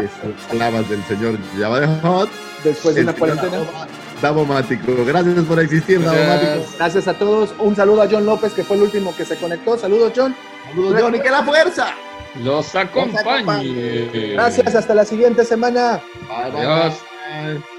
[0.01, 2.31] esclavas del señor Jabba de Hot,
[2.63, 3.59] Después de una cuarentena.
[4.23, 5.05] Davomático.
[5.05, 6.03] Gracias por existir.
[6.03, 6.67] Davomático.
[6.79, 7.53] Gracias a todos.
[7.59, 9.77] Un saludo a John López, que fue el último que se conectó.
[9.77, 10.35] Saludos, John.
[10.71, 11.89] Saludos, Johnny, que la fuerza.
[12.43, 14.09] Los acompañe.
[14.33, 14.75] Gracias.
[14.75, 16.01] Hasta la siguiente semana.
[16.29, 16.95] Bye, bye, Adiós.
[17.55, 17.74] bye.